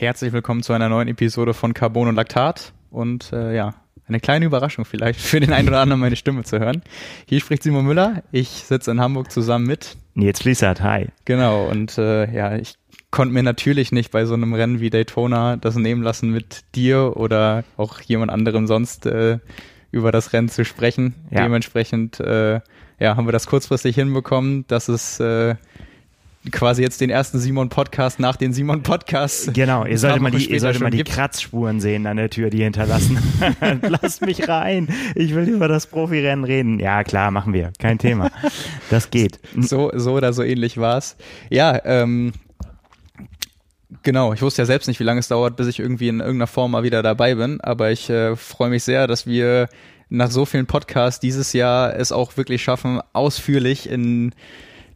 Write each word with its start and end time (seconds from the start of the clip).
Herzlich 0.00 0.32
willkommen 0.32 0.62
zu 0.62 0.72
einer 0.72 0.88
neuen 0.88 1.08
Episode 1.08 1.54
von 1.54 1.74
Carbon 1.74 2.06
und 2.06 2.14
Laktat. 2.14 2.72
Und 2.88 3.32
äh, 3.32 3.56
ja, 3.56 3.74
eine 4.06 4.20
kleine 4.20 4.44
Überraschung 4.44 4.84
vielleicht 4.84 5.18
für 5.20 5.40
den 5.40 5.52
einen 5.52 5.66
oder 5.66 5.80
anderen 5.80 6.00
meine 6.00 6.14
Stimme 6.14 6.44
zu 6.44 6.60
hören. 6.60 6.82
Hier 7.26 7.40
spricht 7.40 7.64
Simon 7.64 7.84
Müller. 7.84 8.22
Ich 8.30 8.48
sitze 8.48 8.92
in 8.92 9.00
Hamburg 9.00 9.32
zusammen 9.32 9.66
mit 9.66 9.96
Nils 10.14 10.40
Fließert. 10.40 10.82
Hi. 10.82 11.08
Genau. 11.24 11.66
Und 11.66 11.98
äh, 11.98 12.32
ja, 12.32 12.54
ich 12.54 12.74
konnte 13.10 13.34
mir 13.34 13.42
natürlich 13.42 13.90
nicht 13.90 14.12
bei 14.12 14.24
so 14.24 14.34
einem 14.34 14.54
Rennen 14.54 14.78
wie 14.78 14.90
Daytona 14.90 15.56
das 15.56 15.74
nehmen 15.74 16.04
lassen, 16.04 16.30
mit 16.30 16.62
dir 16.76 17.16
oder 17.16 17.64
auch 17.76 18.00
jemand 18.00 18.30
anderem 18.30 18.68
sonst 18.68 19.04
äh, 19.04 19.40
über 19.90 20.12
das 20.12 20.32
Rennen 20.32 20.48
zu 20.48 20.64
sprechen. 20.64 21.16
Ja. 21.32 21.42
Dementsprechend 21.42 22.20
äh, 22.20 22.60
ja, 23.00 23.16
haben 23.16 23.26
wir 23.26 23.32
das 23.32 23.48
kurzfristig 23.48 23.96
hinbekommen, 23.96 24.64
dass 24.68 24.86
es 24.86 25.18
äh, 25.18 25.56
quasi 26.50 26.82
jetzt 26.82 27.00
den 27.00 27.10
ersten 27.10 27.38
Simon-Podcast 27.38 28.20
nach 28.20 28.36
den 28.36 28.52
Simon-Podcasts. 28.52 29.50
Genau, 29.52 29.84
ihr 29.84 29.98
solltet 29.98 30.22
mal 30.22 30.30
die, 30.30 30.50
ihr 30.50 30.60
solltet 30.60 30.82
mal 30.82 30.90
die 30.90 31.04
Kratzspuren 31.04 31.80
sehen 31.80 32.06
an 32.06 32.16
der 32.16 32.30
Tür, 32.30 32.50
die 32.50 32.62
hinterlassen. 32.62 33.18
Lasst 33.82 34.22
mich 34.22 34.48
rein. 34.48 34.88
Ich 35.14 35.34
will 35.34 35.48
über 35.48 35.68
das 35.68 35.86
Profirennen 35.86 36.44
reden. 36.44 36.78
Ja, 36.78 37.04
klar, 37.04 37.30
machen 37.30 37.52
wir. 37.52 37.72
Kein 37.78 37.98
Thema. 37.98 38.30
Das 38.90 39.10
geht. 39.10 39.38
So, 39.56 39.90
so 39.94 40.12
oder 40.12 40.32
so 40.32 40.42
ähnlich 40.42 40.78
war's. 40.78 41.16
Ja, 41.50 41.80
ähm, 41.84 42.32
Genau, 44.02 44.32
ich 44.34 44.42
wusste 44.42 44.62
ja 44.62 44.66
selbst 44.66 44.86
nicht, 44.86 45.00
wie 45.00 45.04
lange 45.04 45.20
es 45.20 45.28
dauert, 45.28 45.56
bis 45.56 45.66
ich 45.66 45.80
irgendwie 45.80 46.08
in 46.08 46.20
irgendeiner 46.20 46.46
Form 46.46 46.72
mal 46.72 46.82
wieder 46.82 47.02
dabei 47.02 47.34
bin, 47.34 47.60
aber 47.62 47.90
ich 47.90 48.08
äh, 48.10 48.36
freue 48.36 48.68
mich 48.68 48.84
sehr, 48.84 49.06
dass 49.06 49.26
wir 49.26 49.68
nach 50.10 50.30
so 50.30 50.44
vielen 50.44 50.66
Podcasts 50.66 51.20
dieses 51.20 51.52
Jahr 51.52 51.96
es 51.96 52.12
auch 52.12 52.36
wirklich 52.36 52.62
schaffen, 52.62 53.00
ausführlich 53.12 53.88
in 53.88 54.34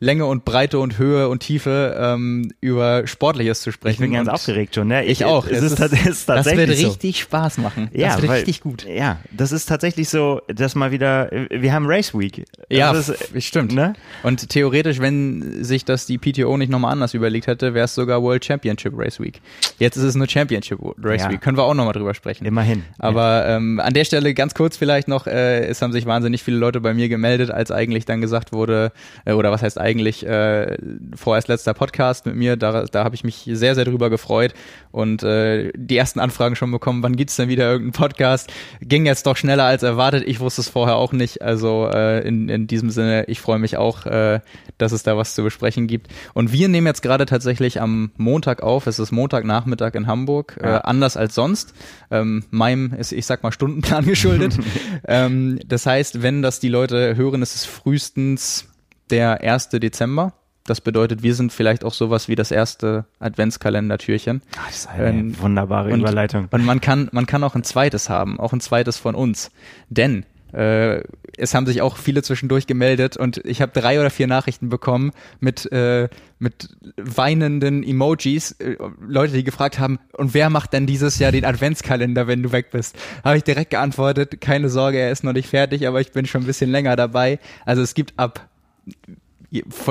Länge 0.03 0.27
und 0.27 0.45
Breite 0.45 0.81
und 0.81 0.99
Höhe 0.99 1.29
und 1.29 1.39
Tiefe 1.39 1.97
ähm, 1.97 2.51
über 2.61 3.07
Sportliches 3.07 3.61
zu 3.61 3.71
sprechen. 3.71 4.03
Ich 4.03 4.11
bin 4.11 4.13
ganz 4.13 4.29
aufgeregt 4.29 4.75
schon, 4.75 4.89
ne? 4.89 5.05
Ich, 5.05 5.21
ich 5.21 5.25
auch. 5.25 5.47
Es, 5.47 5.63
ist, 5.63 5.79
ist, 5.79 5.93
ist 5.93 6.27
tatsächlich 6.27 6.69
Das 6.69 6.79
wird 6.79 6.87
richtig 6.89 7.17
so. 7.19 7.23
Spaß 7.23 7.59
machen. 7.59 7.89
Ja, 7.93 8.09
das 8.09 8.17
wird 8.17 8.29
weil, 8.33 8.39
richtig 8.39 8.63
gut. 8.63 8.85
Ja, 8.85 9.21
das 9.31 9.53
ist 9.53 9.67
tatsächlich 9.67 10.09
so, 10.09 10.43
dass 10.49 10.75
mal 10.75 10.91
wieder, 10.91 11.31
wir 11.51 11.73
haben 11.73 11.87
Race 11.87 12.19
Week. 12.19 12.45
Ja, 12.69 12.91
ist, 12.91 13.15
stimmt. 13.39 13.75
Ne? 13.75 13.93
Und 14.25 14.49
theoretisch, 14.49 14.99
wenn 14.99 15.63
sich 15.63 15.85
das 15.85 16.07
die 16.07 16.19
PTO 16.19 16.57
nicht 16.57 16.71
nochmal 16.71 16.91
anders 16.91 17.15
überlegt 17.15 17.47
hätte, 17.47 17.73
wäre 17.73 17.85
es 17.85 17.95
sogar 17.95 18.21
World 18.25 18.45
Championship 18.45 18.95
Race 18.97 19.21
Week. 19.21 19.41
Jetzt 19.79 19.97
ist 19.97 20.03
es 20.03 20.17
nur 20.17 20.29
Championship 20.29 20.81
Race 21.01 21.23
ja. 21.23 21.31
Week. 21.31 21.41
Können 21.41 21.57
wir 21.57 21.63
auch 21.63 21.75
nochmal 21.75 21.93
drüber 21.93 22.15
sprechen. 22.15 22.45
Immerhin. 22.45 22.83
Aber 22.99 23.47
ja. 23.47 23.57
ähm, 23.57 23.79
an 23.79 23.95
der 23.95 24.05
Stelle 24.05 24.35
ganz 24.35 24.55
kurz 24.55 24.77
vielleicht 24.77 25.07
noch, 25.07 25.29
äh, 25.29 25.65
es 25.67 25.81
haben 25.81 25.93
sich 25.93 26.07
wahnsinnig 26.07 26.43
viele 26.43 26.57
Leute 26.57 26.81
bei 26.81 26.93
mir 26.93 27.09
gemeldet, 27.09 27.53
als 27.53 27.71
eigentlich 27.71 28.05
dann 28.05 28.21
gesagt 28.21 28.53
wurde, 28.53 28.91
äh, 29.27 29.35
oder 29.35 29.53
was 29.53 29.63
heißt 29.63 29.79
eigentlich, 29.79 29.92
äh, 30.01 30.79
vorerst 31.15 31.49
letzter 31.49 31.75
Podcast 31.75 32.27
mit 32.27 32.37
mir. 32.37 32.57
Da, 32.57 32.85
da 32.85 33.05
habe 33.05 33.15
ich 33.15 33.25
mich 33.25 33.49
sehr, 33.53 33.75
sehr 33.75 33.85
drüber 33.85 34.11
gefreut 34.11 34.55
und 34.91 35.23
äh, 35.23 35.73
die 35.75 35.97
ersten 35.97 36.21
Anfragen 36.21 36.57
schon 36.57 36.71
bekommen, 36.71 37.03
wann 37.03 37.17
gibt's 37.17 37.37
denn 37.37 37.49
wieder 37.49 37.71
irgendeinen 37.71 37.93
Podcast? 37.93 38.53
Ging 38.81 39.07
jetzt 39.07 39.27
doch 39.27 39.37
schneller 39.37 39.65
als 39.65 39.83
erwartet. 39.83 40.25
Ich 40.27 40.41
wusste 40.41 40.61
es 40.61 40.69
vorher 40.69 40.97
auch 40.97 41.13
nicht. 41.13 41.43
Also 41.43 41.89
äh, 41.93 42.27
in, 42.27 42.49
in 42.49 42.67
diesem 42.67 42.91
Sinne, 42.91 43.25
ich 43.29 43.41
freue 43.41 43.59
mich 43.59 43.77
auch, 43.77 44.07
äh, 44.07 44.41
dass 44.79 44.93
es 44.93 45.03
da 45.03 45.17
was 45.17 45.35
zu 45.35 45.43
besprechen 45.43 45.87
gibt. 45.87 46.09
Und 46.35 46.53
wir 46.53 46.69
nehmen 46.69 46.87
jetzt 46.87 47.03
gerade 47.03 47.27
tatsächlich 47.27 47.81
am 47.81 48.11
Montag 48.17 48.63
auf. 48.63 48.87
Es 48.87 48.99
ist 48.99 49.13
Montagnachmittag 49.13 49.95
in 49.95 50.07
Hamburg, 50.07 50.59
äh, 50.61 50.67
ja. 50.67 50.77
äh, 50.77 50.81
anders 50.83 51.17
als 51.17 51.35
sonst. 51.35 51.75
Ähm, 52.11 52.45
meinem 52.51 52.93
ist, 52.95 53.13
ich 53.13 53.27
sag 53.27 53.43
mal, 53.43 53.53
Stundenplan 53.53 54.05
geschuldet. 54.05 54.59
ähm, 55.09 55.59
das 55.67 55.87
heißt, 55.87 56.23
wenn 56.23 56.43
das 56.43 56.61
die 56.61 56.69
Leute 56.69 57.17
hören, 57.17 57.43
ist 57.43 57.55
es 57.55 57.65
frühestens 57.65 58.72
der 59.13 59.43
1. 59.43 59.69
Dezember. 59.69 60.33
Das 60.65 60.81
bedeutet, 60.81 61.23
wir 61.23 61.35
sind 61.35 61.53
vielleicht 61.53 61.85
auch 61.85 61.93
sowas 61.93 62.29
wie 62.29 62.37
das 62.37 62.53
erste 62.53 63.05
Adventskalendertürchen. 63.19 64.43
Ach, 64.57 64.67
das 64.67 64.77
ist 64.77 64.89
eine 64.89 65.09
ähm, 65.09 65.41
wunderbare 65.41 65.93
und, 65.93 66.01
Überleitung. 66.01 66.49
Und 66.51 66.65
man 66.65 66.81
kann, 66.81 67.09
man 67.13 67.27
kann 67.27 67.43
auch 67.43 67.57
ein 67.57 67.65
zweites 67.65 68.09
haben, 68.09 68.39
auch 68.39 68.53
ein 68.53 68.61
zweites 68.61 68.97
von 68.97 69.17
uns. 69.17 69.51
Denn 69.89 70.25
äh, 70.53 71.03
es 71.37 71.55
haben 71.55 71.67
sich 71.67 71.83
auch 71.83 71.97
viele 71.97 72.23
zwischendurch 72.23 72.67
gemeldet 72.67 73.17
und 73.17 73.39
ich 73.39 73.63
habe 73.63 73.73
drei 73.73 73.99
oder 73.99 74.11
vier 74.11 74.27
Nachrichten 74.27 74.69
bekommen 74.69 75.13
mit, 75.41 75.71
äh, 75.73 76.09
mit 76.39 76.69
weinenden 76.97 77.83
Emojis. 77.83 78.53
Äh, 78.53 78.77
Leute, 79.01 79.33
die 79.33 79.45
gefragt 79.45 79.79
haben, 79.79 79.99
und 80.13 80.35
wer 80.35 80.51
macht 80.51 80.75
denn 80.75 80.87
dieses 80.87 81.19
Jahr 81.19 81.33
den 81.33 81.45
Adventskalender, 81.45 82.27
wenn 82.27 82.43
du 82.43 82.53
weg 82.53 82.71
bist? 82.71 82.97
Habe 83.25 83.39
ich 83.39 83.45
direkt 83.45 83.71
geantwortet, 83.71 84.41
keine 84.41 84.69
Sorge, 84.69 84.99
er 84.99 85.11
ist 85.11 85.25
noch 85.25 85.33
nicht 85.33 85.49
fertig, 85.49 85.89
aber 85.89 86.01
ich 86.01 86.13
bin 86.13 86.27
schon 86.27 86.43
ein 86.43 86.47
bisschen 86.47 86.71
länger 86.71 86.97
dabei. 86.97 87.39
Also 87.65 87.83
es 87.83 87.95
gibt 87.95 88.13
ab 88.19 88.49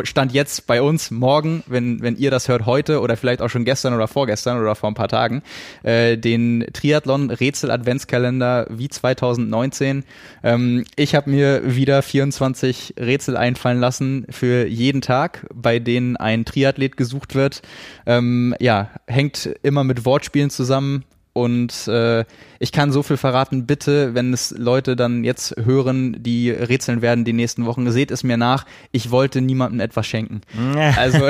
Stand 0.04 0.34
jetzt 0.34 0.66
bei 0.66 0.82
uns 0.82 1.12
morgen, 1.12 1.64
wenn, 1.68 2.02
wenn 2.02 2.16
ihr 2.16 2.32
das 2.32 2.48
hört 2.48 2.66
heute 2.66 3.00
oder 3.00 3.16
vielleicht 3.16 3.44
auch 3.44 3.50
schon 3.50 3.64
gestern 3.64 3.94
oder 3.94 4.08
vorgestern 4.08 4.60
oder 4.60 4.74
vor 4.74 4.90
ein 4.90 4.96
paar 4.96 5.08
Tagen, 5.08 5.44
äh, 5.84 6.18
den 6.18 6.66
Triathlon 6.74 7.30
Rätsel 7.30 7.70
Adventskalender 7.70 8.66
wie 8.72 8.90
2019. 8.90 10.04
Ähm, 10.44 10.84
ich 10.96 11.14
habe 11.14 11.30
mir 11.30 11.76
wieder 11.76 12.02
24 12.02 12.96
Rätsel 13.00 13.38
einfallen 13.38 13.80
lassen 13.80 14.26
für 14.32 14.66
jeden 14.66 15.02
Tag, 15.02 15.46
bei 15.54 15.78
denen 15.78 16.18
ein 16.18 16.44
Triathlet 16.44 16.98
gesucht 16.98 17.36
wird. 17.36 17.62
Ähm, 18.08 18.56
ja, 18.60 18.90
hängt 19.06 19.46
immer 19.62 19.84
mit 19.84 20.06
Wortspielen 20.06 20.50
zusammen. 20.50 21.06
Und 21.34 21.88
äh, 21.88 22.26
ich 22.60 22.74
kann 22.74 22.92
so 22.92 23.04
viel 23.04 23.16
verraten, 23.16 23.66
bitte, 23.66 24.14
wenn 24.14 24.34
es 24.34 24.52
Leute 24.58 24.98
dann 24.98 25.24
jetzt 25.24 25.56
hören, 25.64 26.22
die 26.22 26.50
rätseln 26.50 27.02
werden 27.02 27.24
die 27.24 27.32
nächsten 27.32 27.66
Wochen, 27.66 27.90
seht 27.90 28.12
es 28.12 28.24
mir 28.24 28.36
nach, 28.36 28.66
ich 28.92 29.12
wollte 29.12 29.40
niemandem 29.40 29.80
etwas 29.80 30.06
schenken. 30.08 30.42
also 30.98 31.22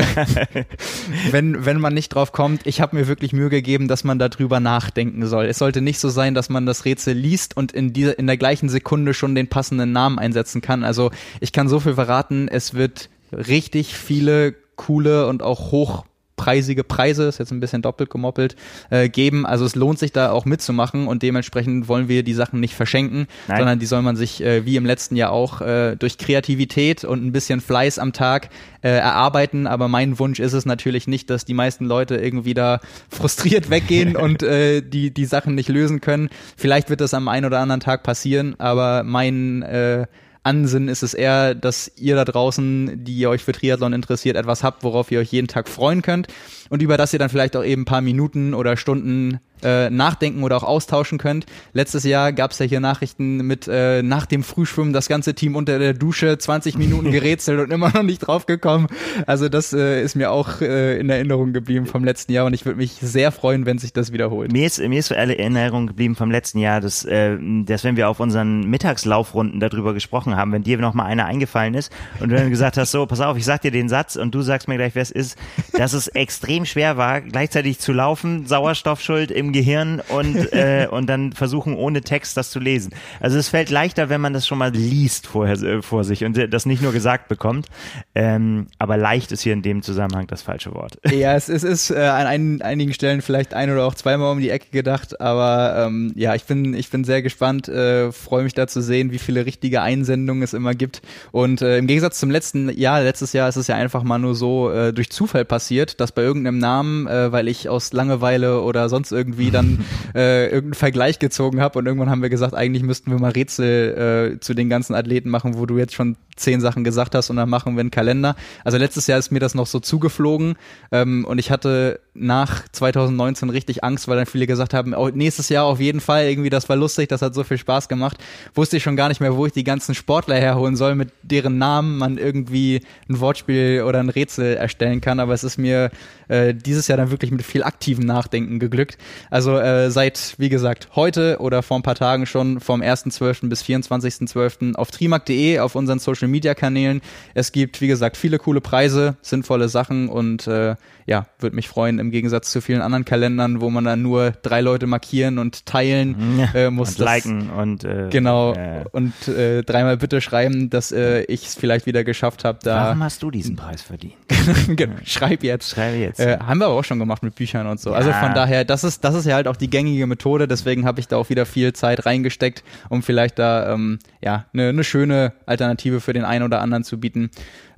wenn, 1.32 1.66
wenn 1.66 1.80
man 1.80 1.94
nicht 1.94 2.10
drauf 2.10 2.32
kommt, 2.32 2.66
ich 2.66 2.82
habe 2.82 2.96
mir 2.96 3.08
wirklich 3.08 3.32
Mühe 3.32 3.50
gegeben, 3.50 3.88
dass 3.88 4.04
man 4.04 4.18
darüber 4.18 4.60
nachdenken 4.60 5.28
soll. 5.28 5.46
Es 5.46 5.60
sollte 5.60 5.82
nicht 5.82 6.00
so 6.00 6.10
sein, 6.10 6.34
dass 6.34 6.50
man 6.50 6.66
das 6.66 6.86
Rätsel 6.86 7.16
liest 7.16 7.56
und 7.56 7.72
in, 7.72 7.94
dieser, 7.94 8.18
in 8.18 8.26
der 8.26 8.38
gleichen 8.38 8.70
Sekunde 8.70 9.14
schon 9.14 9.36
den 9.36 9.50
passenden 9.50 9.92
Namen 9.92 10.18
einsetzen 10.18 10.62
kann. 10.62 10.84
Also 10.84 11.12
ich 11.42 11.52
kann 11.52 11.70
so 11.70 11.80
viel 11.80 11.94
verraten, 11.94 12.48
es 12.48 12.74
wird 12.74 13.10
richtig 13.32 13.96
viele 13.96 14.56
coole 14.76 15.28
und 15.28 15.44
auch 15.44 15.72
hoch 15.72 16.06
hochpreisige 16.42 16.84
Preise, 16.84 17.26
ist 17.26 17.40
jetzt 17.40 17.52
ein 17.52 17.60
bisschen 17.60 17.82
doppelt 17.82 18.10
gemoppelt, 18.10 18.56
äh, 18.90 19.10
geben. 19.10 19.46
Also 19.46 19.66
es 19.66 19.76
lohnt 19.76 20.00
sich 20.00 20.12
da 20.12 20.32
auch 20.32 20.46
mitzumachen 20.46 21.08
und 21.08 21.24
dementsprechend 21.24 21.88
wollen 21.88 22.08
wir 22.08 22.24
die 22.24 22.34
Sachen 22.34 22.60
nicht 22.60 22.76
verschenken, 22.76 23.28
Nein. 23.48 23.58
sondern 23.58 23.80
die 23.80 23.86
soll 23.86 24.02
man 24.02 24.16
sich 24.16 24.44
äh, 24.44 24.66
wie 24.66 24.76
im 24.76 24.86
letzten 24.86 25.16
Jahr 25.16 25.32
auch 25.32 25.62
äh, 25.62 25.96
durch 25.96 26.18
Kreativität 26.18 27.04
und 27.04 27.26
ein 27.26 27.32
bisschen 27.32 27.62
Fleiß 27.62 28.00
am 28.00 28.14
Tag 28.14 28.50
äh, 28.82 28.90
erarbeiten. 28.90 29.68
Aber 29.68 29.88
mein 29.88 30.20
Wunsch 30.20 30.40
ist 30.40 30.54
es 30.54 30.66
natürlich 30.66 31.08
nicht, 31.08 31.30
dass 31.30 31.46
die 31.46 31.54
meisten 31.54 31.86
Leute 31.86 32.16
irgendwie 32.16 32.54
da 32.54 32.80
frustriert 33.10 33.70
weggehen 33.70 34.16
und 34.18 34.44
äh, 34.44 34.82
die, 34.82 35.14
die 35.14 35.26
Sachen 35.26 35.56
nicht 35.56 35.70
lösen 35.70 36.02
können. 36.02 36.30
Vielleicht 36.58 36.90
wird 36.90 37.02
das 37.02 37.14
am 37.14 37.28
einen 37.28 37.46
oder 37.46 37.60
anderen 37.60 37.82
Tag 37.82 38.04
passieren, 38.04 38.56
aber 38.60 39.04
mein 39.04 39.62
äh, 39.62 40.08
Ansinnen 40.44 40.90
ist 40.90 41.04
es 41.04 41.14
eher, 41.14 41.54
dass 41.54 41.92
ihr 41.96 42.16
da 42.16 42.26
draußen, 42.26 43.04
die 43.04 43.16
ihr 43.16 43.30
euch 43.30 43.44
für 43.44 43.52
Triathlon 43.52 43.94
interessiert, 43.94 44.36
etwas 44.36 44.64
habt, 44.64 44.84
worauf 44.84 45.12
ihr 45.12 45.20
euch 45.20 45.32
jeden 45.32 45.48
Tag 45.48 45.70
freuen 45.70 46.02
könnt 46.02 46.28
und 46.72 46.82
über 46.82 46.98
das 46.98 47.14
ihr 47.14 47.20
dann 47.20 47.30
vielleicht 47.30 47.56
auch 47.56 47.64
eben 47.64 47.84
ein 47.84 47.86
paar 47.86 48.02
Minuten 48.02 48.54
oder 48.54 48.78
Stunden 48.78 49.40
äh, 49.64 49.90
nachdenken 49.90 50.44
oder 50.44 50.58
auch 50.58 50.64
austauschen 50.64 51.18
könnt. 51.18 51.46
Letztes 51.74 52.04
Jahr 52.04 52.34
gab 52.34 52.52
es 52.52 52.60
ja 52.60 52.66
hier 52.66 52.80
Nachrichten 52.80 53.38
mit 53.46 53.68
äh, 53.68 54.02
nach 54.02 54.26
dem 54.26 54.44
Frühschwimmen 54.44 54.94
das 54.94 55.08
ganze 55.08 55.34
Team 55.34 55.56
unter 55.56 55.80
der 55.80 55.94
Dusche 55.94 56.38
20 56.38 56.78
Minuten 56.78 57.12
gerätselt 57.12 57.60
und 57.60 57.72
immer 57.72 57.92
noch 57.92 58.04
nicht 58.04 58.20
draufgekommen. 58.20 58.88
Also 59.28 59.50
das 59.50 59.74
äh, 59.74 60.02
ist 60.02 60.16
mir 60.16 60.32
auch 60.32 60.62
äh, 60.62 61.00
in 61.00 61.10
Erinnerung 61.10 61.54
geblieben 61.54 61.86
vom 61.86 62.04
letzten 62.04 62.32
Jahr 62.32 62.46
und 62.46 62.54
ich 62.54 62.66
würde 62.66 62.78
mich 62.78 62.94
sehr 62.94 63.32
freuen, 63.32 63.66
wenn 63.66 63.78
sich 63.78 63.94
das 63.94 64.12
wiederholt. 64.12 64.52
Mir 64.52 64.66
ist, 64.66 64.80
mir 64.80 64.98
ist 64.98 65.12
in 65.12 65.18
Erinnerung 65.18 65.88
geblieben 65.88 66.16
vom 66.16 66.32
letzten 66.32 66.60
Jahr, 66.60 66.82
dass, 66.82 67.06
äh, 67.06 67.38
dass 67.66 67.84
wenn 67.84 67.98
wir 67.98 68.10
auf 68.10 68.20
unseren 68.20 68.62
Mittagslaufrunden 68.62 69.60
darüber 69.60 69.94
gesprochen 69.94 70.36
haben, 70.38 70.52
wenn 70.54 70.64
dir 70.64 70.78
noch 70.78 70.94
mal 70.94 71.06
einer 71.06 71.26
eingefallen 71.26 71.74
ist 71.74 71.92
und 72.20 72.30
du 72.30 72.36
dann 72.36 72.50
gesagt 72.50 72.78
hast, 72.78 72.92
so, 72.92 73.06
pass 73.06 73.22
auf, 73.22 73.38
ich 73.38 73.46
sag 73.46 73.62
dir 73.62 73.72
den 73.72 73.90
Satz 73.90 74.16
und 74.16 74.34
du 74.34 74.42
sagst 74.42 74.68
mir 74.68 74.78
gleich, 74.78 74.96
wer 74.96 75.04
es 75.04 75.12
ist, 75.12 75.38
dass 75.74 75.94
es 76.02 76.08
extrem 76.08 76.61
schwer 76.66 76.98
war, 76.98 77.22
gleichzeitig 77.22 77.80
zu 77.80 77.94
laufen, 77.94 78.48
Sauerstoffschuld 78.48 79.32
im 79.32 79.54
Gehirn 79.54 80.02
und, 80.10 80.36
äh, 80.54 80.88
und 80.90 81.08
dann 81.08 81.34
versuchen 81.34 81.76
ohne 81.76 82.02
Text 82.02 82.38
das 82.38 82.52
zu 82.52 82.60
lesen. 82.60 82.94
Also 83.20 83.38
es 83.38 83.50
fällt 83.50 83.70
leichter, 83.70 84.10
wenn 84.10 84.22
man 84.22 84.34
das 84.34 84.48
schon 84.48 84.58
mal 84.58 84.72
liest 84.72 85.28
vorher, 85.28 85.62
äh, 85.62 85.82
vor 85.82 86.04
sich 86.04 86.24
und 86.24 86.38
das 86.52 86.66
nicht 86.66 86.82
nur 86.82 86.92
gesagt 86.92 87.28
bekommt. 87.28 87.68
Ähm, 88.16 88.68
aber 88.80 88.98
leicht 88.98 89.32
ist 89.32 89.42
hier 89.42 89.54
in 89.54 89.62
dem 89.62 89.82
Zusammenhang 89.82 90.28
das 90.28 90.42
falsche 90.42 90.74
Wort. 90.74 91.00
Ja, 91.12 91.36
es, 91.36 91.50
es 91.50 91.64
ist 91.64 91.92
äh, 91.92 91.96
an 91.96 92.28
ein, 92.28 92.62
einigen 92.62 92.94
Stellen 92.94 93.22
vielleicht 93.22 93.54
ein 93.54 93.72
oder 93.72 93.86
auch 93.86 93.96
zweimal 93.96 94.32
um 94.32 94.40
die 94.40 94.50
Ecke 94.50 94.72
gedacht, 94.72 95.20
aber 95.22 95.86
ähm, 95.86 96.14
ja, 96.16 96.36
ich 96.36 96.44
bin, 96.44 96.74
ich 96.74 96.90
bin 96.90 97.04
sehr 97.04 97.22
gespannt, 97.22 97.68
äh, 97.68 98.12
freue 98.12 98.44
mich 98.44 98.54
da 98.54 98.68
zu 98.68 98.82
sehen, 98.82 99.12
wie 99.12 99.20
viele 99.20 99.46
richtige 99.46 99.82
Einsendungen 99.82 100.44
es 100.44 100.54
immer 100.54 100.74
gibt. 100.74 101.02
Und 101.32 101.62
äh, 101.62 101.78
im 101.78 101.88
Gegensatz 101.88 102.20
zum 102.20 102.32
letzten 102.32 102.70
Jahr, 102.70 103.02
letztes 103.02 103.34
Jahr 103.34 103.50
ist 103.50 103.56
es 103.56 103.68
ja 103.68 103.76
einfach 103.76 104.04
mal 104.04 104.20
nur 104.20 104.36
so 104.36 104.72
äh, 104.72 104.94
durch 104.94 105.10
Zufall 105.10 105.46
passiert, 105.46 106.00
dass 106.00 106.12
bei 106.12 106.22
irgendeinem 106.22 106.51
Namen, 106.58 107.08
äh, 107.08 107.32
weil 107.32 107.48
ich 107.48 107.70
aus 107.70 107.92
Langeweile 107.94 108.62
oder 108.62 108.88
sonst 108.88 109.12
irgendwie 109.12 109.32
irgendwie 109.32 109.52
dann 109.52 109.86
äh, 110.16 110.46
irgendeinen 110.46 110.74
Vergleich 110.74 111.20
gezogen 111.20 111.62
habe 111.62 111.80
und 111.80 111.86
irgendwann 111.86 112.10
haben 112.10 112.22
wir 112.22 112.30
gesagt, 112.30 112.54
eigentlich 112.54 112.84
müssten 112.84 113.12
wir 113.12 113.20
mal 113.20 113.32
Rätsel 113.32 114.34
äh, 114.36 114.40
zu 114.40 114.54
den 114.54 114.70
ganzen 114.70 114.94
Athleten 114.94 115.30
machen, 115.30 115.58
wo 115.58 115.66
du 115.66 115.78
jetzt 115.78 115.94
schon 115.94 116.18
zehn 116.36 116.62
Sachen 116.62 116.84
gesagt 116.84 117.16
hast 117.16 117.30
und 117.30 117.36
dann 117.36 117.50
machen 117.50 117.76
wir 117.76 117.82
einen 117.82 117.92
Kalender. 117.92 118.36
Also 118.64 118.78
letztes 118.78 119.08
Jahr 119.08 119.20
ist 119.20 119.32
mir 119.32 119.40
das 119.40 119.56
noch 119.56 119.68
so 119.68 119.80
zugeflogen 119.80 120.56
ähm, 120.92 121.26
und 121.26 121.40
ich 121.40 121.52
hatte 121.52 122.00
nach 122.14 122.68
2019 122.70 123.50
richtig 123.50 123.84
Angst, 123.86 124.08
weil 124.08 124.18
dann 124.18 124.26
viele 124.26 124.46
gesagt 124.46 124.74
haben, 124.74 124.94
oh, 124.94 125.10
nächstes 125.10 125.48
Jahr 125.48 125.66
auf 125.66 125.80
jeden 125.80 126.02
Fall 126.02 126.26
irgendwie, 126.26 126.50
das 126.50 126.68
war 126.68 126.76
lustig, 126.76 127.08
das 127.08 127.22
hat 127.22 127.34
so 127.34 127.44
viel 127.44 127.58
Spaß 127.58 127.88
gemacht. 127.88 128.18
Wusste 128.54 128.78
ich 128.78 128.84
schon 128.84 128.98
gar 128.98 129.08
nicht 129.08 129.22
mehr, 129.22 129.38
wo 129.38 129.46
ich 129.46 129.54
die 129.54 129.64
ganzen 129.64 129.96
Sportler 129.96 130.36
herholen 130.36 130.76
soll, 130.76 130.96
mit 130.96 131.10
deren 131.24 131.58
Namen 131.58 131.98
man 131.98 132.18
irgendwie 132.18 132.82
ein 133.10 133.22
Wortspiel 133.22 133.84
oder 133.88 134.00
ein 134.00 134.10
Rätsel 134.10 134.58
erstellen 134.58 135.00
kann. 135.00 135.22
Aber 135.22 135.34
es 135.34 135.46
ist 135.46 135.58
mir 135.58 135.90
äh, 136.28 136.54
dieses 136.54 136.90
Jahr 136.90 136.98
dann 136.98 137.12
wirklich 137.12 137.32
mit 137.32 137.44
viel 137.44 137.64
aktivem 137.64 138.06
Nachdenken 138.06 138.60
geglückt. 138.60 138.98
Also 139.30 139.58
äh, 139.58 139.90
seit, 139.90 140.36
wie 140.38 140.50
gesagt, 140.50 140.90
heute 140.96 141.38
oder 141.40 141.64
vor 141.64 141.80
ein 141.80 141.84
paar 141.84 141.96
Tagen 141.96 142.26
schon 142.26 142.60
vom 142.60 142.82
1.12. 142.82 143.48
bis 143.48 143.64
24.12. 143.64 144.76
auf 144.76 144.92
trimark.de 144.92 145.60
auf 145.60 145.76
unseren 145.76 146.00
Social 146.00 146.28
Media 146.28 146.56
Kanälen. 146.56 147.02
Es 147.34 147.54
gibt, 147.54 147.80
wie 147.80 147.88
gesagt, 147.88 148.18
viele 148.18 148.38
coole 148.38 148.60
Preise, 148.60 149.16
sinnvolle 149.22 149.70
Sachen 149.70 150.10
und 150.10 150.48
äh, 150.48 150.76
ja, 151.12 151.26
würde 151.40 151.56
mich 151.58 151.68
freuen, 151.68 152.00
im 152.00 152.10
Gegensatz 152.10 152.52
zu 152.52 152.62
vielen 152.62 152.82
anderen 152.82 153.04
Kalendern, 153.04 153.60
wo 153.60 153.70
man 153.70 153.84
dann 153.84 154.02
nur 154.02 154.32
drei 154.32 154.62
Leute 154.62 154.88
markieren 154.88 155.40
und 155.40 155.66
teilen 155.66 156.40
Ja, 156.40 156.50
äh, 156.68 156.70
muss. 156.70 156.92
und 156.92 157.00
das- 157.02 157.06
liken 157.26 157.50
und 157.50 157.84
äh, 157.84 158.08
Genau. 158.10 158.54
äh, 158.54 158.86
Und 158.92 159.28
äh, 159.28 159.62
dreimal 159.64 159.98
bitte 159.98 160.22
schreiben, 160.22 160.70
dass 160.70 160.92
äh, 160.94 161.24
ich 161.24 161.46
es 161.48 161.56
vielleicht 161.56 161.86
wieder 161.86 162.04
geschafft 162.04 162.46
habe, 162.46 162.60
da. 162.64 162.86
Warum 162.86 163.04
hast 163.04 163.22
du 163.24 163.30
diesen 163.30 163.56
Preis 163.58 163.82
verdient? 163.82 164.14
Schreib 165.06 165.44
jetzt. 165.44 165.70
Schreibe 165.72 165.98
jetzt. 165.98 166.20
Äh, 166.20 166.38
haben 166.40 166.60
wir 166.60 166.68
aber 166.68 166.76
auch 166.76 166.84
schon 166.84 167.00
gemacht 167.00 167.24
mit 167.24 167.36
Büchern 167.36 167.68
und 167.68 167.80
so. 167.80 167.94
Also 167.94 168.10
Ja. 168.10 168.20
von 168.20 168.34
daher, 168.34 168.64
das 168.66 168.84
ist, 168.84 169.04
das 169.04 169.16
ist 169.16 169.26
ja 169.26 169.36
halt 169.36 169.48
auch 169.48 169.56
die 169.58 169.70
gängige 169.70 170.08
Methode, 170.08 170.48
deswegen 170.48 170.86
habe 170.86 171.00
ich 171.00 171.08
da 171.08 171.18
auch 171.18 171.30
wieder 171.30 171.46
viel 171.46 171.74
Zeit 171.74 172.06
reingesteckt, 172.06 172.64
um 172.90 173.04
vielleicht 173.04 173.38
da 173.40 173.74
ähm, 173.74 174.00
ja 174.24 174.46
eine 174.54 174.70
eine 174.70 174.84
schöne 174.84 175.34
Alternative 175.46 176.00
für 176.00 176.14
den 176.14 176.24
einen 176.24 176.46
oder 176.46 176.62
anderen 176.62 176.84
zu 176.84 177.00
bieten. 177.00 177.30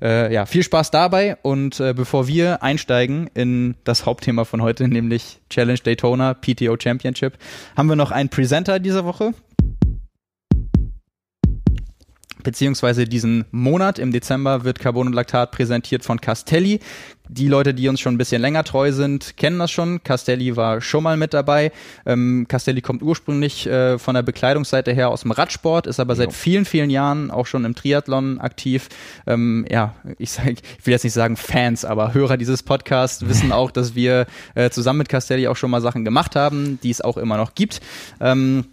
Äh, 0.03 0.33
ja, 0.33 0.45
viel 0.45 0.63
Spaß 0.63 0.91
dabei 0.91 1.37
und 1.43 1.79
äh, 1.79 1.93
bevor 1.93 2.27
wir 2.27 2.61
einsteigen 2.61 3.29
in 3.33 3.75
das 3.85 4.05
Hauptthema 4.05 4.43
von 4.43 4.61
heute, 4.61 4.89
nämlich 4.89 5.39
Challenge 5.49 5.79
Daytona 5.81 6.33
PTO 6.33 6.75
Championship, 6.77 7.37
haben 7.77 7.87
wir 7.87 7.95
noch 7.95 8.11
einen 8.11 8.27
Presenter 8.27 8.79
diese 8.79 9.05
Woche 9.05 9.33
beziehungsweise 12.43 13.05
diesen 13.05 13.45
Monat 13.51 13.99
im 13.99 14.11
Dezember 14.11 14.63
wird 14.63 14.79
Carbon 14.79 15.07
und 15.07 15.13
Lactat 15.13 15.51
präsentiert 15.51 16.03
von 16.03 16.21
Castelli. 16.21 16.79
Die 17.29 17.47
Leute, 17.47 17.73
die 17.73 17.87
uns 17.87 18.01
schon 18.01 18.15
ein 18.15 18.17
bisschen 18.17 18.41
länger 18.41 18.65
treu 18.65 18.91
sind, 18.91 19.37
kennen 19.37 19.57
das 19.57 19.71
schon. 19.71 20.03
Castelli 20.03 20.57
war 20.57 20.81
schon 20.81 21.03
mal 21.03 21.15
mit 21.15 21.33
dabei. 21.33 21.71
Ähm, 22.05 22.45
Castelli 22.49 22.81
kommt 22.81 23.01
ursprünglich 23.01 23.65
äh, 23.65 23.97
von 23.97 24.15
der 24.15 24.23
Bekleidungsseite 24.23 24.91
her 24.91 25.09
aus 25.09 25.21
dem 25.21 25.31
Radsport, 25.31 25.87
ist 25.87 26.01
aber 26.01 26.15
seit 26.15 26.33
vielen, 26.33 26.65
vielen 26.65 26.89
Jahren 26.89 27.31
auch 27.31 27.47
schon 27.47 27.63
im 27.63 27.75
Triathlon 27.75 28.39
aktiv. 28.39 28.89
Ähm, 29.25 29.65
ja, 29.71 29.95
ich, 30.17 30.31
sag, 30.31 30.47
ich 30.47 30.85
will 30.85 30.91
jetzt 30.91 31.05
nicht 31.05 31.13
sagen 31.13 31.37
Fans, 31.37 31.85
aber 31.85 32.13
Hörer 32.13 32.35
dieses 32.35 32.61
Podcasts 32.61 33.25
wissen 33.27 33.53
auch, 33.53 33.71
dass 33.71 33.95
wir 33.95 34.27
äh, 34.55 34.69
zusammen 34.69 34.99
mit 34.99 35.09
Castelli 35.09 35.47
auch 35.47 35.55
schon 35.55 35.71
mal 35.71 35.81
Sachen 35.81 36.03
gemacht 36.03 36.35
haben, 36.35 36.77
die 36.83 36.89
es 36.89 36.99
auch 36.99 37.17
immer 37.17 37.37
noch 37.37 37.55
gibt. 37.55 37.79
Ähm, 38.19 38.65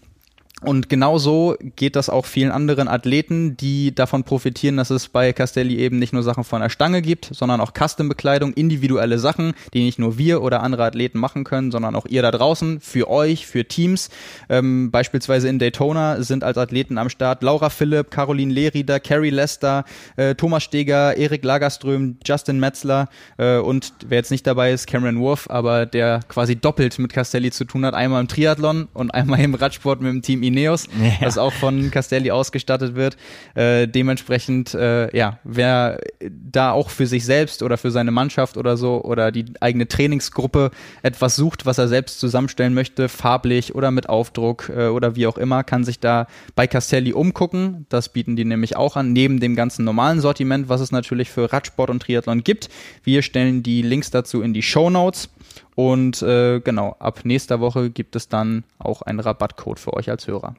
und 0.62 0.90
genauso 0.90 1.56
geht 1.76 1.96
das 1.96 2.10
auch 2.10 2.26
vielen 2.26 2.50
anderen 2.50 2.86
Athleten, 2.86 3.56
die 3.56 3.94
davon 3.94 4.24
profitieren, 4.24 4.76
dass 4.76 4.90
es 4.90 5.08
bei 5.08 5.32
Castelli 5.32 5.78
eben 5.78 5.98
nicht 5.98 6.12
nur 6.12 6.22
Sachen 6.22 6.44
von 6.44 6.60
der 6.60 6.68
Stange 6.68 7.00
gibt, 7.00 7.30
sondern 7.32 7.62
auch 7.62 7.72
Custom-Bekleidung, 7.72 8.52
individuelle 8.52 9.18
Sachen, 9.18 9.54
die 9.72 9.82
nicht 9.82 9.98
nur 9.98 10.18
wir 10.18 10.42
oder 10.42 10.62
andere 10.62 10.84
Athleten 10.84 11.18
machen 11.18 11.44
können, 11.44 11.70
sondern 11.70 11.96
auch 11.96 12.04
ihr 12.04 12.20
da 12.20 12.30
draußen, 12.30 12.80
für 12.80 13.08
euch, 13.08 13.46
für 13.46 13.64
Teams. 13.64 14.10
Ähm, 14.50 14.90
beispielsweise 14.90 15.48
in 15.48 15.58
Daytona 15.58 16.22
sind 16.22 16.44
als 16.44 16.58
Athleten 16.58 16.98
am 16.98 17.08
Start 17.08 17.42
Laura 17.42 17.70
Philipp, 17.70 18.10
Caroline 18.10 18.52
Lerida, 18.52 18.98
Carrie 18.98 19.30
Lester, 19.30 19.84
äh, 20.16 20.34
Thomas 20.34 20.64
Steger, 20.64 21.16
Erik 21.16 21.42
Lagerström, 21.42 22.18
Justin 22.26 22.60
Metzler 22.60 23.08
äh, 23.38 23.56
und 23.56 23.94
wer 24.06 24.18
jetzt 24.18 24.30
nicht 24.30 24.46
dabei 24.46 24.72
ist, 24.72 24.86
Cameron 24.86 25.20
Wolf, 25.20 25.48
aber 25.48 25.86
der 25.86 26.20
quasi 26.28 26.54
doppelt 26.56 26.98
mit 26.98 27.14
Castelli 27.14 27.50
zu 27.50 27.64
tun 27.64 27.86
hat, 27.86 27.94
einmal 27.94 28.20
im 28.20 28.28
Triathlon 28.28 28.88
und 28.92 29.14
einmal 29.14 29.40
im 29.40 29.54
Radsport 29.54 30.02
mit 30.02 30.12
dem 30.12 30.20
Team 30.20 30.39
Ineos, 30.42 30.86
Ja. 31.02 31.12
das 31.20 31.38
auch 31.38 31.52
von 31.52 31.90
Castelli 31.90 32.30
ausgestattet 32.30 32.94
wird. 32.94 33.16
Äh, 33.54 33.86
dementsprechend, 33.88 34.74
äh, 34.74 35.14
ja, 35.16 35.38
wer 35.44 35.98
da 36.20 36.72
auch 36.72 36.90
für 36.90 37.06
sich 37.06 37.24
selbst 37.24 37.62
oder 37.62 37.76
für 37.78 37.90
seine 37.90 38.10
Mannschaft 38.10 38.56
oder 38.56 38.76
so 38.76 39.02
oder 39.02 39.32
die 39.32 39.44
eigene 39.60 39.88
Trainingsgruppe 39.88 40.70
etwas 41.02 41.36
sucht, 41.36 41.66
was 41.66 41.78
er 41.78 41.88
selbst 41.88 42.20
zusammenstellen 42.20 42.74
möchte, 42.74 43.08
farblich 43.08 43.74
oder 43.74 43.90
mit 43.90 44.08
Aufdruck 44.08 44.70
äh, 44.74 44.88
oder 44.88 45.16
wie 45.16 45.26
auch 45.26 45.38
immer, 45.38 45.64
kann 45.64 45.84
sich 45.84 46.00
da 46.00 46.26
bei 46.54 46.66
Castelli 46.66 47.12
umgucken. 47.12 47.86
Das 47.88 48.08
bieten 48.10 48.36
die 48.36 48.44
nämlich 48.44 48.76
auch 48.76 48.96
an, 48.96 49.12
neben 49.12 49.40
dem 49.40 49.56
ganzen 49.56 49.84
normalen 49.84 50.20
Sortiment, 50.20 50.68
was 50.68 50.80
es 50.80 50.92
natürlich 50.92 51.30
für 51.30 51.52
Radsport 51.52 51.90
und 51.90 52.02
Triathlon 52.02 52.44
gibt. 52.44 52.68
Wir 53.04 53.22
stellen 53.22 53.62
die 53.62 53.82
Links 53.82 54.10
dazu 54.10 54.42
in 54.42 54.52
die 54.54 54.62
Show 54.62 54.90
Notes. 54.90 55.28
Und 55.76 56.20
äh, 56.22 56.60
genau, 56.60 56.96
ab 56.98 57.20
nächster 57.24 57.60
Woche 57.60 57.90
gibt 57.90 58.16
es 58.16 58.28
dann 58.28 58.64
auch 58.78 59.02
einen 59.02 59.20
Rabattcode 59.20 59.78
für 59.78 59.94
euch 59.94 60.10
als 60.10 60.26
Hörer. 60.26 60.54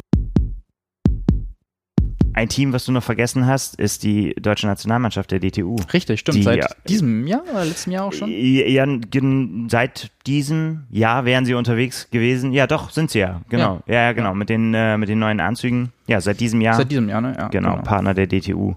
Ein 2.34 2.48
Team, 2.48 2.72
was 2.72 2.86
du 2.86 2.94
noch 2.94 3.04
vergessen 3.04 3.46
hast, 3.46 3.76
ist 3.76 4.04
die 4.04 4.34
deutsche 4.36 4.66
Nationalmannschaft 4.66 5.32
der 5.32 5.40
DTU. 5.40 5.76
Richtig, 5.92 6.22
stimmt. 6.22 6.38
Die- 6.38 6.44
Seit 6.44 6.60
ja. 6.60 6.68
diesem 6.88 7.28
Jahr 7.28 7.44
oder 7.52 7.66
letztem 7.66 7.92
Jahr 7.92 8.06
auch 8.06 8.14
schon? 8.14 8.30
Ja, 8.32 8.86
gen- 8.86 9.68
seit 9.70 10.12
diesem 10.26 10.86
Jahr 10.90 11.26
wären 11.26 11.46
sie 11.46 11.54
unterwegs 11.56 12.10
gewesen. 12.10 12.54
Ja, 12.54 12.68
doch, 12.68 12.90
sind 12.90 13.12
sie 13.12 13.20
ja. 13.20 13.42
Genau. 13.50 13.82
Ja, 13.86 13.96
ja, 13.96 14.12
genau. 14.14 14.34
Mit 14.34 14.48
den, 14.50 14.74
äh, 14.74 14.98
mit 14.98 15.10
den 15.10 15.20
neuen 15.20 15.42
Anzügen. 15.42 15.92
Ja, 16.08 16.22
seit 16.22 16.40
diesem 16.40 16.62
Jahr. 16.62 16.76
Seit 16.76 16.90
diesem 16.90 17.10
Jahr, 17.10 17.20
ne? 17.20 17.36
Ja, 17.38 17.50
genau, 17.50 17.76
Partner 17.82 18.14
der 18.14 18.28
DTU. 18.28 18.76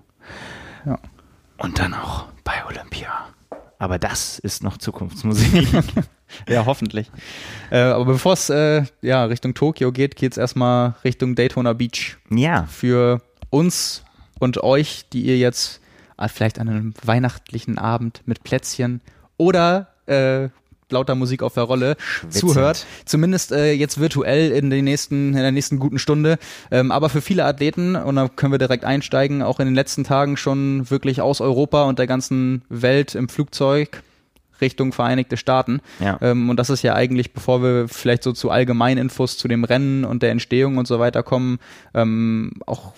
Ja. 0.84 0.98
Und 1.58 1.78
dann 1.78 1.94
auch 1.94 2.26
bei 2.42 2.54
Olympia. 2.68 3.28
Aber 3.78 4.00
das 4.00 4.40
ist 4.40 4.64
noch 4.64 4.78
Zukunftsmusik. 4.78 5.68
Ja, 6.48 6.66
hoffentlich. 6.66 7.10
Äh, 7.70 7.78
aber 7.78 8.04
bevor 8.04 8.34
es 8.34 8.50
äh, 8.50 8.84
ja, 9.02 9.24
Richtung 9.24 9.54
Tokio 9.54 9.92
geht, 9.92 10.16
geht 10.16 10.32
es 10.32 10.38
erstmal 10.38 10.94
Richtung 11.04 11.34
Daytona 11.34 11.72
Beach. 11.72 12.16
ja. 12.30 12.66
Für 12.70 13.20
uns 13.50 14.02
und 14.38 14.62
euch, 14.62 15.06
die 15.12 15.22
ihr 15.22 15.38
jetzt 15.38 15.80
äh, 16.18 16.28
vielleicht 16.28 16.58
an 16.58 16.68
einem 16.68 16.94
weihnachtlichen 17.02 17.78
Abend 17.78 18.22
mit 18.26 18.42
Plätzchen 18.42 19.00
oder 19.36 19.88
äh, 20.06 20.48
lauter 20.90 21.14
Musik 21.14 21.42
auf 21.42 21.54
der 21.54 21.64
Rolle 21.64 21.96
zuhört. 22.28 22.86
Zumindest 23.04 23.52
äh, 23.52 23.72
jetzt 23.72 23.98
virtuell 23.98 24.50
in, 24.52 24.70
den 24.70 24.84
nächsten, 24.84 25.28
in 25.28 25.40
der 25.40 25.52
nächsten 25.52 25.78
guten 25.78 25.98
Stunde. 25.98 26.38
Ähm, 26.70 26.90
aber 26.90 27.08
für 27.08 27.20
viele 27.20 27.44
Athleten, 27.44 27.96
und 27.96 28.16
da 28.16 28.28
können 28.28 28.52
wir 28.52 28.58
direkt 28.58 28.84
einsteigen, 28.84 29.42
auch 29.42 29.60
in 29.60 29.66
den 29.66 29.74
letzten 29.74 30.04
Tagen 30.04 30.36
schon 30.36 30.88
wirklich 30.90 31.20
aus 31.20 31.40
Europa 31.40 31.84
und 31.84 31.98
der 31.98 32.06
ganzen 32.06 32.62
Welt 32.68 33.14
im 33.14 33.28
Flugzeug 33.28 34.02
Richtung 34.60 34.92
Vereinigte 34.92 35.36
Staaten. 35.36 35.80
Ja. 36.00 36.18
Ähm, 36.20 36.50
und 36.50 36.58
das 36.58 36.70
ist 36.70 36.82
ja 36.82 36.94
eigentlich, 36.94 37.32
bevor 37.32 37.62
wir 37.62 37.88
vielleicht 37.88 38.22
so 38.22 38.32
zu 38.32 38.50
Allgemeininfos 38.50 39.38
zu 39.38 39.48
dem 39.48 39.64
Rennen 39.64 40.04
und 40.04 40.22
der 40.22 40.30
Entstehung 40.30 40.78
und 40.78 40.86
so 40.86 40.98
weiter 40.98 41.22
kommen, 41.22 41.58
ähm, 41.94 42.52
auch 42.66 42.92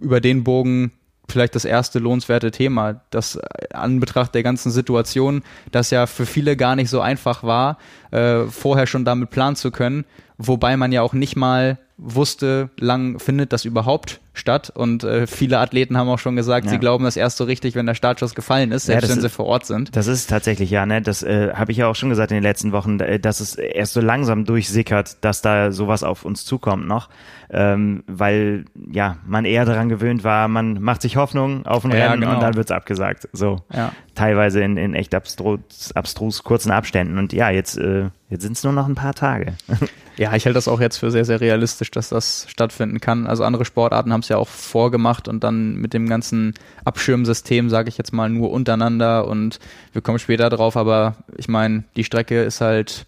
über 0.00 0.20
den 0.20 0.44
Bogen 0.44 0.92
vielleicht 1.28 1.54
das 1.54 1.64
erste 1.64 1.98
lohnenswerte 1.98 2.50
Thema, 2.50 3.00
das 3.10 3.38
an 3.72 4.00
Betracht 4.00 4.34
der 4.34 4.42
ganzen 4.42 4.70
Situation, 4.70 5.42
das 5.72 5.90
ja 5.90 6.06
für 6.06 6.26
viele 6.26 6.56
gar 6.56 6.76
nicht 6.76 6.90
so 6.90 7.00
einfach 7.00 7.42
war, 7.42 7.78
äh, 8.10 8.44
vorher 8.44 8.86
schon 8.86 9.04
damit 9.04 9.30
planen 9.30 9.56
zu 9.56 9.70
können, 9.70 10.04
wobei 10.36 10.76
man 10.76 10.92
ja 10.92 11.02
auch 11.02 11.14
nicht 11.14 11.36
mal 11.36 11.78
wusste, 11.96 12.70
lang 12.78 13.18
findet 13.18 13.52
das 13.52 13.64
überhaupt 13.64 14.20
statt 14.36 14.70
und 14.74 15.04
äh, 15.04 15.26
viele 15.26 15.58
Athleten 15.60 15.96
haben 15.96 16.08
auch 16.08 16.18
schon 16.18 16.34
gesagt, 16.36 16.66
Ja. 16.66 16.72
sie 16.72 16.78
glauben 16.78 17.04
das 17.04 17.16
erst 17.16 17.36
so 17.36 17.44
richtig, 17.44 17.74
wenn 17.76 17.86
der 17.86 17.94
Startschuss 17.94 18.34
gefallen 18.34 18.72
ist, 18.72 18.88
Ja, 18.88 18.94
selbst 18.94 19.04
das 19.04 19.10
wenn 19.10 19.16
ist- 19.18 19.22
sie 19.22 19.28
vor 19.36 19.46
Ort 19.46 19.64
sind. 19.64 19.94
Das 19.96 20.06
ist 20.08 20.28
tatsächlich 20.28 20.70
ja, 20.70 20.84
ne? 20.86 21.00
Das 21.00 21.22
äh, 21.22 21.52
habe 21.54 21.70
ich 21.72 21.78
ja 21.78 21.86
auch 21.86 21.94
schon 21.94 22.08
gesagt 22.10 22.32
in 22.32 22.36
den 22.36 22.42
letzten 22.42 22.72
Wochen, 22.72 22.98
äh, 23.00 23.18
dass 23.20 23.40
es 23.40 23.54
erst 23.54 23.92
so 23.92 24.00
langsam 24.00 24.44
durchsickert, 24.44 25.18
dass 25.24 25.40
da 25.40 25.70
sowas 25.72 26.02
auf 26.02 26.24
uns 26.24 26.44
zukommt 26.44 26.86
noch, 26.88 27.08
ähm, 27.50 28.02
weil 28.08 28.64
ja 28.92 29.18
man 29.26 29.44
eher 29.44 29.64
daran 29.64 29.88
gewöhnt 29.88 30.24
war, 30.24 30.48
man 30.48 30.80
macht 30.82 31.02
sich 31.02 31.16
Hoffnung 31.16 31.64
auf 31.66 31.84
ein 31.84 31.92
Ja, 31.92 32.08
Rennen 32.10 32.22
genau. 32.22 32.34
und 32.34 32.42
dann 32.42 32.54
wird's 32.56 32.72
abgesagt. 32.72 33.28
So 33.32 33.60
Ja. 33.72 33.92
teilweise 34.16 34.60
in, 34.62 34.76
in 34.76 34.94
echt 34.94 35.14
abstrus, 35.14 35.92
abstrus 35.94 36.42
kurzen 36.42 36.72
Abständen 36.72 37.18
und 37.18 37.32
ja 37.32 37.50
jetzt 37.50 37.78
äh, 37.78 38.06
jetzt 38.30 38.42
sind's 38.42 38.64
nur 38.64 38.72
noch 38.72 38.88
ein 38.88 38.96
paar 38.96 39.14
Tage. 39.14 39.54
Ja, 40.16 40.28
ich 40.36 40.44
halte 40.46 40.54
das 40.54 40.68
auch 40.68 40.80
jetzt 40.80 40.98
für 40.98 41.10
sehr, 41.10 41.24
sehr 41.24 41.40
realistisch, 41.40 41.90
dass 41.90 42.08
das 42.10 42.46
stattfinden 42.48 43.00
kann. 43.00 43.26
Also 43.26 43.42
andere 43.42 43.64
Sportarten 43.64 44.12
haben 44.12 44.22
es 44.24 44.28
ja 44.28 44.36
auch 44.36 44.48
vorgemacht 44.48 45.28
und 45.28 45.44
dann 45.44 45.76
mit 45.76 45.94
dem 45.94 46.08
ganzen 46.08 46.54
Abschirmsystem, 46.84 47.70
sage 47.70 47.88
ich 47.88 47.98
jetzt 47.98 48.12
mal, 48.12 48.28
nur 48.28 48.50
untereinander 48.50 49.28
und 49.28 49.58
wir 49.92 50.02
kommen 50.02 50.18
später 50.18 50.50
drauf, 50.50 50.76
aber 50.76 51.16
ich 51.36 51.48
meine, 51.48 51.84
die 51.96 52.04
Strecke 52.04 52.42
ist 52.42 52.60
halt 52.60 53.06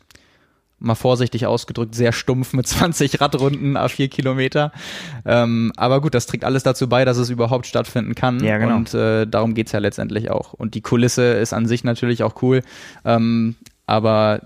mal 0.78 0.94
vorsichtig 0.94 1.46
ausgedrückt, 1.46 1.94
sehr 1.94 2.12
stumpf 2.12 2.52
mit 2.52 2.66
20 2.68 3.20
Radrunden 3.20 3.76
a 3.76 3.88
vier 3.88 4.08
Kilometer. 4.08 4.72
Ähm, 5.24 5.72
aber 5.76 6.00
gut, 6.00 6.14
das 6.14 6.26
trägt 6.26 6.44
alles 6.44 6.62
dazu 6.62 6.88
bei, 6.88 7.04
dass 7.04 7.16
es 7.16 7.30
überhaupt 7.30 7.66
stattfinden 7.66 8.14
kann. 8.14 8.42
Ja, 8.42 8.58
genau. 8.58 8.76
Und 8.76 8.94
äh, 8.94 9.26
darum 9.26 9.54
geht's 9.54 9.72
ja 9.72 9.78
letztendlich 9.78 10.30
auch. 10.30 10.52
Und 10.52 10.74
die 10.74 10.82
Kulisse 10.82 11.32
ist 11.34 11.52
an 11.52 11.66
sich 11.66 11.84
natürlich 11.84 12.22
auch 12.22 12.42
cool. 12.42 12.62
Ähm, 13.04 13.56
aber 13.86 14.42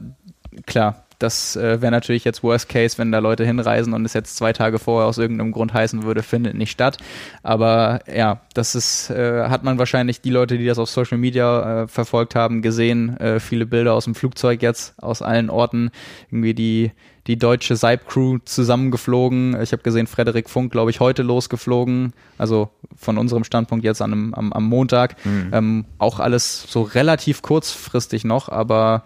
klar, 0.66 1.04
das 1.20 1.54
äh, 1.54 1.80
wäre 1.80 1.92
natürlich 1.92 2.24
jetzt 2.24 2.42
Worst 2.42 2.68
Case, 2.68 2.98
wenn 2.98 3.12
da 3.12 3.18
Leute 3.18 3.44
hinreisen 3.44 3.92
und 3.92 4.04
es 4.04 4.14
jetzt 4.14 4.36
zwei 4.36 4.52
Tage 4.52 4.78
vorher 4.78 5.06
aus 5.06 5.18
irgendeinem 5.18 5.52
Grund 5.52 5.72
heißen 5.72 6.02
würde, 6.02 6.22
findet 6.22 6.54
nicht 6.54 6.70
statt. 6.70 6.98
Aber 7.42 8.00
ja, 8.12 8.40
das 8.54 8.74
ist, 8.74 9.10
äh, 9.10 9.48
hat 9.48 9.62
man 9.62 9.78
wahrscheinlich 9.78 10.20
die 10.20 10.30
Leute, 10.30 10.58
die 10.58 10.66
das 10.66 10.78
auf 10.78 10.90
Social 10.90 11.18
Media 11.18 11.82
äh, 11.82 11.88
verfolgt 11.88 12.34
haben, 12.34 12.62
gesehen. 12.62 13.16
Äh, 13.18 13.38
viele 13.38 13.66
Bilder 13.66 13.94
aus 13.94 14.04
dem 14.04 14.14
Flugzeug 14.14 14.62
jetzt, 14.62 14.94
aus 15.00 15.22
allen 15.22 15.50
Orten. 15.50 15.90
Irgendwie 16.30 16.54
die 16.54 16.90
die 17.26 17.38
deutsche 17.38 17.76
Seib-Crew 17.76 18.38
zusammengeflogen. 18.44 19.60
Ich 19.62 19.72
habe 19.72 19.82
gesehen, 19.82 20.06
Frederik 20.06 20.48
Funk, 20.48 20.72
glaube 20.72 20.90
ich, 20.90 21.00
heute 21.00 21.22
losgeflogen. 21.22 22.12
Also 22.38 22.70
von 22.96 23.18
unserem 23.18 23.44
Standpunkt 23.44 23.84
jetzt 23.84 24.02
an 24.02 24.12
einem, 24.12 24.34
am, 24.34 24.52
am 24.52 24.64
Montag. 24.64 25.14
Mhm. 25.24 25.50
Ähm, 25.52 25.84
auch 25.98 26.18
alles 26.18 26.64
so 26.68 26.82
relativ 26.82 27.42
kurzfristig 27.42 28.24
noch, 28.24 28.48
aber 28.48 29.04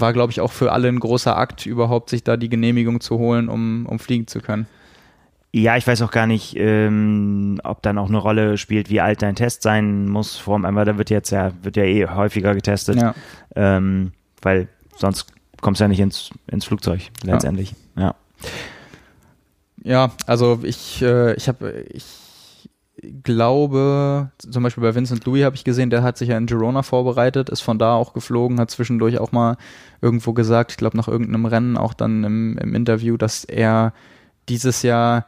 war, 0.00 0.12
glaube 0.12 0.32
ich, 0.32 0.40
auch 0.40 0.52
für 0.52 0.72
alle 0.72 0.88
ein 0.88 1.00
großer 1.00 1.36
Akt, 1.36 1.66
überhaupt 1.66 2.10
sich 2.10 2.24
da 2.24 2.36
die 2.36 2.48
Genehmigung 2.48 3.00
zu 3.00 3.18
holen, 3.18 3.48
um, 3.48 3.86
um 3.86 3.98
fliegen 3.98 4.26
zu 4.26 4.40
können. 4.40 4.66
Ja, 5.52 5.76
ich 5.76 5.86
weiß 5.86 6.02
auch 6.02 6.10
gar 6.10 6.26
nicht, 6.26 6.54
ähm, 6.56 7.60
ob 7.64 7.80
dann 7.80 7.96
auch 7.96 8.08
eine 8.08 8.18
Rolle 8.18 8.58
spielt, 8.58 8.90
wie 8.90 9.00
alt 9.00 9.22
dein 9.22 9.36
Test 9.36 9.62
sein 9.62 10.06
muss. 10.06 10.36
Vor 10.36 10.62
allem, 10.62 10.76
da 10.76 10.98
wird 10.98 11.08
jetzt 11.08 11.30
ja, 11.30 11.52
wird 11.62 11.76
ja 11.76 11.84
eh 11.84 12.06
häufiger 12.06 12.54
getestet. 12.54 12.96
Ja. 12.96 13.14
Ähm, 13.54 14.12
weil 14.42 14.68
sonst 14.96 15.32
kommst 15.62 15.80
du 15.80 15.84
ja 15.84 15.88
nicht 15.88 16.00
ins, 16.00 16.30
ins 16.46 16.66
Flugzeug 16.66 17.00
letztendlich. 17.22 17.74
Ja. 17.96 18.14
Ja, 19.82 20.10
also 20.26 20.60
ich, 20.62 21.00
äh, 21.00 21.34
ich 21.34 21.48
habe, 21.48 21.84
ich 21.92 22.04
glaube, 23.02 24.30
zum 24.38 24.62
Beispiel 24.62 24.82
bei 24.82 24.94
Vincent 24.94 25.24
Louis 25.24 25.44
habe 25.44 25.56
ich 25.56 25.64
gesehen, 25.64 25.90
der 25.90 26.02
hat 26.02 26.16
sich 26.16 26.30
ja 26.30 26.38
in 26.38 26.46
Girona 26.46 26.82
vorbereitet, 26.82 27.50
ist 27.50 27.60
von 27.60 27.78
da 27.78 27.94
auch 27.94 28.12
geflogen, 28.12 28.58
hat 28.58 28.70
zwischendurch 28.70 29.18
auch 29.18 29.32
mal 29.32 29.56
irgendwo 30.00 30.32
gesagt, 30.32 30.72
ich 30.72 30.76
glaube 30.76 30.96
nach 30.96 31.08
irgendeinem 31.08 31.46
Rennen 31.46 31.76
auch 31.76 31.94
dann 31.94 32.24
im, 32.24 32.58
im 32.58 32.74
Interview, 32.74 33.16
dass 33.16 33.44
er 33.44 33.92
dieses 34.48 34.82
Jahr 34.82 35.26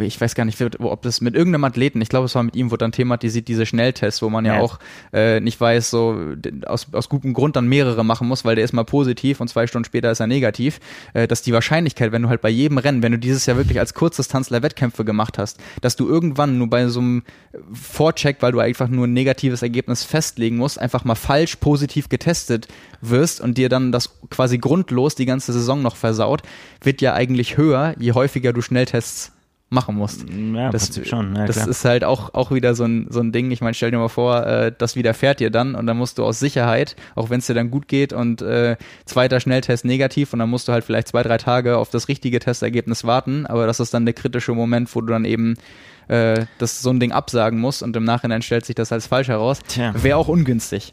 ich 0.00 0.20
weiß 0.20 0.34
gar 0.34 0.44
nicht, 0.44 0.60
ob 0.80 1.02
das 1.02 1.20
mit 1.20 1.34
irgendeinem 1.34 1.64
Athleten, 1.64 2.00
ich 2.00 2.08
glaube, 2.08 2.26
es 2.26 2.34
war 2.34 2.42
mit 2.42 2.56
ihm, 2.56 2.70
wo 2.70 2.76
dann 2.76 2.92
thematisiert 2.92 3.48
diese 3.48 3.66
Schnelltests, 3.66 4.22
wo 4.22 4.30
man 4.30 4.44
ja, 4.44 4.56
ja. 4.56 4.60
auch 4.60 4.78
äh, 5.12 5.40
nicht 5.40 5.60
weiß, 5.60 5.90
so 5.90 6.34
aus, 6.66 6.88
aus 6.92 7.08
gutem 7.08 7.34
Grund 7.34 7.56
dann 7.56 7.68
mehrere 7.68 8.04
machen 8.04 8.28
muss, 8.28 8.44
weil 8.44 8.56
der 8.56 8.64
ist 8.64 8.72
mal 8.72 8.84
positiv 8.84 9.40
und 9.40 9.48
zwei 9.48 9.66
Stunden 9.66 9.84
später 9.84 10.10
ist 10.10 10.20
er 10.20 10.26
negativ, 10.26 10.80
äh, 11.12 11.26
dass 11.26 11.42
die 11.42 11.52
Wahrscheinlichkeit, 11.52 12.12
wenn 12.12 12.22
du 12.22 12.28
halt 12.28 12.40
bei 12.40 12.50
jedem 12.50 12.78
Rennen, 12.78 13.02
wenn 13.02 13.12
du 13.12 13.18
dieses 13.18 13.46
Jahr 13.46 13.56
wirklich 13.56 13.78
als 13.78 13.94
Kurzdistanzler 13.94 14.62
Wettkämpfe 14.62 15.04
gemacht 15.04 15.38
hast, 15.38 15.60
dass 15.80 15.96
du 15.96 16.08
irgendwann 16.08 16.58
nur 16.58 16.68
bei 16.68 16.88
so 16.88 17.00
einem 17.00 17.22
Vorcheck, 17.72 18.38
weil 18.40 18.52
du 18.52 18.60
einfach 18.60 18.88
nur 18.88 19.06
ein 19.06 19.12
negatives 19.12 19.62
Ergebnis 19.62 20.04
festlegen 20.04 20.56
musst, 20.56 20.78
einfach 20.78 21.04
mal 21.04 21.14
falsch 21.14 21.56
positiv 21.56 22.08
getestet 22.08 22.68
wirst 23.00 23.40
und 23.40 23.58
dir 23.58 23.68
dann 23.68 23.92
das 23.92 24.18
quasi 24.30 24.58
grundlos 24.58 25.14
die 25.14 25.26
ganze 25.26 25.52
Saison 25.52 25.82
noch 25.82 25.96
versaut, 25.96 26.42
wird 26.82 27.00
ja 27.00 27.14
eigentlich 27.14 27.56
höher, 27.56 27.94
je 27.98 28.12
häufiger 28.12 28.52
du 28.52 28.60
Schnelltests 28.60 29.33
machen 29.74 29.96
musst. 29.96 30.24
Ja, 30.30 30.70
das, 30.70 30.98
schon. 31.06 31.36
Ja, 31.36 31.46
das 31.46 31.66
ist 31.66 31.84
halt 31.84 32.04
auch, 32.04 32.32
auch 32.32 32.50
wieder 32.50 32.74
so 32.74 32.84
ein, 32.84 33.06
so 33.10 33.20
ein 33.20 33.32
Ding. 33.32 33.50
Ich 33.50 33.60
meine, 33.60 33.74
stell 33.74 33.90
dir 33.90 33.98
mal 33.98 34.08
vor, 34.08 34.46
äh, 34.46 34.72
das 34.76 34.96
widerfährt 34.96 35.40
dir 35.40 35.50
dann 35.50 35.74
und 35.74 35.86
dann 35.86 35.98
musst 35.98 36.18
du 36.18 36.24
aus 36.24 36.38
Sicherheit, 36.38 36.96
auch 37.14 37.28
wenn 37.28 37.40
es 37.40 37.46
dir 37.46 37.54
dann 37.54 37.70
gut 37.70 37.88
geht 37.88 38.12
und 38.12 38.40
äh, 38.40 38.76
zweiter 39.04 39.40
Schnelltest 39.40 39.84
negativ 39.84 40.32
und 40.32 40.38
dann 40.38 40.48
musst 40.48 40.68
du 40.68 40.72
halt 40.72 40.84
vielleicht 40.84 41.08
zwei, 41.08 41.22
drei 41.22 41.36
Tage 41.36 41.76
auf 41.76 41.90
das 41.90 42.08
richtige 42.08 42.38
Testergebnis 42.38 43.04
warten, 43.04 43.44
aber 43.46 43.66
das 43.66 43.80
ist 43.80 43.92
dann 43.92 44.06
der 44.06 44.14
kritische 44.14 44.52
Moment, 44.52 44.94
wo 44.94 45.00
du 45.00 45.08
dann 45.08 45.24
eben 45.24 45.56
äh, 46.08 46.46
das 46.58 46.80
so 46.80 46.90
ein 46.90 47.00
Ding 47.00 47.12
absagen 47.12 47.58
musst 47.58 47.82
und 47.82 47.96
im 47.96 48.04
Nachhinein 48.04 48.42
stellt 48.42 48.64
sich 48.64 48.74
das 48.74 48.92
als 48.92 49.06
falsch 49.06 49.28
heraus. 49.28 49.60
Wäre 49.94 50.16
auch 50.16 50.28
ungünstig. 50.28 50.92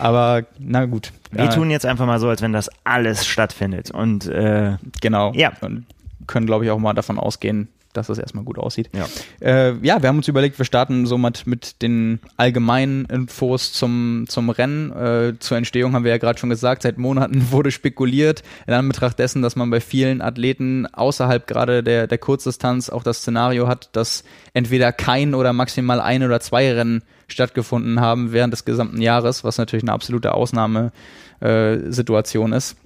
Aber 0.00 0.44
na 0.58 0.86
gut. 0.86 1.12
Wir 1.30 1.44
äh, 1.44 1.48
tun 1.48 1.70
jetzt 1.70 1.86
einfach 1.86 2.06
mal 2.06 2.20
so, 2.20 2.28
als 2.28 2.42
wenn 2.42 2.52
das 2.52 2.70
alles 2.84 3.26
stattfindet 3.26 3.90
und 3.90 4.26
äh, 4.26 4.76
genau. 5.00 5.32
Ja. 5.34 5.52
Und 5.60 5.86
können, 6.26 6.46
glaube 6.46 6.64
ich, 6.64 6.70
auch 6.70 6.78
mal 6.78 6.94
davon 6.94 7.18
ausgehen, 7.18 7.68
dass 7.96 8.08
das 8.08 8.18
erstmal 8.18 8.44
gut 8.44 8.58
aussieht. 8.58 8.90
Ja. 8.92 9.06
Äh, 9.40 9.74
ja, 9.82 10.02
wir 10.02 10.08
haben 10.08 10.18
uns 10.18 10.28
überlegt, 10.28 10.58
wir 10.58 10.64
starten 10.64 11.06
so 11.06 11.18
mit, 11.18 11.46
mit 11.46 11.82
den 11.82 12.20
allgemeinen 12.36 13.04
Infos 13.06 13.72
zum, 13.72 14.26
zum 14.28 14.50
Rennen. 14.50 14.92
Äh, 14.92 15.34
zur 15.38 15.56
Entstehung 15.56 15.94
haben 15.94 16.04
wir 16.04 16.10
ja 16.10 16.18
gerade 16.18 16.38
schon 16.38 16.50
gesagt, 16.50 16.82
seit 16.82 16.98
Monaten 16.98 17.46
wurde 17.50 17.70
spekuliert, 17.70 18.42
in 18.66 18.74
Anbetracht 18.74 19.18
dessen, 19.18 19.42
dass 19.42 19.56
man 19.56 19.70
bei 19.70 19.80
vielen 19.80 20.20
Athleten 20.20 20.86
außerhalb 20.86 21.46
gerade 21.46 21.82
der, 21.82 22.06
der 22.06 22.18
Kurzdistanz 22.18 22.90
auch 22.90 23.02
das 23.02 23.18
Szenario 23.18 23.68
hat, 23.68 23.90
dass 23.92 24.24
entweder 24.52 24.92
kein 24.92 25.34
oder 25.34 25.52
maximal 25.52 26.00
ein 26.00 26.22
oder 26.22 26.40
zwei 26.40 26.72
Rennen 26.72 27.02
stattgefunden 27.28 28.00
haben 28.00 28.32
während 28.32 28.52
des 28.52 28.64
gesamten 28.64 29.00
Jahres, 29.00 29.44
was 29.44 29.58
natürlich 29.58 29.84
eine 29.84 29.92
absolute 29.92 30.34
Ausnahmesituation 30.34 32.52
äh, 32.52 32.56
ist. 32.56 32.76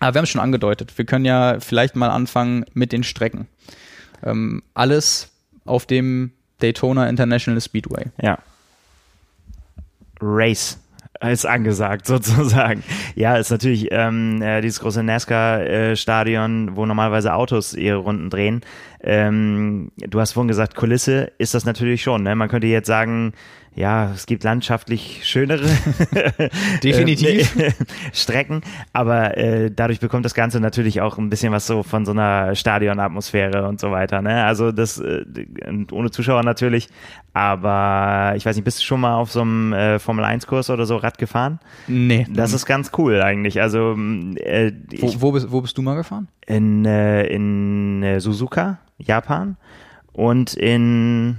Aber 0.00 0.14
wir 0.14 0.18
haben 0.18 0.24
es 0.24 0.30
schon 0.30 0.40
angedeutet. 0.40 0.96
Wir 0.96 1.04
können 1.04 1.26
ja 1.26 1.60
vielleicht 1.60 1.94
mal 1.94 2.10
anfangen 2.10 2.64
mit 2.72 2.92
den 2.92 3.04
Strecken. 3.04 3.46
Ähm, 4.24 4.62
alles 4.74 5.30
auf 5.64 5.86
dem 5.86 6.32
Daytona 6.60 7.08
International 7.08 7.60
Speedway. 7.60 8.06
Ja. 8.20 8.38
Race 10.20 10.78
ist 11.20 11.46
angesagt 11.46 12.06
sozusagen. 12.06 12.82
Ja, 13.14 13.36
ist 13.36 13.50
natürlich 13.50 13.88
ähm, 13.90 14.40
äh, 14.42 14.60
dieses 14.60 14.80
große 14.80 15.02
NASCAR-Stadion, 15.02 16.68
äh, 16.68 16.76
wo 16.76 16.86
normalerweise 16.86 17.34
Autos 17.34 17.74
ihre 17.74 17.98
Runden 17.98 18.30
drehen. 18.30 18.62
Ähm, 19.02 19.92
du 19.96 20.20
hast 20.20 20.32
vorhin 20.32 20.48
gesagt, 20.48 20.74
Kulisse 20.74 21.32
ist 21.38 21.54
das 21.54 21.64
natürlich 21.64 22.02
schon. 22.02 22.22
Ne? 22.22 22.34
Man 22.34 22.48
könnte 22.48 22.66
jetzt 22.66 22.86
sagen, 22.86 23.32
ja, 23.76 24.10
es 24.12 24.26
gibt 24.26 24.42
landschaftlich 24.42 25.20
schönere 25.24 25.68
definitiv 26.82 27.56
äh, 27.58 27.72
Strecken, 28.12 28.62
aber 28.92 29.36
äh, 29.36 29.70
dadurch 29.70 30.00
bekommt 30.00 30.24
das 30.24 30.34
Ganze 30.34 30.60
natürlich 30.60 31.00
auch 31.00 31.18
ein 31.18 31.30
bisschen 31.30 31.52
was 31.52 31.66
so 31.66 31.82
von 31.82 32.04
so 32.04 32.10
einer 32.10 32.54
Stadionatmosphäre 32.56 33.68
und 33.68 33.78
so 33.78 33.92
weiter. 33.92 34.22
Ne? 34.22 34.44
Also 34.44 34.72
das 34.72 34.98
äh, 34.98 35.24
ohne 35.92 36.10
Zuschauer 36.10 36.42
natürlich, 36.42 36.88
aber 37.32 38.34
ich 38.36 38.44
weiß 38.44 38.56
nicht, 38.56 38.64
bist 38.64 38.80
du 38.80 38.84
schon 38.84 39.00
mal 39.00 39.14
auf 39.14 39.30
so 39.30 39.42
einem 39.42 39.72
äh, 39.72 39.98
Formel 40.00 40.24
1 40.24 40.48
Kurs 40.48 40.68
oder 40.68 40.84
so 40.84 40.96
Rad 40.96 41.18
gefahren? 41.18 41.60
Nee. 41.86 42.26
Das 42.28 42.52
ist 42.52 42.66
ganz 42.66 42.90
cool 42.98 43.22
eigentlich. 43.22 43.62
Also 43.62 43.96
äh, 44.36 44.72
wo, 44.98 45.20
wo, 45.20 45.32
bist, 45.32 45.52
wo 45.52 45.60
bist 45.60 45.78
du 45.78 45.82
mal 45.82 45.94
gefahren? 45.94 46.26
In 46.46 46.84
äh, 46.84 47.26
in 47.26 48.02
äh, 48.02 48.20
Suzuka, 48.20 48.78
Japan 48.98 49.56
und 50.12 50.54
in 50.54 51.36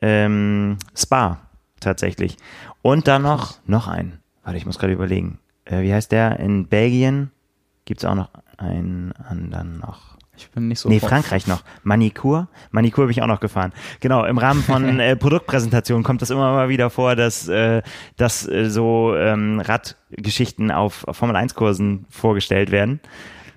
ähm, 0.00 0.78
Spa 0.96 1.43
tatsächlich. 1.80 2.36
Und 2.82 3.08
dann 3.08 3.22
noch, 3.22 3.58
noch 3.66 3.88
ein. 3.88 4.18
Warte, 4.42 4.58
ich 4.58 4.66
muss 4.66 4.78
gerade 4.78 4.92
überlegen. 4.92 5.38
Äh, 5.64 5.82
wie 5.82 5.92
heißt 5.92 6.12
der? 6.12 6.38
In 6.38 6.66
Belgien 6.66 7.30
gibt 7.84 8.00
es 8.00 8.04
auch 8.04 8.14
noch 8.14 8.30
einen 8.58 9.12
anderen 9.12 9.78
noch. 9.78 10.14
Ich 10.36 10.50
bin 10.50 10.68
nicht 10.68 10.80
so. 10.80 10.88
Nee, 10.88 11.00
Frankreich 11.00 11.46
noch. 11.46 11.62
Manicure. 11.82 12.48
Manicure 12.70 13.06
bin 13.06 13.12
ich 13.12 13.22
auch 13.22 13.28
noch 13.28 13.40
gefahren. 13.40 13.72
Genau, 14.00 14.24
im 14.24 14.38
Rahmen 14.38 14.62
von 14.62 14.98
äh, 15.00 15.16
Produktpräsentationen 15.16 16.02
kommt 16.02 16.22
das 16.22 16.30
immer 16.30 16.52
mal 16.52 16.68
wieder 16.68 16.90
vor, 16.90 17.14
dass, 17.14 17.48
äh, 17.48 17.82
dass 18.16 18.48
äh, 18.48 18.68
so 18.68 19.14
ähm, 19.16 19.60
Radgeschichten 19.60 20.70
auf, 20.70 21.06
auf 21.06 21.16
Formel 21.16 21.36
1 21.36 21.54
Kursen 21.54 22.06
vorgestellt 22.10 22.70
werden. 22.72 23.00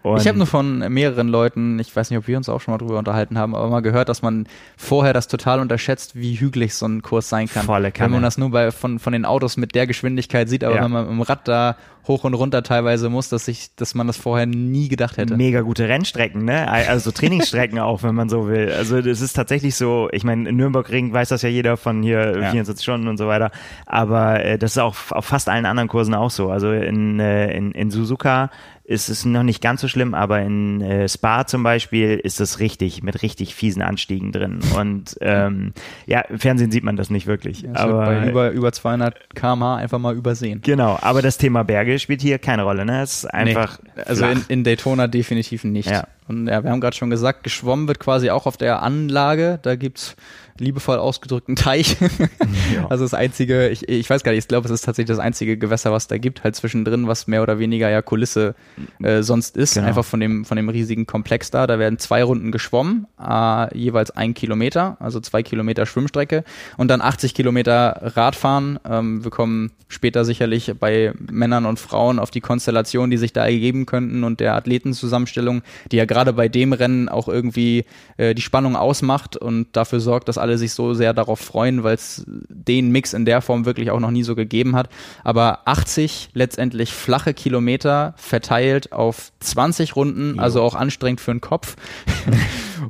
Und 0.04 0.22
ich 0.22 0.28
habe 0.28 0.38
nur 0.38 0.48
von 0.48 0.80
mehreren 0.92 1.28
Leuten, 1.28 1.80
ich 1.80 1.94
weiß 1.96 2.10
nicht, 2.10 2.20
ob 2.20 2.28
wir 2.28 2.38
uns 2.38 2.48
auch 2.50 2.62
schon 2.62 2.74
mal 2.74 2.78
drüber 2.78 2.98
unterhalten 2.98 3.38
haben, 3.38 3.56
aber 3.56 3.70
mal 3.70 3.82
gehört, 3.82 4.10
dass 4.10 4.22
man 4.22 4.48
vorher 4.78 5.14
das 5.14 5.28
total 5.28 5.60
unterschätzt, 5.60 6.16
wie 6.16 6.36
hügelig 6.36 6.76
so 6.76 6.86
ein 6.86 7.02
Kurs 7.02 7.30
sein 7.30 7.48
kann. 7.48 7.66
Volle 7.66 7.92
Kanne. 7.92 8.06
Wenn 8.06 8.14
man 8.14 8.24
das 8.24 8.38
nur 8.38 8.52
bei, 8.52 8.72
von, 8.72 9.00
von 9.00 9.14
den 9.14 9.26
Autos 9.26 9.58
mit 9.58 9.76
der 9.76 9.88
Geschwindigkeit 9.88 10.50
sieht, 10.50 10.64
aber 10.64 10.76
ja. 10.76 10.84
wenn 10.84 10.92
man 10.92 11.10
im 11.10 11.22
Rad 11.22 11.48
da 11.48 11.76
hoch 12.08 12.24
und 12.24 12.34
runter 12.34 12.64
teilweise 12.64 13.10
muss, 13.10 13.30
dass 13.30 13.48
ich, 13.48 13.76
dass 13.76 13.96
man 13.96 14.08
das 14.08 14.18
vorher 14.18 14.46
nie 14.46 14.88
gedacht 14.88 15.18
hätte. 15.18 15.36
Mega 15.36 15.62
gute 15.62 15.88
Rennstrecken, 15.88 16.46
ne? 16.46 16.70
Also 16.70 17.12
Trainingsstrecken 17.12 17.80
auch, 17.80 18.04
wenn 18.04 18.16
man 18.16 18.30
so 18.30 18.48
will. 18.48 18.72
Also 18.72 19.02
das 19.02 19.22
ist 19.22 19.34
tatsächlich 19.34 19.76
so, 19.76 20.10
ich 20.12 20.24
meine, 20.24 20.50
in 20.50 20.56
Nürburgring 20.56 21.14
weiß 21.14 21.30
das 21.30 21.42
ja 21.42 21.50
jeder 21.50 21.78
von 21.78 22.02
hier 22.04 22.40
ja. 22.40 22.52
24 22.52 22.84
Stunden 22.84 23.08
und 23.08 23.18
so 23.18 23.28
weiter. 23.28 23.52
Aber 23.86 24.44
äh, 24.44 24.58
das 24.58 24.72
ist 24.72 24.78
auch 24.78 24.96
auf 25.10 25.26
fast 25.26 25.50
allen 25.50 25.66
anderen 25.66 25.90
Kursen 25.90 26.14
auch 26.14 26.32
so. 26.32 26.50
Also 26.50 26.72
in, 26.72 27.20
äh, 27.20 27.56
in, 27.56 27.72
in 27.72 27.92
Suzuka 27.92 28.50
ist 28.88 29.10
es 29.10 29.26
noch 29.26 29.44
nicht 29.44 29.62
ganz 29.62 29.82
so 29.82 29.90
schlimm, 29.90 30.14
aber 30.14 30.40
in 30.40 30.80
äh, 30.82 31.10
Spa 31.10 31.46
zum 31.46 31.62
Beispiel 31.62 32.18
ist 32.24 32.40
es 32.40 32.60
richtig, 32.60 33.04
mit 33.04 33.22
richtig 33.22 33.54
fiesen 33.54 33.82
Anstiegen 33.82 34.32
drin. 34.32 34.62
Und 34.78 35.18
ähm, 35.20 35.74
ja, 36.06 36.22
im 36.22 36.40
Fernsehen 36.40 36.72
sieht 36.72 36.86
man 36.86 36.96
das 36.96 37.10
nicht 37.10 37.28
wirklich. 37.28 37.64
Ja, 37.64 37.76
aber 37.76 38.06
bei 38.06 38.30
über, 38.30 38.52
über 38.52 38.72
200 38.72 39.36
km/h 39.36 39.76
einfach 39.76 40.00
mal 40.00 40.16
übersehen. 40.16 40.62
Genau, 40.64 40.98
aber 41.02 41.22
das 41.22 41.38
Thema 41.38 41.64
Berge 41.64 42.00
spielt 42.00 42.22
hier 42.22 42.40
keine 42.40 42.64
Rolle. 42.64 42.86
Ne? 42.86 43.02
Es 43.02 43.24
ist 43.24 43.26
einfach. 43.26 43.78
Nee, 43.84 44.04
also 44.04 44.26
in, 44.26 44.46
in, 44.48 44.64
Daytona 44.64 45.08
definitiv 45.08 45.66
nicht. 45.66 45.90
Ja. 45.90 46.08
Und 46.30 46.48
ja, 46.48 46.64
wir 46.64 46.72
haben 46.72 46.80
gerade 46.80 46.96
schon 46.96 47.10
gesagt, 47.10 47.44
geschwommen 47.44 47.90
wird 47.90 48.00
quasi 48.00 48.30
auch 48.30 48.46
auf 48.46 48.56
der 48.56 48.82
Anlage. 48.84 49.60
Da 49.64 49.76
gibt's 49.76 50.16
liebevoll 50.60 50.98
ausgedrückten 50.98 51.56
Teich. 51.56 51.98
ja. 52.76 52.88
Also 52.90 53.04
das 53.04 53.14
einzige, 53.14 53.70
ich, 53.70 53.88
ich 53.88 54.10
weiß 54.10 54.24
gar 54.24 54.32
nicht, 54.32 54.40
ich 54.40 54.48
glaube, 54.48 54.66
es 54.66 54.72
ist 54.72 54.82
tatsächlich 54.82 55.16
das 55.16 55.24
einzige 55.24 55.58
Gewässer, 55.58 55.92
was 55.92 56.08
da 56.08 56.18
gibt, 56.18 56.44
halt 56.44 56.56
zwischendrin, 56.56 57.08
was 57.08 57.28
mehr 57.28 57.44
oder 57.44 57.60
weniger 57.60 57.90
ja 57.90 58.02
Kulisse 58.02 58.56
äh, 59.02 59.22
sonst 59.24 59.58
ist. 59.58 59.76
Genau. 59.76 59.88
Einfach 59.88 60.06
von 60.06 60.20
dem, 60.20 60.46
von 60.46 60.58
dem 60.58 60.70
riesigen 60.70 61.06
Komplex 61.06 61.52
da. 61.52 61.68
Da 61.68 61.80
werden 61.80 62.00
zwei 62.00 62.24
Runden 62.24 62.52
geschwommen, 62.52 63.08
äh, 63.20 63.78
jeweils 63.78 64.12
ein 64.12 64.34
Kilometer, 64.34 64.98
also 65.00 65.20
zwei 65.20 65.44
Kilometer 65.44 65.86
Schwimmstrecke 65.86 66.44
und 66.78 66.90
dann 66.90 67.02
80 67.02 67.34
Kilometer 67.34 68.14
Radfahren. 68.16 68.80
Ähm, 68.88 69.24
wir 69.24 69.32
kommen 69.32 69.72
später 69.88 70.26
sicherlich 70.26 70.74
bei 70.80 71.14
Männern 71.32 71.66
und 71.66 71.80
Frauen 71.80 72.20
auf 72.20 72.32
die 72.32 72.42
Konstellation, 72.42 73.10
die 73.10 73.18
sich 73.18 73.34
da 73.34 73.46
ergeben 73.46 73.86
könnten 73.86 74.24
und 74.24 74.40
der 74.40 74.56
Athletenzusammenstellung, 74.56 75.62
die 75.92 75.98
ja 75.98 76.06
gerade 76.06 76.34
bei 76.34 76.50
dem 76.50 76.74
Rennen 76.74 77.10
auch 77.10 77.28
irgendwie 77.28 77.86
äh, 78.18 78.36
die 78.36 78.42
Spannung 78.42 78.76
ausmacht 78.76 79.38
und 79.38 79.68
dafür 79.74 80.00
sorgt, 80.00 80.28
dass 80.28 80.38
alle 80.38 80.47
sich 80.56 80.74
so 80.74 80.94
sehr 80.94 81.14
darauf 81.14 81.40
freuen, 81.40 81.84
weil 81.84 81.96
es 81.96 82.24
den 82.28 82.92
Mix 82.92 83.14
in 83.14 83.26
der 83.26 83.42
Form 83.42 83.66
wirklich 83.66 83.92
auch 83.92 84.00
noch 84.00 84.12
nie 84.12 84.24
so 84.24 84.36
gegeben 84.36 84.76
hat. 84.76 84.90
Aber 85.24 85.62
80 85.66 86.30
letztendlich 86.34 86.94
flache 86.94 87.34
Kilometer 87.34 88.14
verteilt 88.18 88.94
auf 88.94 89.32
20 89.40 89.96
Runden, 89.96 90.36
jo. 90.36 90.42
also 90.42 90.62
auch 90.62 90.76
anstrengend 90.76 91.22
für 91.22 91.32
den 91.32 91.42
Kopf. 91.42 91.76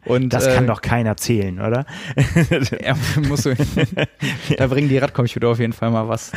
Und, 0.06 0.34
das 0.34 0.54
kann 0.54 0.66
äh, 0.66 0.68
doch 0.68 0.82
keiner 0.82 1.16
zählen, 1.18 1.60
oder? 1.60 1.86
ja, 2.84 2.96
musst 3.28 3.46
du, 3.46 3.56
da 4.58 4.68
bringen 4.68 4.90
die 4.90 4.98
Radcomputer 4.98 5.48
auf 5.48 5.60
jeden 5.60 5.74
Fall 5.74 5.92
mal 5.92 6.08
was. 6.08 6.32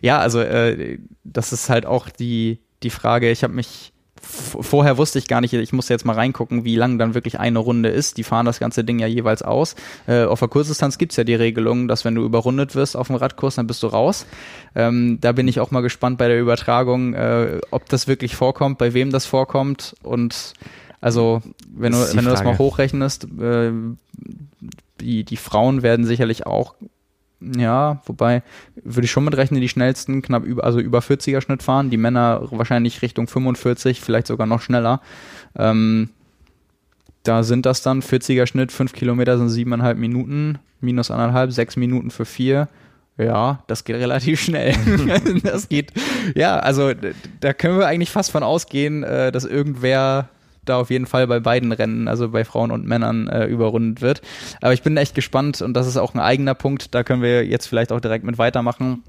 Ja, 0.00 0.18
also 0.18 0.40
äh, 0.40 0.98
das 1.24 1.52
ist 1.52 1.70
halt 1.70 1.86
auch 1.86 2.08
die, 2.08 2.60
die 2.82 2.90
Frage, 2.90 3.30
ich 3.30 3.42
habe 3.44 3.54
mich 3.54 3.91
vorher 4.22 4.98
wusste 4.98 5.18
ich 5.18 5.28
gar 5.28 5.40
nicht, 5.40 5.52
ich 5.52 5.72
muss 5.72 5.88
jetzt 5.88 6.04
mal 6.04 6.14
reingucken, 6.14 6.64
wie 6.64 6.76
lang 6.76 6.98
dann 6.98 7.14
wirklich 7.14 7.40
eine 7.40 7.58
Runde 7.58 7.88
ist. 7.88 8.16
Die 8.16 8.24
fahren 8.24 8.46
das 8.46 8.60
ganze 8.60 8.84
Ding 8.84 8.98
ja 8.98 9.06
jeweils 9.06 9.42
aus. 9.42 9.74
Äh, 10.06 10.24
auf 10.24 10.38
der 10.38 10.48
Kurzdistanz 10.48 10.98
gibt's 10.98 11.16
ja 11.16 11.24
die 11.24 11.34
Regelung, 11.34 11.88
dass 11.88 12.04
wenn 12.04 12.14
du 12.14 12.24
überrundet 12.24 12.74
wirst 12.74 12.96
auf 12.96 13.08
dem 13.08 13.16
Radkurs, 13.16 13.56
dann 13.56 13.66
bist 13.66 13.82
du 13.82 13.88
raus. 13.88 14.26
Ähm, 14.74 15.18
da 15.20 15.32
bin 15.32 15.48
ich 15.48 15.60
auch 15.60 15.70
mal 15.70 15.80
gespannt 15.80 16.18
bei 16.18 16.28
der 16.28 16.40
Übertragung, 16.40 17.14
äh, 17.14 17.60
ob 17.70 17.88
das 17.88 18.08
wirklich 18.08 18.36
vorkommt, 18.36 18.78
bei 18.78 18.94
wem 18.94 19.10
das 19.10 19.26
vorkommt 19.26 19.94
und 20.02 20.54
also, 21.02 21.42
wenn 21.74 21.90
du, 21.90 21.98
wenn 21.98 22.24
du 22.24 22.30
das 22.30 22.44
mal 22.44 22.58
hochrechnest, 22.58 23.24
äh, 23.24 23.72
die, 25.00 25.24
die 25.24 25.36
Frauen 25.36 25.82
werden 25.82 26.06
sicherlich 26.06 26.46
auch 26.46 26.74
ja, 27.56 28.00
wobei 28.06 28.42
würde 28.76 29.04
ich 29.04 29.10
schon 29.10 29.24
mitrechnen, 29.24 29.60
die 29.60 29.68
schnellsten 29.68 30.22
knapp 30.22 30.44
über, 30.44 30.64
also 30.64 30.80
über 30.80 31.00
40er 31.00 31.40
Schnitt 31.40 31.62
fahren, 31.62 31.90
die 31.90 31.96
Männer 31.96 32.48
wahrscheinlich 32.50 33.02
Richtung 33.02 33.26
45, 33.26 34.00
vielleicht 34.00 34.26
sogar 34.26 34.46
noch 34.46 34.60
schneller. 34.60 35.00
Ähm, 35.56 36.10
da 37.22 37.42
sind 37.42 37.66
das 37.66 37.82
dann 37.82 38.02
40er 38.02 38.46
Schnitt, 38.46 38.72
5 38.72 38.92
Kilometer 38.92 39.38
sind 39.38 39.48
siebeneinhalb 39.48 39.98
Minuten, 39.98 40.58
minus 40.80 41.10
anderthalb, 41.10 41.52
sechs 41.52 41.76
Minuten 41.76 42.10
für 42.10 42.24
vier. 42.24 42.68
Ja, 43.18 43.62
das 43.66 43.84
geht 43.84 43.96
relativ 43.96 44.40
schnell. 44.40 44.74
das 45.44 45.68
geht, 45.68 45.92
ja, 46.34 46.58
also 46.58 46.92
da 47.40 47.52
können 47.52 47.78
wir 47.78 47.86
eigentlich 47.86 48.10
fast 48.10 48.30
von 48.30 48.42
ausgehen, 48.42 49.02
äh, 49.02 49.30
dass 49.30 49.44
irgendwer 49.44 50.28
da 50.64 50.78
auf 50.78 50.90
jeden 50.90 51.06
Fall 51.06 51.26
bei 51.26 51.40
beiden 51.40 51.72
Rennen, 51.72 52.08
also 52.08 52.28
bei 52.28 52.44
Frauen 52.44 52.70
und 52.70 52.86
Männern, 52.86 53.28
äh, 53.28 53.46
überrundet 53.46 54.00
wird. 54.00 54.22
Aber 54.60 54.72
ich 54.72 54.82
bin 54.82 54.96
echt 54.96 55.14
gespannt 55.14 55.62
und 55.62 55.74
das 55.74 55.86
ist 55.86 55.96
auch 55.96 56.14
ein 56.14 56.20
eigener 56.20 56.54
Punkt. 56.54 56.94
Da 56.94 57.02
können 57.02 57.22
wir 57.22 57.44
jetzt 57.44 57.66
vielleicht 57.66 57.92
auch 57.92 58.00
direkt 58.00 58.24
mit 58.24 58.38
weitermachen 58.38 59.02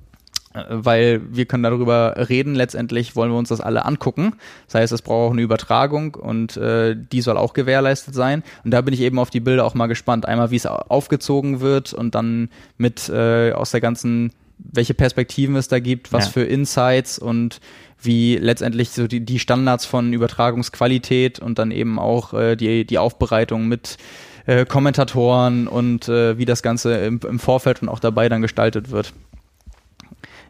äh, 0.53 0.63
weil 0.69 1.21
wir 1.29 1.45
können 1.45 1.63
darüber 1.63 2.15
reden. 2.29 2.55
Letztendlich 2.55 3.15
wollen 3.15 3.31
wir 3.31 3.37
uns 3.37 3.49
das 3.49 3.61
alle 3.61 3.85
angucken. 3.85 4.33
Das 4.67 4.75
heißt, 4.75 4.93
es 4.93 5.01
braucht 5.01 5.29
auch 5.29 5.33
eine 5.33 5.41
Übertragung 5.41 6.15
und 6.15 6.57
äh, 6.57 6.95
die 6.95 7.21
soll 7.21 7.37
auch 7.37 7.53
gewährleistet 7.53 8.15
sein. 8.15 8.43
Und 8.63 8.71
da 8.71 8.81
bin 8.81 8.93
ich 8.93 9.01
eben 9.01 9.19
auf 9.19 9.29
die 9.29 9.39
Bilder 9.39 9.65
auch 9.65 9.75
mal 9.75 9.87
gespannt. 9.87 10.27
Einmal, 10.27 10.51
wie 10.51 10.55
es 10.55 10.65
aufgezogen 10.65 11.59
wird 11.59 11.93
und 11.93 12.15
dann 12.15 12.49
mit 12.77 13.09
äh, 13.09 13.51
aus 13.51 13.71
der 13.71 13.81
ganzen, 13.81 14.31
welche 14.57 14.93
Perspektiven 14.93 15.55
es 15.55 15.67
da 15.67 15.79
gibt, 15.79 16.13
was 16.13 16.25
ja. 16.25 16.31
für 16.31 16.43
Insights 16.43 17.19
und 17.19 17.59
wie 18.03 18.37
letztendlich 18.37 18.91
so 18.91 19.07
die, 19.07 19.21
die 19.21 19.39
Standards 19.39 19.85
von 19.85 20.13
Übertragungsqualität 20.13 21.39
und 21.39 21.59
dann 21.59 21.71
eben 21.71 21.99
auch 21.99 22.33
äh, 22.33 22.55
die, 22.55 22.85
die 22.85 22.97
Aufbereitung 22.97 23.67
mit 23.67 23.97
äh, 24.45 24.65
Kommentatoren 24.65 25.67
und 25.67 26.09
äh, 26.09 26.37
wie 26.37 26.45
das 26.45 26.63
Ganze 26.63 26.97
im, 26.97 27.19
im 27.27 27.39
Vorfeld 27.39 27.81
und 27.81 27.89
auch 27.89 27.99
dabei 27.99 28.29
dann 28.29 28.41
gestaltet 28.41 28.91
wird. 28.91 29.13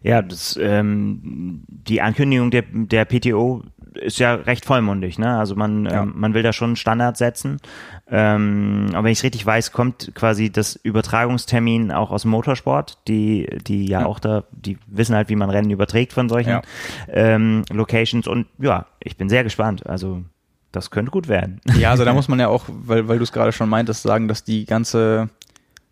Ja, 0.03 0.21
das, 0.21 0.59
ähm, 0.61 1.63
die 1.67 2.01
Ankündigung 2.01 2.51
der, 2.51 2.63
der 2.71 3.05
PTO 3.05 3.63
ist 3.95 4.19
ja 4.19 4.35
recht 4.35 4.65
vollmundig, 4.65 5.17
ne? 5.17 5.37
Also 5.37 5.55
man, 5.55 5.85
ja. 5.85 6.03
ähm, 6.03 6.13
man 6.15 6.33
will 6.33 6.43
da 6.43 6.51
schon 6.53 6.71
einen 6.71 6.75
Standard 6.75 7.17
setzen. 7.17 7.59
Ähm, 8.09 8.87
aber 8.93 9.05
wenn 9.05 9.11
ich 9.11 9.19
es 9.19 9.23
richtig 9.23 9.45
weiß, 9.45 9.71
kommt 9.71 10.11
quasi 10.13 10.51
das 10.51 10.75
Übertragungstermin 10.75 11.91
auch 11.91 12.11
aus 12.11 12.23
dem 12.23 12.31
Motorsport, 12.31 12.97
die, 13.07 13.47
die 13.65 13.85
ja, 13.85 14.01
ja, 14.01 14.05
auch 14.05 14.19
da, 14.19 14.43
die 14.51 14.77
wissen 14.87 15.15
halt, 15.15 15.29
wie 15.29 15.35
man 15.35 15.49
Rennen 15.49 15.69
überträgt 15.69 16.13
von 16.13 16.27
solchen 16.29 16.49
ja. 16.49 16.61
ähm, 17.07 17.63
Locations. 17.71 18.27
Und 18.27 18.47
ja, 18.59 18.87
ich 18.99 19.15
bin 19.17 19.29
sehr 19.29 19.43
gespannt. 19.43 19.85
Also 19.87 20.23
das 20.71 20.89
könnte 20.89 21.11
gut 21.11 21.27
werden. 21.27 21.61
Ja, 21.77 21.91
also 21.91 22.03
da 22.03 22.13
muss 22.13 22.27
man 22.27 22.39
ja 22.39 22.49
auch, 22.49 22.65
weil, 22.67 23.07
weil 23.07 23.17
du 23.17 23.23
es 23.23 23.31
gerade 23.31 23.51
schon 23.51 23.69
meintest, 23.69 24.03
sagen, 24.03 24.27
dass 24.27 24.43
die 24.43 24.65
ganze, 24.65 25.29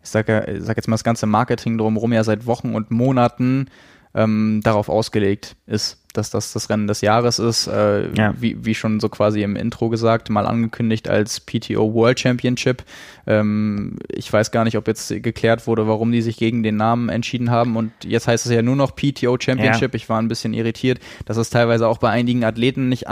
ich 0.02 0.10
sag, 0.10 0.28
ja, 0.28 0.46
ich 0.46 0.64
sag 0.64 0.76
jetzt 0.76 0.88
mal, 0.88 0.94
das 0.94 1.04
ganze 1.04 1.26
Marketing 1.26 1.78
drumherum 1.78 2.12
ja 2.12 2.24
seit 2.24 2.46
Wochen 2.46 2.74
und 2.74 2.90
Monaten 2.90 3.68
ähm, 4.14 4.60
darauf 4.62 4.88
ausgelegt 4.88 5.56
ist 5.66 6.02
dass 6.12 6.30
das 6.30 6.52
das 6.52 6.68
Rennen 6.70 6.86
des 6.86 7.00
Jahres 7.00 7.38
ist, 7.38 7.66
äh, 7.66 8.12
ja. 8.14 8.34
wie, 8.38 8.64
wie 8.64 8.74
schon 8.74 9.00
so 9.00 9.08
quasi 9.08 9.42
im 9.42 9.56
Intro 9.56 9.88
gesagt, 9.88 10.30
mal 10.30 10.46
angekündigt 10.46 11.08
als 11.08 11.40
PTO 11.40 11.94
World 11.94 12.20
Championship. 12.20 12.84
Ähm, 13.26 13.98
ich 14.08 14.32
weiß 14.32 14.50
gar 14.50 14.64
nicht, 14.64 14.76
ob 14.76 14.86
jetzt 14.88 15.08
geklärt 15.22 15.66
wurde, 15.66 15.86
warum 15.88 16.12
die 16.12 16.22
sich 16.22 16.36
gegen 16.36 16.62
den 16.62 16.76
Namen 16.76 17.08
entschieden 17.08 17.50
haben 17.50 17.76
und 17.76 17.92
jetzt 18.04 18.28
heißt 18.28 18.46
es 18.46 18.52
ja 18.52 18.62
nur 18.62 18.76
noch 18.76 18.94
PTO 18.94 19.36
Championship. 19.40 19.92
Ja. 19.92 19.96
Ich 19.96 20.08
war 20.08 20.20
ein 20.20 20.28
bisschen 20.28 20.54
irritiert, 20.54 21.00
dass 21.24 21.36
es 21.36 21.50
teilweise 21.50 21.88
auch 21.88 21.98
bei 21.98 22.10
einigen 22.10 22.44
Athleten 22.44 22.88
nicht 22.88 23.08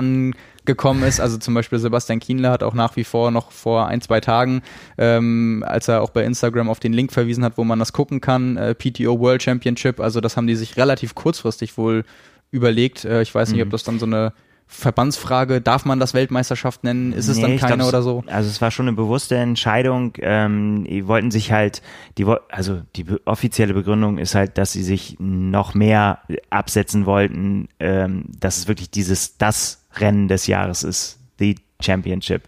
angekommen 0.61 1.03
ist. 1.03 1.21
Also 1.21 1.39
zum 1.39 1.55
Beispiel 1.55 1.79
Sebastian 1.79 2.21
Kienle 2.21 2.51
hat 2.51 2.63
auch 2.63 2.75
nach 2.75 2.97
wie 2.97 3.05
vor 3.05 3.31
noch 3.31 3.51
vor 3.51 3.87
ein, 3.87 4.01
zwei 4.01 4.21
Tagen, 4.21 4.63
ähm, 4.99 5.65
als 5.67 5.89
er 5.89 6.03
auch 6.03 6.11
bei 6.11 6.25
Instagram 6.25 6.69
auf 6.69 6.81
den 6.81 6.93
Link 6.93 7.13
verwiesen 7.13 7.45
hat, 7.45 7.57
wo 7.57 7.65
man 7.65 7.79
das 7.79 7.93
gucken 7.93 8.21
kann, 8.21 8.57
äh, 8.57 8.75
PTO 8.75 9.19
World 9.21 9.43
Championship. 9.43 10.01
Also 10.01 10.21
das 10.21 10.37
haben 10.37 10.47
die 10.47 10.57
sich 10.57 10.77
relativ 10.77 11.15
kurzfristig 11.15 11.77
wohl 11.77 12.05
überlegt. 12.51 13.05
Äh, 13.05 13.23
ich 13.23 13.35
weiß 13.35 13.53
nicht, 13.53 13.63
ob 13.63 13.69
mhm. 13.69 13.73
das 13.73 13.85
dann 13.85 13.99
so 13.99 14.07
eine 14.07 14.33
Verbandsfrage, 14.73 15.61
darf 15.61 15.85
man 15.85 15.99
das 15.99 16.15
Weltmeisterschaft 16.15 16.85
nennen? 16.85 17.13
Ist 17.13 17.27
es 17.27 17.39
nee, 17.39 17.43
dann 17.43 17.57
keine 17.57 17.77
glaub, 17.79 17.89
oder 17.89 18.03
so? 18.03 18.23
Also 18.29 18.49
es 18.49 18.61
war 18.61 18.71
schon 18.71 18.87
eine 18.87 18.95
bewusste 18.95 19.35
Entscheidung. 19.35 20.13
Ähm, 20.21 20.87
die 20.89 21.09
wollten 21.09 21.33
sich 21.33 21.51
halt, 21.51 21.83
die 22.19 22.25
also 22.51 22.81
die 22.95 23.05
offizielle 23.25 23.75
Begründung 23.75 24.19
ist 24.19 24.37
halt, 24.37 24.59
dass 24.59 24.71
sie 24.71 24.85
sich 24.85 25.17
noch 25.19 25.75
mehr 25.75 26.21
absetzen 26.51 27.05
wollten, 27.05 27.69
ähm, 27.81 28.27
dass 28.39 28.59
es 28.59 28.69
wirklich 28.69 28.93
dieses 28.93 29.39
das 29.39 29.80
Rennen 29.95 30.29
des 30.29 30.47
Jahres 30.47 30.83
ist, 30.83 31.19
the 31.39 31.57
Championship 31.81 32.43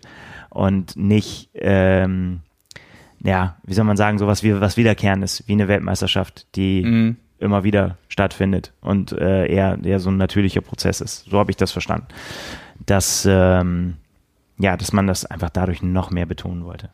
und 0.50 0.96
nicht 0.96 1.50
ähm, 1.54 2.40
ja, 3.24 3.56
wie 3.62 3.74
soll 3.74 3.84
man 3.84 3.96
sagen, 3.96 4.18
sowas 4.18 4.42
wie 4.42 4.60
was 4.60 4.76
wiederkehrendes, 4.76 5.44
wie 5.46 5.52
eine 5.52 5.68
Weltmeisterschaft, 5.68 6.46
die 6.56 6.82
mhm 6.82 7.16
immer 7.42 7.64
wieder 7.64 7.98
stattfindet 8.08 8.72
und 8.80 9.12
äh, 9.12 9.46
eher, 9.46 9.78
eher 9.82 10.00
so 10.00 10.10
ein 10.10 10.16
natürlicher 10.16 10.60
Prozess 10.60 11.00
ist. 11.00 11.24
So 11.28 11.38
habe 11.38 11.50
ich 11.50 11.56
das 11.56 11.72
verstanden. 11.72 12.06
Dass, 12.86 13.26
ähm, 13.28 13.96
ja, 14.58 14.76
dass 14.76 14.92
man 14.92 15.06
das 15.06 15.26
einfach 15.26 15.50
dadurch 15.50 15.82
noch 15.82 16.10
mehr 16.10 16.26
betonen 16.26 16.64
wollte. 16.64 16.90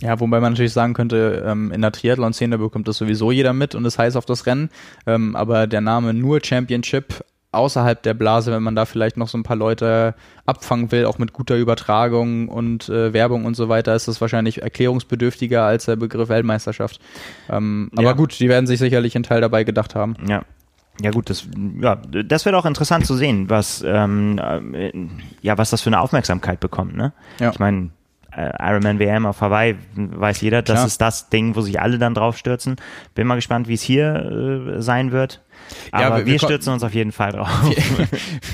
Ja, 0.00 0.18
wobei 0.20 0.40
man 0.40 0.52
natürlich 0.52 0.72
sagen 0.72 0.94
könnte, 0.94 1.44
ähm, 1.46 1.72
in 1.72 1.82
der 1.82 1.92
Triathlon-Szene 1.92 2.58
bekommt 2.58 2.88
das 2.88 2.98
sowieso 2.98 3.32
jeder 3.32 3.52
mit 3.52 3.74
und 3.74 3.84
es 3.84 3.94
das 3.94 4.04
heißt 4.04 4.16
auf 4.16 4.24
das 4.26 4.46
Rennen. 4.46 4.70
Ähm, 5.06 5.34
aber 5.34 5.66
der 5.66 5.80
Name 5.80 6.14
nur 6.14 6.40
Championship 6.42 7.24
außerhalb 7.52 8.02
der 8.02 8.14
Blase, 8.14 8.52
wenn 8.52 8.62
man 8.62 8.76
da 8.76 8.84
vielleicht 8.84 9.16
noch 9.16 9.28
so 9.28 9.36
ein 9.36 9.42
paar 9.42 9.56
Leute 9.56 10.14
abfangen 10.46 10.92
will, 10.92 11.04
auch 11.06 11.18
mit 11.18 11.32
guter 11.32 11.56
Übertragung 11.56 12.48
und 12.48 12.88
äh, 12.88 13.12
Werbung 13.12 13.44
und 13.44 13.54
so 13.54 13.68
weiter, 13.68 13.94
ist 13.94 14.08
das 14.08 14.20
wahrscheinlich 14.20 14.62
erklärungsbedürftiger 14.62 15.64
als 15.64 15.86
der 15.86 15.96
Begriff 15.96 16.28
Weltmeisterschaft. 16.28 17.00
Ähm, 17.48 17.90
ja. 17.94 18.00
Aber 18.00 18.14
gut, 18.14 18.38
die 18.38 18.48
werden 18.48 18.66
sich 18.66 18.78
sicherlich 18.78 19.16
einen 19.16 19.24
Teil 19.24 19.40
dabei 19.40 19.64
gedacht 19.64 19.94
haben. 19.94 20.16
Ja. 20.26 20.42
Ja 21.02 21.12
gut, 21.12 21.30
das, 21.30 21.46
ja, 21.80 21.96
das 21.96 22.44
wird 22.44 22.54
auch 22.54 22.66
interessant 22.66 23.06
zu 23.06 23.14
sehen, 23.14 23.48
was, 23.48 23.82
ähm, 23.86 24.38
äh, 24.74 24.92
ja, 25.40 25.56
was 25.56 25.70
das 25.70 25.80
für 25.80 25.88
eine 25.88 25.98
Aufmerksamkeit 26.00 26.60
bekommt. 26.60 26.94
Ne? 26.94 27.14
Ja. 27.38 27.50
Ich 27.52 27.58
meine, 27.58 27.88
äh, 28.32 28.52
Ironman 28.60 28.98
WM 28.98 29.24
auf 29.26 29.40
Hawaii 29.40 29.76
weiß 29.94 30.40
jeder, 30.42 30.62
das 30.62 30.74
Klar. 30.74 30.86
ist 30.86 31.00
das 31.00 31.30
Ding, 31.30 31.56
wo 31.56 31.62
sich 31.62 31.80
alle 31.80 31.98
dann 31.98 32.14
drauf 32.14 32.36
stürzen. 32.36 32.76
Bin 33.14 33.26
mal 33.26 33.36
gespannt, 33.36 33.66
wie 33.66 33.74
es 33.74 33.82
hier 33.82 34.76
äh, 34.76 34.82
sein 34.82 35.10
wird. 35.10 35.40
Aber 35.92 36.02
ja, 36.02 36.16
wir, 36.18 36.26
wir, 36.26 36.38
stürzen 36.38 36.72
uns 36.72 36.82
auf 36.82 36.94
jeden 36.94 37.12
Fall 37.12 37.32
drauf. 37.32 37.48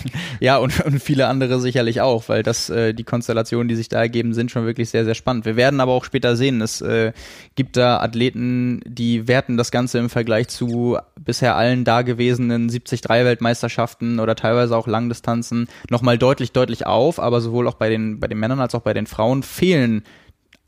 ja, 0.41 0.57
und, 0.59 0.81
und 0.85 1.03
viele 1.03 1.27
andere 1.27 1.61
sicherlich 1.61 2.01
auch, 2.01 2.29
weil 2.29 2.43
das 2.43 2.71
äh, 2.71 2.95
die 2.95 3.05
Konstellationen, 3.05 3.69
die 3.69 3.77
sich 3.77 3.89
da 3.89 4.01
ergeben, 4.01 4.35
sind 4.35 4.51
schon 4.51 4.67
wirklich 4.67 4.91
sehr, 4.91 5.05
sehr 5.05 5.15
spannend. 5.15 5.45
Wir 5.45 5.57
werden 5.57 5.81
aber 5.81 5.93
auch 5.93 6.05
später 6.05 6.37
sehen, 6.37 6.61
es 6.61 6.81
äh, 6.81 7.13
gibt 7.55 7.77
da 7.77 8.01
Athleten, 8.01 8.81
die 8.87 9.29
werten 9.29 9.57
das 9.57 9.71
Ganze 9.71 9.99
im 9.99 10.11
Vergleich 10.11 10.49
zu 10.49 10.99
bisher 11.19 11.57
allen 11.57 11.85
dagewesenen 11.85 12.71
73-Weltmeisterschaften 12.71 14.21
oder 14.21 14.35
teilweise 14.35 14.77
auch 14.77 14.87
Langdistanzen 14.87 15.69
nochmal 15.91 16.19
deutlich, 16.19 16.53
deutlich 16.53 16.87
auf, 16.87 17.19
aber 17.21 17.41
sowohl 17.41 17.69
auch 17.69 17.75
bei 17.75 17.89
den, 17.89 18.21
bei 18.21 18.29
den 18.29 18.39
Männern 18.39 18.61
als 18.61 18.75
auch 18.75 18.83
bei 18.83 18.95
den 18.95 19.07
Frauen 19.07 19.43
fehlen 19.43 20.03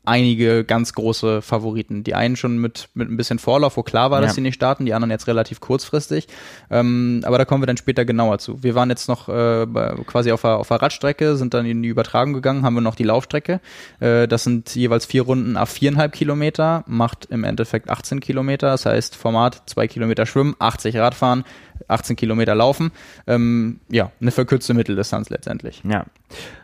einige 0.05 0.63
ganz 0.63 0.93
große 0.93 1.41
Favoriten. 1.41 2.03
Die 2.03 2.15
einen 2.15 2.35
schon 2.35 2.57
mit, 2.57 2.89
mit 2.93 3.09
ein 3.09 3.17
bisschen 3.17 3.39
Vorlauf, 3.39 3.77
wo 3.77 3.83
klar 3.83 4.11
war, 4.11 4.21
dass 4.21 4.35
sie 4.35 4.41
nicht 4.41 4.55
starten, 4.55 4.85
die 4.85 4.93
anderen 4.93 5.11
jetzt 5.11 5.27
relativ 5.27 5.59
kurzfristig. 5.59 6.27
Ähm, 6.69 7.21
aber 7.23 7.37
da 7.37 7.45
kommen 7.45 7.61
wir 7.61 7.67
dann 7.67 7.77
später 7.77 8.05
genauer 8.05 8.39
zu. 8.39 8.63
Wir 8.63 8.75
waren 8.75 8.89
jetzt 8.89 9.07
noch 9.07 9.29
äh, 9.29 9.67
quasi 10.05 10.31
auf 10.31 10.41
der, 10.41 10.57
auf 10.57 10.67
der 10.69 10.81
Radstrecke, 10.81 11.35
sind 11.35 11.53
dann 11.53 11.65
in 11.65 11.83
die 11.83 11.89
Übertragung 11.89 12.33
gegangen, 12.33 12.63
haben 12.63 12.75
wir 12.75 12.81
noch 12.81 12.95
die 12.95 13.03
Laufstrecke. 13.03 13.59
Äh, 13.99 14.27
das 14.27 14.43
sind 14.43 14.75
jeweils 14.75 15.05
vier 15.05 15.23
Runden 15.23 15.57
auf 15.57 15.69
viereinhalb 15.69 16.13
Kilometer, 16.13 16.83
macht 16.87 17.25
im 17.25 17.43
Endeffekt 17.43 17.89
18 17.89 18.19
Kilometer. 18.19 18.69
Das 18.69 18.85
heißt, 18.85 19.15
Format 19.15 19.63
zwei 19.67 19.87
Kilometer 19.87 20.25
schwimmen, 20.25 20.55
80 20.59 20.95
Radfahren, 20.97 21.43
18 21.87 22.15
Kilometer 22.15 22.55
laufen. 22.55 22.91
Ähm, 23.27 23.79
ja, 23.89 24.11
eine 24.19 24.31
verkürzte 24.31 24.73
Mitteldistanz 24.73 25.29
letztendlich. 25.29 25.81
Ja. 25.87 26.05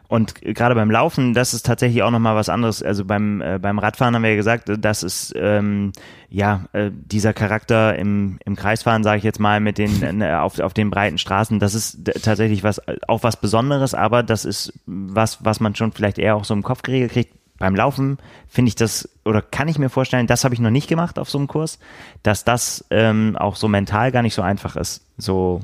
Und 0.08 0.42
gerade 0.42 0.76
beim 0.76 0.92
Laufen, 0.92 1.34
das 1.34 1.54
ist 1.54 1.66
tatsächlich 1.66 2.04
auch 2.04 2.12
nochmal 2.12 2.36
was 2.36 2.50
anderes. 2.50 2.84
Also 2.84 3.06
beim, 3.06 3.42
äh, 3.42 3.60
beim 3.60 3.80
Radfahren 3.80 4.16
haben 4.16 4.22
wir 4.22 4.32
ja 4.32 4.36
gesagt, 4.36 4.72
das 4.80 5.04
ist 5.04 5.34
ähm, 5.36 5.94
ja 6.30 6.66
äh, 6.74 6.92
dieser 6.94 7.34
Charakter 7.34 7.98
im, 7.98 8.38
im 8.46 8.56
Kreisfahren, 8.56 9.04
sage 9.04 9.18
ich 9.18 9.24
jetzt 9.24 9.40
mal, 9.40 9.60
mit 9.60 9.78
den 9.78 10.22
äh, 10.22 10.34
auf, 10.34 10.60
auf 10.60 10.74
den 10.74 10.90
breiten 10.90 11.18
Straßen, 11.18 11.60
das 11.60 11.74
ist 11.74 12.06
tatsächlich 12.22 12.64
was 12.64 12.82
auch 13.08 13.24
was 13.24 13.38
Besonderes, 13.38 13.94
aber 13.94 14.22
das 14.22 14.46
ist 14.46 14.74
was, 14.86 15.44
was 15.44 15.60
man 15.60 15.76
schon 15.76 15.92
vielleicht 15.92 16.20
eher 16.20 16.36
auch 16.36 16.46
so 16.46 16.54
im 16.54 16.64
Kopf 16.64 16.82
geregelt 16.82 17.12
kriegt. 17.12 17.34
Beim 17.58 17.74
Laufen 17.74 18.18
finde 18.50 18.68
ich 18.68 18.76
das 18.76 19.10
oder 19.24 19.42
kann 19.42 19.70
ich 19.70 19.80
mir 19.80 19.90
vorstellen, 19.90 20.28
das 20.28 20.44
habe 20.44 20.54
ich 20.54 20.60
noch 20.60 20.72
nicht 20.72 20.90
gemacht 20.90 21.18
auf 21.18 21.30
so 21.30 21.38
einem 21.38 21.48
Kurs, 21.48 21.80
dass 22.22 22.44
das 22.44 22.84
ähm, 22.90 23.38
auch 23.38 23.56
so 23.56 23.70
mental 23.70 24.12
gar 24.12 24.24
nicht 24.24 24.36
so 24.36 24.42
einfach 24.42 24.76
ist, 24.76 25.06
so 25.18 25.62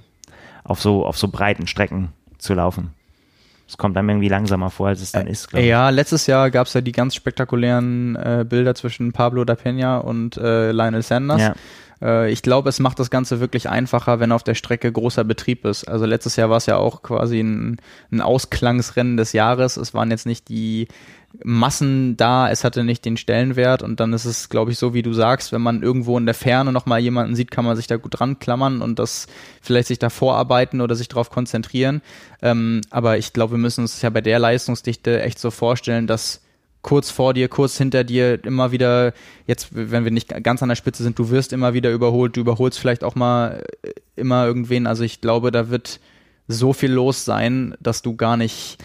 auf 0.64 0.82
so 0.82 1.06
auf 1.06 1.18
so 1.18 1.28
breiten 1.28 1.68
Strecken 1.68 2.14
zu 2.38 2.54
laufen. 2.54 2.94
Es 3.72 3.78
kommt 3.78 3.96
einem 3.96 4.10
irgendwie 4.10 4.28
langsamer 4.28 4.70
vor, 4.70 4.90
als 4.90 5.02
es 5.02 5.14
dann 5.14 5.28
ist. 5.28 5.54
Ja, 5.54 5.92
letztes 5.92 6.28
Jahr 6.28 6.52
gab 6.52 6.68
es 6.68 6.74
ja 6.74 6.82
die 6.82 6.92
ganz 6.92 7.16
spektakulären 7.16 8.18
äh, 8.18 8.46
Bilder 8.48 8.76
zwischen 8.76 9.14
Pablo 9.14 9.46
da 9.46 9.54
Peña 9.54 10.00
und 10.00 10.36
äh, 10.36 10.74
Lionel 10.74 11.02
Sanders. 11.04 11.42
Ja. 11.42 11.56
Äh, 12.02 12.32
ich 12.34 12.42
glaube, 12.42 12.68
es 12.68 12.82
macht 12.82 13.00
das 13.00 13.10
Ganze 13.10 13.40
wirklich 13.40 13.70
einfacher, 13.70 14.20
wenn 14.20 14.34
auf 14.34 14.44
der 14.44 14.56
Strecke 14.56 14.92
großer 14.92 15.24
Betrieb 15.24 15.64
ist. 15.64 15.88
Also 15.88 16.06
letztes 16.06 16.36
Jahr 16.36 16.50
war 16.50 16.58
es 16.58 16.66
ja 16.66 16.76
auch 16.76 17.02
quasi 17.02 17.40
ein, 17.40 17.78
ein 18.12 18.20
Ausklangsrennen 18.20 19.16
des 19.16 19.32
Jahres. 19.32 19.78
Es 19.78 19.94
waren 19.94 20.12
jetzt 20.12 20.26
nicht 20.26 20.50
die 20.50 20.90
Massen 21.44 22.18
da, 22.18 22.50
es 22.50 22.64
hatte 22.64 22.84
nicht 22.84 23.06
den 23.06 23.18
Stellenwert 23.18 23.84
und 23.84 24.00
dann 24.00 24.14
ist 24.14 24.26
es, 24.26 24.50
glaube 24.50 24.72
ich, 24.72 24.78
so 24.78 24.94
wie 24.94 25.02
du 25.02 25.14
sagst, 25.14 25.52
wenn 25.52 25.62
man 25.62 25.82
irgendwo 25.82 26.18
in 26.18 26.26
der 26.26 26.36
Ferne 26.36 26.72
nochmal 26.72 27.00
jemanden 27.00 27.36
sieht, 27.36 27.52
kann 27.52 27.66
man 27.66 27.76
sich 27.76 27.88
da 27.88 27.98
gut 27.98 28.20
dran 28.20 28.40
klammern 28.40 28.82
und 28.82 29.00
das 29.00 29.28
vielleicht 29.62 29.88
sich 29.88 30.00
da 30.00 30.10
vorarbeiten 30.10 30.82
oder 30.82 30.96
sich 30.96 31.08
darauf 31.08 31.30
konzentrieren. 31.30 32.02
Ähm, 32.42 32.82
aber 32.90 33.18
ich 33.18 33.34
glaube, 33.34 33.54
wir 33.54 33.60
müssen 33.60 33.82
uns 33.82 34.02
ja 34.02 34.10
bei 34.10 34.22
der 34.22 34.40
Leistungsdichte 34.40 35.22
echt 35.22 35.40
so 35.40 35.52
vorstellen, 35.52 36.08
dass 36.08 36.42
kurz 36.82 37.12
vor 37.12 37.34
dir, 37.34 37.48
kurz 37.48 37.78
hinter 37.78 38.04
dir 38.04 38.44
immer 38.44 38.72
wieder, 38.72 39.14
jetzt, 39.46 39.70
wenn 39.72 40.04
wir 40.04 40.12
nicht 40.12 40.30
ganz 40.44 40.64
an 40.64 40.70
der 40.70 40.76
Spitze 40.76 41.04
sind, 41.04 41.18
du 41.18 41.30
wirst 41.30 41.54
immer 41.54 41.74
wieder 41.74 41.92
überholt, 41.92 42.36
du 42.36 42.42
überholst 42.42 42.80
vielleicht 42.80 43.04
auch 43.04 43.16
mal 43.16 43.64
äh, 43.84 43.92
immer 44.16 44.46
irgendwen. 44.46 44.88
Also 44.88 45.04
ich 45.04 45.22
glaube, 45.22 45.52
da 45.52 45.70
wird 45.70 46.00
so 46.52 46.74
viel 46.74 46.92
los 46.92 47.26
sein, 47.26 47.76
dass 47.80 48.02
du 48.02 48.16
gar 48.16 48.38
nicht 48.38 48.78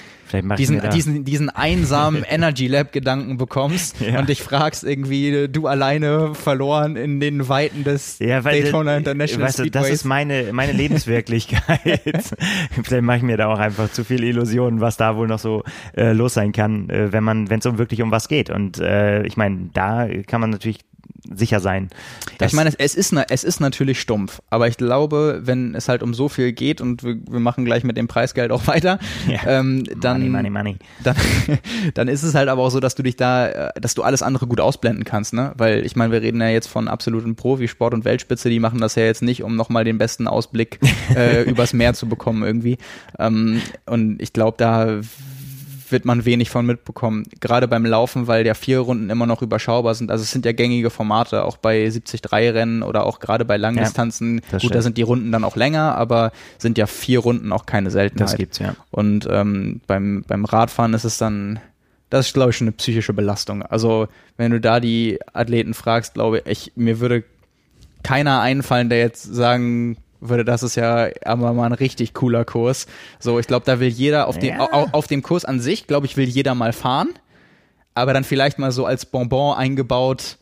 diesen, 0.56 0.80
diesen, 0.90 1.24
diesen 1.24 1.50
einsamen 1.50 2.24
Energy 2.28 2.66
Lab 2.66 2.92
Gedanken 2.92 3.36
bekommst 3.36 4.00
ja. 4.00 4.18
und 4.18 4.28
dich 4.28 4.42
fragst 4.42 4.84
irgendwie, 4.84 5.48
du 5.48 5.66
alleine 5.66 6.34
verloren 6.34 6.96
in 6.96 7.20
den 7.20 7.48
Weiten 7.48 7.84
des 7.84 8.18
ja, 8.18 8.44
weil, 8.44 8.62
Daytona 8.62 8.96
International 8.96 9.48
weißt 9.48 9.60
du, 9.60 9.70
Das 9.70 9.88
ist 9.88 10.04
meine, 10.04 10.52
meine 10.52 10.72
Lebenswirklichkeit. 10.72 12.00
Vielleicht 12.82 13.02
mache 13.02 13.18
ich 13.18 13.22
mir 13.22 13.36
da 13.36 13.46
auch 13.46 13.58
einfach 13.58 13.90
zu 13.90 14.04
viel 14.04 14.24
Illusionen, 14.24 14.80
was 14.80 14.96
da 14.96 15.16
wohl 15.16 15.28
noch 15.28 15.38
so 15.38 15.62
äh, 15.96 16.12
los 16.12 16.34
sein 16.34 16.52
kann, 16.52 16.90
äh, 16.90 17.12
wenn 17.12 17.24
man, 17.24 17.48
wenn 17.50 17.60
es 17.60 17.66
um 17.66 17.78
wirklich 17.78 18.02
um 18.02 18.10
was 18.10 18.28
geht. 18.28 18.50
Und 18.50 18.78
äh, 18.78 19.24
ich 19.24 19.36
meine, 19.36 19.70
da 19.72 20.08
kann 20.26 20.40
man 20.40 20.50
natürlich 20.50 20.80
sicher 21.34 21.60
sein. 21.60 21.90
Ich 22.40 22.52
meine, 22.52 22.72
es, 22.78 22.94
ist, 22.94 23.12
es 23.12 23.44
ist 23.44 23.60
natürlich 23.60 24.00
stumpf, 24.00 24.40
aber 24.50 24.68
ich 24.68 24.76
glaube, 24.76 25.40
wenn 25.44 25.74
es 25.74 25.88
halt 25.88 26.02
um 26.02 26.14
so 26.14 26.28
viel 26.28 26.52
geht 26.52 26.80
und 26.80 27.02
wir, 27.02 27.16
wir 27.28 27.40
machen 27.40 27.64
gleich 27.64 27.84
mit 27.84 27.96
dem 27.96 28.08
Preisgeld 28.08 28.52
auch 28.52 28.66
weiter, 28.66 28.98
ja. 29.28 29.40
ähm, 29.46 29.84
dann, 30.00 30.30
money, 30.30 30.50
money, 30.50 30.50
money. 30.50 30.76
Dann, 31.02 31.16
dann 31.94 32.08
ist 32.08 32.22
es 32.22 32.34
halt 32.34 32.48
aber 32.48 32.62
auch 32.62 32.70
so, 32.70 32.80
dass 32.80 32.94
du 32.94 33.02
dich 33.02 33.16
da, 33.16 33.48
äh, 33.48 33.80
dass 33.80 33.94
du 33.94 34.02
alles 34.02 34.22
andere 34.22 34.46
gut 34.46 34.60
ausblenden 34.60 35.04
kannst, 35.04 35.32
ne? 35.32 35.52
Weil 35.56 35.84
ich 35.84 35.96
meine, 35.96 36.12
wir 36.12 36.22
reden 36.22 36.40
ja 36.40 36.48
jetzt 36.48 36.68
von 36.68 36.88
absoluten 36.88 37.36
Profisport 37.36 37.94
und 37.94 38.04
Weltspitze, 38.04 38.50
die 38.50 38.60
machen 38.60 38.80
das 38.80 38.94
ja 38.94 39.04
jetzt 39.04 39.22
nicht, 39.22 39.42
um 39.42 39.56
nochmal 39.56 39.84
den 39.84 39.98
besten 39.98 40.28
Ausblick 40.28 40.78
äh, 41.14 41.42
übers 41.42 41.72
Meer 41.72 41.94
zu 41.94 42.08
bekommen 42.08 42.42
irgendwie. 42.42 42.78
Ähm, 43.18 43.60
und 43.86 44.20
ich 44.20 44.32
glaube, 44.32 44.56
da 44.58 45.00
wird 45.90 46.04
man 46.04 46.24
wenig 46.24 46.50
von 46.50 46.66
mitbekommen. 46.66 47.24
Gerade 47.40 47.68
beim 47.68 47.84
Laufen, 47.84 48.26
weil 48.26 48.46
ja 48.46 48.54
vier 48.54 48.80
Runden 48.80 49.10
immer 49.10 49.26
noch 49.26 49.42
überschaubar 49.42 49.94
sind. 49.94 50.10
Also 50.10 50.22
es 50.22 50.30
sind 50.30 50.44
ja 50.44 50.52
gängige 50.52 50.90
Formate, 50.90 51.44
auch 51.44 51.56
bei 51.56 51.86
73-Rennen 51.86 52.82
oder 52.82 53.06
auch 53.06 53.20
gerade 53.20 53.44
bei 53.44 53.56
Langdistanzen. 53.56 54.40
Ja, 54.52 54.58
Gut, 54.58 54.74
da 54.74 54.82
sind 54.82 54.96
die 54.96 55.02
Runden 55.02 55.32
dann 55.32 55.44
auch 55.44 55.56
länger, 55.56 55.96
aber 55.96 56.32
sind 56.58 56.78
ja 56.78 56.86
vier 56.86 57.20
Runden 57.20 57.52
auch 57.52 57.66
keine 57.66 57.90
Seltenheit. 57.90 58.28
Das 58.28 58.36
gibt's, 58.36 58.58
ja. 58.58 58.74
Und 58.90 59.28
ähm, 59.30 59.80
beim, 59.86 60.24
beim 60.26 60.44
Radfahren 60.44 60.94
ist 60.94 61.04
es 61.04 61.18
dann, 61.18 61.60
das 62.10 62.28
ist, 62.28 62.34
glaube 62.34 62.50
ich, 62.50 62.56
schon 62.56 62.66
eine 62.66 62.76
psychische 62.76 63.12
Belastung. 63.12 63.62
Also 63.62 64.08
wenn 64.36 64.52
du 64.52 64.60
da 64.60 64.80
die 64.80 65.18
Athleten 65.32 65.74
fragst, 65.74 66.14
glaube 66.14 66.42
ich, 66.46 66.72
mir 66.76 67.00
würde 67.00 67.24
keiner 68.02 68.40
einfallen, 68.40 68.88
der 68.88 68.98
jetzt 68.98 69.22
sagen 69.22 69.96
würde, 70.20 70.44
das 70.44 70.62
ist 70.62 70.74
ja 70.76 71.08
aber 71.24 71.52
mal 71.52 71.66
ein 71.66 71.72
richtig 71.72 72.14
cooler 72.14 72.44
Kurs. 72.44 72.86
So, 73.18 73.38
ich 73.38 73.46
glaube, 73.46 73.66
da 73.66 73.80
will 73.80 73.88
jeder 73.88 74.28
auf, 74.28 74.36
ja. 74.36 74.40
dem, 74.40 74.60
auf, 74.60 74.94
auf 74.94 75.06
dem 75.06 75.22
Kurs 75.22 75.44
an 75.44 75.60
sich, 75.60 75.86
glaube 75.86 76.06
ich, 76.06 76.16
will 76.16 76.28
jeder 76.28 76.54
mal 76.54 76.72
fahren, 76.72 77.10
aber 77.94 78.12
dann 78.12 78.24
vielleicht 78.24 78.58
mal 78.58 78.72
so 78.72 78.86
als 78.86 79.06
Bonbon 79.06 79.56
eingebaut 79.56 80.38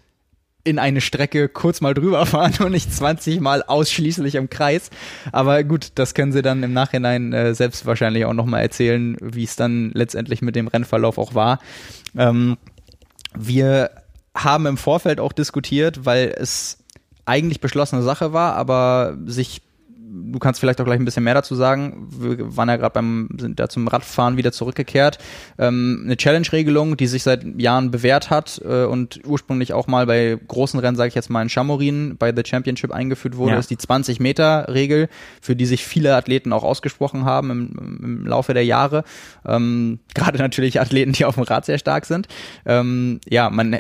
in 0.65 0.79
eine 0.79 1.03
Strecke 1.03 1.49
kurz 1.49 1.81
mal 1.81 1.95
drüber 1.95 2.25
fahren 2.27 2.55
und 2.61 2.73
nicht 2.73 2.93
20 2.93 3.41
Mal 3.41 3.63
ausschließlich 3.63 4.35
im 4.35 4.49
Kreis. 4.51 4.91
Aber 5.31 5.63
gut, 5.63 5.93
das 5.95 6.15
können 6.15 6.33
sie 6.33 6.43
dann 6.43 6.63
im 6.63 6.73
Nachhinein 6.73 7.33
äh, 7.33 7.55
selbst 7.55 7.87
wahrscheinlich 7.87 8.25
auch 8.25 8.33
nochmal 8.33 8.63
erzählen, 8.63 9.17
wie 9.21 9.45
es 9.45 9.57
dann 9.57 9.93
letztendlich 9.93 10.43
mit 10.43 10.57
dem 10.57 10.69
Rennverlauf 10.69 11.19
auch 11.19 11.35
war. 11.35 11.61
Ähm, 12.17 12.57
wir 13.37 13.91
haben 14.35 14.67
im 14.67 14.77
Vorfeld 14.77 15.21
auch 15.21 15.33
diskutiert, 15.33 16.07
weil 16.07 16.35
es 16.37 16.84
eigentlich 17.27 17.61
beschlossene 17.61 18.03
Sache 18.03 18.33
war, 18.33 18.55
aber 18.55 19.17
sich 19.27 19.63
du 20.15 20.39
kannst 20.39 20.61
vielleicht 20.61 20.81
auch 20.81 20.85
gleich 20.85 20.99
ein 20.99 21.05
bisschen 21.05 21.25
mehr 21.25 21.35
dazu 21.35 21.55
sagen. 21.55 22.09
Wir 22.11 22.57
waren 22.57 22.69
ja 22.69 22.77
gerade 22.77 22.93
beim, 22.93 23.29
sind 23.39 23.59
da 23.59 23.69
zum 23.69 23.89
Radfahren 23.89 24.37
wieder 24.37 24.53
zurückgekehrt. 24.53 25.19
Ähm, 25.59 26.03
eine 26.05 26.17
Challenge-Regelung, 26.17 26.97
die 26.97 27.07
sich 27.07 27.23
seit 27.23 27.45
Jahren 27.61 27.91
bewährt 27.91 28.31
hat 28.31 28.61
äh, 28.65 28.85
und 28.85 29.21
ursprünglich 29.27 29.73
auch 29.73 29.87
mal 29.87 30.07
bei 30.07 30.39
großen 30.47 30.79
Rennen, 30.81 30.97
sage 30.97 31.09
ich 31.09 31.15
jetzt 31.15 31.31
mal 31.31 31.43
in 31.43 31.49
Chamorin, 31.49 32.17
bei 32.17 32.33
The 32.35 32.43
Championship 32.45 32.93
eingeführt 32.93 33.37
wurde, 33.37 33.53
ja. 33.53 33.59
ist 33.59 33.71
die 33.71 33.77
20-Meter-Regel, 33.77 35.09
für 35.41 35.57
die 35.57 35.67
sich 35.67 35.85
viele 35.85 36.15
Athleten 36.15 36.53
auch 36.53 36.65
ausgesprochen 36.65 37.25
haben 37.25 37.51
im, 37.51 37.99
im 38.03 38.27
Laufe 38.27 38.55
der 38.55 38.65
Jahre. 38.65 39.05
Ähm, 39.45 40.01
gerade 40.15 40.39
natürlich 40.39 40.81
Athleten, 40.81 41.13
die 41.13 41.25
auf 41.25 41.35
dem 41.35 41.45
Rad 41.45 41.65
sehr 41.65 41.79
stark 41.79 42.07
sind. 42.07 42.29
Ähm, 42.67 43.21
ja, 43.29 43.51
man 43.51 43.79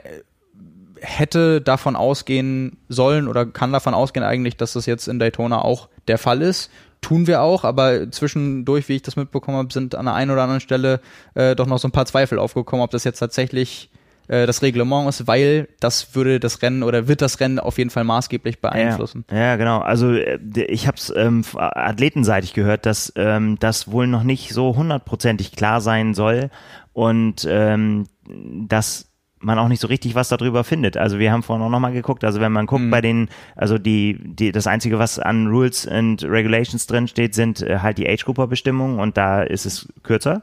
hätte 1.04 1.60
davon 1.60 1.96
ausgehen 1.96 2.78
sollen 2.88 3.28
oder 3.28 3.46
kann 3.46 3.72
davon 3.72 3.94
ausgehen 3.94 4.24
eigentlich, 4.24 4.56
dass 4.56 4.72
das 4.72 4.86
jetzt 4.86 5.08
in 5.08 5.18
Daytona 5.18 5.62
auch 5.62 5.88
der 6.08 6.18
Fall 6.18 6.42
ist. 6.42 6.70
Tun 7.00 7.26
wir 7.26 7.42
auch, 7.42 7.64
aber 7.64 8.10
zwischendurch, 8.10 8.88
wie 8.88 8.96
ich 8.96 9.02
das 9.02 9.16
mitbekommen 9.16 9.58
habe, 9.58 9.72
sind 9.72 9.94
an 9.94 10.06
der 10.06 10.14
einen 10.14 10.30
oder 10.30 10.42
anderen 10.42 10.60
Stelle 10.60 11.00
äh, 11.34 11.54
doch 11.54 11.66
noch 11.66 11.78
so 11.78 11.88
ein 11.88 11.92
paar 11.92 12.06
Zweifel 12.06 12.38
aufgekommen, 12.38 12.82
ob 12.82 12.90
das 12.90 13.04
jetzt 13.04 13.18
tatsächlich 13.18 13.90
äh, 14.28 14.46
das 14.46 14.62
Reglement 14.62 15.08
ist, 15.08 15.26
weil 15.26 15.68
das 15.80 16.14
würde 16.14 16.40
das 16.40 16.62
Rennen 16.62 16.82
oder 16.82 17.08
wird 17.08 17.20
das 17.20 17.40
Rennen 17.40 17.58
auf 17.58 17.76
jeden 17.76 17.90
Fall 17.90 18.04
maßgeblich 18.04 18.60
beeinflussen. 18.60 19.24
Ja, 19.30 19.36
ja 19.36 19.56
genau. 19.56 19.80
Also 19.80 20.12
äh, 20.12 20.38
ich 20.68 20.86
habe 20.86 20.96
es 20.96 21.12
ähm, 21.14 21.44
athletenseitig 21.54 22.54
gehört, 22.54 22.86
dass 22.86 23.12
ähm, 23.16 23.58
das 23.60 23.90
wohl 23.90 24.06
noch 24.06 24.22
nicht 24.22 24.52
so 24.54 24.76
hundertprozentig 24.76 25.52
klar 25.52 25.82
sein 25.82 26.14
soll 26.14 26.50
und 26.94 27.46
ähm, 27.48 28.06
dass 28.26 29.10
man 29.44 29.59
auch 29.59 29.68
nicht 29.68 29.80
so 29.80 29.88
richtig 29.88 30.14
was 30.14 30.28
darüber 30.28 30.64
findet. 30.64 30.96
Also 30.96 31.18
wir 31.18 31.33
haben 31.33 31.42
vorhin 31.42 31.64
auch 31.64 31.70
nochmal 31.70 31.92
geguckt, 31.92 32.24
also 32.24 32.40
wenn 32.40 32.52
man 32.52 32.66
guckt 32.66 32.85
mhm. 32.85 32.90
bei 32.90 33.00
den, 33.00 33.28
also 33.57 33.78
die, 33.78 34.18
die, 34.20 34.52
das 34.52 34.66
Einzige, 34.66 34.98
was 34.98 35.18
an 35.18 35.46
Rules 35.48 35.87
and 35.87 36.22
Regulations 36.24 36.87
drin 36.87 37.09
steht, 37.09 37.35
sind 37.35 37.62
äh, 37.62 37.78
halt 37.78 37.98
die 37.98 38.09
Age-Grupper-Bestimmungen 38.09 38.98
und 38.98 39.16
da 39.16 39.42
ist 39.42 39.66
es 39.66 39.88
kürzer. 40.02 40.42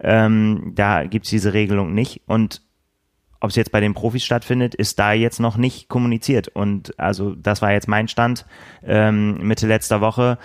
Ähm, 0.00 0.72
da 0.74 1.04
gibt's 1.04 1.30
diese 1.30 1.54
Regelung 1.54 1.94
nicht 1.94 2.22
und 2.26 2.62
ob 3.44 3.50
es 3.50 3.56
jetzt 3.56 3.72
bei 3.72 3.80
den 3.80 3.92
Profis 3.92 4.24
stattfindet, 4.24 4.74
ist 4.74 4.98
da 4.98 5.12
jetzt 5.12 5.38
noch 5.38 5.58
nicht 5.58 5.90
kommuniziert. 5.90 6.48
Und 6.48 6.98
also 6.98 7.34
das 7.34 7.60
war 7.60 7.72
jetzt 7.72 7.88
mein 7.88 8.08
Stand 8.08 8.46
ähm, 8.82 9.46
Mitte 9.46 9.66
letzter 9.66 10.00
Woche, 10.00 10.38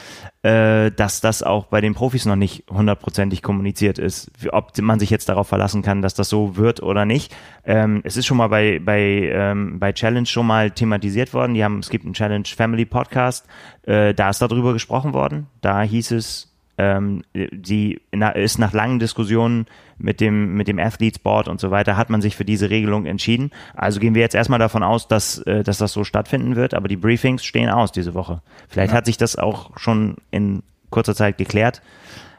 äh, 0.44 0.92
dass 0.92 1.22
das 1.22 1.42
auch 1.42 1.68
bei 1.68 1.80
den 1.80 1.94
Profis 1.94 2.26
noch 2.26 2.36
nicht 2.36 2.66
hundertprozentig 2.70 3.42
kommuniziert 3.42 4.00
ist. 4.00 4.32
Ob 4.52 4.78
man 4.82 5.00
sich 5.00 5.10
jetzt 5.10 5.30
darauf 5.30 5.48
verlassen 5.48 5.82
kann, 5.82 6.02
dass 6.02 6.14
das 6.14 6.28
so 6.28 6.58
wird 6.58 6.84
oder 6.84 7.06
nicht. 7.06 7.34
Ähm, 7.64 8.02
es 8.04 8.18
ist 8.18 8.26
schon 8.26 8.36
mal 8.36 8.50
bei, 8.50 8.80
bei, 8.84 9.00
ähm, 9.00 9.80
bei 9.80 9.94
Challenge 9.94 10.26
schon 10.26 10.46
mal 10.46 10.70
thematisiert 10.70 11.34
worden. 11.34 11.54
Die 11.54 11.64
haben, 11.64 11.80
es 11.80 11.90
gibt 11.90 12.04
einen 12.04 12.14
Challenge 12.14 12.44
Family 12.46 12.86
Podcast, 12.86 13.48
äh, 13.84 14.14
da 14.14 14.30
ist 14.30 14.42
darüber 14.42 14.74
gesprochen 14.74 15.14
worden. 15.14 15.48
Da 15.62 15.82
hieß 15.84 16.12
es, 16.12 16.49
Ähm, 16.82 17.24
die 17.34 18.00
na, 18.14 18.30
ist 18.30 18.58
nach 18.58 18.72
langen 18.72 19.00
Diskussionen 19.00 19.66
mit 19.98 20.22
dem, 20.22 20.54
mit 20.54 20.70
dem 20.70 20.80
Athletes 20.80 21.20
Board 21.20 21.50
und 21.50 21.60
so 21.60 21.72
weiter, 21.72 21.98
hat 21.98 22.10
man 22.10 22.22
sich 22.22 22.38
für 22.38 22.46
diese 22.46 22.70
Regelung 22.70 23.06
entschieden. 23.06 23.52
Also 23.76 24.00
gehen 24.00 24.16
wir 24.16 24.22
jetzt 24.22 24.34
erstmal 24.34 24.60
davon 24.60 24.82
aus, 24.82 25.10
dass, 25.10 25.40
äh, 25.40 25.62
dass 25.62 25.78
das 25.78 25.92
so 25.92 26.06
stattfinden 26.06 26.56
wird, 26.56 26.74
aber 26.74 26.88
die 26.88 26.96
Briefings 26.96 27.44
stehen 27.44 27.70
aus 27.70 27.92
diese 27.92 28.14
Woche. 28.14 28.42
Vielleicht 28.70 28.94
ja. 28.94 28.98
hat 28.98 29.08
sich 29.08 29.18
das 29.18 29.36
auch 29.36 29.78
schon 29.78 30.16
in 30.32 30.64
kurzer 30.90 31.16
Zeit 31.16 31.38
geklärt. 31.38 31.82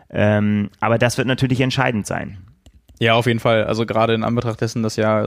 Ähm, 0.09 0.71
aber 0.81 0.97
das 0.97 1.19
wird 1.19 1.29
natürlich 1.29 1.61
entscheidend 1.61 2.07
sein. 2.07 2.39
Ja, 2.99 3.15
auf 3.15 3.27
jeden 3.27 3.41
Fall. 3.41 3.65
Also 3.65 3.85
gerade 3.85 4.15
in 4.15 4.25
Anbetracht 4.25 4.61
dessen, 4.61 4.83
dass 4.83 4.97
ja 4.97 5.27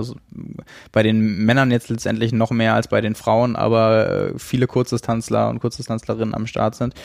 bei 0.91 1.03
den 1.03 1.45
Männern 1.45 1.69
jetzt 1.69 1.89
letztendlich 1.89 2.31
noch 2.31 2.51
mehr 2.51 2.73
als 2.73 2.87
bei 2.87 3.01
den 3.01 3.15
Frauen, 3.15 3.55
aber 3.55 4.09
äh, 4.09 4.39
viele 4.39 4.65
Kurzdistanzler 4.65 5.49
und 5.49 5.59
Kurzdistanzlerinnen 5.59 6.33
am 6.33 6.47
Start 6.47 6.75
sind. 6.75 6.95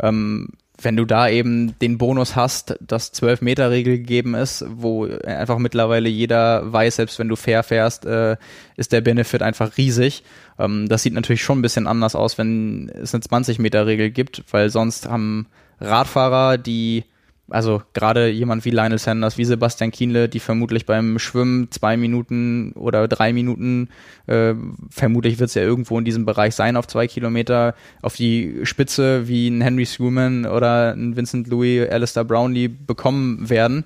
Ähm, 0.00 0.48
wenn 0.80 0.96
du 0.96 1.04
da 1.04 1.28
eben 1.28 1.78
den 1.78 1.98
Bonus 1.98 2.36
hast, 2.36 2.76
dass 2.80 3.12
12 3.12 3.40
Meter 3.40 3.70
Regel 3.70 3.98
gegeben 3.98 4.34
ist, 4.34 4.64
wo 4.68 5.06
einfach 5.06 5.58
mittlerweile 5.58 6.08
jeder 6.08 6.70
weiß, 6.72 6.96
selbst 6.96 7.18
wenn 7.18 7.28
du 7.28 7.36
fair 7.36 7.62
fährst, 7.62 8.04
äh, 8.04 8.36
ist 8.76 8.92
der 8.92 9.00
Benefit 9.00 9.42
einfach 9.42 9.76
riesig. 9.78 10.22
Ähm, 10.58 10.88
das 10.88 11.02
sieht 11.02 11.14
natürlich 11.14 11.42
schon 11.42 11.58
ein 11.58 11.62
bisschen 11.62 11.86
anders 11.86 12.14
aus, 12.14 12.36
wenn 12.38 12.90
es 12.90 13.14
eine 13.14 13.22
20 13.22 13.58
Meter 13.58 13.86
Regel 13.86 14.10
gibt, 14.10 14.44
weil 14.50 14.70
sonst 14.70 15.08
haben 15.08 15.46
Radfahrer, 15.80 16.58
die 16.58 17.04
also 17.48 17.82
gerade 17.92 18.28
jemand 18.28 18.64
wie 18.64 18.70
Lionel 18.70 18.98
Sanders, 18.98 19.38
wie 19.38 19.44
Sebastian 19.44 19.92
Kienle, 19.92 20.28
die 20.28 20.40
vermutlich 20.40 20.84
beim 20.84 21.18
Schwimmen 21.18 21.70
zwei 21.70 21.96
Minuten 21.96 22.72
oder 22.72 23.06
drei 23.06 23.32
Minuten, 23.32 23.88
äh, 24.26 24.54
vermutlich 24.90 25.38
wird 25.38 25.48
es 25.48 25.54
ja 25.54 25.62
irgendwo 25.62 25.98
in 25.98 26.04
diesem 26.04 26.24
Bereich 26.24 26.54
sein 26.54 26.76
auf 26.76 26.88
zwei 26.88 27.06
Kilometer, 27.06 27.74
auf 28.02 28.16
die 28.16 28.60
Spitze 28.64 29.28
wie 29.28 29.48
ein 29.48 29.60
Henry 29.60 29.86
Schumann 29.86 30.44
oder 30.44 30.92
ein 30.94 31.16
Vincent 31.16 31.46
Louis, 31.46 31.88
Alistair 31.88 32.24
Brownlee 32.24 32.68
bekommen 32.68 33.48
werden. 33.48 33.84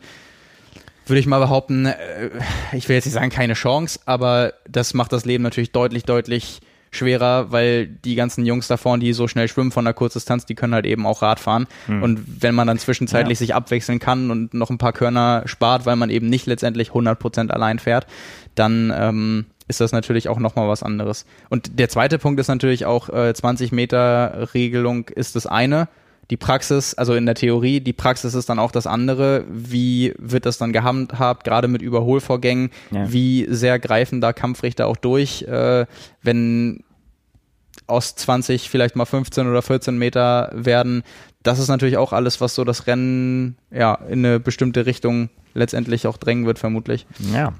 Würde 1.07 1.21
ich 1.21 1.27
mal 1.27 1.41
behaupten, 1.41 1.87
äh, 1.87 2.31
ich 2.73 2.89
will 2.89 2.97
jetzt 2.97 3.05
nicht 3.05 3.15
sagen 3.15 3.31
keine 3.31 3.55
Chance, 3.55 4.01
aber 4.07 4.55
das 4.69 4.95
macht 4.95 5.13
das 5.13 5.27
Leben 5.27 5.45
natürlich 5.45 5.73
deutlich, 5.73 6.05
deutlich 6.05 6.61
schwerer, 6.91 7.53
weil 7.53 7.87
die 7.87 8.15
ganzen 8.15 8.45
Jungs 8.45 8.69
da 8.69 8.77
vorne, 8.77 9.03
die 9.03 9.13
so 9.13 9.29
schnell 9.29 9.49
schwimmen 9.49 9.71
von 9.71 9.85
der 9.85 9.95
Kurzdistanz, 9.95 10.47
die 10.47 10.55
können 10.55 10.75
halt 10.75 10.87
eben 10.87 11.07
auch 11.07 11.23
Rad 11.23 11.41
fahren. 11.41 11.67
Hm. 11.87 12.03
Und 12.03 12.43
wenn 12.43 12.55
man 12.55 12.67
dann 12.67 12.79
zwischenzeitlich 12.79 13.39
ja. 13.39 13.47
sich 13.47 13.55
abwechseln 13.55 13.99
kann 13.99 14.31
und 14.31 14.55
noch 14.55 14.71
ein 14.71 14.79
paar 14.79 14.93
Körner 14.93 15.43
spart, 15.47 15.87
weil 15.87 15.97
man 15.97 16.11
eben 16.11 16.29
nicht 16.29 16.47
letztendlich 16.47 16.91
100% 16.91 17.51
allein 17.51 17.79
fährt, 17.79 18.07
dann 18.55 18.93
ähm, 18.95 19.47
ist 19.69 19.81
das 19.81 19.93
natürlich 19.93 20.29
auch 20.29 20.39
nochmal 20.39 20.69
was 20.69 20.83
anderes. 20.83 21.27
Und 21.49 21.79
der 21.79 21.89
zweite 21.89 22.19
Punkt 22.19 22.41
ist 22.41 22.49
natürlich 22.49 22.87
auch, 22.87 23.09
äh, 23.09 23.33
20 23.33 23.71
Meter 23.71 24.49
Regelung 24.53 25.09
ist 25.09 25.37
das 25.37 25.47
eine 25.47 25.89
die 26.31 26.37
Praxis, 26.37 26.95
also 26.95 27.15
in 27.15 27.27
der 27.27 27.35
Theorie, 27.35 27.81
die 27.81 27.93
Praxis 27.93 28.35
ist 28.35 28.49
dann 28.49 28.61
auch 28.61 28.71
das 28.71 28.87
andere. 28.87 29.45
Wie 29.51 30.15
wird 30.17 30.47
das 30.47 30.59
dann 30.59 30.73
gehandhabt, 30.73 31.45
gerade 31.45 31.67
mit 31.67 31.83
Überholvorgängen? 31.83 32.71
Ja. 32.93 33.13
Wie 33.13 33.47
sehr 33.51 33.79
greifen 33.81 34.21
da 34.21 34.33
Kampfrichter 34.33 34.87
auch 34.87 34.97
durch, 34.97 35.43
äh, 35.43 35.87
wenn 36.23 36.85
aus 37.89 38.15
20 38.15 38.71
vielleicht 38.71 38.95
mal 38.95 39.07
15 39.07 39.49
oder 39.49 39.61
14 39.61 39.99
Meter 39.99 40.51
werden? 40.55 41.03
Das 41.43 41.59
ist 41.59 41.69
natürlich 41.69 41.97
auch 41.97 42.13
alles, 42.13 42.41
was 42.41 42.55
so 42.55 42.65
das 42.65 42.87
Rennen 42.87 43.57
ja 43.73 43.95
in 43.95 44.25
eine 44.25 44.39
bestimmte 44.39 44.87
Richtung 44.87 45.31
letztendlich 45.55 46.07
auch 46.07 46.17
drängen 46.17 46.47
wird, 46.47 46.61
vermutlich. 46.61 47.07
Ja. 47.35 47.55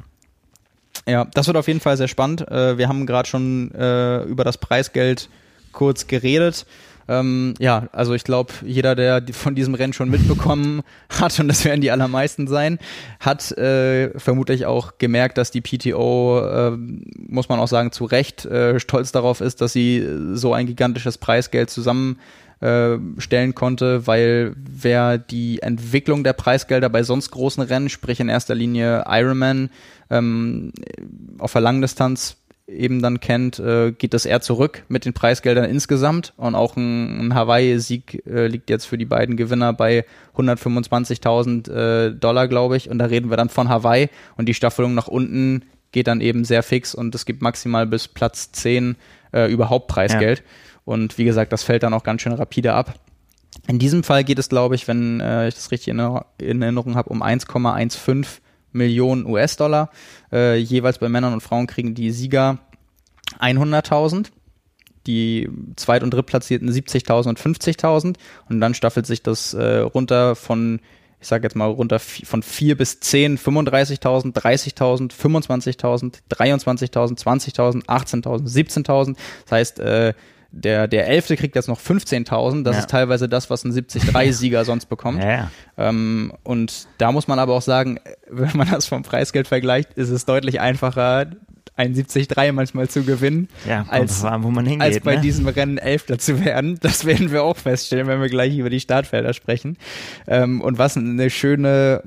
Ja, 1.07 1.25
das 1.25 1.47
wird 1.47 1.57
auf 1.57 1.67
jeden 1.67 1.81
Fall 1.81 1.97
sehr 1.97 2.09
spannend. 2.09 2.47
Äh, 2.49 2.79
wir 2.79 2.87
haben 2.89 3.07
gerade 3.07 3.29
schon 3.29 3.73
äh, 3.73 4.23
über 4.25 4.45
das 4.45 4.59
Preisgeld 4.59 5.29
kurz 5.73 6.07
geredet. 6.07 6.67
Ähm, 7.11 7.55
ja, 7.59 7.89
also 7.91 8.15
ich 8.15 8.23
glaube, 8.23 8.53
jeder, 8.65 8.95
der 8.95 9.21
von 9.33 9.57
diesem 9.57 9.75
Rennen 9.75 9.93
schon 9.93 10.11
mitbekommen 10.11 10.83
hat, 11.21 11.41
und 11.41 11.49
das 11.49 11.65
werden 11.65 11.81
die 11.81 11.91
allermeisten 11.91 12.47
sein, 12.47 12.79
hat 13.19 13.51
äh, 13.59 14.17
vermutlich 14.17 14.65
auch 14.65 14.93
gemerkt, 14.99 15.37
dass 15.37 15.51
die 15.51 15.61
PTO, 15.61 16.41
äh, 16.41 16.71
muss 17.17 17.49
man 17.49 17.59
auch 17.59 17.67
sagen, 17.67 17.91
zu 17.91 18.05
Recht 18.05 18.45
äh, 18.45 18.79
stolz 18.79 19.11
darauf 19.11 19.41
ist, 19.41 19.61
dass 19.61 19.73
sie 19.73 20.07
so 20.35 20.55
ein 20.55 20.67
gigantisches 20.69 21.19
Preisgeld 21.19 21.71
zusammen 21.71 22.21
äh, 22.61 22.97
stellen 23.19 23.57
konnte, 23.57 24.07
weil 24.07 24.55
wer 24.57 25.19
die 25.19 25.63
Entwicklung 25.63 26.23
der 26.23 26.35
Preisgelder 26.35 26.91
bei 26.91 27.03
sonst 27.03 27.33
großen 27.33 27.65
Rennen, 27.65 27.89
sprich 27.89 28.21
in 28.21 28.29
erster 28.29 28.55
Linie 28.55 29.05
Ironman, 29.09 29.71
ähm, 30.11 30.73
auf 31.39 31.53
der 31.53 31.63
Langdistanz 31.63 32.37
eben 32.71 33.03
dann 33.03 33.21
kennt, 33.21 33.59
äh, 33.59 33.93
geht 33.93 34.15
das 34.15 34.27
eher 34.27 34.41
zurück 34.41 34.85
mit 34.89 35.05
den 35.05 35.13
Preisgeldern 35.13 35.65
insgesamt. 35.65 36.33
Und 36.37 36.55
auch 36.55 36.77
ein, 36.77 37.29
ein 37.29 37.35
Hawaii-Sieg 37.35 38.27
äh, 38.27 38.47
liegt 38.47 38.71
jetzt 38.71 38.87
für 38.87 38.99
die 38.99 39.05
beiden 39.05 39.37
Gewinner 39.37 39.73
bei 39.73 40.05
125.000 40.37 41.71
äh, 41.71 42.15
Dollar, 42.15 42.49
glaube 42.49 42.77
ich. 42.77 42.89
Und 42.89 42.99
da 42.99 43.07
reden 43.07 43.31
wir 43.31 43.37
dann 43.37 43.49
von 43.49 43.69
Hawaii. 43.69 44.09
Und 44.37 44.49
die 44.49 44.55
Staffelung 44.55 44.95
nach 44.95 45.09
unten 45.09 45.63
geht 45.93 46.07
dann 46.07 46.21
eben 46.21 46.45
sehr 46.45 46.63
fix 46.63 46.95
und 46.95 47.15
es 47.15 47.27
gibt 47.27 47.43
maximal 47.43 47.87
bis 47.87 48.09
Platz 48.09 48.53
10 48.53 48.97
äh, 49.33 49.51
überhaupt 49.51 49.89
Preisgeld. 49.89 50.39
Ja. 50.39 50.45
Und 50.85 51.19
wie 51.19 51.25
gesagt, 51.25 51.53
das 51.53 51.63
fällt 51.63 51.83
dann 51.83 51.95
auch 51.95 52.05
ganz 52.05 52.23
schön 52.23 52.33
rapide 52.33 52.75
ab. 52.75 52.95
In 53.67 53.79
diesem 53.79 54.03
Fall 54.03 54.25
geht 54.25 54.39
es, 54.39 54.49
glaube 54.49 54.75
ich, 54.75 54.89
wenn 54.89 55.21
äh, 55.21 55.49
ich 55.49 55.55
das 55.55 55.71
richtig 55.71 55.89
in, 55.89 55.99
in 56.39 56.63
Erinnerung 56.63 56.97
habe, 56.97 57.11
um 57.11 57.23
1,15 57.23 58.41
Millionen 58.73 59.27
US-Dollar. 59.27 59.91
Äh, 60.33 60.57
jeweils 60.57 60.99
bei 60.99 61.09
Männern 61.09 61.33
und 61.33 61.41
Frauen 61.41 61.67
kriegen 61.67 61.95
die 61.95 62.11
Sieger 62.11 62.59
100.000, 63.41 64.27
die 65.07 65.49
Zweit- 65.77 66.03
und 66.03 66.13
Drittplatzierten 66.13 66.71
70.000 66.71 67.29
und 67.29 67.41
50.000 67.41 68.17
und 68.49 68.61
dann 68.61 68.75
staffelt 68.75 69.07
sich 69.07 69.23
das 69.23 69.55
äh, 69.55 69.79
runter 69.79 70.35
von 70.37 70.81
ich 71.21 71.29
sage 71.29 71.45
jetzt 71.45 71.55
mal 71.55 71.67
runter 71.67 71.99
von 71.99 72.43
4 72.43 72.79
bis 72.79 73.01
10, 73.01 73.39
35.000, 73.39 74.33
30.000, 74.33 75.13
25.000, 75.13 76.21
23.000, 76.31 77.19
20.000, 77.19 77.85
18.000, 77.85 78.49
17.000. 78.49 79.17
Das 79.45 79.53
heißt, 79.53 79.81
äh, 79.81 80.15
der, 80.53 80.89
der 80.89 81.07
Elfte 81.07 81.37
kriegt 81.37 81.55
jetzt 81.55 81.69
noch 81.69 81.81
15.000. 81.81 82.65
Das 82.65 82.77
ja. 82.77 82.81
ist 82.81 82.91
teilweise 82.91 83.29
das, 83.29 83.51
was 83.51 83.65
ein 83.65 83.73
73-Sieger 83.73 84.65
sonst 84.65 84.87
bekommt. 84.87 85.23
Ja. 85.23 85.51
Ähm, 85.79 86.33
und 86.43 86.89
da 86.99 87.13
muss 87.13 87.29
man 87.29 87.39
aber 87.39 87.55
auch 87.55 87.63
sagen, 87.63 88.01
wenn 88.31 88.57
man 88.57 88.71
das 88.71 88.87
vom 88.87 89.03
Preisgeld 89.03 89.49
vergleicht, 89.49 89.95
ist 89.95 90.11
es 90.11 90.25
deutlich 90.25 90.61
einfacher, 90.61 91.27
ein 91.77 91.95
73 91.95 92.53
manchmal 92.53 92.89
zu 92.89 93.05
gewinnen, 93.05 93.49
ja, 93.67 93.87
als, 93.89 94.25
an, 94.25 94.43
wo 94.43 94.51
man 94.51 94.67
hingeht, 94.67 94.83
als 94.83 95.01
bei 95.01 95.17
ne? 95.17 95.23
diesem 95.23 95.49
Rennen 95.49 95.79
Elfter 95.79 96.19
zu 96.19 96.45
werden. 96.45 96.79
Das 96.91 97.05
werden 97.05 97.31
wir 97.31 97.43
auch 97.43 97.57
feststellen, 97.57 98.07
wenn 98.07 98.21
wir 98.21 98.29
gleich 98.29 98.57
über 98.57 98.71
die 98.71 98.81
Startfelder 98.81 99.33
sprechen. 99.33 99.77
Ähm, 100.27 100.61
und 100.61 100.79
was 100.79 100.97
eine 100.97 101.31
schöne, 101.31 102.03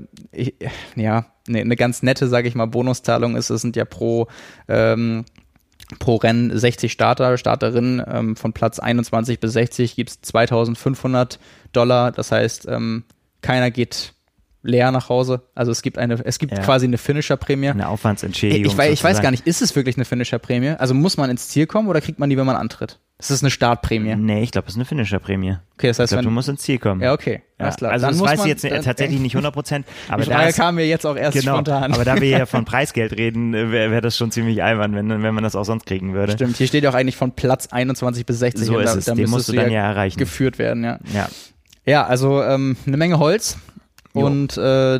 ja, 0.96 1.26
eine, 1.48 1.60
eine 1.60 1.76
ganz 1.76 2.04
nette, 2.04 2.28
sage 2.28 2.48
ich 2.48 2.56
mal, 2.56 2.66
Bonuszahlung 2.66 3.36
ist, 3.36 3.50
es 3.50 3.62
sind 3.62 3.76
ja 3.76 3.86
pro 3.86 4.28
ähm, 4.68 5.26
pro 6.00 6.16
Rennen 6.16 6.58
60 6.58 6.92
Starter, 6.92 7.38
Starterinnen. 7.38 8.04
Ähm, 8.08 8.36
von 8.36 8.54
Platz 8.54 8.80
21 8.80 9.40
bis 9.40 9.54
60 9.54 9.96
gibt 9.96 10.10
es 10.10 10.22
2500 10.22 11.40
Dollar. 11.72 12.12
Das 12.12 12.32
heißt, 12.32 12.68
ähm, 12.68 13.04
keiner 13.42 13.72
geht 13.72 14.14
leer 14.64 14.92
nach 14.92 15.10
Hause. 15.10 15.42
Also 15.54 15.72
es 15.72 15.82
gibt 15.82 15.98
eine, 15.98 16.26
es 16.26 16.40
gibt 16.40 16.54
ja. 16.54 16.64
quasi 16.64 16.86
eine 16.86 16.98
Finisher-Prämie. 16.98 17.70
Eine 17.70 17.90
Aufwandsentschädigung. 17.90 18.74
Ich, 18.74 18.86
ich, 18.86 18.94
ich 18.94 19.04
weiß 19.04 19.22
gar 19.22 19.32
nicht, 19.32 19.46
ist 19.46 19.62
es 19.62 19.76
wirklich 19.76 19.98
eine 19.98 20.06
Finisher-Prämie? 20.06 20.76
Also 20.80 20.94
muss 20.94 21.18
man 21.18 21.30
ins 21.30 21.50
Ziel 21.50 21.68
kommen 21.68 21.90
oder 21.90 22.02
kriegt 22.02 22.20
man 22.20 22.30
die, 22.30 22.38
wenn 22.38 22.46
man 22.46 22.56
antritt? 22.56 23.00
Das 23.24 23.32
ist 23.32 23.42
eine 23.42 23.52
Startprämie. 23.52 24.18
Nee, 24.18 24.44
ich 24.44 24.52
glaube, 24.52 24.68
es 24.68 24.74
ist 24.74 24.78
eine 24.78 24.84
Finisher-Prämie. 24.84 25.56
Okay, 25.76 25.88
das 25.88 25.98
heißt, 25.98 26.12
ich 26.12 26.16
glaub, 26.18 26.26
du 26.26 26.30
musst 26.30 26.50
ins 26.50 26.62
Ziel 26.62 26.78
kommen. 26.78 27.00
Ja, 27.00 27.14
okay. 27.14 27.42
Ja. 27.58 27.72
Klar. 27.72 27.94
Also 27.94 28.08
dann 28.08 28.20
das 28.20 28.28
weiß 28.28 28.40
ich 28.42 28.46
jetzt 28.48 28.66
dann, 28.66 28.82
tatsächlich 28.82 29.22
nicht 29.22 29.34
100 29.34 29.54
Prozent. 29.54 29.86
Aber 30.10 30.24
die 30.24 30.30
Frage 30.30 30.48
das, 30.48 30.58
kam 30.58 30.76
mir 30.76 30.86
jetzt 30.86 31.06
auch 31.06 31.16
erst 31.16 31.40
genau, 31.40 31.54
spontan. 31.54 31.94
Aber 31.94 32.04
da 32.04 32.20
wir 32.20 32.28
ja 32.28 32.46
von 32.48 32.66
Preisgeld 32.66 33.14
reden, 33.14 33.54
äh, 33.54 33.72
wäre 33.72 33.92
wär 33.92 34.02
das 34.02 34.18
schon 34.18 34.30
ziemlich 34.32 34.62
albern, 34.62 34.94
wenn, 34.94 35.08
wenn 35.24 35.34
man 35.34 35.42
das 35.42 35.56
auch 35.56 35.64
sonst 35.64 35.86
kriegen 35.86 36.14
würde. 36.14 36.34
Stimmt, 36.34 36.58
hier 36.58 36.68
steht 36.68 36.84
ja 36.84 36.90
auch 36.90 36.96
eigentlich 36.96 37.16
von 37.16 37.32
Platz 37.32 37.68
21 37.68 38.26
bis 38.26 38.40
60. 38.40 38.66
So 38.66 38.78
ist 38.80 38.94
da, 38.94 39.00
es, 39.00 39.06
da 39.06 39.16
den 39.16 39.30
musst 39.30 39.48
du 39.48 39.54
dann 39.54 39.72
ja 39.72 39.88
erreichen. 39.88 40.20
Geführt 40.20 40.60
werden, 40.60 40.84
ja. 40.84 41.00
Ja, 41.14 41.30
ja 41.86 42.06
also 42.06 42.44
ähm, 42.44 42.76
eine 42.86 42.98
Menge 42.98 43.20
Holz. 43.20 43.58
Jo. 44.14 44.26
Und 44.26 44.58
äh, 44.58 45.00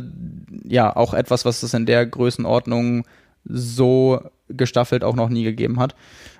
ja, 0.66 0.96
auch 0.96 1.12
etwas, 1.12 1.44
was 1.44 1.62
es 1.62 1.74
in 1.74 1.84
der 1.84 2.06
Größenordnung 2.06 3.04
so 3.44 4.22
gestaffelt 4.48 5.04
auch 5.04 5.14
noch 5.14 5.28
nie 5.28 5.44
gegeben 5.44 5.78
hat. 5.78 5.94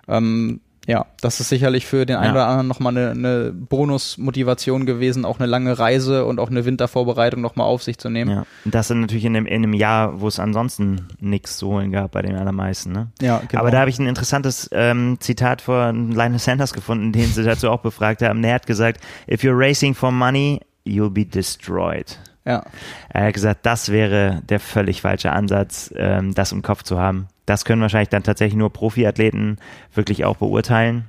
Ähm, 0.08 0.62
ja, 0.86 1.06
das 1.20 1.40
ist 1.40 1.48
sicherlich 1.48 1.86
für 1.86 2.04
den 2.04 2.16
einen 2.16 2.26
ja. 2.26 2.32
oder 2.32 2.46
anderen 2.46 2.68
nochmal 2.68 2.96
eine, 2.96 3.10
eine 3.10 3.52
Bonusmotivation 3.52 4.84
gewesen, 4.86 5.24
auch 5.24 5.38
eine 5.38 5.46
lange 5.46 5.78
Reise 5.78 6.26
und 6.26 6.38
auch 6.38 6.50
eine 6.50 6.64
Wintervorbereitung 6.64 7.40
nochmal 7.40 7.66
auf 7.66 7.82
sich 7.82 7.98
zu 7.98 8.10
nehmen. 8.10 8.30
Ja, 8.30 8.46
und 8.64 8.74
das 8.74 8.90
natürlich 8.90 9.24
in 9.24 9.36
einem, 9.36 9.46
in 9.46 9.62
einem 9.62 9.72
Jahr, 9.72 10.20
wo 10.20 10.28
es 10.28 10.38
ansonsten 10.38 11.08
nichts 11.20 11.56
zu 11.56 11.68
holen 11.68 11.90
gab 11.90 12.12
bei 12.12 12.22
den 12.22 12.36
allermeisten. 12.36 12.92
Ne? 12.92 13.08
Ja, 13.20 13.42
genau. 13.48 13.60
Aber 13.60 13.70
da 13.70 13.80
habe 13.80 13.90
ich 13.90 13.98
ein 13.98 14.06
interessantes 14.06 14.68
ähm, 14.72 15.16
Zitat 15.20 15.62
von 15.62 16.12
Lionel 16.12 16.38
Sanders 16.38 16.74
gefunden, 16.74 17.12
den 17.12 17.26
sie 17.26 17.44
dazu 17.44 17.70
auch 17.70 17.80
befragt 17.80 18.22
haben. 18.22 18.44
Er 18.44 18.54
hat 18.54 18.66
gesagt, 18.66 19.00
if 19.30 19.42
you're 19.42 19.58
racing 19.58 19.94
for 19.94 20.12
money, 20.12 20.60
you'll 20.86 21.10
be 21.10 21.24
destroyed. 21.24 22.18
Ja. 22.44 22.62
Er 23.08 23.26
hat 23.26 23.34
gesagt, 23.34 23.64
das 23.64 23.90
wäre 23.90 24.42
der 24.48 24.60
völlig 24.60 25.00
falsche 25.02 25.32
Ansatz, 25.32 25.92
ähm, 25.96 26.34
das 26.34 26.52
im 26.52 26.62
Kopf 26.62 26.82
zu 26.82 26.98
haben. 26.98 27.28
Das 27.46 27.64
können 27.64 27.82
wahrscheinlich 27.82 28.10
dann 28.10 28.22
tatsächlich 28.22 28.56
nur 28.56 28.72
Profiathleten 28.72 29.58
wirklich 29.94 30.24
auch 30.24 30.36
beurteilen. 30.36 31.06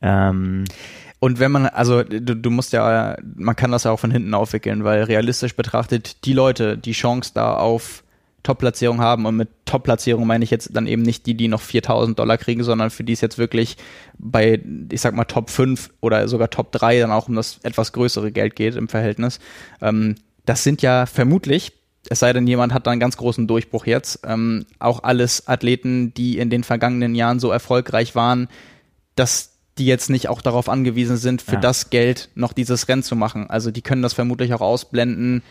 Ähm, 0.00 0.64
Und 1.18 1.38
wenn 1.38 1.52
man, 1.52 1.66
also 1.66 2.02
du, 2.02 2.34
du 2.36 2.50
musst 2.50 2.72
ja, 2.72 3.16
man 3.36 3.56
kann 3.56 3.72
das 3.72 3.84
ja 3.84 3.90
auch 3.90 4.00
von 4.00 4.10
hinten 4.10 4.32
aufwickeln, 4.32 4.84
weil 4.84 5.02
realistisch 5.04 5.54
betrachtet 5.54 6.24
die 6.24 6.32
Leute 6.32 6.78
die 6.78 6.92
Chance 6.92 7.32
da 7.34 7.54
auf 7.54 8.04
Top-Platzierung 8.42 9.00
haben 9.00 9.26
und 9.26 9.36
mit 9.36 9.50
Top-Platzierung 9.66 10.26
meine 10.26 10.42
ich 10.44 10.50
jetzt 10.50 10.74
dann 10.74 10.86
eben 10.86 11.02
nicht 11.02 11.26
die, 11.26 11.34
die 11.34 11.46
noch 11.48 11.60
4000 11.60 12.18
Dollar 12.18 12.38
kriegen, 12.38 12.62
sondern 12.62 12.88
für 12.88 13.04
die 13.04 13.12
es 13.12 13.20
jetzt 13.20 13.36
wirklich 13.36 13.76
bei, 14.16 14.62
ich 14.90 15.00
sag 15.02 15.14
mal, 15.14 15.24
Top 15.24 15.50
5 15.50 15.90
oder 16.00 16.26
sogar 16.26 16.48
Top 16.48 16.72
3 16.72 17.00
dann 17.00 17.10
auch 17.10 17.28
um 17.28 17.34
das 17.34 17.58
etwas 17.64 17.92
größere 17.92 18.32
Geld 18.32 18.56
geht 18.56 18.76
im 18.76 18.88
Verhältnis. 18.88 19.40
Ähm, 19.82 20.14
das 20.46 20.64
sind 20.64 20.82
ja 20.82 21.06
vermutlich, 21.06 21.72
es 22.08 22.20
sei 22.20 22.32
denn, 22.32 22.46
jemand 22.46 22.72
hat 22.72 22.86
da 22.86 22.90
einen 22.90 23.00
ganz 23.00 23.16
großen 23.16 23.46
Durchbruch 23.46 23.86
jetzt, 23.86 24.20
ähm, 24.24 24.64
auch 24.78 25.02
alles 25.02 25.48
Athleten, 25.48 26.14
die 26.14 26.38
in 26.38 26.50
den 26.50 26.64
vergangenen 26.64 27.14
Jahren 27.14 27.40
so 27.40 27.50
erfolgreich 27.50 28.14
waren, 28.14 28.48
dass 29.16 29.58
die 29.78 29.86
jetzt 29.86 30.10
nicht 30.10 30.28
auch 30.28 30.42
darauf 30.42 30.68
angewiesen 30.68 31.16
sind, 31.16 31.42
für 31.42 31.54
ja. 31.54 31.60
das 31.60 31.90
Geld 31.90 32.30
noch 32.34 32.52
dieses 32.52 32.88
Rennen 32.88 33.02
zu 33.02 33.16
machen. 33.16 33.48
Also 33.48 33.70
die 33.70 33.82
können 33.82 34.02
das 34.02 34.14
vermutlich 34.14 34.52
auch 34.54 34.60
ausblenden, 34.60 35.42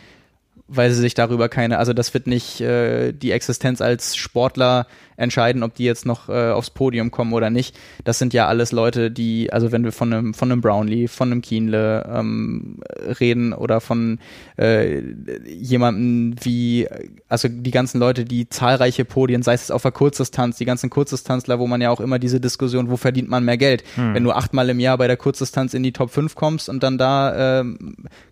weil 0.68 0.92
sie 0.92 1.02
sich 1.02 1.14
darüber 1.14 1.50
keine, 1.50 1.78
also 1.80 1.94
das 1.94 2.14
wird 2.14 2.28
nicht 2.28 2.62
äh, 2.62 3.12
die 3.12 3.32
Existenz 3.32 3.82
als 3.82 4.16
Sportler 4.16 4.88
entscheiden, 5.20 5.64
ob 5.64 5.76
die 5.76 5.84
jetzt 5.84 6.06
noch 6.06 6.30
äh, 6.30 6.52
aufs 6.52 6.70
Podium 6.70 7.12
kommen 7.12 7.34
oder 7.34 7.50
nicht. 7.50 7.78
Das 8.04 8.20
sind 8.20 8.34
ja 8.34 8.48
alles 8.48 8.72
Leute, 8.72 9.12
die, 9.12 9.52
also 9.52 9.72
wenn 9.72 9.84
wir 9.84 9.92
von 9.92 10.14
einem, 10.14 10.34
von 10.34 10.52
einem 10.52 10.62
Brownlee, 10.62 11.08
von 11.08 11.32
einem 11.32 11.42
Kienle 11.42 12.10
ähm, 12.12 12.80
reden 13.20 13.54
oder 13.54 13.82
von 13.82 14.20
äh, 14.58 15.02
jemanden 15.48 16.36
wie, 16.42 16.88
also 17.28 17.48
die 17.50 17.72
ganzen 17.72 18.00
Leute, 18.00 18.26
die 18.26 18.50
zahlreiche 18.50 19.06
Podien, 19.06 19.44
sei 19.44 19.54
es 19.54 19.72
auf 19.72 19.82
der 19.82 19.92
Kurzdistanz, 19.92 20.58
die 20.58 20.66
ganzen 20.66 20.90
Kurzdistanzler, 20.90 21.60
wo 21.60 21.68
man 21.68 21.82
ja 21.82 21.90
auch 21.92 22.00
immer 22.00 22.18
diese 22.18 22.40
Diskussion, 22.40 22.90
wo 22.90 22.98
verdient 22.98 23.30
man 23.30 23.44
mehr 23.44 23.58
Geld? 23.58 23.84
Hm. 23.96 24.14
Wenn 24.14 24.24
du 24.24 24.32
achtmal 24.32 24.70
im 24.70 24.80
Jahr 24.80 24.98
bei 24.98 25.08
der 25.08 25.18
Kurzdistanz 25.18 25.74
in 25.74 25.84
die 25.84 25.92
Top 25.92 26.12
5 26.12 26.36
kommst 26.36 26.70
und 26.70 26.82
dann 26.82 26.98
da 26.98 27.60
äh, 27.60 27.66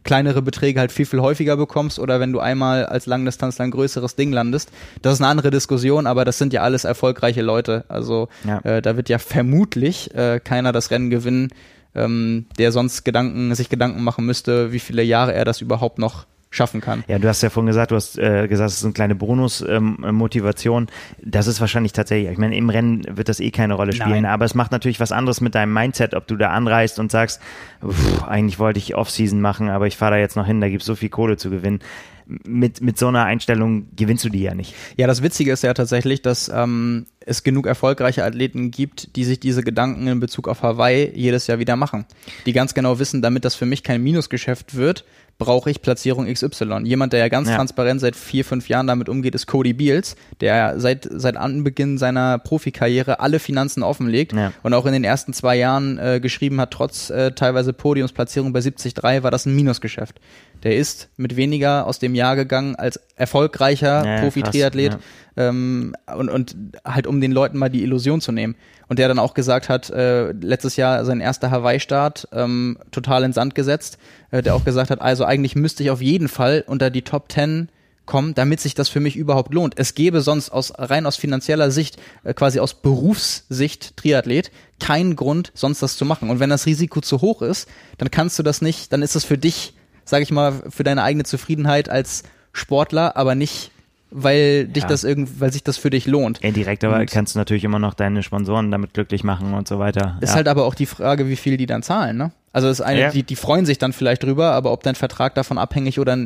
kleinere 0.03 0.41
Beträge 0.41 0.79
halt 0.79 0.91
viel, 0.91 1.05
viel 1.05 1.19
häufiger 1.19 1.57
bekommst 1.57 1.99
oder 1.99 2.19
wenn 2.19 2.31
du 2.31 2.39
einmal 2.39 2.85
als 2.85 3.05
Langdistanzler 3.05 3.65
ein 3.65 3.71
größeres 3.71 4.15
Ding 4.15 4.31
landest, 4.31 4.71
das 5.01 5.15
ist 5.15 5.21
eine 5.21 5.29
andere 5.29 5.51
Diskussion, 5.51 6.07
aber 6.07 6.23
das 6.23 6.37
sind 6.37 6.53
ja 6.53 6.61
alles 6.61 6.76
alles 6.77 6.83
erfolgreiche 6.83 7.41
Leute. 7.41 7.85
Also 7.87 8.27
ja. 8.45 8.59
äh, 8.59 8.81
da 8.81 8.95
wird 8.95 9.09
ja 9.09 9.17
vermutlich 9.17 10.13
äh, 10.13 10.39
keiner 10.39 10.71
das 10.71 10.91
Rennen 10.91 11.09
gewinnen, 11.09 11.49
ähm, 11.95 12.45
der 12.59 12.71
sonst 12.71 13.03
Gedanken, 13.03 13.53
sich 13.55 13.69
Gedanken 13.69 14.03
machen 14.03 14.25
müsste, 14.25 14.71
wie 14.71 14.79
viele 14.79 15.01
Jahre 15.01 15.33
er 15.33 15.43
das 15.43 15.61
überhaupt 15.61 15.97
noch 15.97 16.27
schaffen 16.49 16.79
kann. 16.79 17.03
Ja, 17.07 17.19
du 17.19 17.27
hast 17.27 17.41
ja 17.41 17.49
vorhin 17.49 17.67
gesagt, 17.67 17.91
du 17.91 17.95
hast 17.95 18.17
äh, 18.17 18.47
gesagt, 18.47 18.69
es 18.69 18.77
ist 18.77 18.83
eine 18.85 18.93
kleine 18.93 19.15
Bonus-Motivation. 19.15 20.83
Ähm, 20.83 21.29
das 21.31 21.47
ist 21.47 21.59
wahrscheinlich 21.59 21.91
tatsächlich, 21.91 22.31
ich 22.31 22.37
meine, 22.37 22.55
im 22.55 22.69
Rennen 22.69 23.03
wird 23.09 23.27
das 23.27 23.41
eh 23.41 23.51
keine 23.51 23.73
Rolle 23.73 23.91
spielen, 23.91 24.21
Nein. 24.21 24.25
aber 24.25 24.45
es 24.45 24.55
macht 24.55 24.71
natürlich 24.71 24.99
was 25.01 25.11
anderes 25.11 25.41
mit 25.41 25.55
deinem 25.55 25.73
Mindset, 25.73 26.13
ob 26.13 26.25
du 26.27 26.37
da 26.37 26.51
anreist 26.51 26.99
und 26.99 27.11
sagst, 27.11 27.41
pff, 27.85 28.23
eigentlich 28.23 28.59
wollte 28.59 28.79
ich 28.79 28.95
Off-Season 28.95 29.41
machen, 29.41 29.69
aber 29.69 29.87
ich 29.87 29.97
fahre 29.97 30.13
da 30.13 30.17
jetzt 30.19 30.37
noch 30.37 30.45
hin, 30.45 30.61
da 30.61 30.69
gibt 30.69 30.83
es 30.83 30.87
so 30.87 30.95
viel 30.95 31.09
Kohle 31.09 31.35
zu 31.35 31.49
gewinnen 31.49 31.79
mit, 32.27 32.81
mit 32.81 32.97
so 32.97 33.07
einer 33.07 33.23
Einstellung 33.23 33.87
gewinnst 33.95 34.25
du 34.25 34.29
die 34.29 34.41
ja 34.41 34.53
nicht. 34.53 34.75
Ja, 34.97 35.07
das 35.07 35.23
Witzige 35.23 35.51
ist 35.51 35.63
ja 35.63 35.73
tatsächlich, 35.73 36.21
dass 36.21 36.49
ähm, 36.53 37.05
es 37.19 37.43
genug 37.43 37.67
erfolgreiche 37.67 38.23
Athleten 38.23 38.71
gibt, 38.71 39.15
die 39.15 39.23
sich 39.23 39.39
diese 39.39 39.63
Gedanken 39.63 40.07
in 40.07 40.19
Bezug 40.19 40.47
auf 40.47 40.61
Hawaii 40.61 41.11
jedes 41.13 41.47
Jahr 41.47 41.59
wieder 41.59 41.75
machen. 41.75 42.05
Die 42.45 42.53
ganz 42.53 42.73
genau 42.73 42.99
wissen, 42.99 43.21
damit 43.21 43.45
das 43.45 43.55
für 43.55 43.65
mich 43.65 43.83
kein 43.83 44.03
Minusgeschäft 44.03 44.75
wird, 44.75 45.05
brauche 45.37 45.69
ich 45.69 45.81
Platzierung 45.81 46.31
XY. 46.31 46.81
Jemand, 46.83 47.13
der 47.13 47.19
ja 47.19 47.27
ganz 47.27 47.49
ja. 47.49 47.55
transparent 47.55 48.01
seit 48.01 48.15
vier, 48.15 48.43
fünf 48.43 48.69
Jahren 48.69 48.87
damit 48.87 49.07
umgeht, 49.07 49.35
ist 49.35 49.45
Cody 49.45 49.73
Beals, 49.73 50.15
der 50.41 50.79
seit, 50.79 51.07
seit 51.11 51.37
Anbeginn 51.37 51.97
seiner 51.97 52.39
Profikarriere 52.39 53.19
alle 53.19 53.39
Finanzen 53.39 53.83
offenlegt 53.83 54.33
ja. 54.33 54.51
und 54.63 54.73
auch 54.73 54.85
in 54.85 54.93
den 54.93 55.03
ersten 55.03 55.33
zwei 55.33 55.55
Jahren 55.55 55.99
äh, 55.99 56.19
geschrieben 56.19 56.59
hat, 56.59 56.71
trotz 56.71 57.09
äh, 57.09 57.31
teilweise 57.31 57.73
Podiumsplatzierung 57.73 58.51
bei 58.51 58.61
73 58.61 58.95
war 59.23 59.31
das 59.31 59.45
ein 59.45 59.55
Minusgeschäft. 59.55 60.19
Der 60.63 60.75
ist 60.75 61.09
mit 61.17 61.35
weniger 61.35 61.85
aus 61.87 61.99
dem 61.99 62.15
Jahr 62.15 62.35
gegangen 62.35 62.75
als 62.75 62.99
erfolgreicher 63.15 64.05
ja, 64.05 64.21
Profi-Triathlet 64.21 64.93
ja. 64.93 65.49
ähm, 65.49 65.95
und, 66.15 66.29
und 66.29 66.55
halt 66.83 67.07
um 67.07 67.21
den 67.21 67.31
Leuten 67.31 67.57
mal 67.57 67.69
die 67.69 67.83
Illusion 67.83 68.21
zu 68.21 68.31
nehmen. 68.31 68.55
Und 68.87 68.99
der 68.99 69.07
dann 69.07 69.19
auch 69.19 69.33
gesagt 69.33 69.69
hat, 69.69 69.89
äh, 69.89 70.31
letztes 70.31 70.77
Jahr 70.77 71.03
sein 71.03 71.19
erster 71.19 71.51
Hawaii-Start 71.51 72.29
ähm, 72.31 72.77
total 72.91 73.23
in 73.23 73.33
Sand 73.33 73.53
gesetzt, 73.53 73.97
äh, 74.31 74.41
der 74.41 74.55
auch 74.55 74.63
gesagt 74.63 74.89
hat, 74.89 75.01
also 75.01 75.25
eigentlich 75.25 75.55
müsste 75.55 75.83
ich 75.83 75.91
auf 75.91 76.01
jeden 76.01 76.29
Fall 76.29 76.63
unter 76.67 76.89
die 76.89 77.01
Top 77.01 77.31
10 77.31 77.69
kommen, 78.07 78.33
damit 78.33 78.59
sich 78.59 78.73
das 78.73 78.89
für 78.89 78.99
mich 78.99 79.15
überhaupt 79.15 79.53
lohnt. 79.53 79.77
Es 79.77 79.93
gäbe 79.93 80.21
sonst 80.21 80.49
aus 80.49 80.73
rein 80.75 81.05
aus 81.05 81.17
finanzieller 81.17 81.69
Sicht, 81.69 81.97
äh, 82.23 82.33
quasi 82.33 82.59
aus 82.59 82.73
Berufssicht 82.73 83.97
Triathlet, 83.97 84.49
keinen 84.79 85.15
Grund, 85.15 85.51
sonst 85.53 85.83
das 85.83 85.97
zu 85.97 86.05
machen. 86.05 86.31
Und 86.31 86.39
wenn 86.39 86.49
das 86.49 86.65
Risiko 86.65 87.01
zu 87.01 87.21
hoch 87.21 87.43
ist, 87.43 87.69
dann 87.99 88.09
kannst 88.09 88.39
du 88.39 88.43
das 88.43 88.61
nicht, 88.61 88.91
dann 88.91 89.03
ist 89.03 89.15
es 89.15 89.23
für 89.23 89.37
dich 89.37 89.75
sage 90.07 90.23
ich 90.23 90.31
mal, 90.31 90.53
für 90.69 90.83
deine 90.83 91.03
eigene 91.03 91.23
Zufriedenheit 91.23 91.89
als 91.89 92.23
Sportler, 92.53 93.15
aber 93.17 93.35
nicht 93.35 93.71
weil 94.09 94.67
dich 94.67 94.83
ja. 94.83 94.89
das 94.89 95.03
irgend, 95.03 95.39
weil 95.41 95.51
sich 95.51 95.63
das 95.63 95.77
für 95.77 95.89
dich 95.89 96.05
lohnt. 96.05 96.39
Indirekt, 96.39 96.83
aber 96.83 96.99
und 96.99 97.11
kannst 97.11 97.35
du 97.35 97.39
natürlich 97.39 97.63
immer 97.63 97.79
noch 97.79 97.93
deine 97.93 98.23
Sponsoren 98.23 98.71
damit 98.71 98.93
glücklich 98.93 99.23
machen 99.23 99.53
und 99.53 99.67
so 99.67 99.79
weiter. 99.79 100.17
Ist 100.21 100.29
ja. 100.29 100.35
halt 100.35 100.47
aber 100.47 100.65
auch 100.65 100.75
die 100.75 100.85
Frage, 100.85 101.27
wie 101.27 101.35
viel 101.35 101.57
die 101.57 101.65
dann 101.65 101.83
zahlen, 101.83 102.17
ne? 102.17 102.31
Also 102.53 102.69
ist 102.69 102.81
eine, 102.81 102.99
ja. 102.99 103.11
die, 103.11 103.23
die 103.23 103.35
freuen 103.35 103.65
sich 103.65 103.77
dann 103.77 103.93
vielleicht 103.93 104.23
drüber, 104.23 104.53
aber 104.53 104.71
ob 104.71 104.81
dein 104.81 104.95
Vertrag 104.95 105.35
davon 105.35 105.57
abhängig 105.57 105.99
oder 105.99 106.17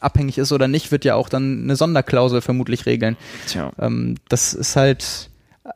abhängig 0.00 0.38
ist 0.38 0.50
oder 0.50 0.66
nicht, 0.66 0.90
wird 0.90 1.04
ja 1.04 1.14
auch 1.14 1.28
dann 1.28 1.64
eine 1.64 1.76
Sonderklausel 1.76 2.40
vermutlich 2.40 2.86
regeln. 2.86 3.16
Tja. 3.46 3.70
Ähm, 3.78 4.16
das 4.28 4.54
ist 4.54 4.74
halt 4.74 5.30
äh, 5.64 5.70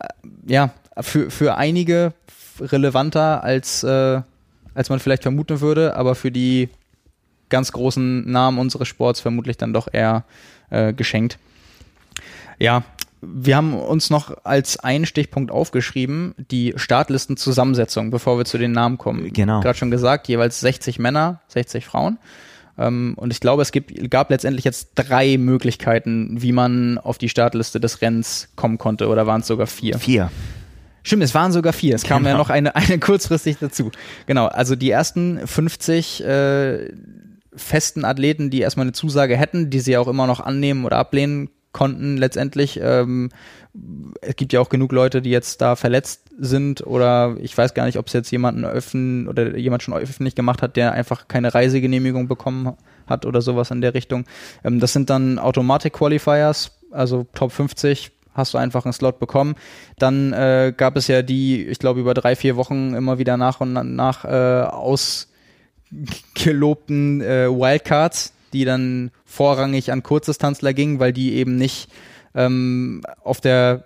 ja 0.47 0.71
für, 1.01 1.31
für 1.31 1.57
einige 1.57 2.15
relevanter 2.61 3.45
als, 3.45 3.85
äh, 3.85 4.23
als 4.75 4.89
man 4.89 4.99
vielleicht 4.99 5.23
vermuten 5.23 5.61
würde, 5.61 5.95
aber 5.95 6.15
für 6.15 6.33
die 6.33 6.69
ganz 7.53 7.71
großen 7.71 8.29
Namen 8.29 8.59
unseres 8.59 8.89
Sports 8.89 9.21
vermutlich 9.21 9.57
dann 9.57 9.73
doch 9.73 9.87
eher 9.93 10.25
äh, 10.71 10.93
geschenkt. 10.93 11.39
Ja, 12.59 12.83
wir 13.21 13.57
haben 13.57 13.75
uns 13.75 14.11
noch 14.11 14.45
als 14.45 14.81
einen 14.81 15.07
Stichpunkt 15.07 15.53
aufgeschrieben, 15.53 16.35
die 16.51 16.73
Startlistenzusammensetzung, 16.75 18.11
bevor 18.11 18.37
wir 18.37 18.45
zu 18.45 18.59
den 18.59 18.73
Namen 18.73 18.99
kommen. 18.99 19.33
Genau. 19.33 19.61
Gerade 19.61 19.79
schon 19.79 19.93
gesagt, 19.93 20.27
jeweils 20.27 20.59
60 20.59 20.99
Männer, 20.99 21.41
60 21.47 21.87
Frauen. 21.87 22.19
Ähm, 22.77 23.15
und 23.17 23.33
ich 23.33 23.39
glaube, 23.39 23.63
es 23.63 23.71
gibt, 23.71 24.11
gab 24.11 24.31
letztendlich 24.31 24.65
jetzt 24.65 24.93
drei 24.97 25.39
Möglichkeiten, 25.39 26.43
wie 26.43 26.51
man 26.51 26.99
auf 26.99 27.19
die 27.19 27.29
Startliste 27.29 27.79
des 27.79 28.03
Rennens 28.03 28.49
kommen 28.57 28.79
konnte. 28.79 29.09
Oder 29.09 29.27
waren 29.27 29.43
es 29.43 29.47
sogar 29.47 29.69
vier? 29.69 29.99
Vier. 29.99 30.31
Stimmt, 31.05 31.23
es 31.23 31.35
waren 31.35 31.53
sogar 31.53 31.73
vier. 31.73 31.95
Es 31.95 32.05
kam 32.05 32.23
genau. 32.23 32.31
ja 32.31 32.39
noch 32.39 32.51
eine, 32.51 32.75
eine 32.77 32.99
kurzfristig 32.99 33.59
dazu. 33.61 33.91
Genau, 34.27 34.47
also 34.47 34.75
die 34.75 34.91
ersten 34.91 35.47
50 35.47 36.25
äh, 36.25 36.89
festen 37.55 38.05
Athleten, 38.05 38.51
die 38.51 38.61
erstmal 38.61 38.85
eine 38.85 38.93
Zusage 38.93 39.37
hätten, 39.37 39.71
die 39.71 39.81
sie 39.81 39.97
auch 39.97 40.09
immer 40.09 40.27
noch 40.27 40.41
annehmen 40.41 40.85
oder 40.85 40.99
ablehnen 40.99 41.51
konnten 41.73 42.17
letztendlich. 42.17 42.79
Ähm, 42.83 43.31
es 44.21 44.37
gibt 44.37 44.53
ja 44.53 44.61
auch 44.61 44.69
genug 44.69 44.93
Leute, 44.93 45.23
die 45.23 45.31
jetzt 45.31 45.61
da 45.63 45.77
verletzt 45.77 46.31
sind 46.39 46.87
oder 46.87 47.37
ich 47.41 47.57
weiß 47.57 47.75
gar 47.75 47.87
nicht, 47.87 47.99
ob 47.99 48.07
es 48.07 48.13
jetzt 48.13 48.31
jemanden 48.31 48.65
öffnen 48.65 49.29
oder 49.29 49.57
jemand 49.57 49.83
schon 49.83 49.95
öffentlich 49.95 50.35
gemacht 50.35 50.63
hat, 50.63 50.77
der 50.77 50.93
einfach 50.93 51.29
keine 51.29 51.55
Reisegenehmigung 51.55 52.29
bekommen 52.29 52.75
hat 53.07 53.25
oder 53.27 53.41
sowas 53.41 53.71
in 53.71 53.81
der 53.81 53.95
Richtung. 53.95 54.25
Ähm, 54.65 54.81
das 54.81 54.93
sind 54.93 55.11
dann 55.11 55.39
Automatic 55.39 55.95
Qualifiers, 55.95 56.73
also 56.91 57.27
Top 57.35 57.53
50 57.53 58.13
hast 58.35 58.55
du 58.55 58.59
einfach 58.59 58.87
einen 58.87 58.95
Slot 58.95 59.19
bekommen. 59.19 59.57
Dann 59.99 60.33
äh, 60.33 60.73
gab 60.75 60.97
es 60.97 61.07
ja 61.07 61.21
die, 61.21 61.67
ich 61.67 61.79
glaube, 61.79 62.01
über 62.01 62.15
drei, 62.15 62.35
vier 62.35 62.57
Wochen 62.57 62.95
immer 62.95 63.19
wieder 63.19 63.37
nach 63.37 63.61
und 63.61 63.73
nach 63.95 64.25
äh, 64.25 64.63
aus 64.63 65.32
gelobten 66.35 67.21
äh, 67.21 67.49
Wildcards, 67.49 68.33
die 68.53 68.65
dann 68.65 69.11
vorrangig 69.25 69.93
an 69.93 70.03
Kurzdistanzler 70.03 70.75
gingen, 70.75 71.01
weil 71.01 71.13
die 71.13 71.35
eben 71.35 71.57
nicht 71.57 71.89
ähm, 72.35 73.03
auf 73.23 73.41
der 73.41 73.85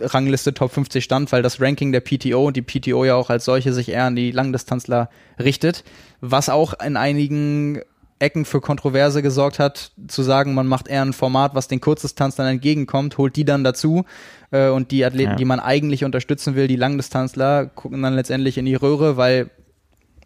Rangliste 0.00 0.52
Top 0.52 0.72
50 0.72 1.02
stand, 1.02 1.32
weil 1.32 1.42
das 1.42 1.60
Ranking 1.60 1.92
der 1.92 2.00
PTO 2.00 2.46
und 2.46 2.56
die 2.56 2.62
PTO 2.62 3.04
ja 3.04 3.14
auch 3.14 3.30
als 3.30 3.46
solche 3.46 3.72
sich 3.72 3.88
eher 3.88 4.04
an 4.04 4.16
die 4.16 4.30
Langdistanzler 4.30 5.08
richtet, 5.38 5.84
was 6.20 6.50
auch 6.50 6.74
in 6.84 6.96
einigen 6.96 7.80
Ecken 8.18 8.44
für 8.44 8.60
Kontroverse 8.60 9.22
gesorgt 9.22 9.58
hat, 9.58 9.92
zu 10.06 10.22
sagen, 10.22 10.54
man 10.54 10.66
macht 10.66 10.88
eher 10.88 11.02
ein 11.02 11.12
Format, 11.12 11.54
was 11.54 11.68
den 11.68 11.80
Kurzdistanzlern 11.80 12.46
entgegenkommt, 12.48 13.18
holt 13.18 13.36
die 13.36 13.44
dann 13.44 13.64
dazu 13.64 14.04
äh, 14.50 14.68
und 14.68 14.90
die 14.90 15.04
Athleten, 15.04 15.32
ja. 15.32 15.36
die 15.36 15.44
man 15.44 15.60
eigentlich 15.60 16.04
unterstützen 16.04 16.54
will, 16.54 16.68
die 16.68 16.76
Langdistanzler, 16.76 17.66
gucken 17.66 18.02
dann 18.02 18.14
letztendlich 18.14 18.58
in 18.58 18.66
die 18.66 18.74
Röhre, 18.74 19.16
weil 19.16 19.50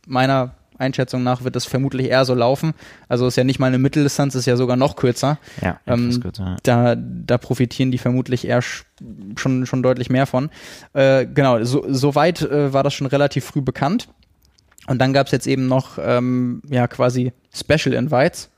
meiner 0.07 0.58
Einschätzung 0.79 1.23
nach 1.23 1.45
wird 1.45 1.57
das 1.57 1.65
vermutlich 1.65 2.09
eher 2.09 2.25
so 2.25 2.35
laufen. 2.35 2.75
Also 3.09 3.27
ist 3.27 3.37
ja 3.37 3.45
nicht 3.45 3.59
mal 3.59 3.67
eine 3.67 3.79
Mitteldistanz, 3.79 4.35
ist 4.35 4.47
ja 4.47 4.57
sogar 4.57 4.77
noch 4.77 4.97
kürzer. 4.97 5.39
Ja, 5.61 5.81
ähm, 5.87 6.21
kürzer, 6.21 6.45
ja. 6.45 6.57
Da, 6.63 6.97
da 6.97 7.39
profitieren 7.39 7.91
die 7.91 7.99
vermutlich 7.99 8.47
eher 8.47 8.63
schon, 8.63 9.67
schon 9.67 9.83
deutlich 9.83 10.11
mehr 10.11 10.27
von. 10.27 10.51
Äh, 10.93 11.27
genau, 11.27 11.63
so, 11.65 11.85
soweit 11.89 12.43
äh, 12.43 12.73
war 12.73 12.83
das 12.83 12.95
schon 12.95 13.07
relativ 13.07 13.45
früh 13.45 13.61
bekannt. 13.61 14.09
Und 14.87 14.99
dann 15.01 15.13
gab 15.13 15.27
es 15.27 15.33
jetzt 15.33 15.47
eben 15.47 15.67
noch 15.67 15.99
ähm, 16.01 16.63
ja 16.69 16.89
quasi 16.89 17.33
Special 17.53 17.95
Invites, 17.95 18.51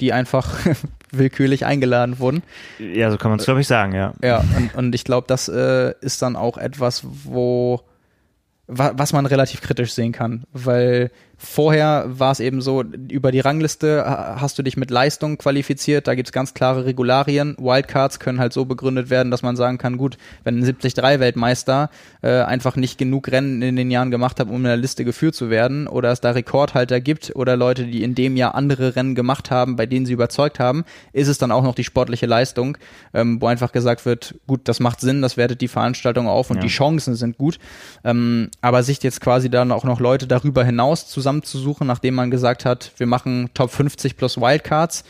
die 0.00 0.12
einfach 0.12 0.58
willkürlich 1.10 1.66
eingeladen 1.66 2.18
wurden. 2.18 2.42
Ja, 2.78 3.10
so 3.10 3.18
kann 3.18 3.30
man 3.30 3.38
es, 3.38 3.44
glaube 3.44 3.60
ich, 3.60 3.66
sagen, 3.66 3.94
ja. 3.94 4.14
Ja, 4.22 4.42
und, 4.56 4.74
und 4.74 4.94
ich 4.94 5.04
glaube, 5.04 5.26
das 5.28 5.48
äh, 5.48 5.94
ist 6.00 6.22
dann 6.22 6.36
auch 6.36 6.56
etwas, 6.56 7.02
wo 7.04 7.82
was 8.66 9.12
man 9.12 9.26
relativ 9.26 9.60
kritisch 9.60 9.92
sehen 9.92 10.12
kann, 10.12 10.44
weil 10.52 11.10
Vorher 11.44 12.04
war 12.06 12.32
es 12.32 12.40
eben 12.40 12.62
so, 12.62 12.82
über 12.82 13.30
die 13.30 13.40
Rangliste 13.40 14.04
hast 14.04 14.58
du 14.58 14.62
dich 14.62 14.76
mit 14.76 14.90
Leistung 14.90 15.36
qualifiziert, 15.36 16.08
da 16.08 16.14
gibt 16.14 16.28
es 16.28 16.32
ganz 16.32 16.54
klare 16.54 16.86
Regularien. 16.86 17.54
Wildcards 17.58 18.18
können 18.18 18.40
halt 18.40 18.52
so 18.52 18.64
begründet 18.64 19.10
werden, 19.10 19.30
dass 19.30 19.42
man 19.42 19.54
sagen 19.54 19.76
kann, 19.78 19.98
gut, 19.98 20.16
wenn 20.42 20.58
ein 20.58 20.64
73-Weltmeister 20.64 21.90
äh, 22.22 22.40
einfach 22.40 22.76
nicht 22.76 22.96
genug 22.96 23.30
Rennen 23.30 23.60
in 23.60 23.76
den 23.76 23.90
Jahren 23.90 24.10
gemacht 24.10 24.40
hat, 24.40 24.48
um 24.48 24.56
in 24.56 24.64
der 24.64 24.76
Liste 24.76 25.04
geführt 25.04 25.34
zu 25.34 25.50
werden, 25.50 25.86
oder 25.86 26.10
es 26.10 26.20
da 26.20 26.30
Rekordhalter 26.30 27.00
gibt 27.00 27.36
oder 27.36 27.56
Leute, 27.56 27.84
die 27.84 28.02
in 28.02 28.14
dem 28.14 28.36
Jahr 28.36 28.54
andere 28.54 28.96
Rennen 28.96 29.14
gemacht 29.14 29.50
haben, 29.50 29.76
bei 29.76 29.86
denen 29.86 30.06
sie 30.06 30.14
überzeugt 30.14 30.58
haben, 30.58 30.84
ist 31.12 31.28
es 31.28 31.38
dann 31.38 31.52
auch 31.52 31.62
noch 31.62 31.74
die 31.74 31.84
sportliche 31.84 32.26
Leistung, 32.26 32.78
ähm, 33.12 33.40
wo 33.40 33.46
einfach 33.46 33.72
gesagt 33.72 34.06
wird, 34.06 34.34
gut, 34.46 34.62
das 34.64 34.80
macht 34.80 35.00
Sinn, 35.00 35.20
das 35.20 35.36
wertet 35.36 35.60
die 35.60 35.68
Veranstaltung 35.68 36.26
auf 36.26 36.50
und 36.50 36.56
ja. 36.56 36.62
die 36.62 36.68
Chancen 36.68 37.14
sind 37.14 37.36
gut. 37.36 37.58
Ähm, 38.02 38.50
aber 38.62 38.82
sich 38.82 39.02
jetzt 39.02 39.20
quasi 39.20 39.50
dann 39.50 39.72
auch 39.72 39.84
noch 39.84 40.00
Leute 40.00 40.26
darüber 40.26 40.64
hinaus 40.64 41.06
zusammen 41.06 41.33
zusammenzusuchen, 41.42 41.86
nachdem 41.86 42.14
man 42.14 42.30
gesagt 42.30 42.64
hat, 42.64 42.92
wir 42.96 43.06
machen 43.06 43.50
Top 43.54 43.70
50 43.70 44.16
plus 44.16 44.36
Wildcards. 44.36 45.04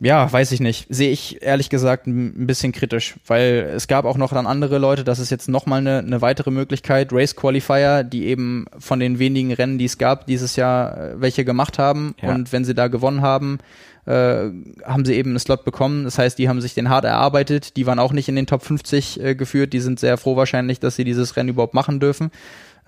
Ja, 0.00 0.32
weiß 0.32 0.52
ich 0.52 0.60
nicht. 0.60 0.86
Sehe 0.90 1.10
ich 1.10 1.42
ehrlich 1.42 1.70
gesagt 1.70 2.06
ein 2.06 2.46
bisschen 2.46 2.70
kritisch, 2.70 3.16
weil 3.26 3.72
es 3.74 3.88
gab 3.88 4.04
auch 4.04 4.16
noch 4.16 4.32
dann 4.32 4.46
andere 4.46 4.78
Leute, 4.78 5.02
das 5.02 5.18
ist 5.18 5.30
jetzt 5.30 5.48
nochmal 5.48 5.80
eine, 5.80 5.98
eine 5.98 6.22
weitere 6.22 6.52
Möglichkeit, 6.52 7.12
Race 7.12 7.34
Qualifier, 7.34 8.04
die 8.04 8.26
eben 8.26 8.66
von 8.78 9.00
den 9.00 9.18
wenigen 9.18 9.52
Rennen, 9.52 9.76
die 9.76 9.86
es 9.86 9.98
gab, 9.98 10.26
dieses 10.26 10.54
Jahr 10.54 10.96
äh, 10.96 11.20
welche 11.20 11.44
gemacht 11.44 11.80
haben. 11.80 12.14
Ja. 12.22 12.32
Und 12.32 12.52
wenn 12.52 12.64
sie 12.64 12.74
da 12.74 12.86
gewonnen 12.86 13.22
haben, 13.22 13.58
äh, 14.06 14.50
haben 14.84 15.04
sie 15.04 15.14
eben 15.14 15.30
einen 15.30 15.40
Slot 15.40 15.64
bekommen. 15.64 16.04
Das 16.04 16.16
heißt, 16.16 16.38
die 16.38 16.48
haben 16.48 16.60
sich 16.60 16.74
den 16.74 16.90
hart 16.90 17.04
erarbeitet. 17.04 17.76
Die 17.76 17.86
waren 17.86 17.98
auch 17.98 18.12
nicht 18.12 18.28
in 18.28 18.36
den 18.36 18.46
Top 18.46 18.62
50 18.62 19.20
äh, 19.20 19.34
geführt. 19.34 19.72
Die 19.72 19.80
sind 19.80 19.98
sehr 19.98 20.16
froh 20.16 20.36
wahrscheinlich, 20.36 20.78
dass 20.78 20.94
sie 20.94 21.04
dieses 21.04 21.36
Rennen 21.36 21.48
überhaupt 21.48 21.74
machen 21.74 21.98
dürfen 21.98 22.30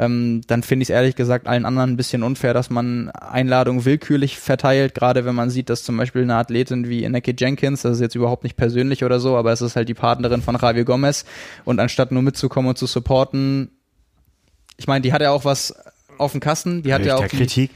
ähm, 0.00 0.40
dann 0.46 0.62
finde 0.62 0.84
ich 0.84 0.88
es 0.88 0.94
ehrlich 0.94 1.14
gesagt 1.14 1.46
allen 1.46 1.66
anderen 1.66 1.90
ein 1.90 1.96
bisschen 1.98 2.22
unfair, 2.22 2.54
dass 2.54 2.70
man 2.70 3.10
Einladungen 3.10 3.84
willkürlich 3.84 4.38
verteilt, 4.38 4.94
gerade 4.94 5.26
wenn 5.26 5.34
man 5.34 5.50
sieht, 5.50 5.68
dass 5.68 5.84
zum 5.84 5.98
Beispiel 5.98 6.22
eine 6.22 6.36
Athletin 6.36 6.88
wie 6.88 7.04
Ineke 7.04 7.34
Jenkins, 7.36 7.82
das 7.82 7.96
ist 7.96 8.00
jetzt 8.00 8.14
überhaupt 8.14 8.42
nicht 8.42 8.56
persönlich 8.56 9.04
oder 9.04 9.20
so, 9.20 9.36
aber 9.36 9.52
es 9.52 9.60
ist 9.60 9.76
halt 9.76 9.90
die 9.90 9.94
Partnerin 9.94 10.40
von 10.40 10.56
Javier 10.56 10.86
Gomez 10.86 11.26
und 11.66 11.80
anstatt 11.80 12.12
nur 12.12 12.22
mitzukommen 12.22 12.70
und 12.70 12.78
zu 12.78 12.86
supporten, 12.86 13.72
ich 14.78 14.86
meine, 14.86 15.02
die 15.02 15.12
hat 15.12 15.20
ja 15.20 15.32
auch 15.32 15.44
was 15.44 15.74
auf 16.16 16.32
dem 16.32 16.40
Kasten, 16.40 16.82
die 16.82 16.94
hat 16.94 17.04
ja 17.04 17.16
auch 17.16 17.26
die, 17.26 17.36
Kritik. 17.36 17.70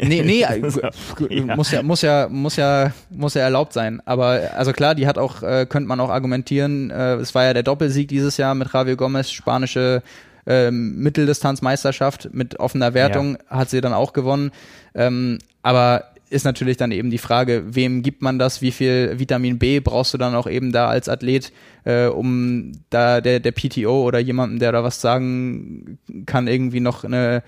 Nee, 0.00 0.22
nee, 0.22 0.40
ja. 1.28 1.56
muss 1.56 1.72
ja 1.72 1.82
muss 1.82 2.02
ja 2.02 2.28
muss 2.28 2.54
ja 2.54 2.92
muss 3.10 3.34
ja 3.34 3.42
erlaubt 3.42 3.72
sein, 3.72 4.00
aber 4.04 4.52
also 4.56 4.72
klar, 4.72 4.94
die 4.94 5.08
hat 5.08 5.18
auch 5.18 5.42
äh, 5.42 5.66
könnte 5.68 5.88
man 5.88 5.98
auch 5.98 6.10
argumentieren, 6.10 6.90
äh, 6.90 7.14
es 7.16 7.34
war 7.34 7.44
ja 7.44 7.52
der 7.52 7.64
Doppelsieg 7.64 8.06
dieses 8.06 8.36
Jahr 8.36 8.54
mit 8.54 8.72
Javier 8.72 8.94
Gomez, 8.94 9.32
spanische 9.32 10.04
ähm, 10.46 10.98
Mitteldistanzmeisterschaft 10.98 12.30
mit 12.32 12.60
offener 12.60 12.94
Wertung 12.94 13.36
ja. 13.36 13.58
hat 13.58 13.70
sie 13.70 13.80
dann 13.80 13.92
auch 13.92 14.12
gewonnen. 14.12 14.50
Ähm, 14.94 15.38
aber 15.62 16.04
ist 16.30 16.44
natürlich 16.44 16.76
dann 16.76 16.90
eben 16.90 17.10
die 17.10 17.18
Frage, 17.18 17.62
wem 17.74 18.02
gibt 18.02 18.22
man 18.22 18.38
das, 18.38 18.60
wie 18.60 18.72
viel 18.72 19.18
Vitamin 19.18 19.58
B 19.58 19.80
brauchst 19.80 20.14
du 20.14 20.18
dann 20.18 20.34
auch 20.34 20.48
eben 20.48 20.72
da 20.72 20.88
als 20.88 21.08
Athlet, 21.08 21.52
äh, 21.84 22.06
um 22.06 22.72
da 22.90 23.20
der, 23.20 23.40
der 23.40 23.52
PTO 23.52 24.04
oder 24.04 24.18
jemandem, 24.18 24.58
der 24.58 24.72
da 24.72 24.82
was 24.82 25.00
sagen 25.00 25.98
kann, 26.26 26.48
irgendwie 26.48 26.80
noch 26.80 27.04
eine 27.04 27.42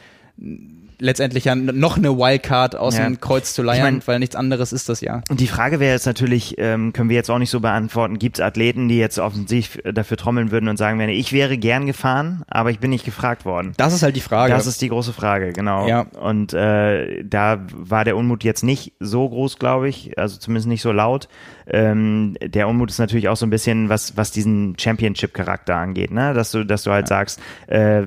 letztendlich 0.99 1.45
ja 1.45 1.55
noch 1.55 1.97
eine 1.97 2.17
Wildcard 2.17 2.77
aus 2.77 2.97
ja. 2.97 3.05
dem 3.05 3.21
Kreuz 3.21 3.55
zu 3.55 3.63
leiern, 3.63 3.87
ich 3.87 3.93
mein, 3.93 4.07
weil 4.07 4.19
nichts 4.19 4.37
anderes 4.37 4.73
ist 4.73 4.89
das 4.89 5.01
ja. 5.01 5.23
Und 5.29 5.41
die 5.41 5.47
Frage 5.47 5.81
wäre 5.81 5.93
jetzt 5.93 6.07
natürlich, 6.07 6.57
ähm, 6.59 6.93
können 6.93 7.09
wir 7.09 7.17
jetzt 7.17 7.31
auch 7.31 7.39
nicht 7.39 7.51
so 7.51 7.61
beantworten, 7.61 8.19
gibt 8.19 8.39
es 8.39 8.45
Athleten, 8.45 8.89
die 8.89 8.99
jetzt 8.99 9.19
offensichtlich 9.19 9.95
dafür 9.95 10.17
trommeln 10.17 10.51
würden 10.51 10.69
und 10.69 10.77
sagen 10.77 10.99
werden, 10.99 11.11
ich 11.11 11.33
wäre 11.33 11.59
gern 11.59 11.87
gefahren, 11.87 12.43
aber 12.49 12.71
ich 12.71 12.79
bin 12.79 12.91
nicht 12.91 13.05
gefragt 13.05 13.45
worden. 13.45 13.73
Das 13.77 13.93
ist 13.93 14.03
halt 14.03 14.17
die 14.17 14.21
Frage. 14.21 14.53
Das 14.53 14.67
ist 14.67 14.81
die 14.81 14.89
große 14.89 15.13
Frage, 15.13 15.53
genau. 15.53 15.87
Ja. 15.87 16.03
Und 16.21 16.53
äh, 16.53 17.25
da 17.25 17.61
war 17.73 18.05
der 18.05 18.17
Unmut 18.17 18.45
jetzt 18.45 18.63
nicht 18.63 18.93
so 19.01 19.29
groß, 19.29 19.59
glaube 19.59 19.89
ich, 19.89 20.19
also 20.19 20.39
zumindest 20.39 20.69
nicht 20.69 20.83
so 20.83 20.93
laut. 20.93 21.29
Ähm, 21.67 22.37
der 22.41 22.69
Unmut 22.69 22.91
ist 22.91 22.99
natürlich 22.99 23.29
auch 23.29 23.37
so 23.37 23.47
ein 23.47 23.51
bisschen, 23.51 23.89
was, 23.89 24.17
was 24.17 24.31
diesen 24.31 24.79
Championship-Charakter 24.79 25.77
angeht, 25.77 26.11
ne? 26.11 26.33
Dass 26.33 26.53
du, 26.53 26.65
dass 26.65 26.85
du 26.85 26.93
halt 26.93 27.11
ja. 27.11 27.17
sagst, 27.17 27.41
äh, 27.67 28.07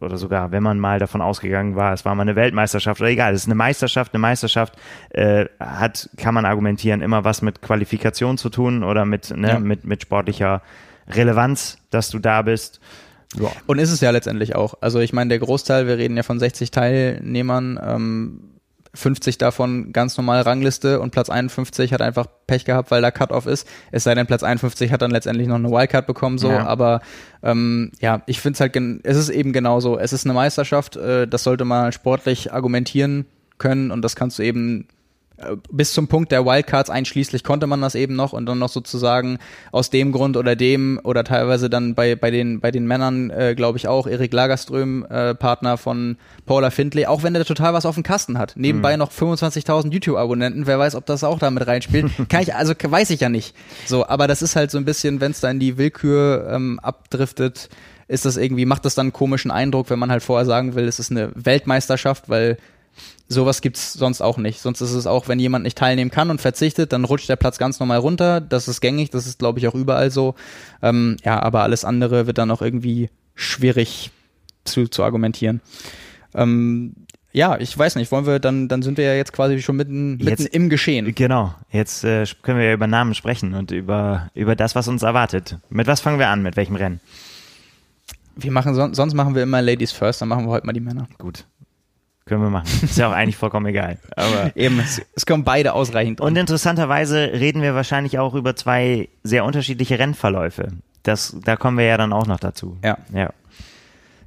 oder 0.00 0.16
sogar, 0.16 0.50
wenn 0.52 0.62
man 0.62 0.78
mal 0.78 0.98
davon 0.98 1.20
ausgegangen 1.20 1.76
war, 1.76 1.92
es 1.92 2.04
war 2.04 2.14
mal 2.14 2.22
eine 2.22 2.36
Weltmeisterschaft 2.36 3.00
oder 3.00 3.10
egal, 3.10 3.34
es 3.34 3.42
ist 3.42 3.46
eine 3.46 3.54
Meisterschaft, 3.54 4.14
eine 4.14 4.20
Meisterschaft 4.20 4.74
äh, 5.10 5.46
hat, 5.58 6.10
kann 6.16 6.34
man 6.34 6.44
argumentieren, 6.44 7.02
immer 7.02 7.24
was 7.24 7.42
mit 7.42 7.62
Qualifikation 7.62 8.38
zu 8.38 8.50
tun 8.50 8.84
oder 8.84 9.04
mit, 9.04 9.36
ne, 9.36 9.48
ja. 9.48 9.58
mit, 9.58 9.84
mit 9.84 10.02
sportlicher 10.02 10.62
Relevanz, 11.08 11.78
dass 11.90 12.10
du 12.10 12.18
da 12.18 12.42
bist. 12.42 12.80
Ja. 13.38 13.50
Und 13.66 13.78
ist 13.78 13.90
es 13.90 14.00
ja 14.00 14.10
letztendlich 14.10 14.54
auch. 14.54 14.74
Also 14.80 15.00
ich 15.00 15.12
meine, 15.12 15.28
der 15.28 15.38
Großteil, 15.38 15.86
wir 15.86 15.98
reden 15.98 16.16
ja 16.16 16.22
von 16.22 16.38
60 16.38 16.70
Teilnehmern, 16.70 17.80
ähm, 17.82 18.51
50 18.94 19.38
davon 19.38 19.92
ganz 19.92 20.16
normal 20.18 20.42
Rangliste 20.42 21.00
und 21.00 21.12
Platz 21.12 21.30
51 21.30 21.92
hat 21.92 22.02
einfach 22.02 22.26
Pech 22.46 22.64
gehabt, 22.64 22.90
weil 22.90 23.00
da 23.00 23.10
Cut-Off 23.10 23.46
ist. 23.46 23.66
Es 23.90 24.04
sei 24.04 24.14
denn, 24.14 24.26
Platz 24.26 24.42
51 24.42 24.92
hat 24.92 25.00
dann 25.00 25.10
letztendlich 25.10 25.48
noch 25.48 25.56
eine 25.56 25.70
Wildcard 25.70 26.06
bekommen, 26.06 26.36
so. 26.36 26.50
Ja. 26.50 26.66
Aber 26.66 27.00
ähm, 27.42 27.92
ja, 28.00 28.22
ich 28.26 28.40
finde 28.40 28.56
es 28.56 28.60
halt, 28.60 28.76
es 28.76 29.16
ist 29.16 29.30
eben 29.30 29.52
genauso. 29.52 29.98
Es 29.98 30.12
ist 30.12 30.26
eine 30.26 30.34
Meisterschaft, 30.34 30.96
äh, 30.96 31.26
das 31.26 31.42
sollte 31.42 31.64
man 31.64 31.92
sportlich 31.92 32.52
argumentieren 32.52 33.24
können 33.58 33.90
und 33.90 34.02
das 34.02 34.14
kannst 34.14 34.38
du 34.38 34.42
eben 34.42 34.88
bis 35.70 35.92
zum 35.92 36.08
Punkt 36.08 36.32
der 36.32 36.44
Wildcards 36.44 36.90
einschließlich 36.90 37.44
konnte 37.44 37.66
man 37.66 37.80
das 37.80 37.94
eben 37.94 38.14
noch 38.16 38.32
und 38.32 38.46
dann 38.46 38.58
noch 38.58 38.68
sozusagen 38.68 39.38
aus 39.70 39.90
dem 39.90 40.12
Grund 40.12 40.36
oder 40.36 40.56
dem 40.56 41.00
oder 41.02 41.24
teilweise 41.24 41.70
dann 41.70 41.94
bei, 41.94 42.16
bei, 42.16 42.30
den, 42.30 42.60
bei 42.60 42.70
den 42.70 42.86
Männern, 42.86 43.30
äh, 43.30 43.54
glaube 43.54 43.78
ich 43.78 43.88
auch, 43.88 44.06
Erik 44.06 44.32
Lagerström, 44.32 45.06
äh, 45.08 45.34
Partner 45.34 45.76
von 45.76 46.16
Paula 46.46 46.70
Findlay, 46.70 47.06
auch 47.06 47.22
wenn 47.22 47.34
der 47.34 47.44
total 47.44 47.74
was 47.74 47.86
auf 47.86 47.94
dem 47.94 48.04
Kasten 48.04 48.38
hat. 48.38 48.54
Nebenbei 48.56 48.94
mhm. 48.94 49.00
noch 49.00 49.12
25.000 49.12 49.92
YouTube-Abonnenten, 49.92 50.66
wer 50.66 50.78
weiß, 50.78 50.94
ob 50.94 51.06
das 51.06 51.24
auch 51.24 51.38
damit 51.38 51.66
reinspielt. 51.66 52.10
Kann 52.28 52.42
ich, 52.42 52.54
also 52.54 52.74
weiß 52.80 53.10
ich 53.10 53.20
ja 53.20 53.28
nicht. 53.28 53.54
So, 53.86 54.06
aber 54.06 54.26
das 54.26 54.42
ist 54.42 54.56
halt 54.56 54.70
so 54.70 54.78
ein 54.78 54.84
bisschen, 54.84 55.20
wenn 55.20 55.32
es 55.32 55.40
da 55.40 55.50
in 55.50 55.60
die 55.60 55.78
Willkür 55.78 56.48
ähm, 56.50 56.78
abdriftet, 56.80 57.68
ist 58.08 58.24
das 58.26 58.36
irgendwie, 58.36 58.66
macht 58.66 58.84
das 58.84 58.94
dann 58.94 59.06
einen 59.06 59.12
komischen 59.12 59.50
Eindruck, 59.50 59.88
wenn 59.88 59.98
man 59.98 60.10
halt 60.10 60.22
vorher 60.22 60.44
sagen 60.44 60.74
will, 60.74 60.84
es 60.86 60.98
ist 60.98 61.10
eine 61.10 61.30
Weltmeisterschaft, 61.34 62.28
weil 62.28 62.58
sowas 63.28 63.60
gibt's 63.60 63.92
sonst 63.92 64.20
auch 64.20 64.38
nicht. 64.38 64.60
Sonst 64.60 64.80
ist 64.80 64.92
es 64.92 65.06
auch, 65.06 65.28
wenn 65.28 65.38
jemand 65.38 65.64
nicht 65.64 65.78
teilnehmen 65.78 66.10
kann 66.10 66.30
und 66.30 66.40
verzichtet, 66.40 66.92
dann 66.92 67.04
rutscht 67.04 67.28
der 67.28 67.36
Platz 67.36 67.58
ganz 67.58 67.80
normal 67.80 67.98
runter. 67.98 68.40
Das 68.40 68.68
ist 68.68 68.80
gängig, 68.80 69.10
das 69.10 69.26
ist, 69.26 69.38
glaube 69.38 69.58
ich, 69.58 69.68
auch 69.68 69.74
überall 69.74 70.10
so. 70.10 70.34
Ähm, 70.82 71.16
ja, 71.24 71.42
aber 71.42 71.62
alles 71.62 71.84
andere 71.84 72.26
wird 72.26 72.38
dann 72.38 72.50
auch 72.50 72.62
irgendwie 72.62 73.10
schwierig 73.34 74.10
zu, 74.64 74.88
zu 74.88 75.02
argumentieren. 75.02 75.60
Ähm, 76.34 76.94
ja, 77.32 77.58
ich 77.58 77.76
weiß 77.76 77.96
nicht, 77.96 78.12
wollen 78.12 78.26
wir, 78.26 78.38
dann, 78.38 78.68
dann 78.68 78.82
sind 78.82 78.98
wir 78.98 79.06
ja 79.06 79.14
jetzt 79.14 79.32
quasi 79.32 79.60
schon 79.62 79.76
mitten, 79.76 80.16
mitten 80.16 80.28
jetzt, 80.28 80.46
im 80.54 80.68
Geschehen. 80.68 81.14
Genau, 81.14 81.54
jetzt 81.70 82.04
äh, 82.04 82.26
können 82.42 82.58
wir 82.58 82.66
ja 82.66 82.74
über 82.74 82.86
Namen 82.86 83.14
sprechen 83.14 83.54
und 83.54 83.70
über, 83.70 84.30
über 84.34 84.54
das, 84.54 84.74
was 84.74 84.86
uns 84.86 85.02
erwartet. 85.02 85.56
Mit 85.70 85.86
was 85.86 86.00
fangen 86.00 86.18
wir 86.18 86.28
an, 86.28 86.42
mit 86.42 86.56
welchem 86.56 86.76
Rennen? 86.76 87.00
Wir 88.36 88.50
machen, 88.50 88.74
sonst 88.74 89.14
machen 89.14 89.34
wir 89.34 89.42
immer 89.42 89.62
Ladies 89.62 89.92
first, 89.92 90.20
dann 90.20 90.28
machen 90.28 90.46
wir 90.46 90.50
heute 90.50 90.66
mal 90.66 90.72
die 90.72 90.80
Männer. 90.80 91.08
Gut. 91.18 91.46
Können 92.32 92.44
wir 92.44 92.50
machen. 92.50 92.66
Ist 92.82 92.96
ja 92.96 93.10
auch 93.10 93.12
eigentlich 93.12 93.36
vollkommen 93.36 93.66
egal. 93.66 93.98
Aber 94.16 94.52
Eben, 94.56 94.80
es, 94.80 95.02
es 95.14 95.26
kommen 95.26 95.44
beide 95.44 95.74
ausreichend. 95.74 96.18
Drin. 96.20 96.28
Und 96.28 96.36
interessanterweise 96.36 97.30
reden 97.34 97.60
wir 97.60 97.74
wahrscheinlich 97.74 98.18
auch 98.18 98.34
über 98.34 98.56
zwei 98.56 99.10
sehr 99.22 99.44
unterschiedliche 99.44 99.98
Rennverläufe. 99.98 100.68
Das, 101.02 101.36
da 101.44 101.56
kommen 101.56 101.76
wir 101.76 101.84
ja 101.84 101.98
dann 101.98 102.14
auch 102.14 102.26
noch 102.26 102.40
dazu. 102.40 102.78
Ja. 102.82 102.96
Ja. 103.12 103.34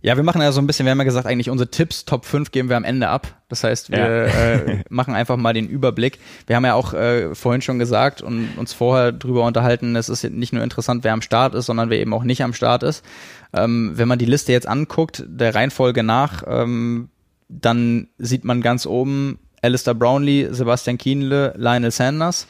Ja, 0.04 0.18
wir 0.18 0.24
machen 0.24 0.40
ja 0.40 0.52
so 0.52 0.62
ein 0.62 0.68
bisschen, 0.68 0.86
wir 0.86 0.92
haben 0.92 1.00
ja 1.00 1.04
gesagt, 1.04 1.26
eigentlich 1.26 1.50
unsere 1.50 1.72
Tipps, 1.72 2.06
Top 2.06 2.26
5 2.26 2.52
geben 2.52 2.70
wir 2.70 2.78
am 2.78 2.84
Ende 2.84 3.10
ab. 3.10 3.42
Das 3.50 3.64
heißt, 3.64 3.90
wir 3.90 3.98
ja. 3.98 4.26
äh, 4.26 4.84
machen 4.90 5.16
einfach 5.16 5.36
mal 5.36 5.54
den 5.54 5.68
Überblick. 5.68 6.20
Wir 6.46 6.58
haben 6.58 6.66
ja 6.66 6.76
auch 6.76 6.94
äh, 6.94 7.34
vorhin 7.34 7.64
schon 7.64 7.80
gesagt 7.80 8.22
und 8.22 8.50
uns 8.56 8.72
vorher 8.72 9.14
drüber 9.14 9.44
unterhalten, 9.46 9.96
es 9.96 10.10
ist 10.10 10.24
nicht 10.26 10.54
nur 10.54 10.62
interessant, 10.62 11.04
wer 11.04 11.14
am 11.14 11.24
Start 11.24 11.56
ist, 11.56 11.66
sondern 11.66 11.90
wer 11.90 12.00
eben 12.00 12.14
auch 12.14 12.24
nicht 12.24 12.44
am 12.44 12.54
Start 12.54 12.84
ist. 12.84 13.04
Ähm, 13.52 13.94
wenn 13.96 14.08
man 14.08 14.20
die 14.20 14.26
Liste 14.26 14.52
jetzt 14.52 14.68
anguckt, 14.68 15.24
der 15.26 15.56
Reihenfolge 15.56 16.04
nach, 16.04 16.44
ähm, 16.46 17.10
dann 17.48 18.08
sieht 18.18 18.44
man 18.44 18.62
ganz 18.62 18.86
oben 18.86 19.40
Alistair 19.62 19.94
Brownlee, 19.94 20.48
Sebastian 20.52 20.98
Kienle, 20.98 21.54
Lionel 21.58 21.92
Sanders. 21.92 22.48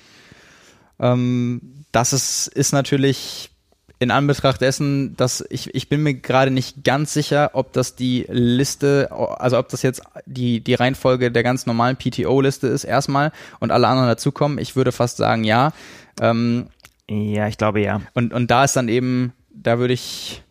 Ähm, 0.99 1.85
das 1.91 2.13
ist, 2.13 2.47
ist 2.47 2.73
natürlich 2.73 3.51
in 3.99 4.11
Anbetracht 4.11 4.59
dessen, 4.61 5.15
dass 5.15 5.43
ich, 5.49 5.73
ich 5.73 5.87
bin 5.87 6.03
mir 6.03 6.15
gerade 6.15 6.51
nicht 6.51 6.83
ganz 6.83 7.13
sicher, 7.13 7.51
ob 7.53 7.71
das 7.71 7.95
die 7.95 8.25
Liste, 8.29 9.09
also 9.11 9.57
ob 9.57 9.69
das 9.69 9.81
jetzt 9.81 10.01
die, 10.25 10.59
die 10.59 10.73
Reihenfolge 10.73 11.31
der 11.31 11.43
ganz 11.43 11.65
normalen 11.65 11.95
PTO-Liste 11.95 12.67
ist 12.67 12.83
erstmal 12.83 13.31
und 13.59 13.71
alle 13.71 13.87
anderen 13.87 14.09
dazukommen. 14.09 14.57
Ich 14.57 14.75
würde 14.75 14.91
fast 14.91 15.17
sagen, 15.17 15.45
ja. 15.45 15.71
Ähm, 16.19 16.67
ja, 17.09 17.47
ich 17.47 17.57
glaube 17.57 17.81
ja. 17.81 18.01
Und, 18.13 18.33
und 18.33 18.51
da 18.51 18.65
ist 18.65 18.75
dann 18.75 18.89
eben, 18.89 19.33
da 19.49 19.79
würde 19.79 19.93
ich, 19.93 20.43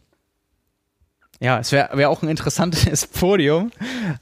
ja, 1.40 1.58
es 1.58 1.72
wäre 1.72 1.90
wär 1.96 2.10
auch 2.10 2.22
ein 2.22 2.28
interessantes 2.28 3.06
Podium, 3.06 3.70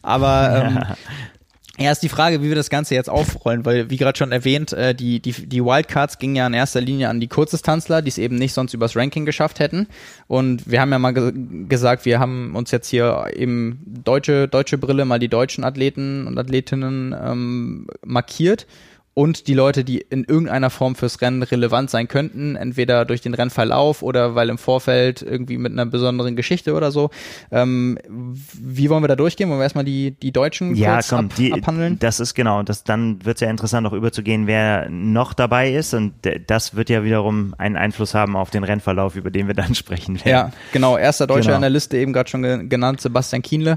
aber 0.03 0.65
ähm, 0.67 0.85
Ja, 1.79 1.91
ist 1.91 2.03
die 2.03 2.11
Frage, 2.11 2.43
wie 2.43 2.49
wir 2.49 2.55
das 2.55 2.69
Ganze 2.69 2.95
jetzt 2.95 3.09
aufrollen, 3.09 3.65
weil, 3.65 3.89
wie 3.89 3.97
gerade 3.97 4.17
schon 4.19 4.31
erwähnt, 4.31 4.75
äh, 4.75 4.95
die, 4.95 5.21
die, 5.21 5.33
die 5.33 5.65
Wildcards 5.65 6.19
gingen 6.19 6.37
ja 6.37 6.47
in 6.47 6.53
erster 6.53 6.83
Linie 6.83 7.09
an 7.09 7.19
die 7.19 7.29
Kurzdistanzler, 7.29 8.03
die 8.03 8.11
es 8.11 8.19
eben 8.19 8.37
nicht 8.37 8.53
sonst 8.53 8.75
übers 8.75 8.95
Ranking 8.95 9.25
geschafft 9.25 9.59
hätten. 9.59 9.89
Und 10.29 10.71
wir 10.71 10.83
haben 10.83 10.93
ja 10.93 10.99
mal 10.99 11.13
ge 11.13 11.33
gesagt, 11.69 12.05
wir 12.05 12.21
haben 12.21 12.55
uns 12.57 12.73
jetzt 12.73 12.89
hier 12.89 13.27
eben 13.35 13.81
deutsche, 13.87 14.49
deutsche 14.49 14.77
Brille, 14.77 15.07
mal 15.07 15.19
die 15.19 15.29
deutschen 15.29 15.65
Athleten 15.65 16.27
und 16.27 16.37
Athletinnen 16.39 17.17
ähm, 17.19 17.87
markiert 18.05 18.67
und 19.15 19.47
die 19.47 19.55
Leute, 19.55 19.85
die 19.85 19.99
in 19.99 20.25
irgendeiner 20.25 20.71
Form 20.71 20.95
fürs 20.95 21.21
Rennen 21.21 21.43
relevant 21.43 21.91
sein 21.91 22.09
könnten, 22.09 22.57
entweder 22.57 23.05
durch 23.05 23.21
den 23.21 23.35
Rennverlauf 23.35 24.03
oder 24.03 24.35
weil 24.35 24.49
im 24.49 24.59
Vorfeld 24.59 25.21
irgendwie 25.21 25.59
mit 25.59 25.73
einer 25.73 25.85
besonderen 25.85 26.35
Geschichte 26.35 26.75
oder 26.75 26.91
so. 26.91 27.11
Ähm, 27.51 27.99
wie 28.09 28.89
wollen 28.89 29.03
wir 29.03 29.09
da 29.09 29.17
durchgehen? 29.17 29.51
Wollen 29.51 29.59
wir 29.59 29.65
erstmal 29.65 29.85
die, 29.85 30.13
die 30.13 30.33
Deutschen 30.33 30.75
ja, 30.75 30.95
kurz 30.95 31.11
komm, 31.11 31.27
ab, 31.27 31.35
die, 31.37 31.53
abhandeln? 31.53 31.99
Das 31.99 32.21
ist 32.21 32.35
genau, 32.35 32.63
das, 32.63 32.85
dann 32.85 33.25
wird 33.25 33.37
es 33.37 33.41
ja 33.43 33.51
interessant, 33.51 33.87
auch 33.87 33.93
überzugehen, 33.93 34.47
wer 34.47 34.89
noch 34.89 35.35
dabei 35.35 35.73
ist 35.73 35.93
und 35.93 36.15
das 36.47 36.75
wird 36.75 36.89
ja 36.89 37.05
wiederum 37.05 37.55
einen 37.59 37.77
Einfluss 37.77 38.15
haben 38.15 38.35
auf 38.35 38.51
den 38.51 38.65
Rennverlauf, 38.65 39.17
über 39.17 39.31
den 39.31 39.47
wir 39.47 39.55
dann 39.55 39.75
sprechen 39.75 40.17
werden. 40.25 40.31
Ja, 40.31 40.53
genau. 40.73 40.97
Erster 40.97 41.27
Deutscher 41.27 41.43
Genau. 41.43 41.57
in 41.57 41.63
der 41.63 41.71
Liste, 41.71 41.99
eben 41.99 42.13
gerade 42.13 42.31
schon 42.31 42.43
ge 42.43 42.67
genannt, 42.67 43.01
Sebastian 43.01 43.43
Kienle. 43.43 43.77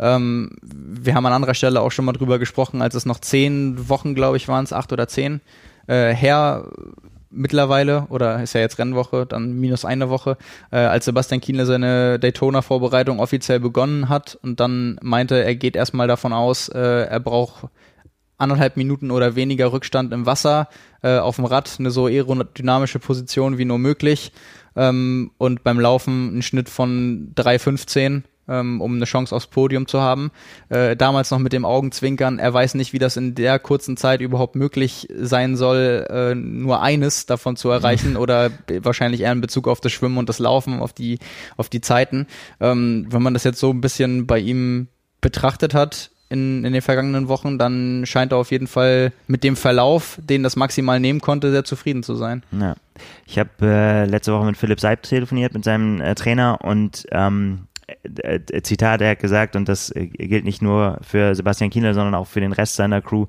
Ähm, 0.00 0.50
wir 0.62 1.14
haben 1.14 1.24
an 1.26 1.32
anderer 1.32 1.54
Stelle 1.54 1.80
auch 1.80 1.92
schon 1.92 2.04
mal 2.04 2.12
drüber 2.12 2.38
gesprochen, 2.38 2.82
als 2.82 2.94
es 2.94 3.06
noch 3.06 3.20
zehn 3.20 3.88
Wochen, 3.88 4.14
glaube 4.14 4.36
ich, 4.36 4.48
waren 4.48 4.64
es, 4.72 4.76
acht 4.78 4.92
oder 4.92 5.08
zehn, 5.08 5.40
äh, 5.86 6.14
her 6.14 6.68
mittlerweile, 7.32 8.06
oder 8.10 8.42
ist 8.42 8.52
ja 8.52 8.60
jetzt 8.60 8.78
Rennwoche, 8.78 9.26
dann 9.26 9.54
minus 9.54 9.84
eine 9.84 10.10
Woche, 10.10 10.36
äh, 10.70 10.76
als 10.76 11.06
Sebastian 11.06 11.40
Kienle 11.40 11.66
seine 11.66 12.18
Daytona-Vorbereitung 12.18 13.20
offiziell 13.20 13.60
begonnen 13.60 14.08
hat 14.08 14.38
und 14.42 14.60
dann 14.60 14.98
meinte, 15.02 15.42
er 15.42 15.54
geht 15.56 15.76
erstmal 15.76 16.08
davon 16.08 16.32
aus, 16.32 16.68
äh, 16.68 17.04
er 17.04 17.20
braucht 17.20 17.68
anderthalb 18.38 18.76
Minuten 18.76 19.10
oder 19.10 19.36
weniger 19.36 19.72
Rückstand 19.72 20.12
im 20.12 20.26
Wasser, 20.26 20.68
äh, 21.02 21.18
auf 21.18 21.36
dem 21.36 21.44
Rad 21.44 21.76
eine 21.78 21.90
so 21.90 22.06
aerodynamische 22.06 22.98
Position 22.98 23.56
wie 23.56 23.64
nur 23.64 23.78
möglich 23.78 24.32
ähm, 24.76 25.30
und 25.38 25.62
beim 25.62 25.80
Laufen 25.80 26.30
einen 26.30 26.42
Schnitt 26.42 26.68
von 26.68 27.32
3,15 27.36 28.22
ähm, 28.52 28.80
um 28.80 28.96
eine 28.96 29.06
Chance 29.06 29.34
aufs 29.34 29.46
Podium 29.46 29.86
zu 29.86 30.00
haben. 30.00 30.30
Äh, 30.68 30.96
damals 30.96 31.30
noch 31.30 31.38
mit 31.38 31.52
dem 31.52 31.64
Augenzwinkern, 31.64 32.38
er 32.38 32.52
weiß 32.52 32.74
nicht, 32.74 32.92
wie 32.92 32.98
das 32.98 33.16
in 33.16 33.34
der 33.34 33.58
kurzen 33.58 33.96
Zeit 33.96 34.20
überhaupt 34.20 34.54
möglich 34.54 35.08
sein 35.18 35.56
soll, 35.56 36.06
äh, 36.10 36.34
nur 36.34 36.82
eines 36.82 37.26
davon 37.26 37.56
zu 37.56 37.70
erreichen 37.70 38.16
oder 38.16 38.50
wahrscheinlich 38.82 39.22
eher 39.22 39.32
in 39.32 39.40
Bezug 39.40 39.68
auf 39.68 39.80
das 39.80 39.92
Schwimmen 39.92 40.18
und 40.18 40.28
das 40.28 40.38
Laufen, 40.38 40.80
auf 40.80 40.92
die, 40.92 41.18
auf 41.56 41.68
die 41.68 41.80
Zeiten. 41.80 42.26
Ähm, 42.60 43.06
wenn 43.08 43.22
man 43.22 43.34
das 43.34 43.44
jetzt 43.44 43.60
so 43.60 43.70
ein 43.70 43.80
bisschen 43.80 44.26
bei 44.26 44.38
ihm 44.38 44.88
betrachtet 45.20 45.72
hat, 45.74 46.10
in, 46.32 46.64
in 46.64 46.72
den 46.72 46.80
vergangenen 46.80 47.28
Wochen, 47.28 47.58
dann 47.58 48.04
scheint 48.06 48.32
er 48.32 48.38
auf 48.38 48.50
jeden 48.50 48.66
Fall 48.66 49.12
mit 49.26 49.44
dem 49.44 49.54
Verlauf, 49.54 50.18
den 50.18 50.42
das 50.42 50.56
maximal 50.56 50.98
nehmen 50.98 51.20
konnte, 51.20 51.50
sehr 51.50 51.64
zufrieden 51.64 52.02
zu 52.02 52.14
sein. 52.14 52.42
Ja. 52.58 52.74
Ich 53.26 53.38
habe 53.38 53.50
äh, 53.62 54.06
letzte 54.06 54.32
Woche 54.32 54.46
mit 54.46 54.56
Philipp 54.56 54.80
Seib 54.80 55.02
telefoniert, 55.02 55.52
mit 55.52 55.62
seinem 55.62 56.00
äh, 56.00 56.14
Trainer 56.14 56.60
und 56.62 57.06
ähm, 57.10 57.58
äh, 57.58 57.58
äh, 57.58 57.71
Zitat, 58.62 59.00
er 59.00 59.10
hat 59.10 59.20
gesagt, 59.20 59.56
und 59.56 59.68
das 59.68 59.90
äh, 59.90 60.06
gilt 60.06 60.44
nicht 60.44 60.62
nur 60.62 60.98
für 61.02 61.34
Sebastian 61.34 61.70
Kienle, 61.70 61.94
sondern 61.94 62.14
auch 62.14 62.26
für 62.26 62.40
den 62.40 62.52
Rest 62.52 62.76
seiner 62.76 63.02
Crew, 63.02 63.26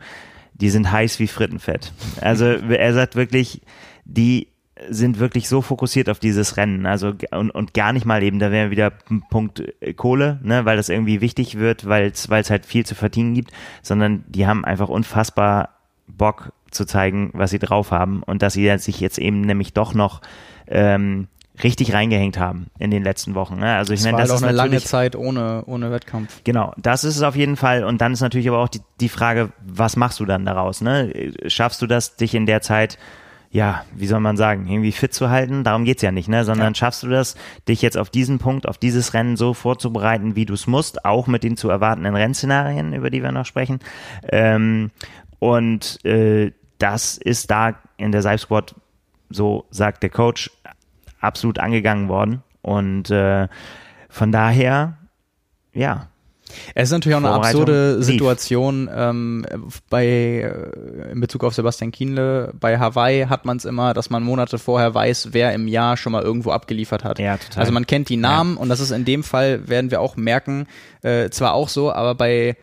die 0.54 0.70
sind 0.70 0.92
heiß 0.92 1.20
wie 1.20 1.28
Frittenfett. 1.28 1.92
Also 2.22 2.46
er 2.46 2.94
sagt 2.94 3.16
wirklich, 3.16 3.62
die 4.06 4.48
sind 4.90 5.20
wirklich 5.20 5.48
so 5.48 5.62
fokussiert 5.62 6.10
auf 6.10 6.20
dieses 6.20 6.58
Rennen, 6.58 6.86
also 6.86 7.14
und, 7.32 7.52
und 7.52 7.74
gar 7.74 7.94
nicht 7.94 8.06
mal 8.06 8.24
eben, 8.24 8.40
da 8.40 8.52
wäre 8.52 8.72
wieder 8.72 8.92
Punkt 9.30 9.64
äh, 9.82 9.94
Kohle, 9.94 10.40
ne, 10.44 10.66
weil 10.66 10.78
das 10.78 10.90
irgendwie 10.90 11.22
wichtig 11.22 11.58
wird, 11.58 11.88
weil 11.88 12.08
es 12.08 12.30
weil 12.30 12.42
es 12.42 12.50
halt 12.50 12.66
viel 12.66 12.86
zu 12.86 12.96
verdienen 12.96 13.34
gibt, 13.34 13.52
sondern 13.82 14.24
die 14.28 14.48
haben 14.48 14.66
einfach 14.66 14.90
unfassbar 14.90 15.70
Bock 16.08 16.52
zu 16.72 16.86
zeigen, 16.86 17.30
was 17.34 17.52
sie 17.52 17.60
drauf 17.60 17.92
haben 17.92 18.24
und 18.24 18.42
dass 18.42 18.54
sie 18.54 18.78
sich 18.78 19.00
jetzt 19.00 19.20
eben 19.20 19.42
nämlich 19.42 19.74
doch 19.74 19.94
noch 19.94 20.22
ähm, 20.68 21.28
richtig 21.62 21.94
reingehängt 21.94 22.40
haben 22.40 22.68
in 22.80 22.90
den 22.90 23.04
letzten 23.04 23.36
Wochen. 23.36 23.60
Ne? 23.60 23.76
Also 23.76 23.94
ich 23.94 24.00
Es 24.00 24.06
meine, 24.06 24.18
war 24.18 24.22
das 24.22 24.32
halt 24.32 24.38
auch 24.38 24.42
ist 24.42 24.50
eine 24.50 24.58
lange 24.58 24.82
Zeit 24.82 25.16
ohne, 25.16 25.64
ohne 25.66 25.92
Wettkampf. 25.92 26.42
Genau, 26.44 26.74
das 26.78 27.04
ist 27.04 27.16
es 27.18 27.22
auf 27.22 27.36
jeden 27.36 27.58
Fall. 27.58 27.84
Und 27.84 28.02
dann 28.02 28.14
ist 28.14 28.22
natürlich 28.22 28.48
aber 28.48 28.60
auch 28.60 28.70
die, 28.70 28.82
die 29.00 29.10
Frage, 29.10 29.52
was 29.64 29.96
machst 29.96 30.20
du 30.20 30.26
dann 30.26 30.46
daraus? 30.46 30.82
Ne? 30.82 31.34
Schaffst 31.48 31.82
du 31.82 31.88
das, 31.88 32.16
dich 32.16 32.34
in 32.34 32.46
der 32.46 32.62
Zeit, 32.62 32.98
ja, 33.52 33.86
wie 33.96 34.08
soll 34.08 34.20
man 34.20 34.36
sagen, 34.36 34.68
irgendwie 34.68 34.92
fit 34.92 35.14
zu 35.14 35.30
halten? 35.30 35.64
Darum 35.64 35.86
geht's 35.86 36.02
ja 36.02 36.12
nicht, 36.12 36.28
ne? 36.28 36.44
Sondern 36.44 36.74
schaffst 36.74 37.04
du 37.04 37.08
das, 37.08 37.36
dich 37.68 37.84
jetzt 37.84 38.00
auf 38.00 38.10
diesen 38.10 38.40
Punkt, 38.40 38.68
auf 38.68 38.80
dieses 38.80 39.14
Rennen 39.14 39.38
so 39.38 39.54
vorzubereiten, 39.54 40.36
wie 40.36 40.46
du 40.46 40.56
es 40.56 40.66
musst, 40.66 41.06
auch 41.06 41.28
mit 41.28 41.44
den 41.44 41.56
zu 41.56 41.70
erwartenden 41.70 42.16
Rennszenarien, 42.16 42.94
über 42.94 43.12
die 43.12 43.22
wir 43.22 43.32
noch 43.32 43.46
sprechen. 43.46 43.78
Ähm, 44.28 44.90
und 45.38 46.04
äh, 46.04 46.52
das 46.80 47.18
ist 47.20 47.52
da 47.52 47.76
in 47.98 48.12
der 48.12 48.38
Squad, 48.40 48.74
so 49.30 49.66
sagt 49.70 50.02
der 50.02 50.10
Coach, 50.10 50.50
absolut 51.24 51.60
angegangen 51.60 52.10
worden. 52.10 52.44
Und 52.62 53.10
äh, 53.10 53.48
von 54.10 54.32
daher, 54.32 54.98
ja, 55.74 56.08
Es 56.76 56.90
ist 56.90 56.92
natürlich 56.92 57.16
auch 57.16 57.24
eine 57.24 57.32
absurde 57.32 57.98
lief. 57.98 58.06
Situation 58.06 58.90
ähm, 58.94 59.46
bei 59.90 60.06
äh, 60.06 61.12
in 61.12 61.20
Bezug 61.20 61.44
auf 61.44 61.54
Sebastian 61.54 61.92
Kienle. 61.92 62.54
Bei 62.60 62.80
Hawaii 62.80 63.26
hat 63.26 63.46
man 63.46 63.58
es 63.58 63.66
immer, 63.66 63.94
dass 63.94 64.10
man 64.10 64.24
Monate 64.24 64.60
vorher 64.60 64.94
weiß, 64.94 65.30
wer 65.32 65.54
im 65.54 65.68
Jahr 65.68 65.98
schon 65.98 66.12
mal 66.12 66.22
irgendwo 66.22 66.52
abgeliefert 66.52 67.04
hat. 67.04 67.20
Ja, 67.20 67.38
total. 67.38 67.62
Also 67.62 67.72
man 67.72 67.88
kennt 67.88 68.10
die 68.10 68.18
Namen 68.18 68.58
und 68.58 68.70
das 68.70 68.80
ist 68.80 68.92
in 68.92 69.06
dem 69.06 69.24
Fall, 69.24 69.68
werden 69.68 69.92
wir 69.92 70.00
auch 70.02 70.16
merken, 70.16 70.68
äh, 71.02 71.30
zwar 71.30 71.54
auch 71.54 71.70
so, 71.70 71.92
aber 71.92 72.16
bei 72.16 72.56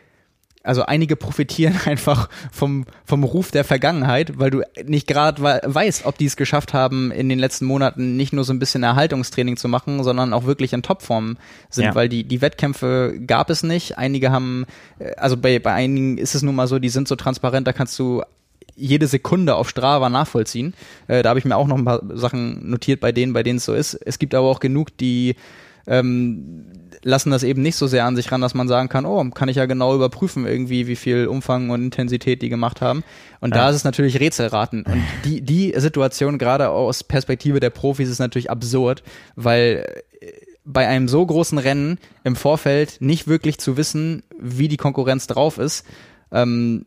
also 0.62 0.82
einige 0.84 1.16
profitieren 1.16 1.74
einfach 1.86 2.28
vom, 2.52 2.84
vom 3.04 3.24
Ruf 3.24 3.50
der 3.50 3.64
Vergangenheit, 3.64 4.38
weil 4.38 4.50
du 4.50 4.62
nicht 4.84 5.06
gerade 5.06 5.42
we 5.42 5.60
weißt, 5.64 6.04
ob 6.06 6.18
die 6.18 6.26
es 6.26 6.36
geschafft 6.36 6.74
haben, 6.74 7.10
in 7.10 7.28
den 7.28 7.38
letzten 7.38 7.64
Monaten 7.64 8.16
nicht 8.16 8.32
nur 8.32 8.44
so 8.44 8.52
ein 8.52 8.58
bisschen 8.58 8.82
Erhaltungstraining 8.82 9.56
zu 9.56 9.68
machen, 9.68 10.02
sondern 10.04 10.32
auch 10.32 10.44
wirklich 10.44 10.72
in 10.72 10.82
Topform 10.82 11.38
sind, 11.70 11.84
Ja. 11.84 11.94
weil 11.94 12.08
die, 12.08 12.24
die 12.24 12.40
Wettkämpfe 12.42 13.18
gab 13.26 13.48
es 13.50 13.62
nicht. 13.62 13.96
Einige 13.98 14.30
haben, 14.30 14.66
äh, 14.98 15.14
also 15.16 15.36
bei, 15.36 15.58
bei 15.58 15.72
einigen 15.72 16.18
ist 16.18 16.34
es 16.34 16.42
nun 16.42 16.54
mal 16.54 16.66
so, 16.66 16.78
die 16.78 16.90
sind 16.90 17.08
so 17.08 17.16
transparent, 17.16 17.66
da 17.66 17.72
kannst 17.72 17.98
du 17.98 18.22
jede 18.76 19.06
Sekunde 19.06 19.56
auf 19.56 19.68
Strava 19.68 20.08
nachvollziehen. 20.08 20.74
Äh, 21.06 21.22
da 21.22 21.30
habe 21.30 21.38
ich 21.38 21.44
mir 21.44 21.56
auch 21.56 21.66
noch 21.66 21.76
ein 21.76 21.84
paar 21.84 22.02
Sachen 22.14 22.70
notiert 22.70 23.00
bei 23.00 23.12
denen, 23.12 23.32
bei 23.32 23.42
denen 23.42 23.56
es 23.58 23.64
so 23.64 23.74
ist. 23.74 23.94
Es 23.94 24.18
gibt 24.18 24.34
aber 24.34 24.48
auch 24.48 24.60
genug, 24.60 24.96
die 24.96 25.36
ähm, 25.86 26.66
lassen 27.02 27.30
das 27.30 27.42
eben 27.42 27.62
nicht 27.62 27.76
so 27.76 27.86
sehr 27.86 28.04
an 28.04 28.16
sich 28.16 28.30
ran, 28.30 28.40
dass 28.40 28.54
man 28.54 28.68
sagen 28.68 28.88
kann, 28.88 29.06
oh, 29.06 29.24
kann 29.30 29.48
ich 29.48 29.56
ja 29.56 29.66
genau 29.66 29.94
überprüfen 29.94 30.46
irgendwie, 30.46 30.86
wie 30.86 30.96
viel 30.96 31.26
Umfang 31.26 31.70
und 31.70 31.82
Intensität 31.82 32.42
die 32.42 32.48
gemacht 32.48 32.80
haben. 32.80 33.02
Und 33.40 33.54
da 33.54 33.64
Ja. 33.64 33.70
ist 33.70 33.76
es 33.76 33.84
natürlich 33.84 34.20
Rätselraten. 34.20 34.84
Und 34.84 35.02
die, 35.24 35.40
die 35.40 35.72
Situation 35.76 36.38
gerade 36.38 36.68
aus 36.68 37.02
Perspektive 37.04 37.60
der 37.60 37.70
Profis 37.70 38.08
ist 38.10 38.18
natürlich 38.18 38.50
absurd, 38.50 39.02
weil 39.36 39.86
äh, 40.20 40.26
bei 40.64 40.86
einem 40.86 41.08
so 41.08 41.24
großen 41.24 41.58
Rennen 41.58 41.98
im 42.22 42.36
Vorfeld 42.36 42.98
nicht 43.00 43.26
wirklich 43.26 43.58
zu 43.58 43.76
wissen, 43.76 44.22
wie 44.38 44.68
die 44.68 44.76
Konkurrenz 44.76 45.26
drauf 45.26 45.58
ist, 45.58 45.86
ähm, 46.32 46.84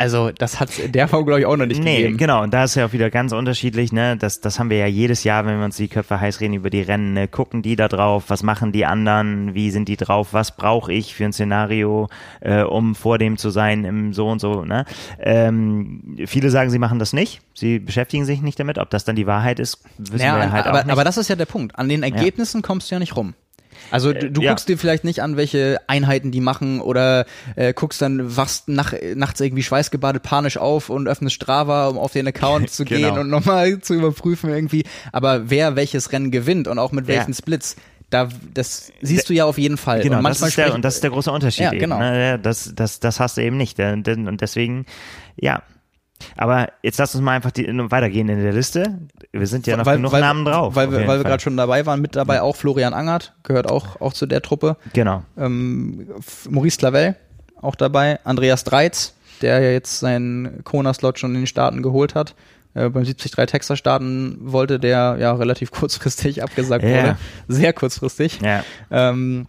also 0.00 0.30
das 0.30 0.58
hat 0.60 0.78
in 0.78 0.92
der 0.92 1.08
Form, 1.08 1.26
glaube 1.26 1.40
ich, 1.40 1.46
auch 1.46 1.56
noch 1.56 1.66
nicht 1.66 1.82
nee, 1.84 1.98
gegeben. 1.98 2.16
genau. 2.16 2.42
Und 2.42 2.54
da 2.54 2.64
ist 2.64 2.74
ja 2.74 2.86
auch 2.86 2.92
wieder 2.94 3.10
ganz 3.10 3.32
unterschiedlich. 3.32 3.92
Ne? 3.92 4.16
Das, 4.16 4.40
das 4.40 4.58
haben 4.58 4.70
wir 4.70 4.78
ja 4.78 4.86
jedes 4.86 5.24
Jahr, 5.24 5.44
wenn 5.44 5.58
wir 5.58 5.64
uns 5.66 5.76
die 5.76 5.88
Köpfe 5.88 6.18
heiß 6.18 6.40
reden 6.40 6.54
über 6.54 6.70
die 6.70 6.80
Rennen. 6.80 7.12
Ne? 7.12 7.28
Gucken 7.28 7.60
die 7.60 7.76
da 7.76 7.86
drauf? 7.86 8.24
Was 8.28 8.42
machen 8.42 8.72
die 8.72 8.86
anderen? 8.86 9.54
Wie 9.54 9.70
sind 9.70 9.88
die 9.88 9.98
drauf? 9.98 10.28
Was 10.32 10.56
brauche 10.56 10.90
ich 10.92 11.14
für 11.14 11.26
ein 11.26 11.34
Szenario, 11.34 12.08
äh, 12.40 12.62
um 12.62 12.94
vor 12.94 13.18
dem 13.18 13.36
zu 13.36 13.50
sein 13.50 13.84
im 13.84 14.14
so 14.14 14.26
und 14.28 14.40
so? 14.40 14.64
Ne? 14.64 14.86
Ähm, 15.18 16.16
viele 16.26 16.48
sagen, 16.48 16.70
sie 16.70 16.78
machen 16.78 16.98
das 16.98 17.12
nicht. 17.12 17.42
Sie 17.52 17.78
beschäftigen 17.78 18.24
sich 18.24 18.40
nicht 18.40 18.58
damit. 18.58 18.78
Ob 18.78 18.88
das 18.88 19.04
dann 19.04 19.16
die 19.16 19.26
Wahrheit 19.26 19.60
ist, 19.60 19.82
wissen 19.98 20.24
Ja, 20.24 20.36
wir 20.38 20.50
halt 20.50 20.66
aber, 20.66 20.80
auch 20.80 20.84
nicht. 20.84 20.92
aber 20.92 21.04
das 21.04 21.18
ist 21.18 21.28
ja 21.28 21.36
der 21.36 21.44
Punkt. 21.46 21.78
An 21.78 21.90
den 21.90 22.02
Ergebnissen 22.02 22.62
kommst 22.62 22.90
du 22.90 22.94
ja 22.94 22.98
nicht 22.98 23.16
rum. 23.16 23.34
Also 23.90 24.12
du, 24.12 24.30
du 24.30 24.40
Äh, 24.40 24.44
ja. 24.44 24.50
guckst 24.52 24.68
dir 24.68 24.78
vielleicht 24.78 25.04
nicht 25.04 25.22
an, 25.22 25.36
welche 25.36 25.78
Einheiten 25.86 26.30
die 26.30 26.40
machen 26.40 26.80
oder 26.80 27.26
äh, 27.56 27.72
guckst 27.74 28.00
dann, 28.02 28.36
wachst 28.36 28.68
nach, 28.68 28.92
nachts 29.14 29.40
irgendwie 29.40 29.62
schweißgebadet 29.62 30.22
panisch 30.22 30.56
auf 30.58 30.90
und 30.90 31.08
öffnest 31.08 31.34
Strava, 31.36 31.88
um 31.88 31.98
auf 31.98 32.12
den 32.12 32.26
Account 32.26 32.70
zu 32.70 32.84
Genau. 32.84 33.08
gehen 33.10 33.18
und 33.18 33.30
nochmal 33.30 33.78
zu 33.80 33.94
überprüfen 33.94 34.50
irgendwie. 34.50 34.84
Aber 35.12 35.50
wer 35.50 35.76
welches 35.76 36.12
Rennen 36.12 36.30
gewinnt 36.30 36.68
und 36.68 36.78
auch 36.78 36.92
mit 36.92 37.08
Ja. 37.08 37.16
welchen 37.16 37.34
Splits, 37.34 37.76
da, 38.10 38.28
das 38.54 38.92
siehst 39.00 39.28
du 39.28 39.34
ja 39.34 39.44
auf 39.44 39.56
jeden 39.58 39.76
Fall. 39.76 40.00
Genau, 40.02 40.18
und 40.18 40.24
das 40.24 40.42
ist 40.42 40.56
der, 40.58 40.74
und 40.74 40.84
das 40.84 40.94
ist 40.96 41.02
der 41.04 41.10
große 41.10 41.30
Unterschied. 41.30 41.64
Ja, 41.66 41.70
eben, 41.72 41.80
genau. 41.80 41.98
ne? 42.00 42.38
Das, 42.42 42.72
das, 42.74 42.98
das 43.00 43.20
hast 43.20 43.36
du 43.36 43.42
eben 43.42 43.56
nicht. 43.56 43.78
Und 43.78 44.40
deswegen, 44.40 44.84
ja. 45.36 45.62
Aber 46.36 46.68
jetzt 46.82 46.98
lass 46.98 47.14
uns 47.14 47.22
mal 47.22 47.32
einfach 47.32 47.50
die, 47.50 47.66
weitergehen 47.90 48.28
in 48.28 48.42
der 48.42 48.52
Liste. 48.52 48.98
Wir 49.32 49.46
sind 49.46 49.66
ja 49.66 49.76
noch 49.76 49.84
genug 49.84 50.12
Namen 50.12 50.44
drauf. 50.44 50.74
Weil 50.74 50.90
wir, 50.92 51.06
weil 51.06 51.18
wir 51.18 51.24
gerade 51.24 51.42
schon 51.42 51.56
dabei 51.56 51.86
waren, 51.86 52.00
mit 52.00 52.16
dabei 52.16 52.42
auch 52.42 52.56
Florian 52.56 52.94
Angert, 52.94 53.34
gehört 53.42 53.70
auch, 53.70 54.00
auch 54.00 54.12
zu 54.12 54.26
der 54.26 54.42
Truppe. 54.42 54.76
Genau. 54.92 55.22
ähm, 55.36 56.08
Maurice 56.48 56.78
Clavel 56.78 57.16
auch 57.60 57.74
dabei, 57.74 58.18
Andreas 58.24 58.64
Dreiz, 58.64 59.14
der 59.42 59.60
ja 59.60 59.70
jetzt 59.70 60.00
seinen 60.00 60.64
Kona-Slot 60.64 61.18
schon 61.18 61.34
in 61.34 61.42
den 61.42 61.46
Staaten 61.46 61.82
geholt 61.82 62.14
hat, 62.14 62.34
äh, 62.74 62.88
beim 62.88 63.04
73 63.04 63.32
Texas 63.46 63.78
starten 63.78 64.38
wollte, 64.40 64.78
der 64.78 65.16
ja 65.18 65.32
relativ 65.32 65.70
kurzfristig 65.72 66.42
abgesagt 66.42 66.84
Ja. 66.84 66.90
wurde. 66.96 67.16
Sehr 67.48 67.72
kurzfristig. 67.72 68.40
Ja. 68.42 68.64
Ähm, 68.90 69.46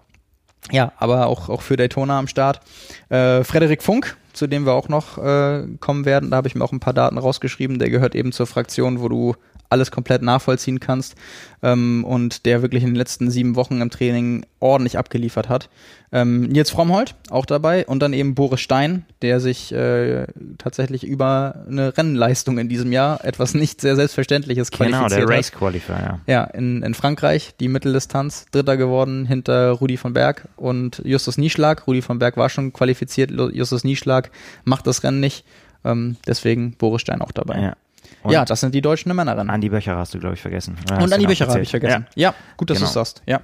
ja, 0.72 0.92
aber 0.98 1.28
auch, 1.28 1.50
auch 1.50 1.62
für 1.62 1.76
Daytona 1.76 2.20
am 2.20 2.28
Start. 2.28 2.62
Äh, 3.10 3.44
Frederik 3.44 3.82
Funk, 3.82 4.16
zu 4.34 4.48
dem 4.48 4.66
wir 4.66 4.74
auch 4.74 4.90
noch 4.90 5.18
äh, 5.18 5.64
kommen 5.80 6.06
werden, 6.06 6.30
da 6.32 6.38
habe 6.38 6.48
ich 6.48 6.56
mir 6.56 6.64
auch 6.64 6.72
ein 6.72 6.80
paar 6.80 6.94
Daten 6.94 7.18
rausgeschrieben. 7.18 7.80
Der 7.80 7.90
gehört 7.90 8.16
eben 8.16 8.32
zur 8.32 8.48
Fraktion, 8.48 9.02
wo 9.02 9.10
du 9.10 9.36
alles 9.72 9.92
komplett 9.92 10.22
nachvollziehen 10.22 10.80
kannst 10.80 11.16
ähm, 11.64 12.04
und 12.04 12.46
der 12.46 12.62
wirklich 12.62 12.84
in 12.84 12.90
den 12.90 12.96
letzten 12.96 13.32
sieben 13.32 13.56
Wochen 13.56 13.82
im 13.82 13.90
Training 13.90 14.46
ordentlich 14.60 14.98
abgeliefert 14.98 15.50
hat. 15.50 15.70
Ähm, 16.14 16.44
Nils 16.44 16.70
Frommholt 16.70 17.16
auch 17.30 17.46
dabei 17.46 17.86
und 17.86 18.02
dann 18.02 18.12
eben 18.12 18.36
Boris 18.36 18.60
Stein, 18.60 19.06
der 19.22 19.40
sich 19.40 19.72
äh, 19.72 20.28
tatsächlich 20.58 21.06
über 21.06 21.64
eine 21.70 21.98
Rennleistung 21.98 22.58
in 22.58 22.68
diesem 22.68 22.92
Jahr, 22.92 23.24
etwas 23.24 23.54
nicht 23.54 23.80
sehr 23.80 23.96
Selbstverständliches 23.96 24.72
Genau, 24.72 24.90
qualifiziert 24.90 25.12
der 25.12 25.28
hat. 25.30 25.38
Race 25.38 25.52
Qualifier, 25.54 25.96
ja. 25.96 26.20
Ja, 26.28 26.44
in, 26.44 26.84
in 26.84 26.94
Frankreich 26.94 27.54
die 27.60 27.70
Mitteldistanz, 27.70 28.48
Dritter 28.52 28.76
geworden 28.76 29.26
hinter 29.26 29.72
Rudi 29.72 29.96
von 29.96 30.12
Berg 30.12 30.50
und 30.58 31.02
Justus 31.06 31.38
Nieschlag. 31.38 31.88
Rudi 31.88 32.02
von 32.02 32.20
Berg 32.20 32.36
war 32.36 32.50
schon 32.50 32.74
qualifiziert, 32.74 33.32
Justus 33.32 33.86
Nieschlag 33.86 34.32
macht 34.66 34.88
das 34.88 35.04
Rennen 35.04 35.22
nicht. 35.22 35.46
Ähm, 35.86 36.18
deswegen 36.28 36.74
Boris 36.74 37.02
Stein 37.02 37.22
auch 37.22 37.32
dabei. 37.32 37.62
ja. 37.62 37.76
Und 38.24 38.32
ja, 38.34 38.46
das 38.46 38.60
sind 38.60 38.76
die 38.76 38.82
deutschen 38.82 39.16
Männerrennen. 39.16 39.50
Andi 39.50 39.70
Böcher 39.70 39.98
hast 39.98 40.14
du, 40.14 40.20
glaube 40.20 40.36
ich, 40.36 40.42
vergessen. 40.42 40.78
Oder 40.86 40.98
Und 41.04 41.12
Andi 41.14 41.24
noch 41.24 41.30
Becher 41.30 41.48
habe 41.48 41.62
ich 41.62 41.70
vergessen. 41.72 42.06
Ja, 42.16 42.34
gut, 42.58 42.70
dass 42.70 42.78
Genau. 42.78 42.86
du 42.86 42.90
es 42.90 42.94
sagst. 42.94 43.24
Ja, 43.26 43.42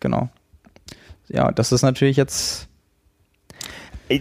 genau. 0.00 0.28
Ja, 1.28 1.50
das 1.52 1.72
ist 1.72 1.82
natürlich 1.82 2.16
jetzt. 2.16 2.68
Ja. 4.10 4.18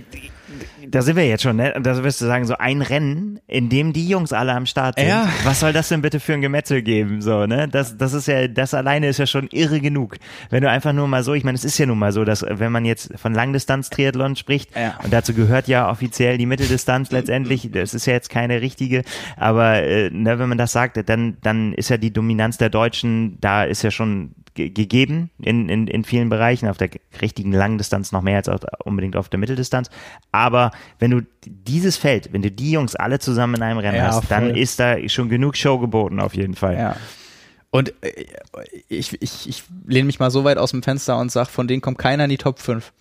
Da 0.87 1.01
sind 1.01 1.15
wir 1.15 1.27
jetzt 1.27 1.43
schon, 1.43 1.55
ne? 1.55 1.73
Da 1.81 2.03
wirst 2.03 2.21
du 2.21 2.25
sagen, 2.25 2.45
so 2.45 2.55
ein 2.57 2.81
Rennen, 2.81 3.39
in 3.47 3.69
dem 3.69 3.93
die 3.93 4.07
Jungs 4.07 4.33
alle 4.33 4.53
am 4.53 4.65
Start 4.65 4.97
sind. 4.99 5.07
Ja. 5.07 5.27
Was 5.43 5.59
soll 5.59 5.73
das 5.73 5.89
denn 5.89 6.01
bitte 6.01 6.19
für 6.19 6.33
ein 6.33 6.41
Gemetzel 6.41 6.81
geben? 6.81 7.21
So, 7.21 7.45
ne? 7.45 7.67
Das, 7.67 7.97
das 7.97 8.13
ist 8.13 8.27
ja, 8.27 8.47
das 8.47 8.73
alleine 8.73 9.07
ist 9.07 9.17
ja 9.17 9.27
schon 9.27 9.47
irre 9.51 9.79
genug. 9.79 10.17
Wenn 10.49 10.61
du 10.63 10.69
einfach 10.69 10.93
nur 10.93 11.07
mal 11.07 11.23
so, 11.23 11.33
ich 11.33 11.43
meine, 11.43 11.55
es 11.55 11.63
ist 11.65 11.77
ja 11.77 11.85
nun 11.85 11.99
mal 11.99 12.11
so, 12.11 12.25
dass 12.25 12.43
wenn 12.47 12.71
man 12.71 12.85
jetzt 12.85 13.11
von 13.17 13.33
Langdistanz-Triathlon 13.33 14.35
spricht, 14.35 14.75
Ja. 14.75 14.97
und 15.03 15.13
dazu 15.13 15.33
gehört 15.33 15.67
ja 15.67 15.89
offiziell 15.89 16.37
die 16.37 16.45
Mitteldistanz 16.45 17.11
letztendlich, 17.11 17.69
das 17.71 17.93
ist 17.93 18.05
ja 18.05 18.13
jetzt 18.13 18.29
keine 18.29 18.61
richtige, 18.61 19.03
aber 19.37 19.83
äh, 19.83 20.09
ne, 20.09 20.39
wenn 20.39 20.49
man 20.49 20.57
das 20.57 20.71
sagt, 20.71 20.97
dann, 21.09 21.37
dann 21.41 21.73
ist 21.73 21.89
ja 21.89 21.97
die 21.97 22.11
Dominanz 22.11 22.57
der 22.57 22.69
Deutschen, 22.69 23.37
da 23.41 23.63
ist 23.63 23.81
ja 23.83 23.91
schon 23.91 24.31
ge 24.53 24.69
gegeben 24.69 25.29
in, 25.39 25.69
in, 25.69 25.87
in 25.87 26.03
vielen 26.03 26.29
Bereichen, 26.29 26.67
auf 26.67 26.77
der 26.77 26.89
richtigen 27.21 27.51
Langdistanz 27.51 28.11
noch 28.11 28.21
mehr 28.21 28.37
als 28.37 28.49
auf, 28.49 28.61
unbedingt 28.83 29.15
auf 29.15 29.29
der 29.29 29.39
Mitteldistanz. 29.39 29.89
Aber 30.31 30.71
wenn 30.99 31.11
du 31.11 31.21
dieses 31.45 31.97
Feld, 31.97 32.33
wenn 32.33 32.41
du 32.41 32.51
die 32.51 32.71
Jungs 32.71 32.95
alle 32.95 33.19
zusammen 33.19 33.55
in 33.55 33.63
einem 33.63 33.79
Rennen 33.79 33.97
Ja, 33.97 34.07
hast, 34.07 34.29
dann 34.29 34.49
voll. 34.49 34.57
ist 34.57 34.79
da 34.79 34.97
schon 35.09 35.29
genug 35.29 35.55
Show 35.57 35.79
geboten 35.79 36.19
auf 36.19 36.35
jeden 36.35 36.55
Fall. 36.55 36.75
Ja. 36.77 36.95
Und 37.73 37.93
äh, 38.01 38.25
ich, 38.89 39.21
ich, 39.21 39.47
ich 39.47 39.63
lehne 39.87 40.05
mich 40.05 40.19
mal 40.19 40.29
so 40.29 40.43
weit 40.43 40.57
aus 40.57 40.71
dem 40.71 40.83
Fenster 40.83 41.17
und 41.17 41.31
sage, 41.31 41.49
von 41.49 41.69
denen 41.69 41.81
kommt 41.81 41.97
keiner 41.97 42.25
in 42.25 42.29
die 42.29 42.37
Top 42.37 42.59
5. 42.59 42.91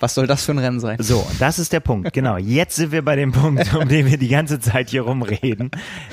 Was 0.00 0.14
soll 0.14 0.26
das 0.26 0.44
für 0.44 0.52
ein 0.52 0.58
Rennen 0.58 0.80
sein? 0.80 0.98
So, 1.00 1.26
das 1.38 1.58
ist 1.58 1.72
der 1.72 1.80
Punkt. 1.80 2.12
Genau. 2.12 2.36
Jetzt 2.36 2.76
sind 2.76 2.92
wir 2.92 3.02
bei 3.02 3.16
dem 3.16 3.32
Punkt, 3.32 3.74
um 3.74 3.88
den 3.88 4.04
wir 4.04 4.18
die 4.18 4.28
ganze 4.28 4.60
Zeit 4.60 4.90
hier 4.90 5.02
rumreden. 5.02 5.70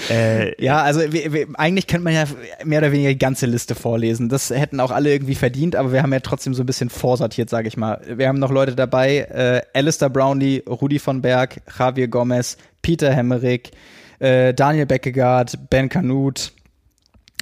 Äh, 0.09 0.63
Ja, 0.63 0.81
also 0.81 1.01
wir, 1.11 1.33
wir, 1.33 1.47
eigentlich 1.55 1.87
könnte 1.87 2.05
man 2.05 2.13
ja 2.13 2.23
mehr 2.63 2.79
oder 2.79 2.93
weniger 2.93 3.09
die 3.09 3.17
ganze 3.17 3.47
Liste 3.47 3.75
vorlesen. 3.75 4.29
Das 4.29 4.49
hätten 4.49 4.79
auch 4.79 4.91
alle 4.91 5.11
irgendwie 5.11 5.35
verdient, 5.35 5.75
aber 5.75 5.91
wir 5.91 6.01
haben 6.01 6.13
ja 6.13 6.21
trotzdem 6.21 6.53
so 6.53 6.63
ein 6.63 6.65
bisschen 6.65 6.89
vorsortiert, 6.89 7.49
sage 7.49 7.67
ich 7.67 7.75
mal. 7.75 7.99
Wir 8.07 8.29
haben 8.29 8.39
noch 8.39 8.51
Leute 8.51 8.75
dabei, 8.77 9.17
äh, 9.19 9.61
Alistair 9.77 10.09
Brownlee, 10.09 10.63
Rudi 10.67 10.99
von 10.99 11.21
Berg, 11.21 11.61
Javier 11.77 12.07
Gomez, 12.07 12.57
Peter 12.81 13.13
Hemmerich, 13.13 13.71
äh, 14.19 14.53
Daniel 14.53 14.85
Beckegaard, 14.85 15.69
Ben 15.69 15.89
Canute, 15.89 16.51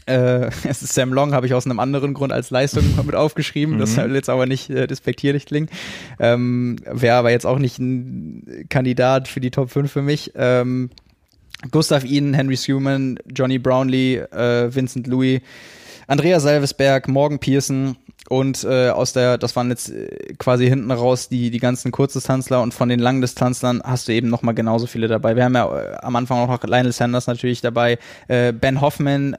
äh, 0.06 0.50
es 0.68 0.82
ist 0.82 0.94
Sam 0.94 1.14
Long, 1.14 1.34
habe 1.34 1.46
ich 1.46 1.54
aus 1.54 1.66
einem 1.66 1.80
anderen 1.80 2.14
Grund 2.14 2.32
als 2.32 2.50
Leistung 2.50 2.84
mit 3.06 3.16
aufgeschrieben. 3.16 3.80
Das 3.80 3.96
soll 3.96 4.14
jetzt 4.16 4.30
aber 4.30 4.46
nicht 4.46 4.70
äh, 4.70 4.88
despektierlich 4.88 5.46
klingen. 5.46 5.70
Ähm, 6.20 6.78
Wäre 6.86 7.18
aber 7.18 7.32
jetzt 7.32 7.46
auch 7.46 7.60
nicht 7.60 7.80
ein 7.80 8.66
Kandidat 8.70 9.28
für 9.28 9.40
die 9.40 9.52
Top 9.52 9.72
5 9.72 9.92
für 9.92 10.02
mich. 10.02 10.32
Ähm, 10.36 10.90
Gustav 11.72 12.04
Iden, 12.04 12.34
Henry 12.34 12.56
Suman, 12.56 13.20
Johnny 13.34 13.58
Brownlee, 13.58 14.18
äh, 14.18 14.74
Vincent 14.74 15.08
Louis, 15.08 15.42
Andrea 16.08 16.40
Salvesberg, 16.40 17.08
Morgan 17.08 17.40
Pearson 17.40 17.96
und 18.34 18.64
äh, 18.64 18.90
aus 18.90 19.14
der, 19.14 19.38
das 19.38 19.56
waren 19.56 19.70
jetzt 19.70 19.90
äh, 19.90 20.34
quasi 20.40 20.68
hinten 20.68 20.90
raus 20.90 21.30
die, 21.30 21.52
die 21.52 21.60
ganzen 21.60 21.92
Kurzdistanzler 21.92 22.64
und 22.64 22.74
von 22.74 22.90
den 22.90 23.00
Langdistanzlern 23.00 23.82
hast 23.84 24.08
du 24.08 24.12
eben 24.12 24.30
nochmal 24.30 24.56
genauso 24.56 24.88
viele 24.88 25.08
dabei. 25.08 25.36
Wir 25.36 25.44
haben 25.44 25.54
ja 25.54 25.66
äh, 25.66 25.96
am 26.02 26.16
Anfang 26.16 26.40
auch 26.40 26.48
noch 26.48 26.64
Lionel 26.64 26.92
Sanders 26.92 27.28
natürlich 27.28 27.62
dabei, 27.62 28.00
äh, 28.28 28.52
Ben 28.52 28.82
Hoffman, 28.82 29.34
äh, 29.34 29.38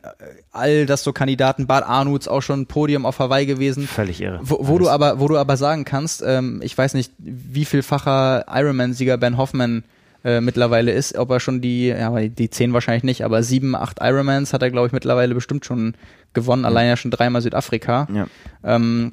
all 0.53 0.87
das 0.87 1.03
so 1.03 1.13
Kandidaten, 1.13 1.67
Bart 1.67 1.85
Arnutz 1.85 2.29
auch 2.29 2.41
schon 2.41 2.67
Podium 2.67 3.05
auf 3.05 3.19
Hawaii 3.19 3.47
gewesen. 3.47 3.89
völlig 3.89 4.21
irre. 4.21 4.39
Wo, 4.43 4.59
wo 4.61 4.79
du 4.79 4.89
aber, 4.89 5.19
wo 5.19 5.27
du 5.27 5.39
aber 5.39 5.57
sagen 5.57 5.85
kannst, 5.85 6.23
ähm, 6.25 6.61
ich 6.63 6.79
weiß 6.79 6.95
nicht, 6.95 7.13
wie 7.19 7.65
vielfacher 7.65 8.45
Ironman-Sieger 8.49 9.17
Ben 9.17 9.37
Hoffman 9.37 9.83
äh, 10.25 10.41
mittlerweile 10.41 10.93
ist, 10.93 11.17
ob 11.17 11.31
er 11.31 11.41
schon 11.41 11.61
die, 11.61 11.89
ja, 11.89 12.11
die 12.19 12.51
zehn 12.51 12.73
wahrscheinlich 12.73 13.05
nicht, 13.05 13.25
aber 13.25 13.43
sieben, 13.43 13.77
acht 13.77 13.99
Ironmans 14.01 14.53
hat 14.53 14.63
er, 14.63 14.71
glaube 14.71 14.87
ich, 14.87 14.93
mittlerweile 14.93 15.35
bestimmt 15.35 15.65
schon 15.65 15.95
gewonnen, 16.33 16.65
allein 16.65 16.89
ja 16.89 16.97
schon 16.97 17.11
dreimal 17.11 17.43
Südafrika. 17.43 18.09
Ja. 18.13 18.27
Ähm, 18.65 19.13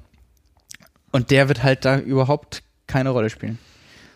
und 1.11 1.29
der 1.29 1.49
wird 1.49 1.63
halt 1.63 1.85
da 1.85 1.99
überhaupt 1.99 2.63
keine 2.87 3.09
Rolle 3.09 3.29
spielen. 3.29 3.59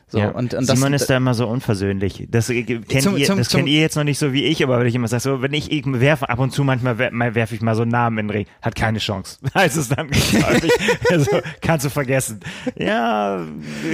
So, 0.07 0.19
ja. 0.19 0.29
und, 0.29 0.53
und 0.53 0.69
das, 0.69 0.77
Simon 0.77 0.93
ist 0.93 1.09
da 1.09 1.17
immer 1.17 1.33
so 1.33 1.47
unversöhnlich. 1.47 2.27
Das, 2.29 2.49
äh, 2.51 2.61
kennt, 2.63 3.01
Zum- 3.01 3.17
ihr, 3.17 3.25
zum- 3.25 3.37
das 3.39 3.49
zum- 3.49 3.59
kennt 3.61 3.69
ihr 3.69 3.81
jetzt 3.81 3.95
noch 3.95 4.03
nicht 4.03 4.19
so 4.19 4.33
wie 4.33 4.43
ich, 4.45 4.63
aber 4.63 4.79
wenn 4.79 4.85
ich 4.85 4.93
immer 4.93 5.07
sage, 5.07 5.21
so, 5.21 5.41
wenn 5.41 5.51
ich, 5.53 5.71
ich 5.71 5.83
werfe 5.87 6.29
ab 6.29 6.37
und 6.37 6.51
zu 6.51 6.63
manchmal 6.63 6.99
wer- 6.99 7.11
mal 7.11 7.33
werfe 7.33 7.55
ich 7.55 7.61
mal 7.61 7.73
so 7.75 7.81
einen 7.81 7.91
Namen 7.91 8.19
in 8.19 8.27
den 8.27 8.31
Ring, 8.37 8.45
hat 8.61 8.75
keine 8.75 8.99
Chance. 8.99 9.37
Heißt 9.55 9.77
es 9.77 9.89
dann 9.89 10.09
also, 11.09 11.31
kannst 11.61 11.85
du 11.85 11.89
vergessen. 11.89 12.39
Ja, 12.77 13.41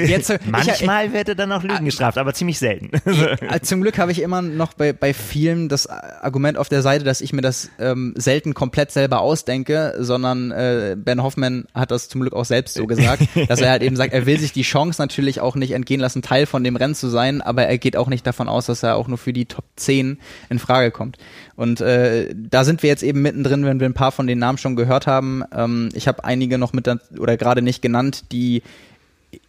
Jetzt, 0.05 0.29
äh, 0.29 0.39
ich- 0.43 0.49
manchmal 0.49 1.13
wird 1.13 1.29
er 1.29 1.35
dann 1.35 1.51
auch 1.53 1.63
Lügen 1.63 1.85
gestraft, 1.85 2.17
aber 2.17 2.33
ziemlich 2.33 2.59
selten. 2.59 2.91
Äh, 3.41 3.59
Zum 3.61 3.81
Glück 3.81 3.97
habe 3.97 4.11
ich 4.11 4.21
immer 4.21 4.41
noch 4.41 4.73
bei, 4.73 4.93
bei 4.93 5.13
vielen 5.13 5.69
das 5.69 5.87
Argument 5.87 6.57
auf 6.57 6.69
der 6.69 6.81
Seite, 6.81 7.03
dass 7.05 7.21
ich 7.21 7.33
mir 7.33 7.41
das 7.41 7.69
ähm, 7.79 8.13
selten 8.17 8.53
komplett 8.53 8.91
selber 8.91 9.21
ausdenke, 9.21 9.95
sondern 9.99 10.51
äh, 10.51 10.95
Ben 10.97 11.21
Hoffman 11.23 11.65
hat 11.73 11.91
das 11.91 12.09
zum 12.09 12.21
Glück 12.21 12.33
auch 12.33 12.45
selbst 12.45 12.75
so 12.75 12.85
gesagt, 12.87 13.23
dass 13.47 13.61
er 13.61 13.69
halt 13.71 13.83
eben 13.83 13.95
sagt, 13.95 14.13
er 14.13 14.25
will 14.25 14.39
sich 14.39 14.51
die 14.53 14.61
Chance 14.63 15.01
natürlich 15.01 15.39
auch 15.39 15.55
nicht 15.55 15.71
entgehen 15.71 16.00
lassen, 16.01 16.21
Teil 16.21 16.45
von 16.45 16.63
dem 16.63 16.75
Rennen 16.75 16.95
zu 16.95 17.07
sein, 17.07 17.41
aber 17.41 17.63
er 17.63 17.77
geht 17.77 17.95
auch 17.95 18.07
nicht 18.07 18.25
davon 18.27 18.49
aus, 18.49 18.65
dass 18.65 18.83
er 18.83 18.95
auch 18.95 19.07
nur 19.07 19.17
für 19.17 19.33
die 19.33 19.45
Top 19.45 19.65
10 19.75 20.19
in 20.49 20.59
Frage 20.59 20.91
kommt. 20.91 21.17
Und 21.55 21.81
äh, 21.81 22.33
da 22.35 22.63
sind 22.63 22.83
wir 22.83 22.89
jetzt 22.89 23.03
eben 23.03 23.21
mittendrin, 23.21 23.65
wenn 23.65 23.79
wir 23.79 23.87
ein 23.87 23.93
paar 23.93 24.11
von 24.11 24.27
den 24.27 24.39
Namen 24.39 24.57
schon 24.57 24.75
gehört 24.75 25.07
haben. 25.07 25.43
Ähm, 25.55 25.89
ich 25.93 26.07
habe 26.07 26.23
einige 26.23 26.57
noch 26.57 26.73
mit 26.73 26.89
oder 27.17 27.37
gerade 27.37 27.61
nicht 27.61 27.81
genannt, 27.81 28.25
die 28.31 28.63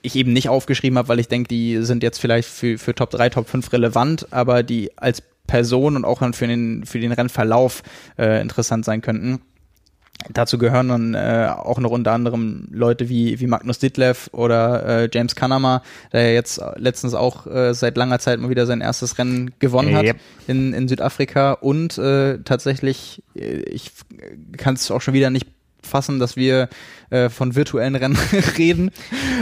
ich 0.03 0.17
eben 0.17 0.33
nicht 0.33 0.49
aufgeschrieben 0.49 0.99
habe, 0.99 1.09
weil 1.09 1.19
ich 1.19 1.29
denke, 1.29 1.49
die 1.49 1.83
sind 1.83 2.03
jetzt 2.03 2.19
vielleicht 2.19 2.49
für, 2.49 2.79
für 2.79 2.95
Top 2.95 3.11
3, 3.11 3.31
Top 3.31 3.49
5 3.49 3.73
relevant, 3.73 4.29
aber 4.31 4.63
die 4.63 4.97
als 4.97 5.23
Person 5.47 5.97
und 5.97 6.05
auch 6.05 6.21
dann 6.21 6.35
für 6.35 6.47
den, 6.47 6.87
für 6.87 7.01
den 7.01 7.13
Rennverlauf 7.13 7.83
äh, 8.19 8.41
interessant 8.41 8.85
sein 8.85 9.03
könnten. 9.03 9.41
Dazu 10.31 10.59
gehören 10.59 10.89
dann 10.89 11.15
äh, 11.15 11.49
auch 11.55 11.79
noch 11.79 11.91
unter 11.91 12.13
anderem 12.13 12.69
Leute 12.71 13.09
wie, 13.09 13.41
wie 13.41 13.47
Magnus 13.47 13.79
Ditlev 13.79 14.29
oder 14.33 15.03
äh, 15.03 15.09
James 15.13 15.35
Kanama, 15.35 15.83
der 16.13 16.35
jetzt 16.35 16.61
letztens 16.77 17.15
auch 17.15 17.47
äh, 17.47 17.75
seit 17.75 17.97
langer 17.97 18.19
Zeit 18.19 18.41
mal 18.41 18.51
wieder 18.51 18.67
sein 18.67 18.81
erstes 18.81 19.19
Rennen 19.19 19.53
gewonnen 19.59 19.95
hat 19.95 20.05
Yep. 20.05 20.17
in, 20.49 20.73
in 20.73 20.89
Südafrika 20.89 21.53
und 21.53 21.97
äh, 21.99 22.39
tatsächlich, 22.39 23.23
äh, 23.35 23.61
ich 23.63 23.93
kann 24.57 24.75
es 24.75 24.91
auch 24.91 25.01
schon 25.01 25.15
wieder 25.15 25.31
nicht 25.31 25.47
fassen, 25.83 26.19
dass 26.19 26.37
wir 26.37 26.69
äh, 27.13 27.29
von 27.29 27.55
virtuellen 27.55 27.95
Rennen 27.95 28.17
reden, 28.59 28.91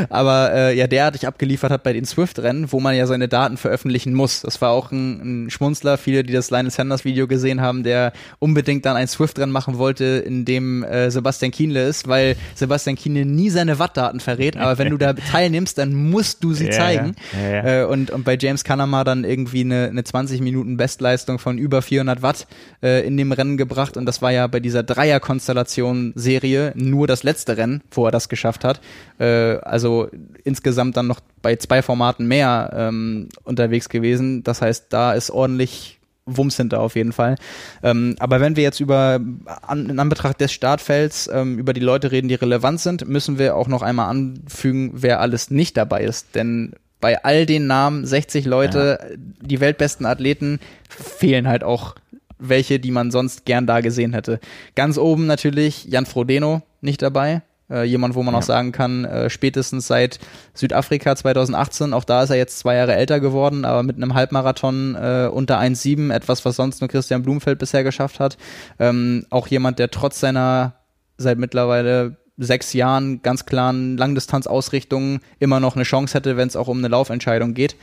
aber 0.08 0.52
äh, 0.52 0.76
ja 0.76 0.86
derartig 0.86 1.26
abgeliefert 1.26 1.70
hat 1.70 1.82
bei 1.82 1.92
den 1.92 2.04
Swift-Rennen, 2.04 2.72
wo 2.72 2.80
man 2.80 2.96
ja 2.96 3.06
seine 3.06 3.28
Daten 3.28 3.56
veröffentlichen 3.56 4.12
muss. 4.14 4.40
Das 4.40 4.60
war 4.60 4.70
auch 4.70 4.90
ein, 4.90 5.44
ein 5.46 5.50
Schmunzler, 5.50 5.96
viele, 5.96 6.24
die 6.24 6.32
das 6.32 6.50
Lionel 6.50 6.70
Sanders 6.70 7.04
Video 7.04 7.26
gesehen 7.28 7.60
haben, 7.60 7.82
der 7.82 8.12
unbedingt 8.38 8.84
dann 8.84 8.96
ein 8.96 9.08
Swift-Rennen 9.08 9.52
machen 9.52 9.78
wollte, 9.78 10.04
in 10.04 10.44
dem 10.44 10.82
äh, 10.82 11.10
Sebastian 11.10 11.52
Kienle 11.52 11.86
ist, 11.86 12.08
weil 12.08 12.36
Sebastian 12.54 12.96
Kienle 12.96 13.24
nie 13.24 13.50
seine 13.50 13.78
Wattdaten 13.78 14.20
verrät, 14.20 14.56
aber 14.56 14.78
wenn 14.78 14.90
du 14.90 14.96
da 14.96 15.12
teilnimmst, 15.32 15.78
dann 15.78 15.94
musst 15.94 16.42
du 16.42 16.52
sie 16.52 16.66
Ja, 16.66 16.72
zeigen. 16.72 17.14
Ja, 17.40 17.50
ja. 17.50 17.82
Äh, 17.82 17.84
und, 17.84 18.10
und 18.10 18.24
bei 18.24 18.36
James 18.40 18.64
Kanama 18.64 19.04
dann 19.04 19.24
irgendwie 19.24 19.60
eine, 19.60 19.88
eine 19.88 20.02
20 20.02 20.40
Minuten 20.40 20.76
Bestleistung 20.76 21.38
von 21.38 21.58
über 21.58 21.82
400 21.82 22.22
Watt 22.22 22.46
äh, 22.82 23.06
in 23.06 23.16
dem 23.16 23.32
Rennen 23.32 23.56
gebracht 23.56 23.96
und 23.96 24.06
das 24.06 24.22
war 24.22 24.32
ja 24.32 24.46
bei 24.46 24.60
dieser 24.60 24.82
Dreier-Konstellation-Serie 24.82 26.72
nur 26.74 27.06
das 27.06 27.22
letzte 27.22 27.56
Rennen, 27.56 27.59
wo 27.90 28.06
er 28.06 28.10
das 28.10 28.28
geschafft 28.28 28.64
hat. 28.64 28.80
Äh, 29.18 29.56
also 29.62 30.08
insgesamt 30.44 30.96
dann 30.96 31.06
noch 31.06 31.20
bei 31.42 31.56
zwei 31.56 31.82
Formaten 31.82 32.26
mehr 32.26 32.72
ähm, 32.74 33.28
unterwegs 33.44 33.88
gewesen. 33.88 34.42
Das 34.42 34.62
heißt, 34.62 34.86
da 34.90 35.12
ist 35.12 35.30
ordentlich 35.30 36.00
Wumms 36.26 36.56
hinter 36.56 36.80
auf 36.80 36.96
jeden 36.96 37.12
Fall. 37.12 37.36
Ähm, 37.82 38.16
aber 38.18 38.40
wenn 38.40 38.56
wir 38.56 38.62
jetzt 38.62 38.80
über 38.80 39.20
an, 39.66 39.90
in 39.90 39.98
Anbetracht 39.98 40.40
des 40.40 40.52
Startfelds 40.52 41.28
ähm, 41.32 41.58
über 41.58 41.72
die 41.72 41.80
Leute 41.80 42.12
reden, 42.12 42.28
die 42.28 42.34
relevant 42.34 42.80
sind, 42.80 43.08
müssen 43.08 43.38
wir 43.38 43.56
auch 43.56 43.68
noch 43.68 43.82
einmal 43.82 44.10
anfügen, 44.10 44.92
wer 44.94 45.20
alles 45.20 45.50
nicht 45.50 45.76
dabei 45.76 46.02
ist. 46.02 46.34
Denn 46.34 46.74
bei 47.00 47.24
all 47.24 47.46
den 47.46 47.66
Namen, 47.66 48.04
60 48.04 48.44
Leute, 48.44 49.16
die 49.16 49.60
weltbesten 49.60 50.06
Athleten, 50.06 50.60
fehlen 50.88 51.48
halt 51.48 51.64
auch 51.64 51.94
welche, 52.38 52.78
die 52.78 52.90
man 52.90 53.10
sonst 53.10 53.44
gern 53.44 53.66
da 53.66 53.80
gesehen 53.80 54.12
hätte. 54.12 54.40
Ganz 54.74 54.98
oben 54.98 55.26
natürlich 55.26 55.84
Jan 55.86 56.06
Frodeno 56.06 56.62
nicht 56.80 57.02
dabei. 57.02 57.42
Äh, 57.70 57.84
jemand, 57.84 58.14
wo 58.14 58.22
man 58.22 58.34
ja. 58.34 58.38
auch 58.38 58.44
sagen 58.44 58.72
kann, 58.72 59.04
äh, 59.04 59.30
spätestens 59.30 59.86
seit 59.86 60.18
Südafrika 60.54 61.14
2018, 61.14 61.92
auch 61.92 62.04
da 62.04 62.22
ist 62.22 62.30
er 62.30 62.36
jetzt 62.36 62.58
zwei 62.58 62.76
Jahre 62.76 62.94
älter 62.94 63.20
geworden, 63.20 63.64
aber 63.64 63.82
mit 63.82 63.96
einem 63.96 64.14
Halbmarathon 64.14 64.96
äh, 64.96 65.28
unter 65.32 65.58
1,7, 65.58 66.12
etwas, 66.12 66.44
was 66.44 66.56
sonst 66.56 66.80
nur 66.80 66.88
Christian 66.88 67.22
Blumfeld 67.22 67.58
bisher 67.58 67.84
geschafft 67.84 68.20
hat. 68.20 68.36
Ähm, 68.78 69.26
auch 69.30 69.46
jemand, 69.46 69.78
der 69.78 69.90
trotz 69.90 70.20
seiner 70.20 70.74
seit 71.16 71.38
mittlerweile 71.38 72.16
sechs 72.40 72.72
Jahren 72.72 73.22
ganz 73.22 73.46
klaren 73.46 73.96
Langdistanzausrichtungen 73.96 75.20
immer 75.38 75.60
noch 75.60 75.76
eine 75.76 75.84
Chance 75.84 76.14
hätte, 76.14 76.36
wenn 76.36 76.48
es 76.48 76.56
auch 76.56 76.68
um 76.68 76.78
eine 76.78 76.88
Laufentscheidung 76.88 77.54
geht. 77.54 77.76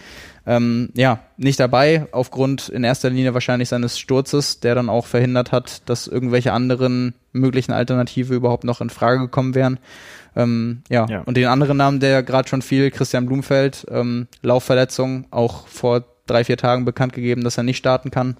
Ähm, 0.45 0.89
ja, 0.93 1.19
nicht 1.35 1.59
dabei, 1.59 2.07
aufgrund 2.11 2.69
in 2.69 2.83
erster 2.83 3.09
Linie 3.09 3.33
wahrscheinlich 3.33 3.69
seines 3.69 3.99
Sturzes, 3.99 4.59
der 4.59 4.75
dann 4.75 4.89
auch 4.89 5.05
verhindert 5.05 5.51
hat, 5.51 5.87
dass 5.89 6.07
irgendwelche 6.07 6.53
anderen 6.53 7.13
möglichen 7.33 7.73
Alternative 7.73 8.33
überhaupt 8.33 8.63
noch 8.63 8.81
in 8.81 8.89
Frage 8.89 9.19
gekommen 9.19 9.55
wären. 9.55 9.79
Ähm, 10.35 10.83
ja. 10.89 11.05
ja. 11.09 11.21
und 11.21 11.35
den 11.35 11.47
anderen 11.47 11.77
Namen, 11.77 11.99
der 11.99 12.23
gerade 12.23 12.47
schon 12.47 12.61
fiel, 12.61 12.91
Christian 12.91 13.25
Blumfeld, 13.25 13.85
ähm, 13.89 14.27
Laufverletzung, 14.41 15.25
auch 15.31 15.67
vor 15.67 16.05
drei, 16.27 16.43
vier 16.43 16.57
Tagen 16.57 16.85
bekannt 16.85 17.13
gegeben, 17.13 17.43
dass 17.43 17.57
er 17.57 17.63
nicht 17.63 17.77
starten 17.77 18.11
kann. 18.11 18.37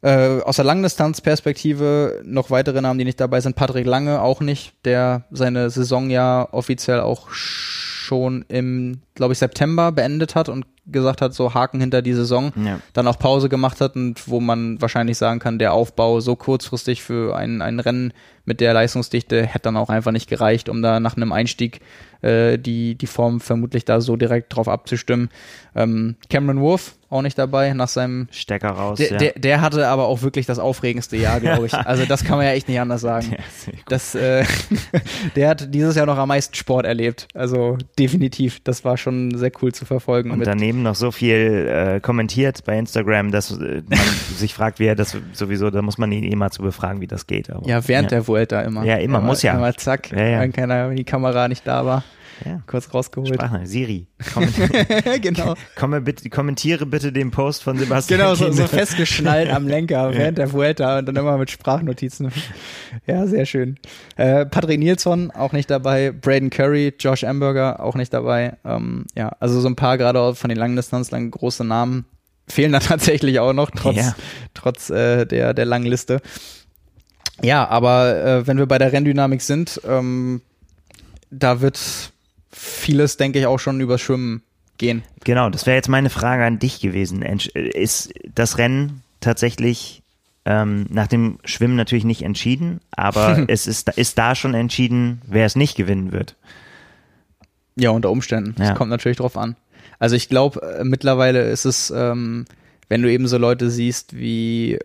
Äh, 0.00 0.40
aus 0.42 0.56
der 0.56 0.64
Langdistanzperspektive 0.64 2.22
noch 2.24 2.50
weitere 2.50 2.80
Namen, 2.80 2.98
die 2.98 3.04
nicht 3.04 3.20
dabei 3.20 3.40
sind. 3.40 3.56
Patrick 3.56 3.86
Lange 3.86 4.22
auch 4.22 4.40
nicht, 4.40 4.74
der 4.84 5.24
seine 5.30 5.70
Saison 5.70 6.08
ja 6.08 6.48
offiziell 6.52 7.00
auch 7.00 7.30
schon 7.30 8.44
im, 8.48 9.00
glaube 9.14 9.32
ich, 9.32 9.38
September 9.40 9.90
beendet 9.90 10.34
hat 10.36 10.48
und 10.48 10.66
gesagt 10.90 11.22
hat, 11.22 11.34
so 11.34 11.54
Haken 11.54 11.80
hinter 11.80 12.02
die 12.02 12.14
Saison, 12.14 12.52
ja. 12.64 12.80
dann 12.92 13.06
auch 13.06 13.18
Pause 13.18 13.48
gemacht 13.48 13.80
hat 13.80 13.96
und 13.96 14.28
wo 14.28 14.40
man 14.40 14.80
wahrscheinlich 14.80 15.18
sagen 15.18 15.38
kann, 15.38 15.58
der 15.58 15.72
Aufbau 15.72 16.20
so 16.20 16.36
kurzfristig 16.36 17.02
für 17.02 17.36
ein, 17.36 17.62
ein 17.62 17.80
Rennen 17.80 18.12
mit 18.48 18.60
der 18.60 18.72
Leistungsdichte 18.72 19.44
hätte 19.44 19.64
dann 19.64 19.76
auch 19.76 19.90
einfach 19.90 20.10
nicht 20.10 20.28
gereicht, 20.28 20.68
um 20.68 20.82
da 20.82 21.00
nach 21.00 21.16
einem 21.16 21.32
Einstieg 21.32 21.80
äh, 22.22 22.58
die, 22.58 22.96
die 22.96 23.06
Form 23.06 23.40
vermutlich 23.40 23.84
da 23.84 24.00
so 24.00 24.16
direkt 24.16 24.56
drauf 24.56 24.68
abzustimmen. 24.68 25.28
Ähm, 25.76 26.16
Cameron 26.30 26.60
Wolf 26.60 26.94
auch 27.10 27.22
nicht 27.22 27.38
dabei 27.38 27.72
nach 27.72 27.88
seinem 27.88 28.28
Stecker 28.30 28.70
raus. 28.70 28.98
Der, 28.98 29.12
ja. 29.12 29.18
der, 29.18 29.32
der 29.32 29.60
hatte 29.60 29.88
aber 29.88 30.06
auch 30.06 30.22
wirklich 30.22 30.44
das 30.46 30.58
aufregendste 30.58 31.16
Jahr, 31.16 31.40
glaube 31.40 31.66
ich. 31.66 31.74
Also 31.74 32.04
das 32.04 32.24
kann 32.24 32.38
man 32.38 32.46
ja 32.46 32.52
echt 32.52 32.68
nicht 32.68 32.80
anders 32.80 33.02
sagen. 33.02 33.28
Ja, 33.30 33.72
das, 33.88 34.14
äh, 34.14 34.44
der 35.36 35.48
hat 35.48 35.72
dieses 35.74 35.94
Jahr 35.94 36.06
noch 36.06 36.18
am 36.18 36.28
meisten 36.28 36.54
Sport 36.54 36.86
erlebt. 36.86 37.28
Also 37.34 37.78
definitiv. 37.98 38.60
Das 38.64 38.84
war 38.84 38.96
schon 38.96 39.36
sehr 39.36 39.52
cool 39.62 39.72
zu 39.72 39.84
verfolgen. 39.84 40.30
Und 40.30 40.44
daneben 40.46 40.77
noch 40.82 40.94
so 40.94 41.10
viel 41.10 41.68
äh, 41.68 42.00
kommentiert 42.00 42.64
bei 42.64 42.78
Instagram, 42.78 43.30
dass 43.30 43.50
äh, 43.50 43.82
man 43.88 43.98
sich 44.36 44.54
fragt, 44.54 44.78
wie 44.78 44.86
er 44.86 44.94
das 44.94 45.16
sowieso, 45.32 45.70
da 45.70 45.82
muss 45.82 45.98
man 45.98 46.12
ihn 46.12 46.24
immer 46.24 46.50
zu 46.50 46.62
befragen, 46.62 47.00
wie 47.00 47.06
das 47.06 47.26
geht. 47.26 47.50
Aber, 47.50 47.66
ja, 47.66 47.86
während 47.86 48.10
ja. 48.10 48.18
der 48.18 48.28
Vuelta 48.28 48.60
immer. 48.62 48.84
Ja, 48.84 48.96
immer, 48.96 49.18
immer 49.18 49.20
muss 49.20 49.42
ja. 49.42 49.54
Immer 49.54 49.74
zack, 49.74 50.10
ja, 50.10 50.40
wenn 50.40 50.52
keiner, 50.52 50.90
die 50.90 51.04
Kamera 51.04 51.48
nicht 51.48 51.66
da 51.66 51.84
war. 51.84 52.04
Ja. 52.44 52.62
Kurz 52.66 52.92
rausgeholt. 52.92 53.34
Sprache, 53.34 53.66
Siri. 53.66 54.06
genau. 55.20 55.54
Komme 55.76 56.00
bitte, 56.00 56.28
kommentiere 56.30 56.86
bitte 56.86 57.12
den 57.12 57.30
Post 57.30 57.62
von 57.62 57.78
Sebastian. 57.78 58.20
Genau, 58.20 58.34
so, 58.34 58.50
so 58.52 58.66
festgeschnallt 58.66 59.50
am 59.50 59.66
Lenker 59.66 60.12
während 60.14 60.38
der 60.38 60.52
Vuelta 60.52 60.98
und 60.98 61.06
dann 61.06 61.16
immer 61.16 61.36
mit 61.38 61.50
Sprachnotizen. 61.50 62.30
Ja, 63.06 63.26
sehr 63.26 63.46
schön. 63.46 63.78
Äh, 64.16 64.46
Patrick 64.46 64.78
Nilsson 64.78 65.30
auch 65.30 65.52
nicht 65.52 65.70
dabei, 65.70 66.12
Braden 66.12 66.50
Curry, 66.50 66.94
Josh 66.98 67.24
Amberger 67.24 67.80
auch 67.80 67.94
nicht 67.94 68.12
dabei. 68.12 68.56
Ähm, 68.64 69.06
ja, 69.16 69.30
also 69.40 69.60
so 69.60 69.68
ein 69.68 69.76
paar 69.76 69.98
gerade 69.98 70.34
von 70.34 70.48
den 70.48 70.58
langen 70.58 70.76
Distanzlern 70.76 71.30
große 71.30 71.64
Namen 71.64 72.04
fehlen 72.46 72.72
da 72.72 72.78
tatsächlich 72.80 73.40
auch 73.40 73.52
noch, 73.52 73.70
trotz, 73.70 73.96
ja. 73.96 74.14
trotz 74.54 74.90
äh, 74.90 75.26
der, 75.26 75.54
der 75.54 75.64
langen 75.64 75.86
Liste. 75.86 76.20
Ja, 77.42 77.68
aber 77.68 78.24
äh, 78.24 78.46
wenn 78.46 78.58
wir 78.58 78.66
bei 78.66 78.78
der 78.78 78.92
Renndynamik 78.92 79.42
sind, 79.42 79.80
ähm, 79.86 80.42
da 81.30 81.60
wird 81.60 82.12
vieles, 82.50 83.16
denke 83.16 83.38
ich, 83.38 83.46
auch 83.46 83.58
schon 83.58 83.80
über 83.80 83.98
Schwimmen 83.98 84.42
gehen. 84.78 85.02
Genau, 85.24 85.50
das 85.50 85.66
wäre 85.66 85.76
jetzt 85.76 85.88
meine 85.88 86.10
Frage 86.10 86.44
an 86.44 86.58
dich 86.58 86.80
gewesen. 86.80 87.22
Ist 87.22 88.12
das 88.34 88.58
Rennen 88.58 89.02
tatsächlich 89.20 90.02
ähm, 90.44 90.86
nach 90.88 91.08
dem 91.08 91.38
Schwimmen 91.44 91.76
natürlich 91.76 92.04
nicht 92.04 92.22
entschieden, 92.22 92.80
aber 92.90 93.44
es 93.48 93.66
ist, 93.66 93.88
ist 93.90 94.18
da 94.18 94.34
schon 94.34 94.54
entschieden, 94.54 95.20
wer 95.26 95.46
es 95.46 95.56
nicht 95.56 95.76
gewinnen 95.76 96.12
wird? 96.12 96.36
Ja, 97.76 97.90
unter 97.90 98.10
Umständen. 98.10 98.54
Ja. 98.58 98.70
Das 98.70 98.78
kommt 98.78 98.90
natürlich 98.90 99.18
drauf 99.18 99.36
an. 99.36 99.56
Also 99.98 100.16
ich 100.16 100.28
glaube, 100.28 100.62
äh, 100.62 100.84
mittlerweile 100.84 101.50
ist 101.50 101.64
es, 101.64 101.90
ähm, 101.90 102.46
wenn 102.88 103.02
du 103.02 103.10
eben 103.10 103.28
so 103.28 103.36
Leute 103.36 103.70
siehst 103.70 104.16
wie 104.16 104.78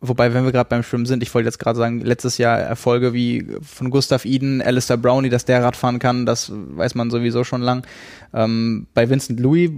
Wobei, 0.00 0.34
wenn 0.34 0.44
wir 0.44 0.52
gerade 0.52 0.68
beim 0.68 0.82
Schwimmen 0.82 1.06
sind, 1.06 1.22
ich 1.22 1.34
wollte 1.34 1.46
jetzt 1.48 1.58
gerade 1.58 1.78
sagen, 1.78 2.00
letztes 2.00 2.36
Jahr 2.36 2.58
Erfolge 2.58 3.14
wie 3.14 3.46
von 3.62 3.90
Gustav 3.90 4.26
Eden, 4.26 4.60
Alistair 4.60 4.98
Brownie, 4.98 5.30
dass 5.30 5.46
der 5.46 5.62
Radfahren 5.62 5.98
kann, 5.98 6.26
das 6.26 6.52
weiß 6.52 6.94
man 6.94 7.10
sowieso 7.10 7.44
schon 7.44 7.62
lang. 7.62 7.86
Ähm, 8.34 8.86
bei 8.92 9.08
Vincent 9.08 9.40
Louis, 9.40 9.70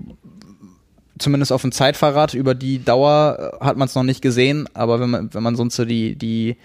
zumindest 1.18 1.52
auf 1.52 1.62
dem 1.62 1.70
Zeitfahrrad, 1.70 2.34
über 2.34 2.56
die 2.56 2.84
Dauer 2.84 3.58
hat 3.60 3.76
man 3.76 3.86
es 3.86 3.94
noch 3.94 4.02
nicht 4.02 4.20
gesehen, 4.20 4.68
aber 4.74 4.98
wenn 4.98 5.10
man, 5.10 5.34
wenn 5.34 5.42
man 5.42 5.54
sonst 5.54 5.76
so 5.76 5.84
die, 5.84 6.16
die, 6.16 6.56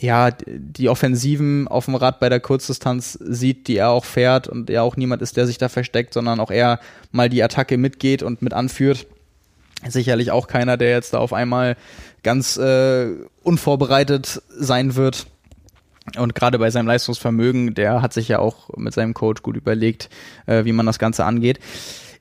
ja, 0.00 0.30
die 0.30 0.88
Offensiven 0.88 1.68
auf 1.68 1.84
dem 1.84 1.94
Rad 1.94 2.20
bei 2.20 2.30
der 2.30 2.40
Kurzdistanz 2.40 3.18
sieht, 3.20 3.68
die 3.68 3.76
er 3.76 3.90
auch 3.90 4.06
fährt 4.06 4.48
und 4.48 4.70
er 4.70 4.82
auch 4.82 4.96
niemand 4.96 5.20
ist, 5.20 5.36
der 5.36 5.46
sich 5.46 5.58
da 5.58 5.68
versteckt, 5.68 6.14
sondern 6.14 6.40
auch 6.40 6.50
er 6.50 6.80
mal 7.10 7.28
die 7.28 7.42
Attacke 7.42 7.76
mitgeht 7.76 8.22
und 8.22 8.40
mit 8.40 8.54
anführt 8.54 9.06
sicherlich 9.88 10.30
auch 10.30 10.46
keiner, 10.46 10.76
der 10.76 10.90
jetzt 10.90 11.14
da 11.14 11.18
auf 11.18 11.32
einmal 11.32 11.76
ganz 12.22 12.56
äh, 12.56 13.08
unvorbereitet 13.42 14.42
sein 14.48 14.94
wird. 14.96 15.26
Und 16.16 16.34
gerade 16.34 16.58
bei 16.58 16.70
seinem 16.70 16.86
Leistungsvermögen, 16.86 17.74
der 17.74 18.02
hat 18.02 18.12
sich 18.12 18.28
ja 18.28 18.38
auch 18.38 18.70
mit 18.76 18.92
seinem 18.92 19.14
Coach 19.14 19.42
gut 19.42 19.56
überlegt, 19.56 20.10
äh, 20.46 20.64
wie 20.64 20.72
man 20.72 20.86
das 20.86 20.98
Ganze 20.98 21.24
angeht. 21.24 21.60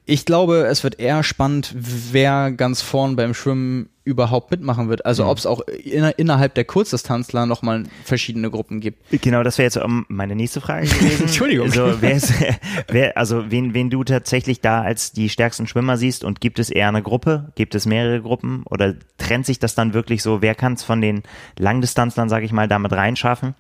Ich 0.05 0.25
glaube, 0.25 0.65
es 0.67 0.83
wird 0.83 0.99
eher 0.99 1.23
spannend, 1.23 1.73
wer 1.75 2.51
ganz 2.51 2.81
vorn 2.81 3.15
beim 3.15 3.33
Schwimmen 3.33 3.89
überhaupt 4.03 4.49
mitmachen 4.51 4.89
wird. 4.89 5.05
Also 5.05 5.23
mhm. 5.23 5.29
ob 5.29 5.37
es 5.37 5.45
auch 5.45 5.61
inner, 5.61 6.17
innerhalb 6.17 6.55
der 6.55 6.65
Kurzdistanzler 6.65 7.45
nochmal 7.45 7.83
verschiedene 8.03 8.49
Gruppen 8.49 8.79
gibt. 8.79 9.03
Genau, 9.21 9.43
das 9.43 9.57
wäre 9.57 9.65
jetzt 9.65 9.77
um, 9.77 10.05
meine 10.09 10.35
nächste 10.35 10.59
Frage 10.61 10.87
gewesen. 10.87 11.21
Entschuldigung. 11.27 11.67
Also, 11.67 12.01
wer 12.01 12.13
ist, 12.13 12.33
wer, 12.87 13.17
also 13.17 13.51
wen, 13.51 13.73
wen 13.73 13.89
du 13.89 14.03
tatsächlich 14.03 14.61
da 14.61 14.81
als 14.81 15.11
die 15.11 15.29
stärksten 15.29 15.67
Schwimmer 15.67 15.97
siehst 15.97 16.23
und 16.23 16.41
gibt 16.41 16.57
es 16.59 16.69
eher 16.69 16.87
eine 16.87 17.03
Gruppe, 17.03 17.51
gibt 17.55 17.75
es 17.75 17.85
mehrere 17.85 18.21
Gruppen 18.21 18.63
oder 18.69 18.95
trennt 19.17 19.45
sich 19.45 19.59
das 19.59 19.75
dann 19.75 19.93
wirklich 19.93 20.23
so, 20.23 20.41
wer 20.41 20.55
kann 20.55 20.73
es 20.73 20.83
von 20.83 21.01
den 21.01 21.21
Langdistanzlern, 21.59 22.29
sage 22.29 22.45
ich 22.45 22.51
mal, 22.51 22.67
damit 22.67 22.93
reinschaffen? 22.93 23.55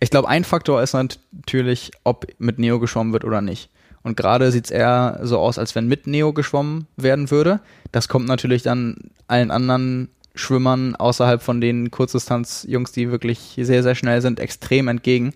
Ich 0.00 0.10
glaube, 0.10 0.28
ein 0.28 0.44
Faktor 0.44 0.82
ist 0.82 0.94
natürlich, 0.94 1.92
ob 2.04 2.26
mit 2.38 2.58
Neo 2.58 2.78
geschwommen 2.78 3.12
wird 3.12 3.24
oder 3.24 3.40
nicht. 3.40 3.70
Und 4.02 4.16
gerade 4.16 4.50
sieht 4.50 4.66
es 4.66 4.70
eher 4.70 5.20
so 5.22 5.38
aus, 5.38 5.58
als 5.58 5.74
wenn 5.74 5.86
mit 5.86 6.06
Neo 6.06 6.32
geschwommen 6.32 6.86
werden 6.96 7.30
würde. 7.30 7.60
Das 7.92 8.08
kommt 8.08 8.26
natürlich 8.26 8.62
dann 8.62 8.96
allen 9.28 9.50
anderen 9.50 10.08
Schwimmern 10.34 10.96
außerhalb 10.96 11.42
von 11.42 11.60
den 11.60 11.90
Kurzdistanz-Jungs, 11.90 12.92
die 12.92 13.10
wirklich 13.10 13.54
sehr, 13.56 13.82
sehr 13.82 13.94
schnell 13.94 14.20
sind, 14.22 14.40
extrem 14.40 14.88
entgegen. 14.88 15.34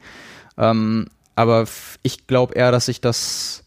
Ähm, 0.57 1.07
aber 1.35 1.67
ich 2.03 2.27
glaube 2.27 2.55
eher, 2.55 2.73
dass 2.73 2.87
sich 2.87 3.01
das, 3.01 3.63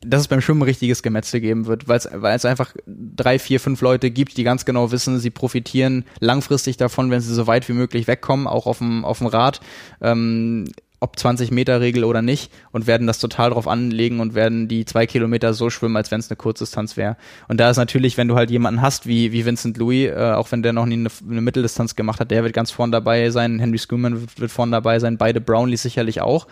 dass 0.00 0.22
es 0.22 0.28
beim 0.28 0.40
Schwimmen 0.40 0.62
richtiges 0.62 1.02
Gemetzel 1.02 1.40
geben 1.40 1.66
wird, 1.66 1.86
weil 1.86 1.98
es 2.34 2.44
einfach 2.44 2.74
drei, 2.86 3.38
vier, 3.38 3.60
fünf 3.60 3.80
Leute 3.80 4.10
gibt, 4.10 4.36
die 4.36 4.42
ganz 4.42 4.64
genau 4.64 4.90
wissen, 4.90 5.20
sie 5.20 5.30
profitieren 5.30 6.04
langfristig 6.18 6.76
davon, 6.76 7.10
wenn 7.10 7.20
sie 7.20 7.32
so 7.32 7.46
weit 7.46 7.68
wie 7.68 7.72
möglich 7.72 8.08
wegkommen, 8.08 8.48
auch 8.48 8.66
auf 8.66 8.78
dem, 8.78 9.04
auf 9.04 9.18
dem 9.18 9.28
Rad. 9.28 9.60
Ähm, 10.00 10.66
ob 11.04 11.18
20 11.18 11.50
Meter 11.50 11.82
Regel 11.82 12.02
oder 12.02 12.22
nicht 12.22 12.50
und 12.72 12.86
werden 12.86 13.06
das 13.06 13.18
total 13.18 13.50
drauf 13.50 13.68
anlegen 13.68 14.20
und 14.20 14.34
werden 14.34 14.68
die 14.68 14.86
zwei 14.86 15.06
Kilometer 15.06 15.52
so 15.52 15.68
schwimmen, 15.68 15.96
als 15.98 16.10
wenn 16.10 16.18
es 16.18 16.30
eine 16.30 16.36
Kurzdistanz 16.36 16.96
wäre. 16.96 17.18
Und 17.46 17.60
da 17.60 17.68
ist 17.68 17.76
natürlich, 17.76 18.16
wenn 18.16 18.26
du 18.26 18.36
halt 18.36 18.50
jemanden 18.50 18.80
hast 18.80 19.06
wie, 19.06 19.30
wie 19.30 19.44
Vincent 19.44 19.76
Louis, 19.76 20.10
äh, 20.10 20.32
auch 20.32 20.50
wenn 20.50 20.62
der 20.62 20.72
noch 20.72 20.86
nie 20.86 20.94
eine, 20.94 21.10
eine, 21.30 21.42
Mitteldistanz 21.42 21.94
gemacht 21.94 22.20
hat, 22.20 22.30
der 22.30 22.42
wird 22.42 22.54
ganz 22.54 22.70
vorn 22.70 22.90
dabei 22.90 23.28
sein, 23.28 23.58
Henry 23.58 23.78
Schumann 23.78 24.22
wird, 24.22 24.40
wird 24.40 24.50
vorn 24.50 24.70
dabei 24.70 24.98
sein, 24.98 25.18
beide 25.18 25.42
Brownlees 25.42 25.82
sicherlich 25.82 26.22
auch. 26.22 26.46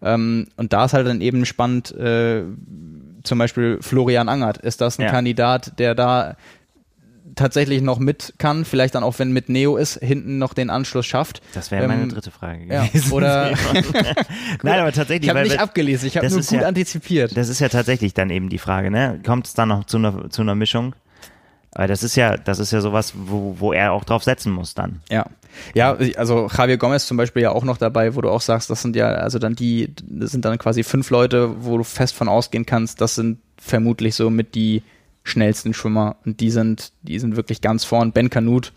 Ähm, 0.00 0.46
und 0.56 0.72
da 0.72 0.86
ist 0.86 0.94
halt 0.94 1.06
dann 1.06 1.20
eben 1.20 1.44
spannend, 1.44 1.94
äh, 1.94 2.44
zum 3.24 3.38
Beispiel 3.38 3.78
Florian 3.82 4.30
Angert. 4.30 4.56
Ist 4.56 4.80
das 4.80 4.98
ein 4.98 5.02
ja. 5.02 5.10
Kandidat, 5.10 5.78
der 5.78 5.94
da 5.94 6.36
tatsächlich 7.38 7.80
noch 7.82 7.98
mit 7.98 8.34
kann, 8.38 8.64
vielleicht 8.64 8.94
dann 8.94 9.02
auch 9.02 9.18
wenn 9.18 9.32
mit 9.32 9.48
Neo 9.48 9.76
ist, 9.76 9.98
hinten 10.00 10.38
noch 10.38 10.52
den 10.52 10.70
Anschluss 10.70 11.06
schafft. 11.06 11.40
Das 11.54 11.70
wäre 11.70 11.86
meine 11.88 12.02
ähm, 12.02 12.08
dritte 12.10 12.30
Frage 12.30 12.66
gewesen. 12.66 12.90
Ja, 12.92 13.12
oder 13.12 13.50
Nein, 14.62 14.80
aber 14.80 14.92
tatsächlich. 14.92 15.24
Ich 15.24 15.30
habe 15.30 15.42
nicht 15.42 15.60
abgelesen, 15.60 16.08
ich 16.08 16.16
habe 16.16 16.28
nur 16.28 16.40
gut 16.40 16.50
ja, 16.50 16.66
antizipiert. 16.68 17.36
Das 17.36 17.48
ist 17.48 17.60
ja 17.60 17.68
tatsächlich 17.68 18.14
dann 18.14 18.30
eben 18.30 18.48
die 18.48 18.58
Frage, 18.58 18.90
ne? 18.90 19.20
Kommt 19.24 19.46
es 19.46 19.54
dann 19.54 19.68
noch 19.68 19.84
zu 19.84 19.96
einer, 19.98 20.30
zu 20.30 20.42
einer 20.42 20.54
Mischung? 20.54 20.94
Weil 21.72 21.86
das 21.86 22.02
ist 22.02 22.16
ja, 22.16 22.36
das 22.36 22.58
ist 22.58 22.72
ja 22.72 22.80
sowas, 22.80 23.12
wo, 23.14 23.56
wo 23.58 23.72
er 23.72 23.92
auch 23.92 24.04
drauf 24.04 24.24
setzen 24.24 24.52
muss 24.52 24.74
dann. 24.74 25.00
Ja. 25.10 25.26
Ja, 25.74 25.96
also 26.16 26.48
Javier 26.56 26.76
Gomez 26.76 27.06
zum 27.06 27.16
Beispiel 27.16 27.42
ja 27.42 27.50
auch 27.50 27.64
noch 27.64 27.78
dabei, 27.78 28.14
wo 28.14 28.20
du 28.20 28.30
auch 28.30 28.40
sagst, 28.40 28.70
das 28.70 28.82
sind 28.82 28.96
ja, 28.96 29.08
also 29.08 29.38
dann 29.38 29.54
die, 29.54 29.92
das 30.02 30.30
sind 30.30 30.44
dann 30.44 30.58
quasi 30.58 30.82
fünf 30.82 31.10
Leute, 31.10 31.64
wo 31.64 31.78
du 31.78 31.84
fest 31.84 32.14
von 32.14 32.28
ausgehen 32.28 32.64
kannst, 32.64 33.00
das 33.00 33.14
sind 33.14 33.38
vermutlich 33.58 34.14
so 34.14 34.30
mit 34.30 34.54
die 34.54 34.82
schnellsten 35.28 35.74
Schwimmer 35.74 36.16
und 36.24 36.40
die 36.40 36.50
sind, 36.50 36.92
die 37.02 37.18
sind 37.18 37.36
wirklich 37.36 37.60
ganz 37.60 37.84
vorn. 37.84 38.12
Ben 38.12 38.30
Kanut 38.30 38.72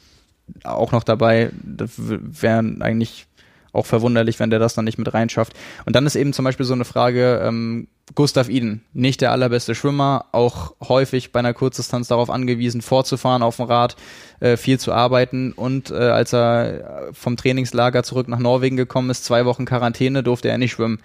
auch 0.63 0.91
noch 0.91 1.03
dabei. 1.03 1.51
Das 1.63 1.91
wäre 1.97 2.59
eigentlich 2.79 3.27
auch 3.73 3.85
verwunderlich, 3.85 4.39
wenn 4.39 4.49
der 4.49 4.59
das 4.59 4.73
dann 4.73 4.85
nicht 4.85 4.97
mit 4.97 5.13
reinschafft. 5.13 5.53
Und 5.85 5.95
dann 5.95 6.05
ist 6.05 6.15
eben 6.15 6.33
zum 6.33 6.45
Beispiel 6.45 6.65
so 6.65 6.73
eine 6.73 6.85
Frage, 6.85 7.41
ähm, 7.43 7.87
Gustav 8.15 8.49
Iden, 8.49 8.83
nicht 8.91 9.21
der 9.21 9.31
allerbeste 9.31 9.75
Schwimmer, 9.75 10.25
auch 10.33 10.75
häufig 10.81 11.31
bei 11.31 11.39
einer 11.39 11.53
Kurzdistanz 11.53 12.09
darauf 12.09 12.29
angewiesen, 12.29 12.81
vorzufahren 12.81 13.41
auf 13.41 13.55
dem 13.55 13.65
Rad, 13.65 13.95
äh, 14.41 14.57
viel 14.57 14.79
zu 14.79 14.91
arbeiten 14.91 15.53
und 15.53 15.91
äh, 15.91 15.95
als 15.95 16.33
er 16.33 17.09
vom 17.13 17.37
Trainingslager 17.37 18.03
zurück 18.03 18.27
nach 18.27 18.39
Norwegen 18.39 18.75
gekommen 18.75 19.09
ist, 19.09 19.23
zwei 19.23 19.45
Wochen 19.45 19.65
Quarantäne, 19.65 20.23
durfte 20.23 20.49
er 20.49 20.57
nicht 20.57 20.71
schwimmen. 20.71 20.99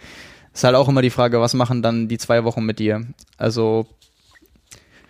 Ist 0.52 0.64
halt 0.64 0.74
auch 0.74 0.88
immer 0.88 1.02
die 1.02 1.10
Frage, 1.10 1.40
was 1.40 1.54
machen 1.54 1.82
dann 1.82 2.08
die 2.08 2.18
zwei 2.18 2.42
Wochen 2.42 2.64
mit 2.64 2.80
dir? 2.80 3.02
Also 3.36 3.86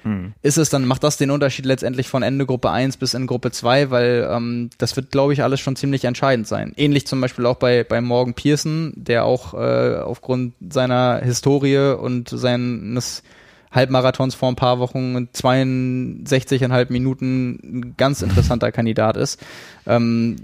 hm. 0.06 0.34
ist 0.40 0.56
es 0.56 0.70
dann, 0.70 0.86
macht 0.86 1.02
das 1.02 1.16
den 1.16 1.32
Unterschied 1.32 1.66
letztendlich 1.66 2.08
von 2.08 2.22
Ende 2.22 2.46
Gruppe 2.46 2.70
1 2.70 2.96
bis 2.96 3.12
in 3.14 3.26
Gruppe 3.26 3.50
2, 3.50 3.90
weil 3.90 4.28
ähm, 4.30 4.70
das 4.78 4.94
wird, 4.94 5.10
glaube 5.10 5.32
ich, 5.32 5.42
alles 5.42 5.58
schon 5.58 5.74
ziemlich 5.74 6.04
entscheidend 6.04 6.46
sein. 6.46 6.72
Ähnlich 6.76 7.08
zum 7.08 7.20
Beispiel 7.20 7.44
auch 7.44 7.56
bei, 7.56 7.82
bei 7.82 8.00
Morgan 8.00 8.34
Pearson, 8.34 8.92
der 8.94 9.24
auch 9.24 9.54
äh, 9.54 9.96
aufgrund 9.96 10.54
seiner 10.60 11.20
Historie 11.24 11.96
und 11.98 12.28
seines 12.28 13.24
Halbmarathons 13.72 14.36
vor 14.36 14.48
ein 14.48 14.56
paar 14.56 14.78
Wochen 14.78 15.28
62,5 15.34 16.92
Minuten 16.92 17.58
ein 17.62 17.94
ganz 17.96 18.22
interessanter 18.22 18.70
Kandidat 18.70 19.16
ist, 19.16 19.44
ähm, 19.86 20.36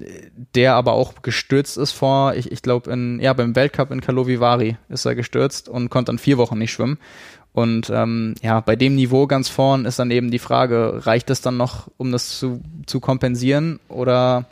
der 0.56 0.74
aber 0.74 0.92
auch 0.92 1.22
gestürzt 1.22 1.78
ist 1.78 1.92
vor, 1.92 2.34
ich, 2.34 2.50
ich 2.50 2.62
glaube, 2.62 2.92
ja, 3.20 3.32
beim 3.32 3.54
Weltcup 3.54 3.92
in 3.92 4.00
Kalovivari 4.00 4.76
ist 4.88 5.04
er 5.04 5.14
gestürzt 5.14 5.68
und 5.68 5.88
konnte 5.88 6.10
dann 6.10 6.18
vier 6.18 6.36
Wochen 6.36 6.58
nicht 6.58 6.72
schwimmen. 6.72 6.98
Und 7.52 7.90
ähm, 7.90 8.34
ja, 8.42 8.60
bei 8.60 8.76
dem 8.76 8.94
Niveau 8.94 9.26
ganz 9.26 9.48
vorn 9.48 9.84
ist 9.84 9.98
dann 9.98 10.10
eben 10.10 10.30
die 10.30 10.38
Frage, 10.38 11.06
reicht 11.06 11.28
es 11.30 11.42
dann 11.42 11.56
noch, 11.56 11.88
um 11.98 12.10
das 12.10 12.38
zu, 12.38 12.62
zu 12.86 12.98
kompensieren 13.00 13.78
oder 13.88 14.46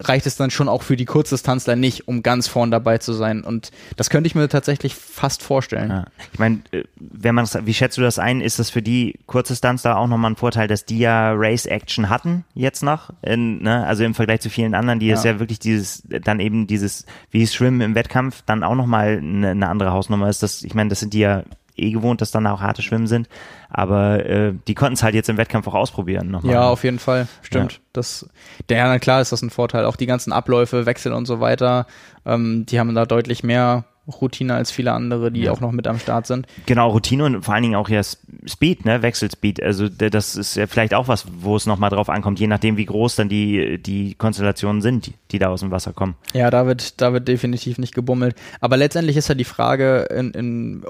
reicht 0.00 0.26
es 0.26 0.36
dann 0.36 0.50
schon 0.50 0.68
auch 0.68 0.82
für 0.82 0.96
die 0.96 1.04
Kurzdistanzler 1.04 1.76
nicht, 1.76 2.08
um 2.08 2.22
ganz 2.22 2.48
vorn 2.48 2.70
dabei 2.70 2.98
zu 2.98 3.12
sein? 3.12 3.42
Und 3.42 3.70
das 3.96 4.10
könnte 4.10 4.26
ich 4.26 4.34
mir 4.34 4.48
tatsächlich 4.48 4.94
fast 4.94 5.42
vorstellen. 5.42 5.90
Ja. 5.90 6.04
Ich 6.32 6.38
meine, 6.38 6.60
äh, 6.72 6.84
wenn 6.96 7.34
man 7.34 7.46
wie 7.64 7.74
schätzt 7.74 7.98
du 7.98 8.02
das 8.02 8.18
ein? 8.18 8.40
Ist 8.40 8.58
das 8.58 8.70
für 8.70 8.82
die 8.82 9.18
Kurzdistanzler 9.26 9.98
auch 9.98 10.06
nochmal 10.06 10.32
ein 10.32 10.36
Vorteil, 10.36 10.68
dass 10.68 10.84
die 10.84 10.98
ja 10.98 11.32
Race 11.32 11.66
Action 11.66 12.08
hatten 12.08 12.44
jetzt 12.54 12.82
noch? 12.82 13.10
In, 13.22 13.62
ne? 13.62 13.86
Also 13.86 14.04
im 14.04 14.14
Vergleich 14.14 14.40
zu 14.40 14.50
vielen 14.50 14.74
anderen, 14.74 15.00
die 15.00 15.08
ja. 15.08 15.14
es 15.14 15.24
ja 15.24 15.38
wirklich 15.38 15.58
dieses, 15.58 16.02
dann 16.22 16.40
eben 16.40 16.66
dieses, 16.66 17.04
wie 17.30 17.46
Schwimmen 17.46 17.80
im 17.80 17.94
Wettkampf, 17.94 18.42
dann 18.46 18.64
auch 18.64 18.74
nochmal 18.74 19.18
eine, 19.18 19.50
eine 19.50 19.68
andere 19.68 19.92
Hausnummer 19.92 20.28
ist. 20.28 20.42
Das, 20.42 20.62
ich 20.62 20.74
meine, 20.74 20.88
das 20.88 21.00
sind 21.00 21.12
die 21.12 21.20
ja 21.20 21.44
eh 21.80 21.90
gewohnt, 21.90 22.20
dass 22.20 22.30
dann 22.30 22.46
auch 22.46 22.60
harte 22.60 22.82
Schwimmen 22.82 23.06
sind. 23.06 23.28
Aber 23.68 24.24
äh, 24.26 24.52
die 24.68 24.74
konnten 24.74 24.94
es 24.94 25.02
halt 25.02 25.14
jetzt 25.14 25.28
im 25.28 25.36
Wettkampf 25.36 25.66
auch 25.68 25.74
ausprobieren. 25.74 26.30
Nochmal. 26.30 26.52
Ja, 26.52 26.68
auf 26.68 26.84
jeden 26.84 26.98
Fall. 26.98 27.28
Stimmt. 27.42 27.74
Ja. 27.74 27.78
Das, 27.92 28.28
der, 28.68 28.84
na 28.86 28.98
klar 28.98 29.20
ist 29.20 29.32
das 29.32 29.42
ein 29.42 29.50
Vorteil. 29.50 29.84
Auch 29.84 29.96
die 29.96 30.06
ganzen 30.06 30.32
Abläufe, 30.32 30.86
Wechsel 30.86 31.12
und 31.12 31.26
so 31.26 31.40
weiter, 31.40 31.86
ähm, 32.26 32.66
die 32.66 32.78
haben 32.78 32.94
da 32.94 33.06
deutlich 33.06 33.42
mehr 33.42 33.84
Routine 34.20 34.54
als 34.54 34.70
viele 34.70 34.92
andere, 34.92 35.30
die 35.30 35.42
ja. 35.42 35.52
auch 35.52 35.60
noch 35.60 35.72
mit 35.72 35.86
am 35.86 35.98
Start 35.98 36.26
sind. 36.26 36.46
Genau, 36.66 36.90
Routine 36.90 37.24
und 37.24 37.44
vor 37.44 37.54
allen 37.54 37.62
Dingen 37.62 37.74
auch 37.76 37.88
ja 37.88 38.02
Speed, 38.02 38.84
ne, 38.84 39.02
Wechselspeed. 39.02 39.62
Also 39.62 39.88
das 39.88 40.36
ist 40.36 40.56
ja 40.56 40.66
vielleicht 40.66 40.94
auch 40.94 41.08
was, 41.08 41.26
wo 41.40 41.56
es 41.56 41.66
nochmal 41.66 41.90
drauf 41.90 42.08
ankommt, 42.08 42.40
je 42.40 42.46
nachdem, 42.46 42.76
wie 42.76 42.86
groß 42.86 43.16
dann 43.16 43.28
die, 43.28 43.80
die 43.80 44.14
Konstellationen 44.14 44.82
sind, 44.82 45.06
die, 45.06 45.14
die 45.30 45.38
da 45.38 45.48
aus 45.48 45.60
dem 45.60 45.70
Wasser 45.70 45.92
kommen. 45.92 46.14
Ja, 46.32 46.50
da 46.50 46.66
wird, 46.66 47.00
da 47.00 47.12
wird 47.12 47.28
definitiv 47.28 47.78
nicht 47.78 47.94
gebummelt. 47.94 48.34
Aber 48.60 48.76
letztendlich 48.76 49.16
ist 49.16 49.28
ja 49.28 49.34
die 49.34 49.44
Frage 49.44 50.08
in, 50.10 50.30
in 50.32 50.84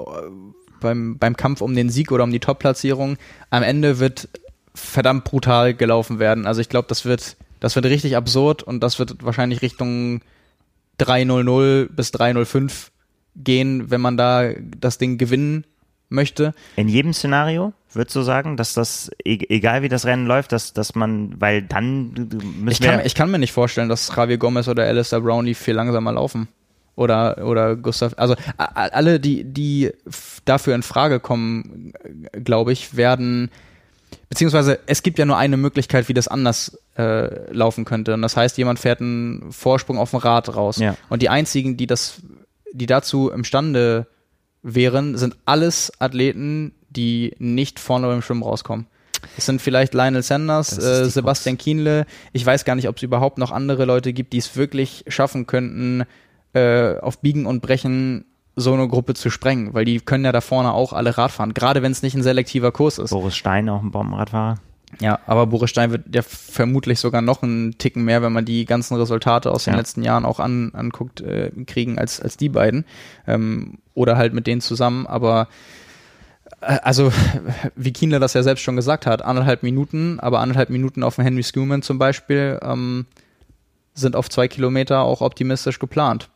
beim, 0.80 1.18
beim 1.18 1.36
Kampf 1.36 1.60
um 1.60 1.74
den 1.74 1.90
Sieg 1.90 2.12
oder 2.12 2.24
um 2.24 2.32
die 2.32 2.40
Top-Platzierung, 2.40 3.16
am 3.50 3.62
Ende 3.62 3.98
wird 3.98 4.28
verdammt 4.74 5.24
brutal 5.24 5.74
gelaufen 5.74 6.18
werden. 6.18 6.46
Also 6.46 6.60
ich 6.60 6.68
glaube, 6.68 6.88
das 6.88 7.04
wird, 7.04 7.36
das 7.60 7.76
wird 7.76 7.86
richtig 7.86 8.16
absurd 8.16 8.62
und 8.62 8.80
das 8.80 8.98
wird 8.98 9.24
wahrscheinlich 9.24 9.62
Richtung 9.62 10.20
3-0-0 10.98 11.88
bis 11.90 12.12
3-0-5 12.12 12.88
gehen, 13.36 13.90
wenn 13.90 14.00
man 14.00 14.16
da 14.16 14.50
das 14.78 14.98
Ding 14.98 15.18
gewinnen 15.18 15.64
möchte. 16.08 16.54
In 16.76 16.88
jedem 16.88 17.12
Szenario 17.12 17.72
würdest 17.92 18.16
du 18.16 18.22
sagen, 18.22 18.56
dass 18.56 18.74
das, 18.74 19.10
e-, 19.24 19.46
egal 19.48 19.82
wie 19.82 19.88
das 19.88 20.04
Rennen 20.04 20.26
läuft, 20.26 20.52
dass, 20.52 20.72
dass 20.72 20.94
man, 20.94 21.40
weil 21.40 21.62
dann 21.62 22.12
müssen 22.60 22.68
ich 22.68 22.80
kann, 22.80 23.00
ich 23.04 23.14
kann 23.14 23.30
mir 23.30 23.38
nicht 23.38 23.52
vorstellen, 23.52 23.88
dass 23.88 24.14
Javier 24.14 24.38
Gomez 24.38 24.68
oder 24.68 24.84
Alistair 24.84 25.20
Brownie 25.20 25.54
viel 25.54 25.74
langsamer 25.74 26.12
laufen 26.12 26.48
oder 27.00 27.38
oder 27.46 27.76
Gustav 27.76 28.14
also 28.18 28.36
alle 28.58 29.18
die 29.18 29.44
die 29.44 29.90
dafür 30.44 30.74
in 30.74 30.82
Frage 30.82 31.18
kommen 31.18 31.92
glaube 32.32 32.72
ich 32.72 32.94
werden 32.96 33.50
beziehungsweise 34.28 34.78
es 34.86 35.02
gibt 35.02 35.18
ja 35.18 35.24
nur 35.24 35.38
eine 35.38 35.56
Möglichkeit 35.56 36.08
wie 36.08 36.14
das 36.14 36.28
anders 36.28 36.78
äh, 36.98 37.50
laufen 37.52 37.86
könnte 37.86 38.12
und 38.12 38.22
das 38.22 38.36
heißt 38.36 38.58
jemand 38.58 38.78
fährt 38.78 39.00
einen 39.00 39.50
Vorsprung 39.50 39.98
auf 39.98 40.10
dem 40.10 40.18
Rad 40.18 40.54
raus 40.54 40.76
ja. 40.76 40.94
und 41.08 41.22
die 41.22 41.30
einzigen 41.30 41.78
die 41.78 41.86
das 41.86 42.20
die 42.72 42.86
dazu 42.86 43.30
imstande 43.30 44.06
wären 44.62 45.16
sind 45.16 45.36
alles 45.46 45.92
Athleten 46.00 46.74
die 46.90 47.34
nicht 47.38 47.80
vorne 47.80 48.08
beim 48.08 48.20
Schwimmen 48.20 48.42
rauskommen 48.42 48.86
es 49.36 49.44
sind 49.44 49.60
vielleicht 49.60 49.92
Lionel 49.92 50.22
Sanders, 50.22 50.78
äh, 50.78 51.04
Sebastian 51.04 51.58
Kienle. 51.58 52.06
Ich 52.32 52.46
weiß 52.46 52.64
gar 52.64 52.74
nicht, 52.74 52.88
ob 52.88 52.96
es 52.96 53.02
überhaupt 53.02 53.36
noch 53.36 53.50
andere 53.50 53.84
Leute 53.84 54.14
gibt, 54.14 54.32
die 54.32 54.38
es 54.38 54.56
wirklich 54.56 55.04
schaffen 55.08 55.46
könnten, 55.46 56.04
äh, 56.52 56.98
auf 56.98 57.20
Biegen 57.20 57.46
und 57.46 57.60
Brechen 57.60 58.24
so 58.56 58.72
eine 58.72 58.88
Gruppe 58.88 59.14
zu 59.14 59.30
sprengen, 59.30 59.74
weil 59.74 59.84
die 59.84 60.00
können 60.00 60.24
ja 60.24 60.32
da 60.32 60.40
vorne 60.40 60.72
auch 60.72 60.92
alle 60.92 61.16
Rad 61.16 61.30
fahren, 61.30 61.54
gerade 61.54 61.82
wenn 61.82 61.92
es 61.92 62.02
nicht 62.02 62.14
ein 62.14 62.22
selektiver 62.22 62.72
Kurs 62.72 62.98
ist. 62.98 63.10
Boris 63.10 63.36
Stein 63.36 63.68
auch 63.68 63.82
ein 63.82 63.90
Bombenradfahrer. 63.90 64.56
Ja, 64.98 65.20
aber 65.26 65.46
Boris 65.46 65.70
Stein 65.70 65.92
wird 65.92 66.14
ja 66.14 66.22
vermutlich 66.22 66.98
sogar 66.98 67.22
noch 67.22 67.42
einen 67.42 67.78
Ticken 67.78 68.04
mehr, 68.04 68.22
wenn 68.22 68.32
man 68.32 68.44
die 68.44 68.64
ganzen 68.64 68.96
Resultate 68.96 69.50
aus 69.52 69.64
den 69.64 69.74
ja. 69.74 69.78
letzten 69.78 70.02
Jahren 70.02 70.24
auch 70.24 70.40
an, 70.40 70.72
anguckt, 70.74 71.20
äh, 71.20 71.50
kriegen 71.66 71.98
als, 71.98 72.20
als 72.20 72.36
die 72.36 72.48
beiden. 72.48 72.84
Ähm, 73.26 73.78
oder 73.94 74.16
halt 74.16 74.34
mit 74.34 74.46
denen 74.46 74.60
zusammen, 74.60 75.06
aber 75.06 75.48
äh, 76.60 76.78
also, 76.82 77.12
wie 77.76 77.92
Kienle 77.92 78.18
das 78.18 78.34
ja 78.34 78.42
selbst 78.42 78.62
schon 78.62 78.76
gesagt 78.76 79.06
hat, 79.06 79.22
anderthalb 79.22 79.62
Minuten, 79.62 80.18
aber 80.18 80.40
anderthalb 80.40 80.70
Minuten 80.70 81.04
auf 81.04 81.16
dem 81.16 81.24
Henry 81.24 81.44
Schumann 81.44 81.82
zum 81.82 81.98
Beispiel, 81.98 82.58
ähm, 82.62 83.06
sind 83.94 84.16
auf 84.16 84.28
zwei 84.28 84.48
Kilometer 84.48 85.02
auch 85.02 85.20
optimistisch 85.20 85.78
geplant. 85.78 86.30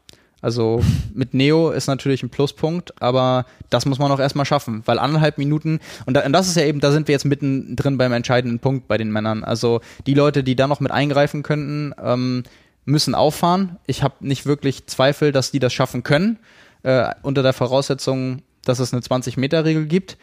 Also 0.45 0.83
mit 1.15 1.33
Neo 1.33 1.71
ist 1.71 1.87
natürlich 1.87 2.23
ein 2.23 2.29
Pluspunkt, 2.29 3.01
aber 3.01 3.47
das 3.71 3.87
muss 3.87 3.99
man 3.99 4.13
auch 4.13 4.21
erstmal 4.21 4.45
schaffen, 4.45 4.83
weil 4.85 4.99
anderthalb 4.99 5.39
Minuten, 5.39 5.81
und, 6.05 6.13
da, 6.13 6.21
und 6.27 6.35
das 6.35 6.49
ist 6.49 6.57
ja 6.59 6.65
eben, 6.65 6.81
da 6.81 6.93
sind 6.93 7.09
wir 7.09 7.15
jetzt 7.15 7.25
mittendrin 7.25 7.97
beim 7.97 8.13
entscheidenden 8.13 8.59
Punkt 8.59 8.87
bei 8.87 8.99
den 8.99 9.11
Männern. 9.11 9.43
Also 9.43 9.81
die 10.07 10.13
Leute, 10.13 10.45
die 10.45 10.55
da 10.55 10.67
noch 10.67 10.81
mit 10.81 10.93
eingreifen 10.93 11.43
könnten, 11.43 11.95
ähm, 11.99 12.43
müssen 12.85 13.15
auffahren. 13.15 13.79
Ich 13.87 14.03
habe 14.03 14.17
nicht 14.21 14.45
wirklich 14.45 14.87
Zweifel, 14.87 15.33
dass 15.33 15.51
die 15.51 15.61
das 15.61 15.73
schaffen 15.73 16.03
können, 16.03 16.39
äh, 16.83 17.09
unter 17.23 17.43
der 17.43 17.55
Voraussetzung, 17.55 18.43
dass 18.67 18.81
es 18.81 18.93
eine 18.93 19.01
20-Meter-Regel 19.01 19.87
gibt. 19.87 20.19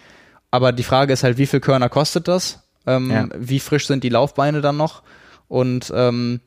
Aber 0.51 0.71
die 0.71 0.83
Frage 0.83 1.13
ist 1.13 1.23
halt, 1.23 1.39
wie 1.39 1.47
viel 1.47 1.61
Körner 1.61 1.89
kostet 1.89 2.27
das? 2.27 2.61
Ähm, 2.85 3.09
ja. 3.09 3.27
Wie 3.39 3.59
frisch 3.59 3.87
sind 3.87 4.03
die 4.03 4.09
Laufbeine 4.09 4.61
dann 4.61 4.77
noch? 4.77 5.01
Und 5.47 5.91
ähm, 5.95 6.41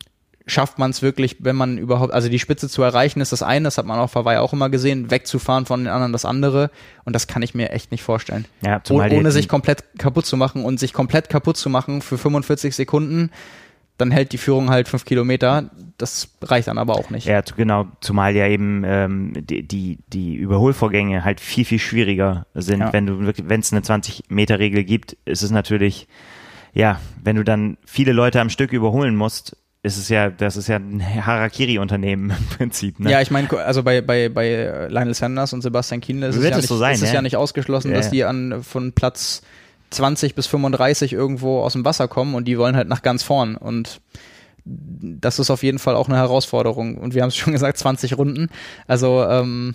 schafft 0.46 0.78
man 0.78 0.90
es 0.90 1.00
wirklich, 1.00 1.36
wenn 1.40 1.56
man 1.56 1.78
überhaupt, 1.78 2.12
also 2.12 2.28
die 2.28 2.38
Spitze 2.38 2.68
zu 2.68 2.82
erreichen 2.82 3.20
ist 3.20 3.32
das 3.32 3.42
eine, 3.42 3.64
das 3.64 3.78
hat 3.78 3.86
man 3.86 3.98
auf 3.98 4.14
Hawaii 4.14 4.38
auch 4.38 4.52
immer 4.52 4.68
gesehen, 4.68 5.10
wegzufahren 5.10 5.64
von 5.64 5.80
den 5.80 5.88
anderen 5.88 6.12
das 6.12 6.24
andere 6.24 6.70
und 7.04 7.14
das 7.14 7.26
kann 7.26 7.42
ich 7.42 7.54
mir 7.54 7.70
echt 7.70 7.90
nicht 7.90 8.02
vorstellen. 8.02 8.44
Ja, 8.60 8.82
oh, 8.90 8.94
ohne 8.94 9.30
sich 9.30 9.48
komplett 9.48 9.84
kaputt 9.98 10.26
zu 10.26 10.36
machen 10.36 10.64
und 10.64 10.78
sich 10.78 10.92
komplett 10.92 11.30
kaputt 11.30 11.56
zu 11.56 11.70
machen 11.70 12.02
für 12.02 12.18
45 12.18 12.76
Sekunden, 12.76 13.30
dann 13.96 14.10
hält 14.10 14.32
die 14.32 14.38
Führung 14.38 14.70
halt 14.70 14.88
fünf 14.88 15.04
Kilometer. 15.04 15.70
Das 15.98 16.36
reicht 16.42 16.66
dann 16.66 16.78
aber 16.78 16.96
auch 16.96 17.10
nicht. 17.10 17.26
Ja, 17.26 17.40
genau. 17.42 17.86
Zumal 18.00 18.34
ja 18.34 18.48
eben 18.48 18.82
ähm, 18.84 19.32
die, 19.36 19.66
die, 19.66 19.98
die 20.08 20.34
Überholvorgänge 20.34 21.24
halt 21.24 21.40
viel, 21.40 21.64
viel 21.64 21.78
schwieriger 21.78 22.46
sind. 22.54 22.80
Ja. 22.80 22.92
Wenn 22.92 23.06
du 23.06 23.32
wenn 23.44 23.60
es 23.60 23.72
eine 23.72 23.82
20-Meter-Regel 23.82 24.82
gibt, 24.82 25.16
ist 25.24 25.42
es 25.42 25.52
natürlich, 25.52 26.08
ja, 26.72 27.00
wenn 27.22 27.36
du 27.36 27.44
dann 27.44 27.76
viele 27.86 28.12
Leute 28.12 28.40
am 28.40 28.50
Stück 28.50 28.72
überholen 28.72 29.14
musst, 29.14 29.56
ist 29.84 29.98
es 29.98 30.08
ja, 30.08 30.30
das 30.30 30.56
ist 30.56 30.66
ja 30.66 30.76
ein 30.76 31.02
Harakiri-Unternehmen 31.02 32.30
im 32.30 32.46
Prinzip. 32.56 32.98
Ne? 32.98 33.10
Ja, 33.10 33.20
ich 33.20 33.30
meine, 33.30 33.50
also 33.58 33.82
bei, 33.82 34.00
bei, 34.00 34.30
bei 34.30 34.88
Lionel 34.88 35.12
Sanders 35.12 35.52
und 35.52 35.60
Sebastian 35.60 36.00
Kienle 36.00 36.28
ist, 36.28 36.36
es 36.36 36.42
ja, 36.42 36.56
nicht, 36.56 36.66
so 36.66 36.78
sein, 36.78 36.94
ist 36.94 37.02
es 37.02 37.10
ja? 37.10 37.16
ja 37.16 37.22
nicht 37.22 37.36
ausgeschlossen, 37.36 37.90
ja, 37.90 37.98
dass 37.98 38.10
die 38.10 38.24
an 38.24 38.62
von 38.62 38.92
Platz 38.92 39.42
20 39.90 40.34
bis 40.34 40.46
35 40.46 41.12
irgendwo 41.12 41.60
aus 41.60 41.74
dem 41.74 41.84
Wasser 41.84 42.08
kommen 42.08 42.34
und 42.34 42.48
die 42.48 42.56
wollen 42.56 42.74
halt 42.76 42.88
nach 42.88 43.02
ganz 43.02 43.22
vorn. 43.22 43.56
Und 43.56 44.00
das 44.64 45.38
ist 45.38 45.50
auf 45.50 45.62
jeden 45.62 45.78
Fall 45.78 45.96
auch 45.96 46.08
eine 46.08 46.16
Herausforderung. 46.16 46.96
Und 46.96 47.14
wir 47.14 47.20
haben 47.20 47.28
es 47.28 47.36
schon 47.36 47.52
gesagt, 47.52 47.76
20 47.76 48.16
Runden. 48.16 48.48
Also 48.86 49.22
ähm, 49.28 49.74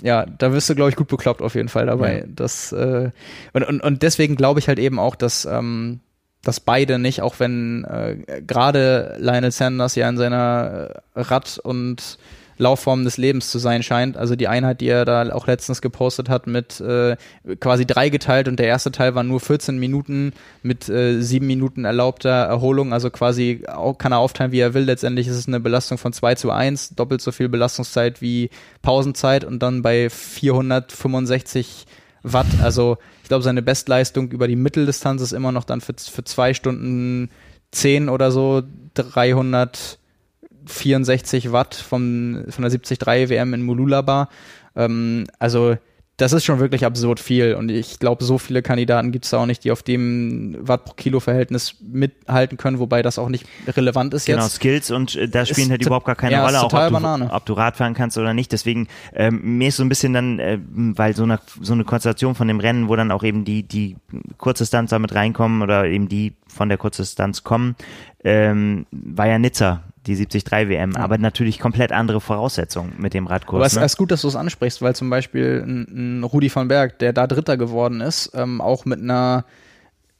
ja, 0.00 0.26
da 0.26 0.52
wirst 0.52 0.70
du, 0.70 0.76
glaube 0.76 0.90
ich, 0.90 0.96
gut 0.96 1.08
bekloppt 1.08 1.42
auf 1.42 1.56
jeden 1.56 1.68
Fall 1.68 1.86
dabei. 1.86 2.20
Ja. 2.20 2.24
Das, 2.28 2.70
äh, 2.70 3.10
und, 3.52 3.64
und, 3.64 3.80
und 3.80 4.02
deswegen 4.02 4.36
glaube 4.36 4.60
ich 4.60 4.68
halt 4.68 4.78
eben 4.78 5.00
auch, 5.00 5.16
dass 5.16 5.44
ähm, 5.44 5.98
dass 6.42 6.60
beide 6.60 6.98
nicht, 6.98 7.22
auch 7.22 7.38
wenn 7.38 7.84
äh, 7.84 8.42
gerade 8.46 9.16
Lionel 9.18 9.50
Sanders 9.52 9.94
ja 9.94 10.08
in 10.08 10.16
seiner 10.16 11.02
Rad- 11.14 11.58
und 11.62 12.18
Laufform 12.60 13.04
des 13.04 13.16
Lebens 13.16 13.50
zu 13.50 13.58
sein 13.58 13.82
scheint. 13.82 14.16
Also 14.16 14.36
die 14.36 14.46
Einheit, 14.46 14.80
die 14.80 14.88
er 14.88 15.04
da 15.04 15.32
auch 15.32 15.46
letztens 15.46 15.80
gepostet 15.80 16.28
hat, 16.28 16.46
mit 16.46 16.80
äh, 16.80 17.16
quasi 17.58 17.86
drei 17.86 18.10
geteilt 18.10 18.48
und 18.48 18.58
der 18.58 18.66
erste 18.66 18.92
Teil 18.92 19.14
war 19.14 19.22
nur 19.24 19.40
14 19.40 19.78
Minuten 19.78 20.32
mit 20.62 20.88
äh, 20.88 21.20
sieben 21.22 21.46
Minuten 21.46 21.84
erlaubter 21.84 22.28
Erholung. 22.30 22.92
Also 22.92 23.10
quasi 23.10 23.62
auch, 23.66 23.96
kann 23.96 24.12
er 24.12 24.18
aufteilen, 24.18 24.52
wie 24.52 24.60
er 24.60 24.74
will. 24.74 24.84
Letztendlich 24.84 25.26
ist 25.26 25.36
es 25.36 25.48
eine 25.48 25.58
Belastung 25.58 25.96
von 25.96 26.12
2 26.12 26.34
zu 26.34 26.50
1, 26.50 26.94
doppelt 26.94 27.22
so 27.22 27.32
viel 27.32 27.48
Belastungszeit 27.48 28.20
wie 28.20 28.50
Pausenzeit 28.82 29.44
und 29.44 29.60
dann 29.60 29.80
bei 29.82 30.10
465 30.10 31.86
Watt. 32.22 32.46
Also 32.62 32.98
glaube, 33.30 33.42
seine 33.44 33.62
Bestleistung 33.62 34.30
über 34.32 34.48
die 34.48 34.56
Mitteldistanz 34.56 35.22
ist 35.22 35.32
immer 35.32 35.52
noch 35.52 35.64
dann 35.64 35.80
für, 35.80 35.94
für 35.94 36.24
zwei 36.24 36.52
Stunden 36.52 37.30
10 37.70 38.08
oder 38.08 38.32
so 38.32 38.64
364 38.94 41.52
Watt 41.52 41.76
von, 41.76 42.44
von 42.48 42.62
der 42.62 42.72
73 42.72 43.30
WM 43.30 43.54
in 43.54 43.62
Mululaba. 43.62 44.28
Ähm, 44.74 45.28
also 45.38 45.76
das 46.20 46.32
ist 46.32 46.44
schon 46.44 46.60
wirklich 46.60 46.84
absurd 46.84 47.18
viel 47.18 47.54
und 47.54 47.70
ich 47.70 47.98
glaube, 47.98 48.24
so 48.24 48.36
viele 48.36 48.62
Kandidaten 48.62 49.10
gibt 49.10 49.24
es 49.24 49.32
auch 49.32 49.46
nicht, 49.46 49.64
die 49.64 49.70
auf 49.70 49.82
dem 49.82 50.56
Watt 50.60 50.84
pro 50.84 50.94
Kilo 50.94 51.20
Verhältnis 51.20 51.76
mithalten 51.80 52.58
können, 52.58 52.78
wobei 52.78 53.02
das 53.02 53.18
auch 53.18 53.28
nicht 53.28 53.46
relevant 53.66 54.12
ist 54.12 54.26
genau, 54.26 54.42
jetzt. 54.42 54.56
Skills 54.56 54.90
und 54.90 55.16
äh, 55.16 55.28
da 55.28 55.46
spielen 55.46 55.70
halt 55.70 55.84
überhaupt 55.84 56.06
gar 56.06 56.16
keine 56.16 56.32
ja, 56.32 56.44
Rolle, 56.44 56.60
auch 56.60 56.72
ob 56.72 56.92
Banane. 56.92 57.28
du, 57.28 57.34
ob 57.34 57.46
du 57.46 57.52
Rad 57.54 57.76
fahren 57.76 57.94
kannst 57.94 58.18
oder 58.18 58.34
nicht. 58.34 58.52
Deswegen 58.52 58.88
ähm, 59.14 59.40
mir 59.58 59.68
ist 59.68 59.76
so 59.76 59.82
ein 59.82 59.88
bisschen 59.88 60.12
dann, 60.12 60.38
äh, 60.38 60.58
weil 60.60 61.16
so 61.16 61.22
eine 61.22 61.40
so 61.60 61.72
eine 61.72 61.84
Konstellation 61.84 62.34
von 62.34 62.48
dem 62.48 62.60
Rennen, 62.60 62.88
wo 62.88 62.96
dann 62.96 63.10
auch 63.10 63.22
eben 63.22 63.44
die 63.44 63.62
die 63.62 63.96
Kurzdistanz 64.36 64.90
damit 64.90 65.14
reinkommen 65.14 65.62
oder 65.62 65.86
eben 65.86 66.08
die 66.08 66.34
von 66.48 66.68
der 66.68 66.78
Kurzdistanz 66.78 67.44
kommen, 67.44 67.76
ähm, 68.24 68.86
war 68.90 69.26
ja 69.26 69.38
Nizza 69.38 69.84
die 70.06 70.14
73 70.14 70.68
WM, 70.68 70.96
aber 70.96 71.18
natürlich 71.18 71.58
komplett 71.58 71.92
andere 71.92 72.20
Voraussetzungen 72.20 72.94
mit 72.98 73.12
dem 73.12 73.26
Radkurs. 73.26 73.60
Aber 73.60 73.66
es 73.66 73.76
ne? 73.76 73.84
ist 73.84 73.96
gut, 73.96 74.10
dass 74.10 74.22
du 74.22 74.28
es 74.28 74.36
ansprichst, 74.36 74.80
weil 74.80 74.94
zum 74.94 75.10
Beispiel 75.10 75.62
ein, 75.66 76.20
ein 76.20 76.24
Rudi 76.24 76.54
van 76.54 76.68
Berg, 76.68 76.98
der 76.98 77.12
da 77.12 77.26
Dritter 77.26 77.56
geworden 77.56 78.00
ist, 78.00 78.30
ähm, 78.34 78.60
auch 78.60 78.84
mit 78.84 79.00
einer 79.00 79.44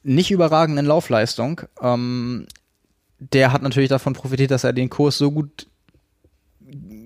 nicht 0.02 0.30
überragenden 0.30 0.86
Laufleistung, 0.86 1.62
ähm, 1.80 2.46
der 3.18 3.52
hat 3.52 3.62
natürlich 3.62 3.90
davon 3.90 4.14
profitiert, 4.14 4.50
dass 4.50 4.64
er 4.64 4.72
den 4.72 4.90
Kurs 4.90 5.18
so 5.18 5.30
gut 5.30 5.66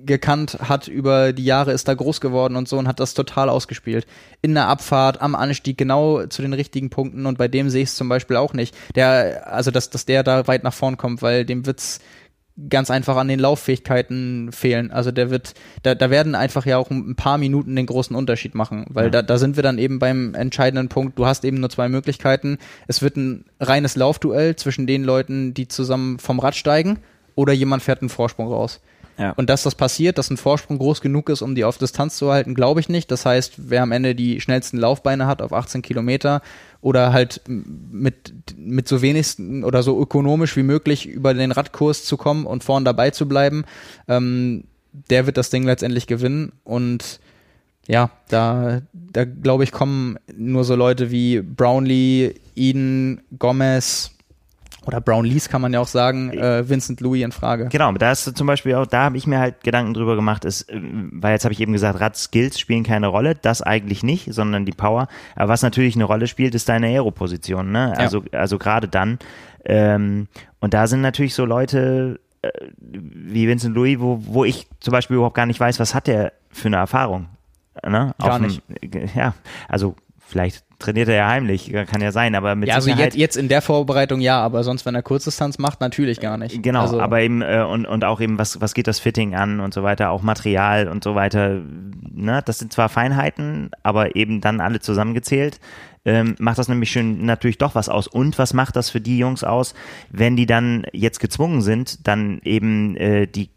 gekannt 0.06 0.58
hat 0.60 0.88
über 0.88 1.32
die 1.32 1.44
Jahre, 1.44 1.72
ist 1.72 1.88
da 1.88 1.94
groß 1.94 2.20
geworden 2.20 2.56
und 2.56 2.68
so 2.68 2.78
und 2.78 2.86
hat 2.86 3.00
das 3.00 3.14
total 3.14 3.48
ausgespielt. 3.48 4.06
In 4.42 4.54
der 4.54 4.68
Abfahrt, 4.68 5.22
am 5.22 5.34
Anstieg, 5.34 5.78
genau 5.78 6.26
zu 6.26 6.42
den 6.42 6.52
richtigen 6.52 6.90
Punkten 6.90 7.26
und 7.26 7.38
bei 7.38 7.48
dem 7.48 7.70
sehe 7.70 7.82
ich 7.82 7.88
es 7.88 7.96
zum 7.96 8.08
Beispiel 8.08 8.36
auch 8.36 8.52
nicht. 8.52 8.76
Der, 8.94 9.50
also 9.50 9.70
dass, 9.70 9.90
dass 9.90 10.04
der 10.04 10.22
da 10.22 10.46
weit 10.46 10.62
nach 10.62 10.74
vorn 10.74 10.98
kommt, 10.98 11.22
weil 11.22 11.44
dem 11.44 11.66
wird's 11.66 12.00
ganz 12.68 12.90
einfach 12.90 13.16
an 13.16 13.26
den 13.26 13.40
Lauffähigkeiten 13.40 14.52
fehlen. 14.52 14.92
Also 14.92 15.10
der 15.10 15.30
wird, 15.30 15.54
da, 15.82 15.94
da 15.94 16.08
werden 16.10 16.34
einfach 16.36 16.66
ja 16.66 16.78
auch 16.78 16.90
ein 16.90 17.16
paar 17.16 17.36
Minuten 17.36 17.74
den 17.74 17.86
großen 17.86 18.14
Unterschied 18.14 18.54
machen, 18.54 18.86
weil 18.90 19.06
Ja. 19.06 19.10
da, 19.10 19.22
da 19.22 19.38
sind 19.38 19.56
wir 19.56 19.62
dann 19.64 19.78
eben 19.78 19.98
beim 19.98 20.34
entscheidenden 20.34 20.88
Punkt. 20.88 21.18
Du 21.18 21.26
hast 21.26 21.44
eben 21.44 21.58
nur 21.58 21.70
zwei 21.70 21.88
Möglichkeiten. 21.88 22.58
Es 22.86 23.02
wird 23.02 23.16
ein 23.16 23.44
reines 23.58 23.96
Laufduell 23.96 24.54
zwischen 24.54 24.86
den 24.86 25.02
Leuten, 25.02 25.52
die 25.52 25.66
zusammen 25.66 26.18
vom 26.18 26.38
Rad 26.38 26.54
steigen, 26.54 27.00
oder 27.34 27.52
jemand 27.52 27.82
fährt 27.82 28.00
einen 28.00 28.08
Vorsprung 28.08 28.46
raus. 28.46 28.80
Ja. 29.18 29.30
Und 29.32 29.48
dass 29.48 29.62
das 29.62 29.74
passiert, 29.74 30.18
dass 30.18 30.30
ein 30.30 30.36
Vorsprung 30.36 30.78
groß 30.78 31.00
genug 31.00 31.28
ist, 31.28 31.42
um 31.42 31.54
die 31.54 31.64
auf 31.64 31.78
Distanz 31.78 32.16
zu 32.16 32.32
halten, 32.32 32.54
glaube 32.54 32.80
ich 32.80 32.88
nicht. 32.88 33.10
Das 33.10 33.24
heißt, 33.24 33.54
wer 33.70 33.82
am 33.82 33.92
Ende 33.92 34.14
die 34.14 34.40
schnellsten 34.40 34.78
Laufbeine 34.78 35.26
hat 35.26 35.40
auf 35.40 35.52
18 35.52 35.82
Kilometer 35.82 36.42
oder 36.80 37.12
halt 37.12 37.40
mit, 37.46 38.34
mit 38.56 38.88
so 38.88 39.02
wenigsten 39.02 39.64
oder 39.64 39.82
so 39.82 40.00
ökonomisch 40.00 40.56
wie 40.56 40.62
möglich 40.62 41.06
über 41.06 41.32
den 41.32 41.52
Radkurs 41.52 42.04
zu 42.04 42.16
kommen 42.16 42.44
und 42.44 42.64
vorn 42.64 42.84
dabei 42.84 43.10
zu 43.10 43.28
bleiben, 43.28 43.64
ähm, 44.08 44.64
der 45.10 45.26
wird 45.26 45.36
das 45.36 45.50
Ding 45.50 45.64
letztendlich 45.64 46.06
gewinnen. 46.06 46.52
Und 46.64 47.20
ja, 47.86 48.10
da, 48.28 48.80
da 48.92 49.24
glaube 49.24 49.64
ich, 49.64 49.72
kommen 49.72 50.18
nur 50.34 50.64
so 50.64 50.74
Leute 50.74 51.10
wie 51.10 51.40
Brownlee, 51.40 52.34
Eden, 52.56 53.22
Gomez 53.38 54.13
oder 54.86 55.00
Brownlees 55.00 55.48
kann 55.48 55.60
man 55.60 55.72
ja 55.72 55.80
auch 55.80 55.86
sagen, 55.88 56.30
äh, 56.32 56.68
Vincent 56.68 57.00
Louis 57.00 57.22
in 57.24 57.32
Frage. 57.32 57.68
Genau, 57.70 57.92
da 57.92 58.12
ist 58.12 58.36
zum 58.36 58.46
Beispiel 58.46 58.74
auch, 58.74 58.86
da 58.86 59.04
habe 59.04 59.16
ich 59.16 59.26
mir 59.26 59.38
halt 59.38 59.62
Gedanken 59.64 59.94
drüber 59.94 60.16
gemacht, 60.16 60.44
ist, 60.44 60.68
äh, 60.70 60.80
weil 61.12 61.32
jetzt 61.32 61.44
habe 61.44 61.52
ich 61.52 61.60
eben 61.60 61.72
gesagt, 61.72 62.00
Rad-Skills 62.00 62.58
spielen 62.58 62.82
keine 62.84 63.06
Rolle, 63.08 63.34
das 63.34 63.62
eigentlich 63.62 64.02
nicht, 64.02 64.32
sondern 64.32 64.64
die 64.64 64.72
Power. 64.72 65.08
Aber 65.36 65.48
was 65.48 65.62
natürlich 65.62 65.94
eine 65.94 66.04
Rolle 66.04 66.26
spielt, 66.26 66.54
ist 66.54 66.68
deine 66.68 66.86
Aeroposition, 66.88 67.72
ne? 67.72 67.94
Also, 67.96 68.22
also 68.32 68.58
gerade 68.58 68.88
dann. 68.88 69.18
Ähm, 69.64 70.28
und 70.60 70.74
da 70.74 70.86
sind 70.86 71.00
natürlich 71.00 71.34
so 71.34 71.44
Leute 71.44 72.20
äh, 72.42 72.48
wie 72.80 73.48
Vincent 73.48 73.74
Louis, 73.74 73.98
wo, 73.98 74.20
wo 74.26 74.44
ich 74.44 74.66
zum 74.80 74.92
Beispiel 74.92 75.16
überhaupt 75.16 75.36
gar 75.36 75.46
nicht 75.46 75.60
weiß, 75.60 75.80
was 75.80 75.94
hat 75.94 76.06
der 76.06 76.32
für 76.50 76.68
eine 76.68 76.76
Erfahrung. 76.76 77.26
Ne? 77.82 78.14
Gar 78.18 78.30
Auf 78.30 78.36
dem- 78.38 78.46
nicht. 78.46 78.62
Ja, 79.16 79.34
also 79.68 79.96
vielleicht 80.26 80.64
trainiert 80.84 81.08
er 81.08 81.16
ja 81.16 81.28
heimlich, 81.28 81.72
kann 81.72 82.00
ja 82.00 82.12
sein, 82.12 82.34
aber 82.34 82.54
mit 82.54 82.68
Ja, 82.68 82.76
also 82.76 82.84
Sicherheit 82.84 83.14
jetzt, 83.14 83.16
jetzt 83.16 83.36
in 83.36 83.48
der 83.48 83.62
Vorbereitung 83.62 84.20
ja, 84.20 84.40
aber 84.40 84.62
sonst, 84.64 84.84
wenn 84.84 84.94
er 84.94 85.02
Kurzdistanz 85.02 85.58
macht, 85.58 85.80
natürlich 85.80 86.20
gar 86.20 86.36
nicht. 86.36 86.62
Genau, 86.62 86.82
also, 86.82 87.00
aber 87.00 87.20
eben 87.20 87.42
äh, 87.42 87.64
und, 87.68 87.86
und 87.86 88.04
auch 88.04 88.20
eben, 88.20 88.38
was, 88.38 88.60
was 88.60 88.74
geht 88.74 88.86
das 88.86 88.98
Fitting 88.98 89.34
an 89.34 89.60
und 89.60 89.72
so 89.72 89.82
weiter, 89.82 90.10
auch 90.10 90.22
Material 90.22 90.88
und 90.88 91.02
so 91.02 91.14
weiter. 91.14 91.60
Ne? 92.12 92.42
Das 92.44 92.58
sind 92.58 92.72
zwar 92.72 92.88
Feinheiten, 92.88 93.70
aber 93.82 94.14
eben 94.16 94.40
dann 94.40 94.60
alle 94.60 94.80
zusammengezählt. 94.80 95.58
Ähm, 96.06 96.36
macht 96.38 96.58
das 96.58 96.68
nämlich 96.68 96.90
schön 96.90 97.24
natürlich 97.24 97.56
doch 97.56 97.74
was 97.74 97.88
aus. 97.88 98.06
Und 98.06 98.38
was 98.38 98.52
macht 98.52 98.76
das 98.76 98.90
für 98.90 99.00
die 99.00 99.16
Jungs 99.16 99.42
aus, 99.42 99.74
wenn 100.10 100.36
die 100.36 100.44
dann 100.44 100.84
jetzt 100.92 101.18
gezwungen 101.18 101.62
sind, 101.62 102.06
dann 102.06 102.40
eben 102.44 102.94
äh, 102.96 103.26
die 103.26 103.48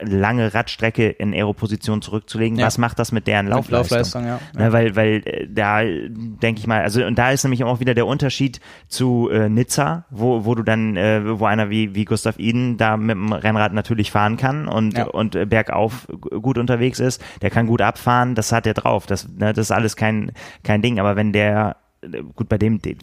lange 0.00 0.52
Radstrecke 0.54 1.08
in 1.08 1.32
Aeroposition 1.34 2.02
zurückzulegen? 2.02 2.58
Ja. 2.58 2.66
Was 2.66 2.78
macht 2.78 2.98
das 2.98 3.12
mit 3.12 3.26
deren 3.26 3.46
Laufleistung? 3.46 3.98
Laufleistung, 3.98 4.26
ja. 4.26 4.40
Ne, 4.56 4.72
weil, 4.72 4.96
weil 4.96 5.22
äh, 5.24 5.46
da 5.48 5.82
denke 5.82 6.58
ich 6.60 6.66
mal, 6.66 6.82
also 6.82 7.04
und 7.04 7.16
da 7.18 7.30
ist 7.30 7.44
nämlich 7.44 7.64
auch 7.64 7.80
wieder 7.80 7.94
der 7.94 8.06
Unterschied 8.06 8.60
zu 8.88 9.28
äh, 9.30 9.48
Nizza, 9.48 10.04
wo, 10.10 10.44
wo 10.44 10.54
du 10.54 10.62
dann, 10.62 10.96
äh, 10.96 11.38
wo 11.38 11.46
einer 11.46 11.70
wie, 11.70 11.94
wie 11.94 12.04
Gustav 12.04 12.38
Iden 12.38 12.76
da 12.76 12.96
mit 12.96 13.12
dem 13.16 13.32
Rennrad 13.32 13.72
natürlich 13.72 14.10
fahren 14.10 14.36
kann 14.36 14.68
und, 14.68 14.96
Ja. 14.96 15.04
und 15.06 15.34
äh, 15.34 15.46
bergauf 15.46 16.06
gut 16.42 16.58
unterwegs 16.58 17.00
ist, 17.00 17.22
der 17.42 17.50
kann 17.50 17.66
gut 17.66 17.80
abfahren, 17.82 18.34
das 18.34 18.52
hat 18.52 18.66
er 18.66 18.74
drauf. 18.74 19.06
Das, 19.06 19.28
ne, 19.28 19.52
das 19.52 19.66
ist 19.66 19.70
alles 19.70 19.96
kein, 19.96 20.32
kein 20.62 20.82
Ding. 20.82 20.98
Aber 21.00 21.16
wenn 21.16 21.32
der, 21.32 21.76
äh, 22.02 22.22
gut, 22.34 22.48
bei 22.48 22.58
dem, 22.58 22.80
de- 22.80 22.96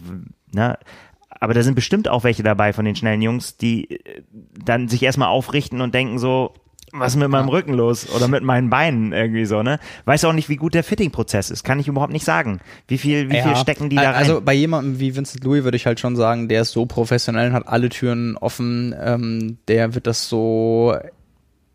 ne, 0.53 0.77
aber 1.39 1.53
da 1.53 1.63
sind 1.63 1.75
bestimmt 1.75 2.07
auch 2.07 2.23
welche 2.23 2.43
dabei 2.43 2.73
von 2.73 2.85
den 2.85 2.95
schnellen 2.95 3.21
Jungs, 3.21 3.57
die 3.57 3.89
äh, 3.91 4.21
dann 4.63 4.87
sich 4.87 5.03
erstmal 5.03 5.29
aufrichten 5.29 5.81
und 5.81 5.93
denken 5.93 6.19
so, 6.19 6.53
was 6.91 7.13
ist 7.13 7.19
mit 7.19 7.29
meinem 7.29 7.49
Rücken 7.49 7.73
los 7.75 8.09
oder 8.15 8.27
mit 8.27 8.41
meinen 8.43 8.71
Beinen 8.71 9.13
irgendwie 9.13 9.45
so, 9.45 9.61
ne? 9.61 9.77
Weiß 10.05 10.25
auch 10.25 10.33
nicht, 10.33 10.49
wie 10.49 10.55
gut 10.55 10.73
der 10.73 10.83
Fitting-Prozess 10.83 11.51
ist, 11.51 11.63
kann 11.63 11.77
ich 11.79 11.87
überhaupt 11.87 12.11
nicht 12.11 12.25
sagen. 12.25 12.61
Wie 12.87 12.97
viel, 12.97 13.29
wie 13.29 13.39
viel 13.41 13.51
Ja. 13.51 13.55
stecken 13.57 13.89
die 13.91 13.95
da 13.95 14.05
rein? 14.09 14.15
Also 14.15 14.41
bei 14.41 14.53
jemandem 14.53 14.99
wie 14.99 15.15
Vincent 15.15 15.43
Louis 15.43 15.63
würde 15.63 15.77
ich 15.77 15.85
halt 15.85 15.99
schon 15.99 16.15
sagen, 16.15 16.49
der 16.49 16.63
ist 16.63 16.71
so 16.71 16.87
professionell 16.87 17.49
und 17.49 17.53
hat 17.53 17.67
alle 17.67 17.89
Türen 17.89 18.37
offen, 18.37 18.95
ähm, 18.99 19.57
der 19.67 19.93
wird 19.93 20.07
das 20.07 20.27
so 20.29 20.95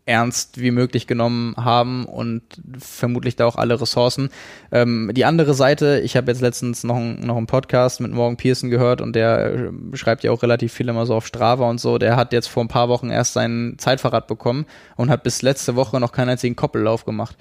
ernst 0.07 0.61
wie 0.61 0.69
möglich 0.71 1.07
genommen 1.07 1.55
haben 1.57 2.05
und 2.05 2.43
vermutlich 2.77 3.35
da 3.35 3.45
auch 3.47 3.55
alle 3.55 3.81
Ressourcen. 3.81 4.29
Ähm, 4.71 5.09
die 5.15 5.25
andere 5.25 5.53
Seite, 5.55 5.99
ich 6.03 6.15
habe 6.15 6.31
jetzt 6.31 6.41
letztens 6.41 6.83
noch, 6.83 6.95
ein- 6.97 7.19
noch 7.21 7.37
einen 7.37 7.47
Podcast 7.47 8.01
mit 8.01 8.11
Morgan 8.11 8.37
Pearson 8.37 8.69
gehört 8.69 9.01
und 9.01 9.15
der 9.15 9.53
äh, 9.53 9.71
schreibt 9.93 10.23
ja 10.23 10.31
auch 10.31 10.43
relativ 10.43 10.73
viel 10.73 10.89
immer 10.89 11.05
so 11.07 11.15
auf 11.15 11.25
Strava 11.25 11.67
und 11.69 11.79
so. 11.79 11.97
Der 11.97 12.15
hat 12.15 12.33
jetzt 12.33 12.47
vor 12.47 12.63
ein 12.63 12.67
paar 12.67 12.87
Wochen 12.87 13.09
erst 13.09 13.33
sein 13.33 13.75
Zeitfahrrad 13.77 14.27
bekommen 14.27 14.65
und 14.95 15.09
hat 15.09 15.23
bis 15.23 15.41
letzte 15.41 15.75
Woche 15.75 15.99
noch 15.99 16.11
keinen 16.11 16.29
einzigen 16.29 16.55
Koppellauf 16.55 17.05
gemacht. 17.05 17.35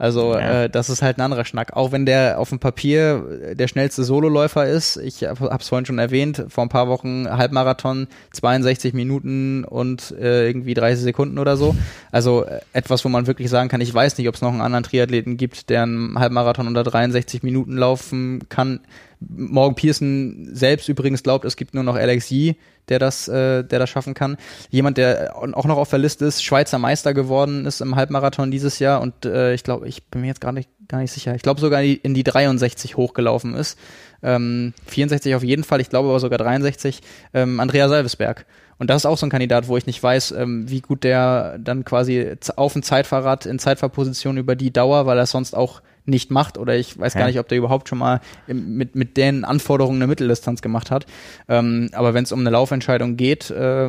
Also 0.00 0.32
Ja. 0.32 0.62
äh, 0.64 0.70
das 0.70 0.88
ist 0.88 1.02
halt 1.02 1.18
ein 1.18 1.20
anderer 1.20 1.44
Schnack. 1.44 1.76
Auch 1.76 1.92
wenn 1.92 2.06
der 2.06 2.38
auf 2.40 2.48
dem 2.48 2.58
Papier 2.58 3.54
der 3.54 3.68
schnellste 3.68 4.02
Sololäufer 4.02 4.66
ist, 4.66 4.96
ich 4.96 5.24
habe 5.24 5.50
es 5.60 5.68
vorhin 5.68 5.84
schon 5.84 5.98
erwähnt, 5.98 6.46
vor 6.48 6.64
ein 6.64 6.70
paar 6.70 6.88
Wochen 6.88 7.28
Halbmarathon, 7.28 8.08
62 8.32 8.94
Minuten 8.94 9.64
und 9.64 10.12
äh, 10.18 10.46
irgendwie 10.46 10.72
30 10.72 11.04
Sekunden 11.04 11.38
oder 11.38 11.58
so. 11.58 11.76
Also 12.10 12.44
äh, 12.46 12.60
etwas, 12.72 13.04
wo 13.04 13.10
man 13.10 13.26
wirklich 13.26 13.50
sagen 13.50 13.68
kann, 13.68 13.82
ich 13.82 13.92
weiß 13.92 14.16
nicht, 14.16 14.26
ob 14.28 14.36
es 14.36 14.40
noch 14.40 14.52
einen 14.52 14.62
anderen 14.62 14.84
Triathleten 14.84 15.36
gibt, 15.36 15.68
der 15.68 15.82
einen 15.82 16.18
Halbmarathon 16.18 16.66
unter 16.66 16.82
63 16.82 17.42
Minuten 17.42 17.76
laufen 17.76 18.40
kann. 18.48 18.80
Morgan 19.20 19.74
Pearson 19.74 20.48
selbst 20.50 20.88
übrigens 20.88 21.22
glaubt, 21.22 21.44
es 21.44 21.56
gibt 21.56 21.74
nur 21.74 21.84
noch 21.84 21.96
Alex 21.96 22.30
Yee, 22.30 22.56
der 22.90 22.98
das, 22.98 23.28
äh, 23.28 23.64
der 23.64 23.78
das 23.78 23.88
schaffen 23.88 24.14
kann. 24.14 24.36
Jemand, 24.68 24.98
der 24.98 25.36
auch 25.36 25.64
noch 25.64 25.78
auf 25.78 25.90
der 25.90 25.98
Liste 25.98 26.26
ist, 26.26 26.44
Schweizer 26.44 26.78
Meister 26.78 27.14
geworden 27.14 27.64
ist 27.64 27.80
im 27.80 27.96
Halbmarathon 27.96 28.50
dieses 28.50 28.78
Jahr 28.78 29.00
und 29.00 29.24
äh, 29.24 29.54
ich 29.54 29.64
glaube, 29.64 29.88
ich 29.88 30.04
bin 30.04 30.20
mir 30.20 30.26
jetzt 30.26 30.40
gar 30.40 30.52
nicht, 30.52 30.68
gar 30.88 30.98
nicht 30.98 31.12
sicher. 31.12 31.34
Ich 31.34 31.42
glaube 31.42 31.60
sogar 31.60 31.80
in 31.80 31.86
die, 31.86 31.96
in 31.96 32.14
die 32.14 32.24
63 32.24 32.96
hochgelaufen 32.96 33.54
ist. 33.54 33.78
Ähm, 34.22 34.74
64 34.86 35.34
auf 35.34 35.42
jeden 35.42 35.64
Fall, 35.64 35.80
ich 35.80 35.88
glaube 35.88 36.08
aber 36.10 36.20
sogar 36.20 36.38
63. 36.38 37.00
Ähm, 37.32 37.60
Andrea 37.60 37.88
Salvesberg. 37.88 38.44
Und 38.78 38.88
das 38.88 39.02
ist 39.02 39.06
auch 39.06 39.18
so 39.18 39.26
ein 39.26 39.30
Kandidat, 39.30 39.68
wo 39.68 39.76
ich 39.76 39.86
nicht 39.86 40.02
weiß, 40.02 40.32
ähm, 40.32 40.68
wie 40.68 40.80
gut 40.80 41.04
der 41.04 41.58
dann 41.58 41.84
quasi 41.84 42.34
auf 42.56 42.72
dem 42.72 42.82
Zeitfahrrad 42.82 43.44
in 43.44 43.58
Zeitfahrposition 43.58 44.38
über 44.38 44.56
die 44.56 44.72
Dauer, 44.72 45.04
weil 45.04 45.18
er 45.18 45.26
sonst 45.26 45.54
auch 45.54 45.82
nicht 46.04 46.30
macht 46.30 46.58
oder 46.58 46.76
ich 46.76 46.98
weiß 46.98 47.14
ja. 47.14 47.20
gar 47.20 47.26
nicht, 47.26 47.38
ob 47.38 47.48
der 47.48 47.58
überhaupt 47.58 47.88
schon 47.88 47.98
mal 47.98 48.20
mit, 48.46 48.94
mit 48.94 49.16
den 49.16 49.44
Anforderungen 49.44 49.98
eine 49.98 50.06
Mitteldistanz 50.06 50.62
gemacht 50.62 50.90
hat. 50.90 51.06
Ähm, 51.48 51.90
aber 51.92 52.14
wenn 52.14 52.24
es 52.24 52.32
um 52.32 52.40
eine 52.40 52.50
Laufentscheidung 52.50 53.16
geht, 53.16 53.50
äh, 53.50 53.88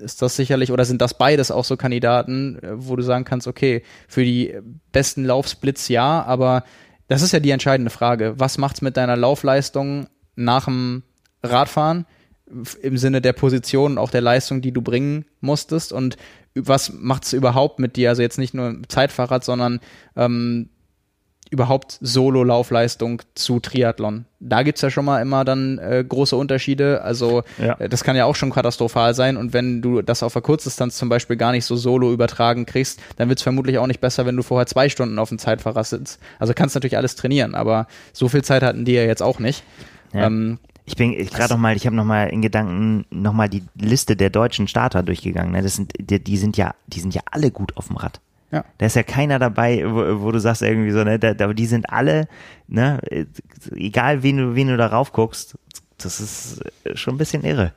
ist 0.00 0.22
das 0.22 0.36
sicherlich 0.36 0.72
oder 0.72 0.84
sind 0.84 1.02
das 1.02 1.14
beides 1.14 1.50
auch 1.50 1.64
so 1.64 1.76
Kandidaten, 1.76 2.58
äh, 2.62 2.68
wo 2.74 2.96
du 2.96 3.02
sagen 3.02 3.24
kannst, 3.24 3.46
okay, 3.46 3.82
für 4.06 4.24
die 4.24 4.54
besten 4.92 5.24
Laufsplits 5.24 5.88
ja, 5.88 6.22
aber 6.24 6.64
das 7.08 7.22
ist 7.22 7.32
ja 7.32 7.40
die 7.40 7.50
entscheidende 7.50 7.90
Frage. 7.90 8.34
Was 8.36 8.58
macht's 8.58 8.82
mit 8.82 8.96
deiner 8.96 9.16
Laufleistung 9.16 10.08
nach 10.36 10.66
dem 10.66 11.02
Radfahren? 11.42 12.06
im 12.80 12.96
Sinne 12.96 13.20
der 13.20 13.34
Position 13.34 13.92
und 13.92 13.98
auch 13.98 14.10
der 14.10 14.22
Leistung, 14.22 14.62
die 14.62 14.72
du 14.72 14.80
bringen 14.80 15.26
musstest 15.40 15.92
und 15.92 16.16
was 16.54 16.92
macht 16.92 17.24
es 17.24 17.32
überhaupt 17.32 17.78
mit 17.78 17.96
dir? 17.96 18.08
Also 18.08 18.22
jetzt 18.22 18.38
nicht 18.38 18.54
nur 18.54 18.76
Zeitfahrrad, 18.88 19.44
sondern 19.44 19.80
ähm, 20.16 20.70
überhaupt 21.50 21.98
Solo-Laufleistung 22.00 23.22
zu 23.34 23.60
Triathlon. 23.60 24.26
Da 24.40 24.62
gibt's 24.62 24.82
ja 24.82 24.90
schon 24.90 25.04
mal 25.04 25.20
immer 25.20 25.44
dann 25.44 25.78
äh, 25.78 26.04
große 26.06 26.36
Unterschiede. 26.36 27.02
Also 27.02 27.42
ja. 27.58 27.74
äh, 27.74 27.88
das 27.88 28.04
kann 28.04 28.16
ja 28.16 28.24
auch 28.24 28.36
schon 28.36 28.50
katastrophal 28.50 29.14
sein. 29.14 29.36
Und 29.36 29.52
wenn 29.52 29.82
du 29.82 30.02
das 30.02 30.22
auf 30.22 30.32
der 30.32 30.42
Kurzdistanz 30.42 30.96
zum 30.96 31.08
Beispiel 31.08 31.36
gar 31.36 31.52
nicht 31.52 31.64
so 31.64 31.76
solo 31.76 32.12
übertragen 32.12 32.66
kriegst, 32.66 33.00
dann 33.16 33.28
wird's 33.28 33.42
vermutlich 33.42 33.78
auch 33.78 33.86
nicht 33.86 34.00
besser, 34.00 34.26
wenn 34.26 34.36
du 34.36 34.42
vorher 34.42 34.66
zwei 34.66 34.88
Stunden 34.88 35.18
auf 35.18 35.30
dem 35.30 35.38
Zeitfahrrad 35.38 35.86
sitzt. 35.86 36.20
Also 36.38 36.54
kannst 36.54 36.74
natürlich 36.74 36.96
alles 36.96 37.16
trainieren, 37.16 37.54
aber 37.54 37.86
so 38.12 38.28
viel 38.28 38.42
Zeit 38.42 38.62
hatten 38.62 38.84
die 38.84 38.92
ja 38.92 39.02
jetzt 39.02 39.22
auch 39.22 39.38
nicht. 39.38 39.64
Ja. 40.12 40.26
Ähm, 40.26 40.58
ich 40.84 40.96
bin 40.96 41.12
gerade 41.12 41.52
noch 41.52 41.60
mal, 41.60 41.76
ich 41.76 41.84
habe 41.84 41.94
noch 41.94 42.06
mal 42.06 42.28
in 42.28 42.40
Gedanken 42.40 43.04
noch 43.10 43.34
mal 43.34 43.48
die 43.48 43.62
Liste 43.74 44.16
der 44.16 44.30
deutschen 44.30 44.68
Starter 44.68 45.02
durchgegangen. 45.02 45.52
Ne? 45.52 45.62
Das 45.62 45.76
sind, 45.76 45.92
die, 45.98 46.22
die 46.22 46.36
sind 46.38 46.56
ja, 46.56 46.74
die 46.86 47.00
sind 47.00 47.14
ja 47.14 47.20
alle 47.30 47.50
gut 47.50 47.76
auf 47.76 47.88
dem 47.88 47.96
Rad. 47.96 48.20
Ja. 48.50 48.64
Da 48.78 48.86
ist 48.86 48.96
ja 48.96 49.02
keiner 49.02 49.38
dabei, 49.38 49.84
wo, 49.86 50.22
wo 50.22 50.32
du 50.32 50.40
sagst 50.40 50.62
irgendwie 50.62 50.90
so, 50.90 51.04
ne, 51.04 51.18
da, 51.18 51.34
da, 51.34 51.52
die 51.52 51.66
sind 51.66 51.90
alle, 51.90 52.28
ne, 52.66 53.00
egal 53.74 54.22
wen 54.22 54.38
du, 54.38 54.54
wen 54.54 54.68
du 54.68 54.76
darauf 54.76 55.12
guckst, 55.12 55.58
das 55.98 56.20
ist 56.20 56.62
schon 56.94 57.14
ein 57.14 57.18
bisschen 57.18 57.44
irre. 57.44 57.72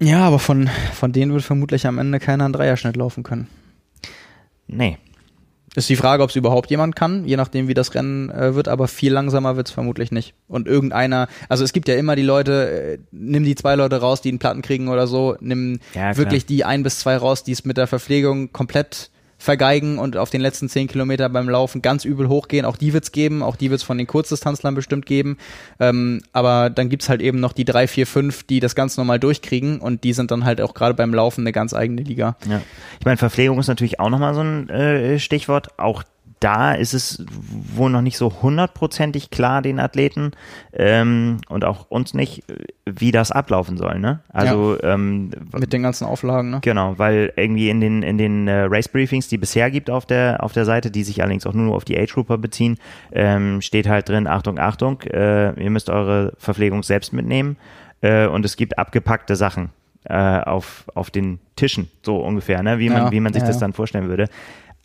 Ja, 0.00 0.20
aber 0.24 0.38
von, 0.38 0.68
von 0.92 1.12
denen 1.12 1.32
wird 1.32 1.44
vermutlich 1.44 1.86
am 1.86 1.98
Ende 1.98 2.18
keiner 2.18 2.44
einen 2.44 2.52
Dreierschnitt 2.52 2.96
laufen 2.96 3.22
können. 3.22 3.48
Nee. 4.66 4.98
Ist 5.74 5.90
die 5.90 5.96
Frage, 5.96 6.22
ob 6.22 6.30
es 6.30 6.36
überhaupt 6.36 6.70
jemand 6.70 6.96
kann, 6.96 7.26
je 7.26 7.36
nachdem, 7.36 7.68
wie 7.68 7.74
das 7.74 7.94
Rennen 7.94 8.30
äh, 8.30 8.54
wird, 8.54 8.66
aber 8.66 8.88
viel 8.88 9.12
langsamer 9.12 9.56
wird 9.56 9.68
es 9.68 9.74
vermutlich 9.74 10.10
nicht. 10.10 10.34
Und 10.48 10.66
irgendeiner, 10.66 11.28
also 11.50 11.64
es 11.64 11.74
gibt 11.74 11.86
ja 11.86 11.96
immer 11.96 12.16
die 12.16 12.22
Leute, 12.22 12.70
äh, 12.70 12.98
nimm 13.12 13.44
die 13.44 13.54
zwei 13.54 13.74
Leute 13.74 14.00
raus, 14.00 14.22
die 14.22 14.30
einen 14.30 14.38
Platten 14.38 14.62
kriegen 14.62 14.88
oder 14.88 15.06
so, 15.06 15.36
nimm 15.40 15.80
ja, 15.94 16.16
wirklich 16.16 16.46
die 16.46 16.64
ein 16.64 16.82
bis 16.82 17.00
zwei 17.00 17.18
raus, 17.18 17.44
die 17.44 17.52
es 17.52 17.66
mit 17.66 17.76
der 17.76 17.86
Verpflegung 17.86 18.52
komplett 18.52 19.10
vergeigen 19.46 19.98
und 19.98 20.18
auf 20.18 20.28
den 20.28 20.42
letzten 20.42 20.68
zehn 20.68 20.88
Kilometer 20.88 21.30
beim 21.30 21.48
Laufen 21.48 21.80
ganz 21.80 22.04
übel 22.04 22.28
hochgehen. 22.28 22.66
Auch 22.66 22.76
die 22.76 22.92
wird's 22.92 23.12
geben, 23.12 23.42
auch 23.42 23.56
die 23.56 23.70
wird's 23.70 23.82
von 23.82 23.96
den 23.96 24.06
Kurzdistanzlern 24.06 24.74
bestimmt 24.74 25.06
geben. 25.06 25.38
Ähm, 25.80 26.20
aber 26.32 26.68
dann 26.68 26.90
gibt's 26.90 27.08
halt 27.08 27.22
eben 27.22 27.40
noch 27.40 27.54
die 27.54 27.64
drei, 27.64 27.86
vier, 27.86 28.06
fünf, 28.06 28.42
die 28.42 28.60
das 28.60 28.74
ganz 28.74 28.98
normal 28.98 29.18
durchkriegen 29.18 29.80
und 29.80 30.04
die 30.04 30.12
sind 30.12 30.30
dann 30.30 30.44
halt 30.44 30.60
auch 30.60 30.74
gerade 30.74 30.94
beim 30.94 31.14
Laufen 31.14 31.40
eine 31.42 31.52
ganz 31.52 31.72
eigene 31.72 32.02
Liga. 32.02 32.36
Ja. 32.46 32.60
Ich 32.98 33.06
meine, 33.06 33.16
Verpflegung 33.16 33.58
ist 33.58 33.68
natürlich 33.68 34.00
auch 34.00 34.10
nochmal 34.10 34.34
so 34.34 34.42
ein 34.42 34.68
äh, 34.68 35.18
Stichwort. 35.18 35.78
Auch 35.78 36.02
da 36.40 36.72
ist 36.72 36.92
es 36.92 37.24
wohl 37.74 37.90
noch 37.90 38.02
nicht 38.02 38.18
so 38.18 38.42
hundertprozentig 38.42 39.30
klar 39.30 39.62
den 39.62 39.80
Athleten 39.80 40.32
ähm, 40.74 41.38
und 41.48 41.64
auch 41.64 41.86
uns 41.88 42.12
nicht, 42.12 42.44
wie 42.84 43.10
das 43.10 43.32
ablaufen 43.32 43.78
soll. 43.78 43.98
Ne? 43.98 44.20
Also 44.32 44.76
ja. 44.76 44.94
ähm, 44.94 45.30
mit 45.58 45.72
den 45.72 45.82
ganzen 45.82 46.04
Auflagen. 46.04 46.50
Ne? 46.50 46.58
Genau, 46.62 46.98
weil 46.98 47.32
irgendwie 47.36 47.70
in 47.70 47.80
den 47.80 48.02
in 48.02 48.18
den 48.18 48.48
äh, 48.48 48.66
Race 48.68 48.88
Briefings, 48.88 49.28
die 49.28 49.38
bisher 49.38 49.70
gibt 49.70 49.88
auf 49.88 50.04
der 50.04 50.42
auf 50.42 50.52
der 50.52 50.66
Seite, 50.66 50.90
die 50.90 51.04
sich 51.04 51.22
allerdings 51.22 51.46
auch 51.46 51.54
nur 51.54 51.74
auf 51.74 51.84
die 51.84 51.98
Age 51.98 52.12
Grouper 52.12 52.36
beziehen, 52.36 52.78
ähm, 53.12 53.62
steht 53.62 53.88
halt 53.88 54.08
drin: 54.08 54.26
Achtung, 54.26 54.58
Achtung, 54.58 55.00
äh, 55.02 55.58
ihr 55.62 55.70
müsst 55.70 55.88
eure 55.88 56.34
Verpflegung 56.38 56.82
selbst 56.82 57.14
mitnehmen 57.14 57.56
äh, 58.02 58.26
und 58.26 58.44
es 58.44 58.56
gibt 58.56 58.78
abgepackte 58.78 59.36
Sachen 59.36 59.70
äh, 60.04 60.14
auf 60.14 60.84
auf 60.94 61.10
den 61.10 61.38
Tischen 61.56 61.90
so 62.02 62.18
ungefähr, 62.18 62.62
ne? 62.62 62.78
Wie 62.78 62.90
man 62.90 63.06
ja. 63.06 63.10
wie 63.10 63.20
man 63.20 63.32
sich 63.32 63.42
ja, 63.42 63.48
das 63.48 63.58
dann 63.58 63.72
vorstellen 63.72 64.08
würde 64.08 64.28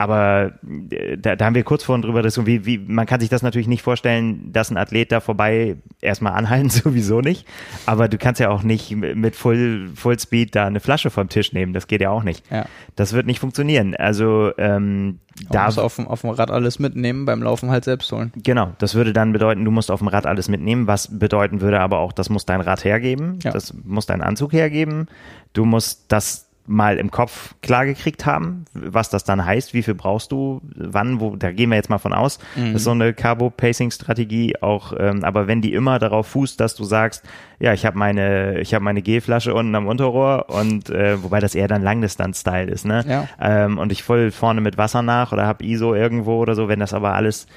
aber 0.02 0.54
äh, 0.90 1.16
da, 1.16 1.36
da 1.36 1.46
haben 1.46 1.54
wir 1.54 1.64
kurz 1.64 1.84
vorhin 1.84 2.02
drüber 2.02 2.24
diskutiert, 2.24 2.66
wie, 2.66 2.80
wie, 2.80 2.92
man 2.92 3.06
kann 3.06 3.20
sich 3.20 3.30
das 3.30 3.44
natürlich 3.44 3.68
nicht 3.68 3.84
vorstellen, 3.84 4.52
dass 4.52 4.72
ein 4.72 4.78
Athlet 4.78 5.12
da 5.12 5.20
vorbei 5.20 5.76
erstmal 6.02 6.34
anhalten, 6.34 6.70
sowieso 6.72 7.22
nicht. 7.22 7.48
Aber 7.86 8.08
du 8.08 8.18
kannst 8.18 8.40
ja 8.40 8.50
auch 8.50 8.64
nicht 8.64 8.96
mit 8.96 9.36
Full, 9.36 9.92
Full 9.94 10.20
Speed 10.20 10.56
da 10.56 10.66
eine 10.66 10.80
Flasche 10.80 11.12
vom 11.12 11.30
Tisch 11.30 11.54
nehmen. 11.54 11.74
Das 11.74 11.86
geht 11.86 12.02
ja 12.02 12.10
auch 12.10 12.24
nicht. 12.24 12.44
Ja. 12.50 12.66
Das 12.96 13.14
wird 13.14 13.28
nicht 13.28 13.40
funktionieren. 13.40 13.96
Also 13.96 14.52
ähm, 14.58 15.20
da 15.50 15.66
musst 15.66 15.80
auf, 15.80 16.00
auf 16.00 16.22
dem 16.22 16.32
Rad 16.32 16.50
alles 16.50 16.80
mitnehmen, 16.80 17.26
beim 17.26 17.44
Laufen 17.44 17.70
halt 17.70 17.84
selbst 17.84 18.12
holen. 18.12 18.32
Genau, 18.36 18.74
das 18.80 18.96
würde 18.96 19.14
dann 19.14 19.34
bedeuten, 19.34 19.64
du 19.64 19.72
musst 19.72 19.92
auf 19.92 20.00
dem 20.00 20.08
Rad 20.08 20.26
alles 20.26 20.50
mitnehmen, 20.50 20.88
was 20.88 21.20
bedeuten 21.20 21.62
würde 21.62 21.80
aber 21.80 22.00
auch, 22.00 22.12
das 22.12 22.30
muss 22.30 22.46
dein 22.46 22.62
Rad 22.62 22.84
hergeben, 22.84 23.40
ja. 23.44 23.52
das 23.52 23.74
muss 23.84 24.06
dein 24.06 24.22
Anzug 24.22 24.52
hergeben, 24.54 25.08
du 25.54 25.66
musst 25.66 26.12
das 26.12 26.51
mal 26.72 26.98
im 26.98 27.12
Kopf 27.12 27.54
klar 27.62 27.86
gekriegt 27.86 28.26
haben, 28.26 28.66
was 28.74 29.10
das 29.10 29.24
dann 29.24 29.46
heißt, 29.46 29.74
wie 29.74 29.84
viel 29.84 29.94
brauchst 29.94 30.32
du, 30.32 30.62
wann, 30.76 31.20
wo, 31.20 31.36
da 31.36 31.52
gehen 31.52 31.70
wir 31.70 31.76
jetzt 31.76 31.90
mal 31.90 31.98
von 31.98 32.14
aus. 32.14 32.40
Mhm. 32.56 32.76
Ist 32.76 32.86
so 32.86 32.92
eine 32.92 33.14
Carbo-Pacing-Strategie 33.14 34.56
auch, 34.62 34.94
ähm, 34.98 35.24
aber 35.24 35.48
wenn 35.48 35.62
die 35.62 35.74
immer 35.74 36.00
darauf 36.00 36.28
fußt, 36.28 36.60
dass 36.60 36.76
du 36.76 36.84
sagst, 36.84 37.24
ja, 37.60 37.74
ich 37.74 37.86
habe 37.86 37.98
meine, 37.98 38.60
ich 38.62 38.74
habe 38.74 38.84
meine 38.84 39.02
Gelflasche 39.02 39.54
unten 39.54 39.76
am 39.76 39.88
Unterrohr 39.88 40.46
und 40.50 40.90
äh, 40.90 41.22
wobei 41.22 41.40
das 41.40 41.54
eher 41.54 41.68
dann 41.68 41.84
Langdistanz-Style 41.84 42.72
ist, 42.72 42.86
ne? 42.86 43.04
Ja. 43.08 43.28
Ähm, 43.40 43.78
und 43.78 43.92
ich 43.92 44.04
voll 44.04 44.32
vorne 44.32 44.62
mit 44.62 44.78
Wasser 44.78 45.02
nach 45.02 45.34
oder 45.34 45.46
hab 45.46 45.62
ISO 45.62 45.94
irgendwo 45.94 46.40
oder 46.40 46.56
so, 46.56 46.70
wenn 46.70 46.80
das 46.80 46.94
aber 46.94 47.14
alles 47.14 47.48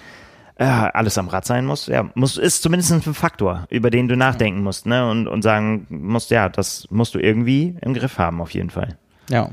äh, 0.57 0.65
alles 0.65 1.19
am 1.19 1.29
Rad 1.29 1.45
sein 1.45 1.67
muss, 1.67 1.87
ja, 1.87 2.09
muss, 2.15 2.37
ist 2.37 2.63
zumindest 2.63 2.93
ein 2.93 3.15
Faktor, 3.15 3.67
über 3.71 3.91
den 3.91 4.09
du 4.09 4.17
nachdenken 4.17 4.63
musst, 4.63 4.87
ne? 4.87 5.09
Und, 5.09 5.27
und 5.27 5.43
sagen 5.43 5.87
musst, 5.89 6.31
ja, 6.31 6.49
das 6.49 6.87
musst 6.91 7.15
du 7.15 7.19
irgendwie 7.19 7.77
im 7.81 7.95
Griff 7.95 8.19
haben, 8.19 8.41
auf 8.41 8.51
jeden 8.51 8.71
Fall. 8.71 8.97
Ja. 9.31 9.51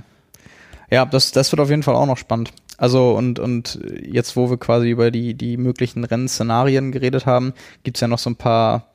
Ja, 0.90 1.06
das, 1.06 1.32
das 1.32 1.52
wird 1.52 1.62
auf 1.62 1.70
jeden 1.70 1.84
Fall 1.84 1.96
auch 1.96 2.06
noch 2.06 2.18
spannend. 2.18 2.52
Also 2.78 3.16
und, 3.16 3.40
und 3.40 3.80
jetzt, 4.02 4.36
wo 4.36 4.50
wir 4.50 4.58
quasi 4.58 4.90
über 4.90 5.12
die, 5.12 5.36
die 5.36 5.56
möglichen 5.58 6.04
Rennszenarien 6.04 6.92
geredet 6.92 7.26
haben, 7.26 7.54
gibt's 7.84 8.02
ja 8.02 8.08
noch 8.08 8.20
so 8.20 8.30
ein 8.30 8.36
paar, 8.36 8.92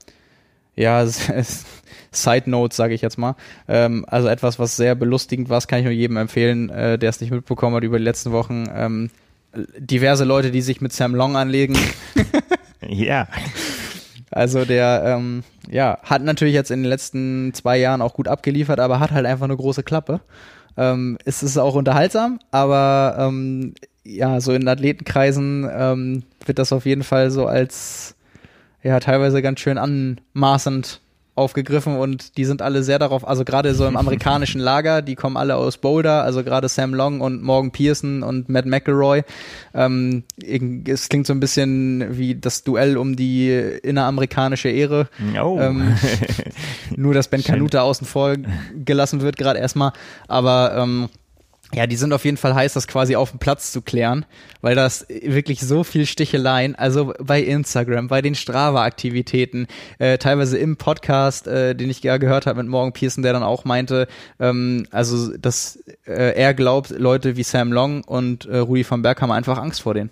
ja, 0.75 1.07
Side 2.11 2.51
Notes, 2.51 2.77
sage 2.77 2.95
ich 2.95 3.03
jetzt 3.03 3.17
mal. 3.17 3.37
Ähm, 3.69 4.05
also 4.09 4.29
etwas, 4.29 4.59
was 4.59 4.77
sehr 4.77 4.95
belustigend 4.95 5.49
war, 5.49 5.61
kann 5.63 5.79
ich 5.79 5.85
nur 5.85 5.93
jedem 5.93 6.17
empfehlen, 6.17 6.69
äh, 6.71 6.99
der 6.99 7.11
es 7.11 7.21
nicht 7.21 7.31
mitbekommen 7.31 7.77
hat 7.77 7.85
über 7.85 7.99
die 7.99 8.05
letzten 8.05 8.33
Wochen. 8.33 8.65
Ähm, 8.75 9.11
diverse 9.79 10.25
Leute, 10.25 10.51
die 10.51 10.63
sich 10.63 10.81
mit 10.81 10.93
Sam 10.93 11.15
Long 11.15 11.37
anlegen. 11.37 11.77
ja. 12.81 13.29
Also 14.31 14.65
der, 14.65 15.03
ähm, 15.07 15.45
ja, 15.71 15.99
hat 16.03 16.23
natürlich 16.23 16.55
jetzt 16.55 16.71
in 16.71 16.83
den 16.83 16.91
letzten 16.91 17.55
zwei 17.55 17.79
Jahren 17.79 18.03
auch 18.03 18.15
gut 18.15 18.29
abgeliefert, 18.29 18.81
aber 18.81 19.01
hat 19.01 19.13
halt 19.13 19.27
einfach 19.27 19.45
eine 19.45 19.57
große 19.57 19.83
Klappe. 19.83 20.21
Ähm, 20.77 21.19
es 21.25 21.43
ist 21.43 21.57
auch 21.57 21.75
unterhaltsam, 21.75 22.39
aber 22.51 23.17
ähm, 23.19 23.75
ja, 24.05 24.41
so 24.41 24.53
in 24.53 24.69
Athletenkreisen 24.69 25.69
ähm, 25.73 26.23
wird 26.45 26.59
das 26.59 26.73
auf 26.73 26.87
jeden 26.87 27.03
Fall 27.03 27.31
so 27.31 27.47
als 27.47 28.15
ja 28.83 29.01
teilweise 29.01 29.43
ganz 29.43 29.61
schön 29.61 29.79
anmaßend 29.79 31.01
aufgegriffen 31.37 31.97
und 31.97 32.37
die 32.39 32.45
sind 32.45 32.63
alle 32.63 32.83
sehr 32.83 32.99
darauf, 32.99 33.27
also 33.27 33.45
gerade 33.45 33.75
so 33.75 33.87
im 33.87 33.97
amerikanischen 33.97 34.61
Lager, 34.61 35.03
die 35.03 35.15
kommen 35.15 35.37
alle 35.37 35.57
aus 35.57 35.77
Boulder, 35.77 36.25
also 36.25 36.43
gerade 36.43 36.69
Sam 36.69 36.95
Long 36.95 37.21
und 37.21 37.43
Morgan 37.43 37.71
Pearson 37.71 38.23
und 38.23 38.49
Matt 38.49 38.67
McElroy. 38.67 39.23
Ähm, 39.75 40.25
es 40.87 41.09
klingt 41.09 41.27
so 41.27 41.35
ein 41.35 41.41
bisschen 41.41 42.17
wie 42.17 42.35
das 42.35 42.65
Duell 42.65 42.97
um 42.97 43.17
die 43.17 43.51
inneramerikanische 43.51 44.71
Ehre. 44.71 45.09
Oh. 45.41 45.59
Ähm, 45.61 45.97
nur, 46.97 47.15
dass 47.15 47.29
Ben 47.29 47.45
Kanuta 47.45 47.83
außen 47.83 48.07
vor 48.07 48.35
gelassen 48.85 49.21
wird, 49.21 49.37
gerade 49.37 49.59
erstmal. 49.59 49.93
Aber 50.29 50.75
ähm, 50.77 51.09
ja, 51.75 51.87
die 51.87 51.97
sind 51.97 52.13
auf 52.13 52.25
jeden 52.25 52.37
Fall 52.37 52.55
heiß, 52.55 52.75
das 52.75 52.87
quasi 52.87 53.17
auf 53.17 53.31
dem 53.31 53.41
Platz 53.41 53.73
zu 53.73 53.83
klären, 53.83 54.25
weil 54.61 54.77
das 54.77 55.07
wirklich 55.09 55.61
so 55.61 55.83
viel 55.83 56.07
Sticheleien, 56.07 56.77
also 56.77 57.13
bei 57.19 57.43
Instagram, 57.43 58.07
bei 58.07 58.23
den 58.23 58.37
Strava-Aktivitäten, 58.37 59.67
äh, 59.99 60.17
teilweise 60.19 60.59
im 60.59 60.77
Podcast, 60.77 61.49
äh, 61.49 61.75
den 61.75 61.91
ich 61.91 62.03
ja 62.03 62.19
gehört 62.19 62.47
habe 62.47 62.63
mit 62.63 62.71
Morgan 62.71 62.93
Pearson, 62.93 63.23
der 63.23 63.33
dann 63.33 63.43
auch 63.43 63.65
meinte, 63.65 64.07
ähm, 64.39 64.87
also 64.93 65.37
dass 65.37 65.83
äh, 66.07 66.37
er 66.37 66.55
glaubt, 66.55 66.91
Leute 66.91 67.37
wie 67.37 67.43
Sam 67.43 67.73
Long 67.73 68.05
und 68.05 68.47
äh, 68.47 68.59
Rudi 68.59 68.89
van 68.89 69.03
Berg 69.03 69.21
haben 69.21 69.33
einfach 69.33 69.59
Angst 69.59 69.83
vor 69.83 69.95
denen. 69.95 70.11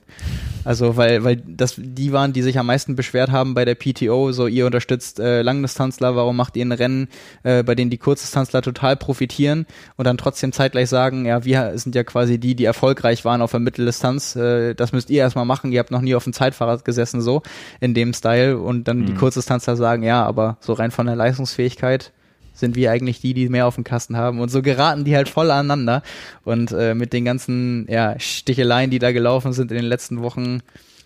Also 0.64 0.96
weil, 0.96 1.24
weil 1.24 1.36
das 1.36 1.74
die 1.76 2.12
waren, 2.12 2.32
die 2.32 2.42
sich 2.42 2.58
am 2.58 2.66
meisten 2.66 2.96
beschwert 2.96 3.30
haben 3.30 3.54
bei 3.54 3.64
der 3.64 3.74
PTO, 3.74 4.32
so 4.32 4.46
ihr 4.46 4.66
unterstützt 4.66 5.20
äh, 5.20 5.42
Langdistanzler, 5.42 6.16
warum 6.16 6.36
macht 6.36 6.56
ihr 6.56 6.64
ein 6.64 6.72
Rennen, 6.72 7.08
äh, 7.42 7.62
bei 7.62 7.74
denen 7.74 7.90
die 7.90 7.98
Kurzdistanzler 7.98 8.62
total 8.62 8.96
profitieren 8.96 9.66
und 9.96 10.06
dann 10.06 10.16
trotzdem 10.16 10.52
zeitgleich 10.52 10.88
sagen, 10.88 11.26
ja, 11.26 11.43
wir 11.44 11.72
sind 11.76 11.94
ja 11.94 12.04
quasi 12.04 12.38
die, 12.38 12.54
die 12.54 12.64
erfolgreich 12.64 13.24
waren 13.24 13.42
auf 13.42 13.50
der 13.50 13.60
Mitteldistanz, 13.60 14.36
äh, 14.36 14.74
das 14.74 14.92
müsst 14.92 15.10
ihr 15.10 15.20
erstmal 15.20 15.44
machen, 15.44 15.72
ihr 15.72 15.80
habt 15.80 15.90
noch 15.90 16.00
nie 16.00 16.14
auf 16.14 16.24
dem 16.24 16.32
Zeitfahrrad 16.32 16.84
gesessen, 16.84 17.20
so 17.20 17.42
in 17.80 17.94
dem 17.94 18.12
Style 18.12 18.58
und 18.58 18.88
dann 18.88 19.00
mhm. 19.00 19.06
die 19.06 19.14
Kurzdistanzler 19.14 19.76
sagen, 19.76 20.02
ja, 20.02 20.24
aber 20.24 20.56
so 20.60 20.72
rein 20.72 20.90
von 20.90 21.06
der 21.06 21.16
Leistungsfähigkeit 21.16 22.12
sind 22.54 22.76
wir 22.76 22.90
eigentlich 22.92 23.20
die, 23.20 23.34
die 23.34 23.48
mehr 23.48 23.66
auf 23.66 23.74
dem 23.74 23.84
Kasten 23.84 24.16
haben. 24.16 24.40
Und 24.40 24.48
so 24.48 24.62
geraten 24.62 25.04
die 25.04 25.16
halt 25.16 25.28
voll 25.28 25.50
aneinander. 25.50 26.02
Und 26.44 26.72
äh, 26.72 26.94
mit 26.94 27.12
den 27.12 27.24
ganzen 27.24 27.86
ja, 27.90 28.18
Sticheleien, 28.18 28.90
die 28.90 29.00
da 29.00 29.12
gelaufen 29.12 29.52
sind 29.52 29.72
in 29.72 29.76
den 29.76 29.86
letzten 29.86 30.22
Wochen, 30.22 30.62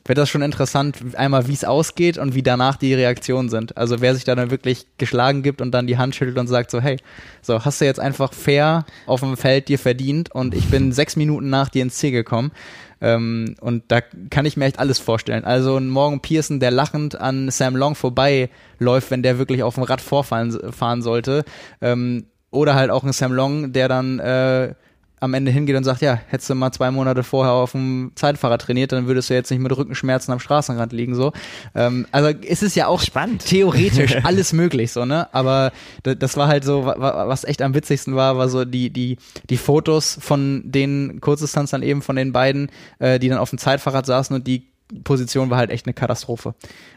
wird 0.09 0.19
das 0.19 0.29
schon 0.29 0.43
interessant, 0.43 0.97
einmal 1.15 1.49
wie 1.49 1.53
es 1.53 1.65
ausgeht 1.65 2.19
und 2.19 2.35
wie 2.35 2.43
danach 2.43 2.77
die 2.77 2.95
Reaktionen 2.95 3.49
sind. 3.49 3.77
Also 3.77 4.01
wer 4.01 4.15
sich 4.15 4.25
da 4.25 4.35
dann 4.35 4.51
wirklich 4.51 4.87
geschlagen 4.97 5.43
gibt 5.43 5.61
und 5.61 5.73
dann 5.73 5.87
die 5.87 5.99
Hand 5.99 6.15
schüttelt 6.15 6.39
und 6.39 6.47
sagt 6.47 6.71
so, 6.71 6.81
hey, 6.81 6.97
so 7.43 7.65
hast 7.65 7.81
du 7.81 7.85
jetzt 7.85 8.01
einfach 8.01 8.33
fair 8.33 8.87
auf 9.07 9.21
dem 9.21 9.37
Feld 9.37 9.69
dir 9.69 9.79
verdient 9.79 10.35
und 10.35 10.55
ich 10.55 10.67
bin 10.71 10.93
sechs 10.93 11.17
Minuten 11.17 11.51
nach 11.51 11.69
dir 11.69 11.83
ins 11.83 11.97
Ziel 11.97 12.11
gekommen. 12.11 12.53
Ähm, 13.01 13.55
und 13.61 13.85
da 13.89 14.01
kann 14.01 14.47
ich 14.47 14.57
mir 14.57 14.65
echt 14.65 14.79
alles 14.79 14.99
vorstellen. 14.99 15.45
Also 15.45 15.77
ein 15.77 15.89
Morgan 15.89 16.21
Pearson, 16.21 16.59
der 16.59 16.71
lachend 16.71 17.21
an 17.21 17.51
Sam 17.51 17.77
Long 17.77 17.95
vorbeiläuft, 17.95 19.11
wenn 19.11 19.23
der 19.23 19.39
wirklich 19.39 19.63
auf 19.63 19.75
dem 19.75 19.85
Rad 19.85 20.01
vorfahren 20.01 20.59
fahren 20.73 21.03
sollte. 21.03 21.45
Ähm, 21.81 22.27
oder 22.51 22.75
halt 22.75 22.91
auch 22.91 23.05
ein 23.05 23.13
Sam 23.13 23.33
Long, 23.33 23.73
der 23.73 23.89
dann 23.89 24.19
äh, 24.19 24.75
am 25.21 25.35
Ende 25.35 25.51
hingeht 25.51 25.77
und 25.77 25.85
sagt, 25.85 26.03
ja, 26.03 26.19
hättest 26.29 26.51
du 26.51 26.55
mal 26.55 26.73
zwei 26.73 26.91
Monate 26.91 27.23
vorher 27.23 27.53
auf 27.53 27.73
dem 27.73 28.13
Zeitfahrrad 28.15 28.63
trainiert, 28.63 28.93
dann 28.93 29.07
würdest 29.07 29.31
du 29.31 29.35
jetzt 29.35 29.51
nicht 29.51 29.61
mit 29.61 29.77
Rückenschmerzen 29.77 30.33
am 30.33 30.41
Straßenrand 30.41 30.93
liegen 30.93 31.15
so. 31.15 31.33
Ähm, 31.75 32.07
also 32.13 32.31
es 32.47 32.63
ist 32.63 32.75
ja 32.75 32.87
auch 32.87 33.01
Spannend. 33.01 33.45
theoretisch 33.45 34.17
alles 34.25 34.53
möglich 34.53 34.93
so, 34.93 35.05
ne? 35.05 35.29
Aber 35.33 35.73
das 36.03 36.37
war 36.37 36.49
halt 36.49 36.65
so, 36.65 36.85
was 36.85 37.45
echt 37.45 37.63
am 37.63 37.75
witzigsten 37.75 38.15
war, 38.15 38.37
war 38.37 38.49
so 38.49 38.65
die 38.65 38.91
die 38.91 39.19
die 39.51 39.57
Fotos 39.57 40.19
von 40.21 40.63
den 40.65 41.21
Kurzdistanz 41.21 41.71
dann 41.71 41.83
eben 41.83 42.03
von 42.03 42.17
den 42.17 42.33
beiden, 42.33 42.71
äh, 42.99 43.19
die 43.19 43.29
dann 43.29 43.39
auf 43.39 43.51
dem 43.51 43.59
Zeitfahrrad 43.59 44.07
saßen 44.07 44.35
und 44.35 44.47
die 44.47 44.69
Position 45.05 45.51
war 45.51 45.59
halt 45.59 45.71
echt 45.71 45.87
eine 45.87 45.95
Katastrophe. 45.95 46.55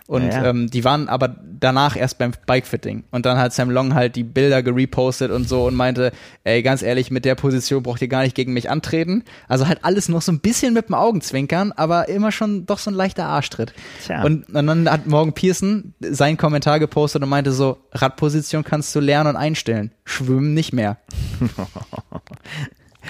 Und 0.07 0.23
ja, 0.23 0.43
ja. 0.43 0.49
Ähm, 0.49 0.69
die 0.69 0.84
waren 0.84 1.07
aber 1.07 1.35
danach 1.59 1.95
erst 1.95 2.18
beim 2.18 2.31
Bikefitting. 2.45 3.05
Und 3.11 3.26
dann 3.26 3.38
hat 3.38 3.53
Sam 3.53 3.69
Long 3.69 3.93
halt 3.93 4.15
die 4.15 4.23
Bilder 4.23 4.61
gerepostet 4.61 5.31
und 5.31 5.47
so 5.47 5.65
und 5.65 5.76
meinte, 5.76 6.11
ey, 6.43 6.63
ganz 6.63 6.81
ehrlich, 6.81 7.11
mit 7.11 7.23
der 7.23 7.35
Position 7.35 7.84
braucht 7.84 8.01
ihr 8.01 8.07
gar 8.07 8.23
nicht 8.23 8.35
gegen 8.35 8.53
mich 8.53 8.69
antreten. 8.69 9.23
Also 9.47 9.68
halt 9.68 9.80
alles 9.84 10.09
noch 10.09 10.22
so 10.22 10.31
ein 10.31 10.39
bisschen 10.39 10.73
mit 10.73 10.89
dem 10.89 10.95
Augenzwinkern, 10.95 11.72
aber 11.72 12.09
immer 12.09 12.31
schon 12.31 12.65
doch 12.65 12.80
so 12.80 12.91
ein 12.91 12.93
leichter 12.93 13.26
Arschtritt. 13.26 13.73
Tja. 14.05 14.23
Und, 14.23 14.53
und 14.53 14.68
dann 14.68 14.89
hat 14.89 15.07
Morgan 15.07 15.34
Pearson 15.34 15.93
seinen 16.01 16.38
Kommentar 16.38 16.80
gepostet 16.80 17.23
und 17.23 17.30
meinte 17.30 17.51
so, 17.51 17.77
Radposition 17.93 18.63
kannst 18.63 18.93
du 18.95 18.99
lernen 18.99 19.31
und 19.31 19.35
einstellen. 19.38 19.91
Schwimmen 20.03 20.53
nicht 20.53 20.73
mehr. 20.73 20.97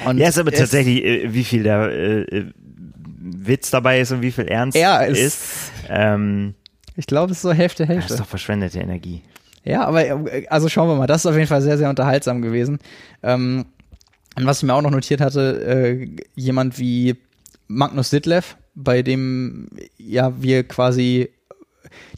Und 0.06 0.18
ja, 0.18 0.30
ist 0.30 0.40
aber 0.40 0.52
tatsächlich, 0.52 1.04
äh, 1.04 1.34
wie 1.34 1.44
viel 1.44 1.64
da 1.64 1.88
äh, 1.88 2.22
äh 2.22 2.52
Witz 3.22 3.70
dabei 3.70 4.02
ist 4.02 4.12
und 4.12 4.22
wie 4.22 4.32
viel 4.32 4.46
Ernst 4.48 4.78
er 4.78 5.08
ist. 5.08 5.20
ist. 5.20 5.72
Ähm, 5.90 6.56
ich 6.96 7.06
glaube, 7.06 7.32
es 7.32 7.38
ist 7.38 7.44
so 7.44 7.54
Hälfte, 7.54 7.86
Hälfte. 7.86 8.10
Das 8.10 8.12
ist 8.12 8.20
doch 8.20 8.28
verschwendete 8.28 8.80
Energie. 8.80 9.22
Ja, 9.64 9.86
aber 9.86 10.04
also 10.50 10.70
schauen 10.70 10.90
wir 10.90 10.96
mal, 10.96 11.08
das 11.08 11.22
ist 11.22 11.26
auf 11.28 11.36
jeden 11.36 11.48
Fall 11.48 11.62
sehr, 11.62 11.78
sehr 11.78 11.90
unterhaltsam 11.90 12.42
gewesen. 12.42 12.80
Ähm, 13.22 13.66
und 14.36 14.46
was 14.46 14.58
ich 14.58 14.64
mir 14.64 14.74
auch 14.74 14.82
noch 14.82 14.92
notiert 14.92 15.22
hatte, 15.22 15.64
äh, 15.66 16.16
jemand 16.36 16.80
wie 16.80 17.16
Magnus 17.68 18.10
Ditlev, 18.10 18.58
bei 18.74 19.02
dem 19.02 19.70
ja 19.98 20.34
wir 20.42 20.64
quasi 20.64 21.30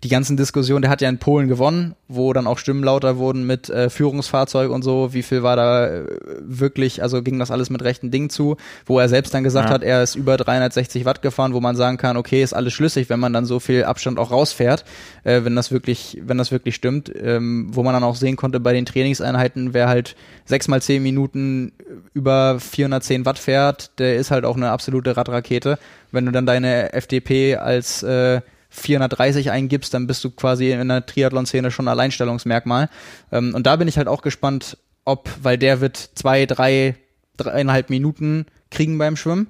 die 0.03 0.09
ganzen 0.09 0.37
Diskussionen, 0.37 0.81
der 0.81 0.91
hat 0.91 1.01
ja 1.01 1.09
in 1.09 1.17
Polen 1.17 1.47
gewonnen, 1.47 1.95
wo 2.07 2.33
dann 2.33 2.47
auch 2.47 2.57
Stimmen 2.57 2.83
lauter 2.83 3.17
wurden 3.17 3.45
mit 3.45 3.69
äh, 3.69 3.89
Führungsfahrzeug 3.89 4.71
und 4.71 4.83
so, 4.83 5.13
wie 5.13 5.23
viel 5.23 5.43
war 5.43 5.55
da 5.55 5.87
äh, 5.87 6.05
wirklich, 6.41 7.01
also 7.01 7.21
ging 7.21 7.39
das 7.39 7.51
alles 7.51 7.69
mit 7.69 7.83
rechten 7.83 8.11
Dingen 8.11 8.29
zu, 8.29 8.57
wo 8.85 8.99
er 8.99 9.09
selbst 9.09 9.33
dann 9.33 9.43
gesagt 9.43 9.69
ja. 9.69 9.73
hat, 9.75 9.83
er 9.83 10.03
ist 10.03 10.15
über 10.15 10.37
360 10.37 11.05
Watt 11.05 11.21
gefahren, 11.21 11.53
wo 11.53 11.59
man 11.59 11.75
sagen 11.75 11.97
kann, 11.97 12.17
okay, 12.17 12.43
ist 12.43 12.53
alles 12.53 12.73
schlüssig, 12.73 13.09
wenn 13.09 13.19
man 13.19 13.33
dann 13.33 13.45
so 13.45 13.59
viel 13.59 13.83
Abstand 13.83 14.19
auch 14.19 14.31
rausfährt, 14.31 14.85
äh, 15.23 15.43
wenn 15.43 15.55
das 15.55 15.71
wirklich, 15.71 16.21
wenn 16.23 16.37
das 16.37 16.51
wirklich 16.51 16.75
stimmt, 16.75 17.11
ähm, 17.15 17.67
wo 17.71 17.83
man 17.83 17.93
dann 17.93 18.03
auch 18.03 18.15
sehen 18.15 18.35
konnte 18.35 18.59
bei 18.59 18.73
den 18.73 18.85
Trainingseinheiten, 18.85 19.73
wer 19.73 19.87
halt 19.87 20.15
sechs 20.45 20.67
mal 20.67 20.81
zehn 20.81 21.01
Minuten 21.03 21.71
über 22.13 22.59
410 22.59 23.25
Watt 23.25 23.39
fährt, 23.39 23.99
der 23.99 24.15
ist 24.15 24.31
halt 24.31 24.45
auch 24.45 24.55
eine 24.55 24.71
absolute 24.71 25.15
Radrakete. 25.15 25.79
Wenn 26.11 26.25
du 26.25 26.31
dann 26.31 26.45
deine 26.45 26.93
FDP 26.93 27.55
als 27.55 28.03
äh, 28.03 28.41
430 28.73 29.51
eingibst, 29.51 29.93
dann 29.93 30.07
bist 30.07 30.23
du 30.23 30.31
quasi 30.31 30.71
in 30.71 30.89
der 30.89 31.05
Triathlon-Szene 31.05 31.71
schon 31.71 31.85
ein 31.85 31.91
Alleinstellungsmerkmal. 31.91 32.89
Ähm, 33.31 33.53
und 33.53 33.67
da 33.67 33.75
bin 33.75 33.87
ich 33.87 33.97
halt 33.97 34.07
auch 34.07 34.21
gespannt, 34.21 34.77
ob, 35.05 35.29
weil 35.41 35.57
der 35.57 35.79
wird 35.79 35.97
zwei, 36.15 36.45
drei, 36.45 36.95
dreieinhalb 37.37 37.89
Minuten 37.89 38.45
kriegen 38.71 38.97
beim 38.97 39.15
Schwimmen, 39.15 39.47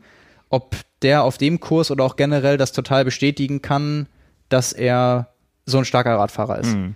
ob 0.50 0.76
der 1.02 1.24
auf 1.24 1.38
dem 1.38 1.60
Kurs 1.60 1.90
oder 1.90 2.04
auch 2.04 2.16
generell 2.16 2.58
das 2.58 2.74
total 2.74 3.06
bestätigen 3.06 3.62
kann, 3.62 4.08
dass 4.50 4.74
er 4.74 5.30
so 5.66 5.78
ein 5.78 5.86
starker 5.86 6.18
Radfahrer 6.18 6.60
ist. 6.60 6.76
Mhm. 6.76 6.96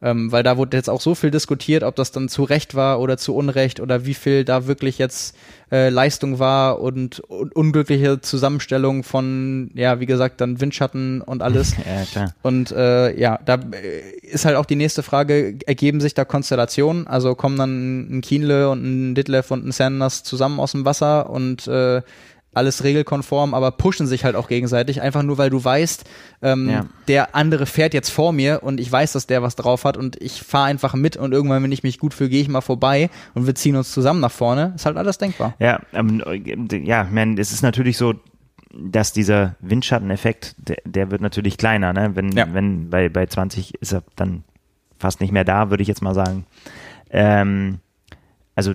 Ähm, 0.00 0.30
weil 0.30 0.44
da 0.44 0.56
wurde 0.56 0.76
jetzt 0.76 0.88
auch 0.88 1.00
so 1.00 1.16
viel 1.16 1.32
diskutiert, 1.32 1.82
ob 1.82 1.96
das 1.96 2.12
dann 2.12 2.28
zu 2.28 2.44
Recht 2.44 2.76
war 2.76 3.00
oder 3.00 3.16
zu 3.16 3.34
Unrecht 3.34 3.80
oder 3.80 4.06
wie 4.06 4.14
viel 4.14 4.44
da 4.44 4.68
wirklich 4.68 4.96
jetzt 4.96 5.34
äh, 5.72 5.88
Leistung 5.88 6.38
war 6.38 6.80
und, 6.80 7.18
und 7.18 7.56
unglückliche 7.56 8.20
Zusammenstellung 8.20 9.02
von, 9.02 9.72
ja, 9.74 9.98
wie 9.98 10.06
gesagt, 10.06 10.40
dann 10.40 10.60
Windschatten 10.60 11.20
und 11.20 11.42
alles. 11.42 11.76
ja, 11.78 12.04
klar. 12.04 12.34
Und 12.42 12.70
äh, 12.70 13.18
ja, 13.18 13.40
da 13.44 13.54
äh, 13.54 14.00
ist 14.22 14.44
halt 14.44 14.54
auch 14.54 14.66
die 14.66 14.76
nächste 14.76 15.02
Frage, 15.02 15.58
ergeben 15.66 16.00
sich 16.00 16.14
da 16.14 16.24
Konstellationen? 16.24 17.08
Also 17.08 17.34
kommen 17.34 17.56
dann 17.56 18.18
ein 18.18 18.20
Kienle 18.20 18.70
und 18.70 18.84
ein 18.84 19.14
Ditlev 19.16 19.50
und 19.50 19.66
ein 19.66 19.72
Sanders 19.72 20.22
zusammen 20.22 20.60
aus 20.60 20.72
dem 20.72 20.84
Wasser 20.84 21.28
und 21.28 21.66
äh, 21.66 22.02
alles 22.58 22.84
regelkonform, 22.84 23.54
aber 23.54 23.70
pushen 23.70 24.06
sich 24.06 24.24
halt 24.24 24.36
auch 24.36 24.48
gegenseitig, 24.48 25.00
einfach 25.00 25.22
nur 25.22 25.38
weil 25.38 25.50
du 25.50 25.64
weißt, 25.64 26.04
ähm, 26.42 26.68
ja. 26.68 26.86
der 27.08 27.34
andere 27.34 27.66
fährt 27.66 27.94
jetzt 27.94 28.10
vor 28.10 28.32
mir 28.32 28.62
und 28.62 28.80
ich 28.80 28.90
weiß, 28.92 29.12
dass 29.12 29.26
der 29.26 29.42
was 29.42 29.56
drauf 29.56 29.84
hat 29.84 29.96
und 29.96 30.20
ich 30.20 30.42
fahre 30.42 30.66
einfach 30.66 30.94
mit 30.94 31.16
und 31.16 31.32
irgendwann, 31.32 31.62
wenn 31.62 31.72
ich 31.72 31.82
mich 31.82 31.98
gut 31.98 32.12
fühle, 32.12 32.30
gehe 32.30 32.42
ich 32.42 32.48
mal 32.48 32.60
vorbei 32.60 33.08
und 33.34 33.46
wir 33.46 33.54
ziehen 33.54 33.76
uns 33.76 33.92
zusammen 33.92 34.20
nach 34.20 34.30
vorne. 34.30 34.72
Ist 34.76 34.86
halt 34.86 34.96
alles 34.96 35.18
denkbar. 35.18 35.54
Ja, 35.58 35.80
ähm, 35.92 36.22
ja, 36.84 37.04
man, 37.10 37.38
es 37.38 37.52
ist 37.52 37.62
natürlich 37.62 37.96
so, 37.96 38.14
dass 38.74 39.12
dieser 39.12 39.56
Windschatteneffekt, 39.60 40.54
der, 40.58 40.76
der 40.84 41.10
wird 41.10 41.22
natürlich 41.22 41.56
kleiner, 41.56 41.92
ne? 41.92 42.10
Wenn, 42.14 42.32
ja. 42.32 42.52
wenn 42.52 42.90
bei, 42.90 43.08
bei 43.08 43.26
20 43.26 43.74
ist 43.80 43.92
er 43.92 44.02
dann 44.16 44.44
fast 44.98 45.20
nicht 45.20 45.32
mehr 45.32 45.44
da, 45.44 45.70
würde 45.70 45.82
ich 45.82 45.88
jetzt 45.88 46.02
mal 46.02 46.14
sagen. 46.14 46.44
Ähm, 47.10 47.78
also 48.54 48.74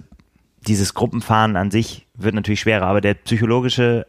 dieses 0.67 0.93
Gruppenfahren 0.93 1.55
an 1.55 1.71
sich 1.71 2.02
wird 2.15 2.35
natürlich 2.35 2.61
schwerer, 2.61 2.85
aber 2.85 3.01
der 3.01 3.15
psychologische 3.15 4.05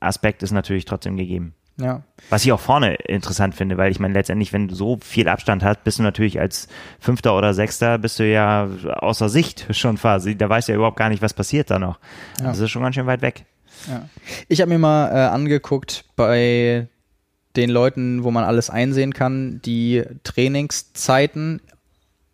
Aspekt 0.00 0.42
ist 0.42 0.52
natürlich 0.52 0.84
trotzdem 0.84 1.16
gegeben. 1.16 1.54
Ja. 1.76 2.02
Was 2.30 2.44
ich 2.44 2.52
auch 2.52 2.60
vorne 2.60 2.94
interessant 2.94 3.54
finde, 3.54 3.76
weil 3.76 3.90
ich 3.90 3.98
meine, 3.98 4.14
letztendlich, 4.14 4.52
wenn 4.52 4.68
du 4.68 4.74
so 4.74 4.98
viel 5.02 5.28
Abstand 5.28 5.64
hast, 5.64 5.82
bist 5.82 5.98
du 5.98 6.04
natürlich 6.04 6.38
als 6.38 6.68
Fünfter 7.00 7.36
oder 7.36 7.52
Sechster, 7.52 7.98
bist 7.98 8.20
du 8.20 8.28
ja 8.28 8.68
außer 8.96 9.28
Sicht 9.28 9.66
schon 9.70 9.96
quasi. 9.96 10.36
Da 10.36 10.48
weißt 10.48 10.68
du 10.68 10.72
ja 10.72 10.76
überhaupt 10.76 10.96
gar 10.96 11.08
nicht, 11.08 11.22
was 11.22 11.34
passiert 11.34 11.70
da 11.70 11.78
noch. 11.78 11.98
Ja. 12.38 12.46
Das 12.46 12.60
ist 12.60 12.70
schon 12.70 12.82
ganz 12.82 12.94
schön 12.94 13.06
weit 13.06 13.22
weg. 13.22 13.44
Ja. 13.88 14.08
Ich 14.48 14.60
habe 14.60 14.70
mir 14.70 14.78
mal 14.78 15.08
äh, 15.08 15.28
angeguckt 15.28 16.04
bei 16.14 16.86
den 17.56 17.70
Leuten, 17.70 18.22
wo 18.22 18.30
man 18.30 18.44
alles 18.44 18.70
einsehen 18.70 19.12
kann, 19.12 19.60
die 19.64 20.04
Trainingszeiten 20.22 21.60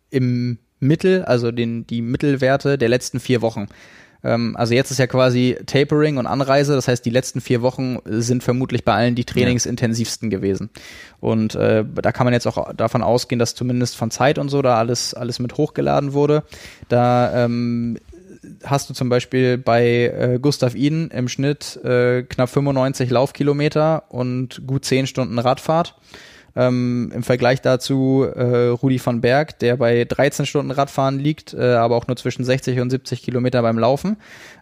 im 0.09 0.59
Mittel, 0.79 1.23
also 1.25 1.51
den, 1.51 1.85
die 1.87 2.01
Mittelwerte 2.01 2.77
der 2.77 2.89
letzten 2.89 3.19
vier 3.19 3.41
Wochen. 3.41 3.67
Ähm, 4.23 4.55
also 4.55 4.73
jetzt 4.73 4.91
ist 4.91 4.97
ja 4.97 5.07
quasi 5.07 5.57
Tapering 5.65 6.17
und 6.17 6.27
Anreise, 6.27 6.73
das 6.75 6.87
heißt, 6.87 7.05
die 7.05 7.09
letzten 7.09 7.41
vier 7.41 7.61
Wochen 7.61 7.97
sind 8.05 8.43
vermutlich 8.43 8.85
bei 8.85 8.93
allen 8.93 9.15
die 9.15 9.25
trainingsintensivsten 9.25 10.29
gewesen. 10.29 10.69
Und 11.19 11.55
äh, 11.55 11.83
da 12.01 12.11
kann 12.11 12.25
man 12.25 12.33
jetzt 12.33 12.47
auch 12.47 12.73
davon 12.73 13.01
ausgehen, 13.01 13.39
dass 13.39 13.55
zumindest 13.55 13.95
von 13.95 14.11
Zeit 14.11 14.37
und 14.37 14.49
so 14.49 14.61
da 14.61 14.77
alles, 14.77 15.13
alles 15.13 15.39
mit 15.39 15.57
hochgeladen 15.57 16.13
wurde. 16.13 16.43
Da 16.89 17.45
ähm, 17.45 17.97
hast 18.63 18.89
du 18.89 18.93
zum 18.93 19.09
Beispiel 19.09 19.57
bei 19.57 19.85
äh, 19.85 20.39
Gustav 20.41 20.75
Iden 20.75 21.11
im 21.11 21.27
Schnitt 21.27 21.79
äh, 21.83 22.23
knapp 22.23 22.49
95 22.49 23.09
Laufkilometer 23.09 24.03
und 24.09 24.65
gut 24.65 24.85
10 24.85 25.07
Stunden 25.07 25.39
Radfahrt. 25.39 25.95
Ähm, 26.55 27.11
Im 27.13 27.23
Vergleich 27.23 27.61
dazu 27.61 28.25
äh, 28.35 28.67
Rudi 28.67 28.99
van 29.03 29.21
Berg, 29.21 29.59
der 29.59 29.77
bei 29.77 30.05
13 30.05 30.45
Stunden 30.45 30.71
Radfahren 30.71 31.19
liegt, 31.19 31.53
äh, 31.53 31.73
aber 31.73 31.95
auch 31.95 32.07
nur 32.07 32.17
zwischen 32.17 32.43
60 32.43 32.79
und 32.79 32.89
70 32.89 33.23
Kilometer 33.23 33.61
beim 33.61 33.79
Laufen. 33.79 34.17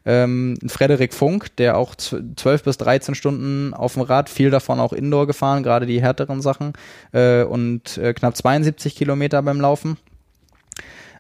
Ähm, 0.06 0.58
Frederik 0.68 1.14
Funk, 1.14 1.56
der 1.58 1.78
auch 1.78 1.96
12 1.96 2.64
bis 2.64 2.78
13 2.78 3.16
Stunden 3.16 3.74
auf 3.74 3.94
dem 3.94 4.04
Rad, 4.04 4.30
viel 4.30 4.50
davon 4.50 4.80
auch 4.80 4.94
Indoor 4.94 5.28
gefahren, 5.28 5.64
gerade 5.64 5.86
die 5.86 6.02
härteren 6.02 6.42
Sachen, 6.42 6.74
äh, 7.12 7.44
und 7.44 7.98
äh, 7.98 8.14
knapp 8.14 8.38
72 8.38 8.96
Kilometer 8.96 9.42
beim 9.42 9.60
Laufen. 9.60 9.98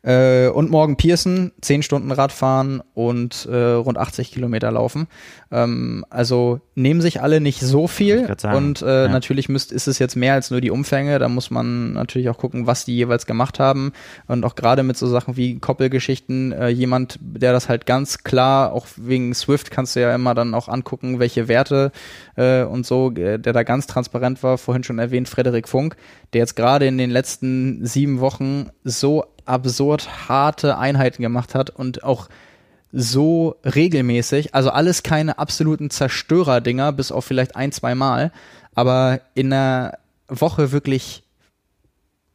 Äh, 0.01 0.47
und 0.47 0.71
Morgan 0.71 0.95
Pearson, 0.95 1.51
10 1.61 1.83
Stunden 1.83 2.11
Radfahren 2.11 2.81
und 2.93 3.45
äh, 3.51 3.55
rund 3.55 3.97
80 3.97 4.31
Kilometer 4.31 4.71
laufen. 4.71 5.07
Ähm, 5.51 6.05
also 6.09 6.61
nehmen 6.75 7.01
sich 7.01 7.21
alle 7.21 7.41
nicht 7.41 7.61
so 7.61 7.87
viel. 7.87 8.33
Und 8.53 8.81
äh, 8.81 9.03
ja. 9.03 9.09
natürlich 9.09 9.49
müsst, 9.49 9.71
ist 9.71 9.87
es 9.87 9.99
jetzt 9.99 10.15
mehr 10.15 10.33
als 10.33 10.51
nur 10.51 10.61
die 10.61 10.71
Umfänge. 10.71 11.19
Da 11.19 11.27
muss 11.29 11.49
man 11.49 11.93
natürlich 11.93 12.29
auch 12.29 12.37
gucken, 12.37 12.67
was 12.67 12.85
die 12.85 12.95
jeweils 12.95 13.25
gemacht 13.25 13.59
haben. 13.59 13.91
Und 14.27 14.45
auch 14.45 14.55
gerade 14.55 14.83
mit 14.83 14.97
so 14.97 15.07
Sachen 15.07 15.37
wie 15.37 15.59
Koppelgeschichten, 15.59 16.51
äh, 16.51 16.69
jemand, 16.69 17.19
der 17.21 17.51
das 17.51 17.69
halt 17.69 17.85
ganz 17.85 18.23
klar, 18.23 18.73
auch 18.73 18.85
wegen 18.95 19.33
Swift 19.33 19.71
kannst 19.71 19.95
du 19.95 20.01
ja 20.01 20.13
immer 20.13 20.35
dann 20.35 20.53
auch 20.53 20.67
angucken, 20.67 21.19
welche 21.19 21.47
Werte 21.47 21.91
äh, 22.35 22.63
und 22.63 22.85
so, 22.85 23.11
äh, 23.11 23.39
der 23.39 23.53
da 23.53 23.63
ganz 23.63 23.87
transparent 23.87 24.43
war, 24.43 24.57
vorhin 24.57 24.83
schon 24.83 24.99
erwähnt, 24.99 25.29
Frederik 25.29 25.67
Funk, 25.67 25.95
der 26.33 26.39
jetzt 26.39 26.55
gerade 26.55 26.85
in 26.85 26.97
den 26.97 27.09
letzten 27.09 27.85
sieben 27.85 28.19
Wochen 28.19 28.69
so 28.83 29.25
absurd 29.45 30.29
harte 30.29 30.77
Einheiten 30.77 31.23
gemacht 31.23 31.55
hat 31.55 31.71
und 31.71 32.03
auch 32.03 32.29
so 32.91 33.55
regelmäßig, 33.63 34.55
also 34.55 34.69
alles 34.71 35.03
keine 35.03 35.37
absoluten 35.37 35.89
Zerstörerdinger, 35.89 36.91
bis 36.91 37.11
auf 37.11 37.25
vielleicht 37.25 37.55
ein, 37.55 37.71
zwei 37.71 37.95
Mal, 37.95 38.31
aber 38.73 39.21
in 39.35 39.53
einer 39.53 39.97
Woche 40.27 40.71
wirklich 40.71 41.23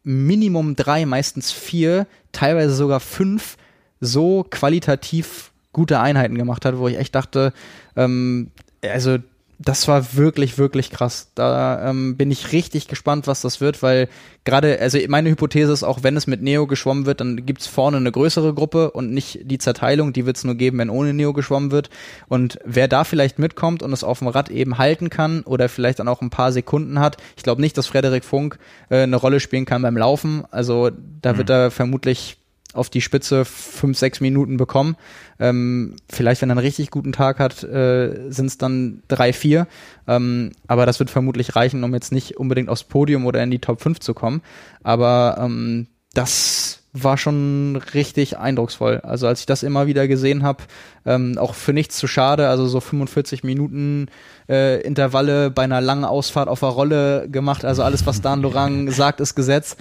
Minimum 0.05 0.77
drei, 0.77 1.07
meistens 1.07 1.51
vier, 1.51 2.07
teilweise 2.33 2.75
sogar 2.75 3.01
fünf 3.01 3.57
so 4.01 4.45
qualitativ 4.49 5.51
gute 5.73 5.99
Einheiten 5.99 6.37
gemacht 6.37 6.65
hat, 6.65 6.79
wo 6.79 6.89
ich 6.89 6.99
echt 6.99 7.15
dachte, 7.15 7.53
ähm, 7.97 8.51
also 8.83 9.19
das 9.59 9.89
war 9.89 10.15
wirklich, 10.15 10.59
wirklich 10.59 10.91
krass. 10.91 11.31
Da 11.35 11.91
ähm, 11.91 12.17
bin 12.17 12.31
ich 12.31 12.53
richtig 12.53 12.89
gespannt, 12.89 13.27
was 13.27 13.41
das 13.41 13.61
wird, 13.61 13.83
weil 13.83 14.09
gerade, 14.45 14.81
also 14.81 14.99
meine 15.09 15.31
Hypothese 15.31 15.73
ist, 15.73 15.85
auch 15.85 16.03
wenn 16.03 16.17
es 16.17 16.27
mit 16.27 16.43
Neo 16.43 16.67
geschwommen 16.67 17.07
wird, 17.07 17.21
dann 17.21 17.47
gibt's 17.47 17.67
vorne 17.67 17.97
eine 17.97 18.11
größere 18.11 18.55
Gruppe 18.55 18.91
und 18.91 19.13
nicht 19.13 19.41
die 19.43 19.59
Zerteilung, 19.59 20.13
die 20.13 20.27
wird's 20.27 20.45
nur 20.45 20.55
geben, 20.55 20.79
wenn 20.79 20.91
ohne 20.91 21.15
Neo 21.15 21.33
geschwommen 21.33 21.71
wird. 21.71 21.91
Und 22.29 22.59
wer 22.65 22.89
da 22.89 23.05
vielleicht 23.05 23.39
mitkommt 23.39 23.83
und 23.83 23.93
es 23.93 24.05
auf 24.05 24.19
dem 24.19 24.29
Rad 24.29 24.51
eben 24.51 24.79
halten 24.79 25.11
kann 25.11 25.43
oder 25.43 25.69
vielleicht 25.69 25.99
dann 25.99 26.09
auch 26.09 26.21
ein 26.21 26.31
paar 26.31 26.53
Sekunden 26.53 26.99
hat, 26.99 27.17
ich 27.37 27.43
glaube 27.43 27.61
nicht, 27.61 27.79
dass 27.79 27.87
Frederik 27.87 28.25
Funk 28.25 28.59
äh, 28.91 29.03
eine 29.03 29.17
Rolle 29.17 29.41
spielen 29.41 29.65
kann 29.65 29.83
beim 29.83 29.97
Laufen. 29.97 30.45
Also 30.51 30.91
da 31.23 31.33
mhm. 31.33 31.39
wird 31.39 31.51
er 31.51 31.71
vermutlich 31.71 32.39
auf 32.75 32.91
die 32.91 33.01
Spitze 33.01 33.45
fünf, 33.45 33.99
sechs 33.99 34.21
Minuten 34.21 34.57
bekommen. 34.57 34.97
Ähm, 35.39 35.97
vielleicht, 36.11 36.43
wenn 36.43 36.51
er 36.51 36.55
einen 36.55 36.61
richtig 36.61 36.91
guten 36.91 37.13
Tag 37.13 37.39
hat, 37.39 37.63
äh, 37.63 38.31
sind 38.31 38.47
es 38.47 38.59
dann 38.59 39.03
drei, 39.09 39.33
vier. 39.33 39.67
Ähm, 40.07 40.53
aber 40.67 40.87
das 40.87 40.99
wird 40.99 41.11
vermutlich 41.11 41.57
reichen, 41.57 41.85
um 41.85 41.95
jetzt 41.95 42.13
nicht 42.13 42.37
unbedingt 42.37 42.69
aufs 42.69 42.85
Podium 42.85 43.27
oder 43.27 43.43
in 43.43 43.51
die 43.51 43.59
Top 43.59 43.81
5 43.81 44.01
zu 44.01 44.15
kommen. 44.15 44.43
Aber 44.83 45.37
ähm, 45.41 45.89
das 46.13 46.85
war 46.95 47.19
schon 47.19 47.77
richtig 47.93 48.39
eindrucksvoll. 48.39 49.01
Also 49.03 49.27
als 49.27 49.41
ich 49.41 49.47
das 49.47 49.65
immer 49.65 49.89
wieder 49.89 50.07
gesehen 50.07 50.45
habe, 50.45 50.63
ähm, 51.05 51.37
auch 51.39 51.55
für 51.55 51.73
nichts 51.73 51.97
zu 51.97 52.07
schade, 52.07 52.49
also 52.49 52.67
so 52.69 52.81
45 52.81 53.43
Minuten 53.43 54.07
äh, 54.49 54.81
Intervalle 54.83 55.51
bei 55.51 55.65
einer 55.65 55.81
langen 55.81 56.05
Ausfahrt 56.05 56.49
auf 56.49 56.61
der 56.61 56.69
Rolle 56.69 57.29
gemacht. 57.29 57.65
Also 57.65 57.83
alles, 57.83 58.07
was 58.07 58.23
Dan 58.23 58.43
Lorang 58.43 58.91
sagt, 58.93 59.21
ist 59.21 59.35
Gesetz. 59.35 59.77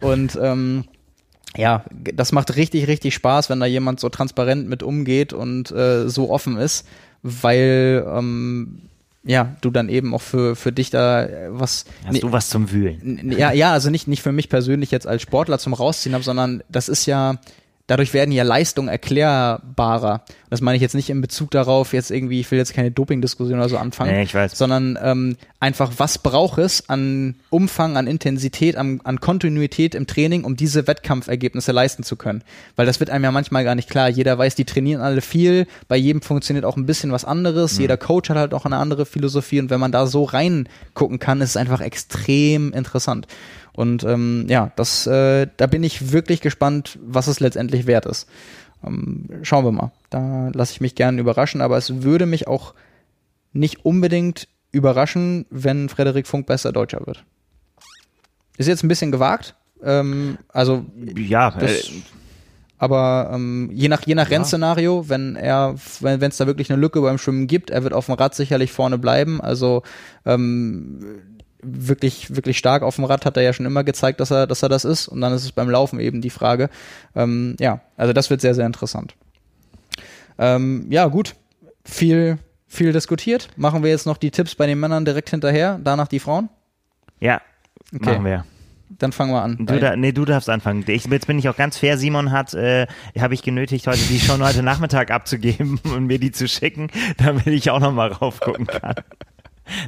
Und 0.00 0.38
ähm, 0.40 0.84
ja, 1.56 1.84
das 1.90 2.32
macht 2.32 2.56
richtig, 2.56 2.88
richtig 2.88 3.14
Spaß, 3.14 3.50
wenn 3.50 3.60
da 3.60 3.66
jemand 3.66 4.00
so 4.00 4.08
transparent 4.08 4.68
mit 4.68 4.82
umgeht 4.82 5.32
und 5.32 5.70
äh, 5.70 6.08
so 6.08 6.30
offen 6.30 6.56
ist, 6.56 6.86
weil 7.22 8.04
ähm, 8.06 8.82
ja, 9.24 9.56
du 9.60 9.70
dann 9.70 9.88
eben 9.88 10.14
auch 10.14 10.22
für, 10.22 10.56
für 10.56 10.72
dich 10.72 10.90
da 10.90 11.24
äh, 11.24 11.48
was. 11.50 11.84
Hast 12.04 12.14
ne, 12.14 12.20
du 12.20 12.32
was 12.32 12.48
zum 12.48 12.70
Wühlen? 12.70 13.32
Ja, 13.36 13.52
ja, 13.52 13.72
also 13.72 13.90
nicht, 13.90 14.08
nicht 14.08 14.22
für 14.22 14.32
mich 14.32 14.48
persönlich 14.48 14.90
jetzt 14.90 15.06
als 15.06 15.22
Sportler 15.22 15.58
zum 15.58 15.74
Rausziehen 15.74 16.14
habe, 16.14 16.24
sondern 16.24 16.62
das 16.68 16.88
ist 16.88 17.06
ja, 17.06 17.36
dadurch 17.88 18.14
werden 18.14 18.30
ja 18.30 18.44
Leistungen 18.44 18.88
erklärbarer. 18.88 20.22
Das 20.50 20.60
meine 20.60 20.76
ich 20.76 20.82
jetzt 20.82 20.94
nicht 20.94 21.10
in 21.10 21.20
Bezug 21.20 21.50
darauf, 21.50 21.92
jetzt 21.92 22.10
irgendwie, 22.10 22.40
ich 22.40 22.50
will 22.50 22.58
jetzt 22.58 22.72
keine 22.72 22.90
Doping-Diskussion 22.90 23.58
oder 23.58 23.68
so 23.68 23.76
anfangen, 23.76 24.12
nee, 24.12 24.22
ich 24.22 24.34
weiß. 24.34 24.56
sondern 24.56 24.98
ähm, 25.02 25.36
einfach, 25.58 25.92
was 25.96 26.18
braucht 26.18 26.58
es 26.58 26.88
an 26.88 27.34
Umfang, 27.50 27.96
an 27.96 28.06
Intensität, 28.06 28.76
an, 28.76 29.00
an 29.04 29.20
Kontinuität 29.20 29.94
im 29.94 30.06
Training, 30.06 30.44
um 30.44 30.56
diese 30.56 30.86
Wettkampfergebnisse 30.86 31.72
leisten 31.72 32.02
zu 32.02 32.16
können. 32.16 32.42
Weil 32.76 32.86
das 32.86 33.00
wird 33.00 33.10
einem 33.10 33.24
ja 33.24 33.30
manchmal 33.30 33.64
gar 33.64 33.74
nicht 33.74 33.90
klar. 33.90 34.08
Jeder 34.08 34.38
weiß, 34.38 34.54
die 34.54 34.64
trainieren 34.64 35.02
alle 35.02 35.20
viel, 35.20 35.66
bei 35.88 35.96
jedem 35.96 36.22
funktioniert 36.22 36.64
auch 36.64 36.76
ein 36.76 36.86
bisschen 36.86 37.10
was 37.10 37.24
anderes, 37.24 37.74
mhm. 37.74 37.82
jeder 37.82 37.96
Coach 37.96 38.28
hat 38.30 38.36
halt 38.36 38.54
auch 38.54 38.66
eine 38.66 38.76
andere 38.76 39.06
Philosophie 39.06 39.60
und 39.60 39.70
wenn 39.70 39.80
man 39.80 39.92
da 39.92 40.06
so 40.06 40.24
reingucken 40.24 41.18
kann, 41.18 41.40
ist 41.40 41.50
es 41.50 41.56
einfach 41.56 41.80
extrem 41.80 42.72
interessant. 42.72 43.26
Und 43.78 44.02
ähm, 44.02 44.46
ja, 44.48 44.72
das, 44.74 45.06
äh, 45.06 45.46
da 45.56 45.68
bin 45.68 45.84
ich 45.84 46.10
wirklich 46.10 46.40
gespannt, 46.40 46.98
was 47.00 47.28
es 47.28 47.38
letztendlich 47.38 47.86
wert 47.86 48.06
ist. 48.06 48.28
Ähm, 48.84 49.28
schauen 49.42 49.64
wir 49.64 49.70
mal. 49.70 49.92
Da 50.10 50.50
lasse 50.52 50.72
ich 50.72 50.80
mich 50.80 50.96
gerne 50.96 51.20
überraschen, 51.20 51.60
aber 51.60 51.76
es 51.76 52.02
würde 52.02 52.26
mich 52.26 52.48
auch 52.48 52.74
nicht 53.52 53.84
unbedingt 53.84 54.48
überraschen, 54.72 55.46
wenn 55.50 55.88
Frederik 55.88 56.26
Funk 56.26 56.48
besser 56.48 56.72
Deutscher 56.72 57.06
wird. 57.06 57.22
Ist 58.56 58.66
jetzt 58.66 58.82
ein 58.82 58.88
bisschen 58.88 59.12
gewagt. 59.12 59.54
Ähm, 59.80 60.38
also 60.48 60.84
ja, 61.14 61.52
das, 61.52 61.70
äh, 61.70 62.02
aber 62.78 63.30
ähm, 63.32 63.70
je 63.72 63.86
nach 63.86 64.04
je 64.04 64.16
nach 64.16 64.28
ja. 64.28 64.38
Rennszenario, 64.38 65.08
wenn 65.08 65.36
er 65.36 65.76
wenn 66.00 66.20
es 66.20 66.36
da 66.36 66.48
wirklich 66.48 66.68
eine 66.72 66.80
Lücke 66.80 67.00
beim 67.00 67.18
Schwimmen 67.18 67.46
gibt, 67.46 67.70
er 67.70 67.84
wird 67.84 67.92
auf 67.92 68.06
dem 68.06 68.16
Rad 68.16 68.34
sicherlich 68.34 68.72
vorne 68.72 68.98
bleiben. 68.98 69.40
Also 69.40 69.84
ähm, 70.26 71.37
wirklich, 71.76 72.34
wirklich 72.34 72.58
stark 72.58 72.82
auf 72.82 72.96
dem 72.96 73.04
Rad 73.04 73.24
hat 73.26 73.36
er 73.36 73.42
ja 73.42 73.52
schon 73.52 73.66
immer 73.66 73.84
gezeigt, 73.84 74.20
dass 74.20 74.30
er, 74.30 74.46
dass 74.46 74.62
er 74.62 74.68
das 74.68 74.84
ist. 74.84 75.08
Und 75.08 75.20
dann 75.20 75.32
ist 75.32 75.44
es 75.44 75.52
beim 75.52 75.70
Laufen 75.70 76.00
eben 76.00 76.20
die 76.20 76.30
Frage. 76.30 76.70
Ähm, 77.14 77.56
ja, 77.58 77.80
also 77.96 78.12
das 78.12 78.30
wird 78.30 78.40
sehr, 78.40 78.54
sehr 78.54 78.66
interessant. 78.66 79.14
Ähm, 80.38 80.86
ja, 80.90 81.06
gut. 81.06 81.34
Viel, 81.84 82.38
viel 82.66 82.92
diskutiert. 82.92 83.48
Machen 83.56 83.82
wir 83.82 83.90
jetzt 83.90 84.06
noch 84.06 84.16
die 84.16 84.30
Tipps 84.30 84.54
bei 84.54 84.66
den 84.66 84.78
Männern 84.78 85.04
direkt 85.04 85.30
hinterher, 85.30 85.80
danach 85.82 86.08
die 86.08 86.20
Frauen? 86.20 86.48
Ja, 87.20 87.40
okay. 87.94 88.12
machen 88.12 88.24
wir. 88.24 88.44
Dann 88.90 89.12
fangen 89.12 89.32
wir 89.32 89.42
an. 89.42 89.66
Du, 89.66 89.78
da, 89.78 89.96
nee, 89.96 90.12
du 90.12 90.24
darfst 90.24 90.48
anfangen. 90.48 90.82
Ich, 90.86 91.04
jetzt 91.04 91.26
bin 91.26 91.38
ich 91.38 91.48
auch 91.48 91.56
ganz 91.56 91.76
fair. 91.76 91.98
Simon 91.98 92.30
hat, 92.30 92.54
äh, 92.54 92.86
habe 93.18 93.34
ich 93.34 93.42
genötigt, 93.42 93.86
heute 93.86 94.00
die 94.08 94.18
schon 94.18 94.42
heute 94.42 94.62
Nachmittag 94.62 95.10
abzugeben 95.10 95.78
und 95.94 96.06
mir 96.06 96.18
die 96.18 96.32
zu 96.32 96.48
schicken, 96.48 96.88
damit 97.18 97.46
ich 97.48 97.70
auch 97.70 97.80
noch 97.80 97.92
mal 97.92 98.10
raufgucken 98.10 98.66
kann. 98.66 98.94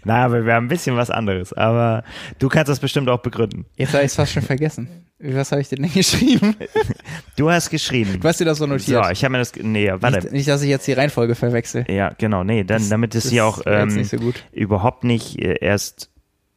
Na, 0.05 0.25
aber 0.25 0.45
wir 0.45 0.55
haben 0.55 0.67
ein 0.67 0.69
bisschen 0.69 0.97
was 0.97 1.11
anderes. 1.11 1.53
Aber 1.53 2.05
du 2.39 2.49
kannst 2.49 2.69
das 2.69 2.81
bestimmt 2.81 3.09
auch 3.09 3.21
begründen. 3.21 3.67
Jetzt 3.77 3.93
habe 3.95 4.05
ich 4.05 4.11
es 4.11 4.17
fast 4.17 4.33
schon 4.33 4.43
vergessen. 4.43 4.89
Was 5.19 5.53
habe 5.53 5.61
ich 5.61 5.69
denn 5.69 5.91
geschrieben? 5.93 6.57
Du 7.37 7.51
hast 7.51 7.71
geschrieben. 7.71 8.21
Du 8.21 8.29
hast 8.29 8.39
dir 8.39 8.45
das 8.45 8.59
so 8.59 8.67
notiert. 8.67 9.03
So, 9.03 9.11
ich 9.11 9.25
habe 9.25 9.33
mir 9.33 9.39
das. 9.39 9.53
Nee, 9.55 9.91
warte. 9.91 10.19
Nicht, 10.19 10.33
nicht, 10.33 10.49
dass 10.49 10.61
ich 10.63 10.69
jetzt 10.69 10.87
die 10.87 10.93
Reihenfolge 10.93 11.35
verwechsel. 11.35 11.87
Ja, 11.89 12.13
genau. 12.19 12.45
Nee, 12.45 12.65
dann, 12.65 12.87
damit 12.91 13.15
es 13.15 13.31
hier 13.31 13.47
auch 13.47 13.63
ähm, 13.65 13.89
nicht 13.89 14.11
so 14.11 14.19
überhaupt 14.53 15.05
nicht 15.05 15.39
äh, 15.39 15.57
erst 15.61 16.11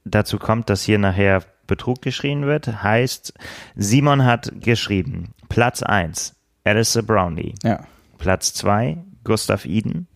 dazu 0.04 0.38
kommt, 0.40 0.70
dass 0.70 0.84
hier 0.84 0.98
nachher 0.98 1.44
Betrug 1.68 2.02
geschrien 2.02 2.46
wird, 2.46 2.84
heißt, 2.84 3.34
Simon 3.76 4.26
hat 4.26 4.52
geschrieben, 4.60 5.34
Platz 5.48 5.82
1, 5.82 6.36
Alistair 6.64 7.04
Brownlee. 7.04 7.54
Ja. 7.64 7.86
Platz 8.18 8.54
2, 8.54 8.98
Gustav 9.24 9.66
Eden. 9.66 10.08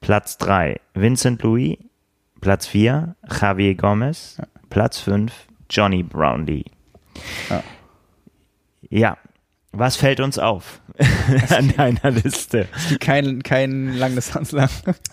Platz 0.00 0.36
3, 0.38 0.80
Vincent 0.94 1.42
Louis. 1.42 1.78
Platz 2.42 2.66
4 2.66 3.14
Javier 3.30 3.76
Gomez. 3.76 4.36
Platz 4.68 4.98
5 4.98 5.32
Johnny 5.70 6.02
Brownlee. 6.02 6.64
Ja. 7.48 7.62
ja. 8.90 9.18
Was 9.74 9.96
fällt 9.96 10.20
uns 10.20 10.38
auf 10.38 10.80
an 11.48 11.72
deiner 11.74 12.10
Liste? 12.10 12.68
Kein, 13.00 13.42
kein 13.42 13.96
Langdistanzler. 13.96 14.68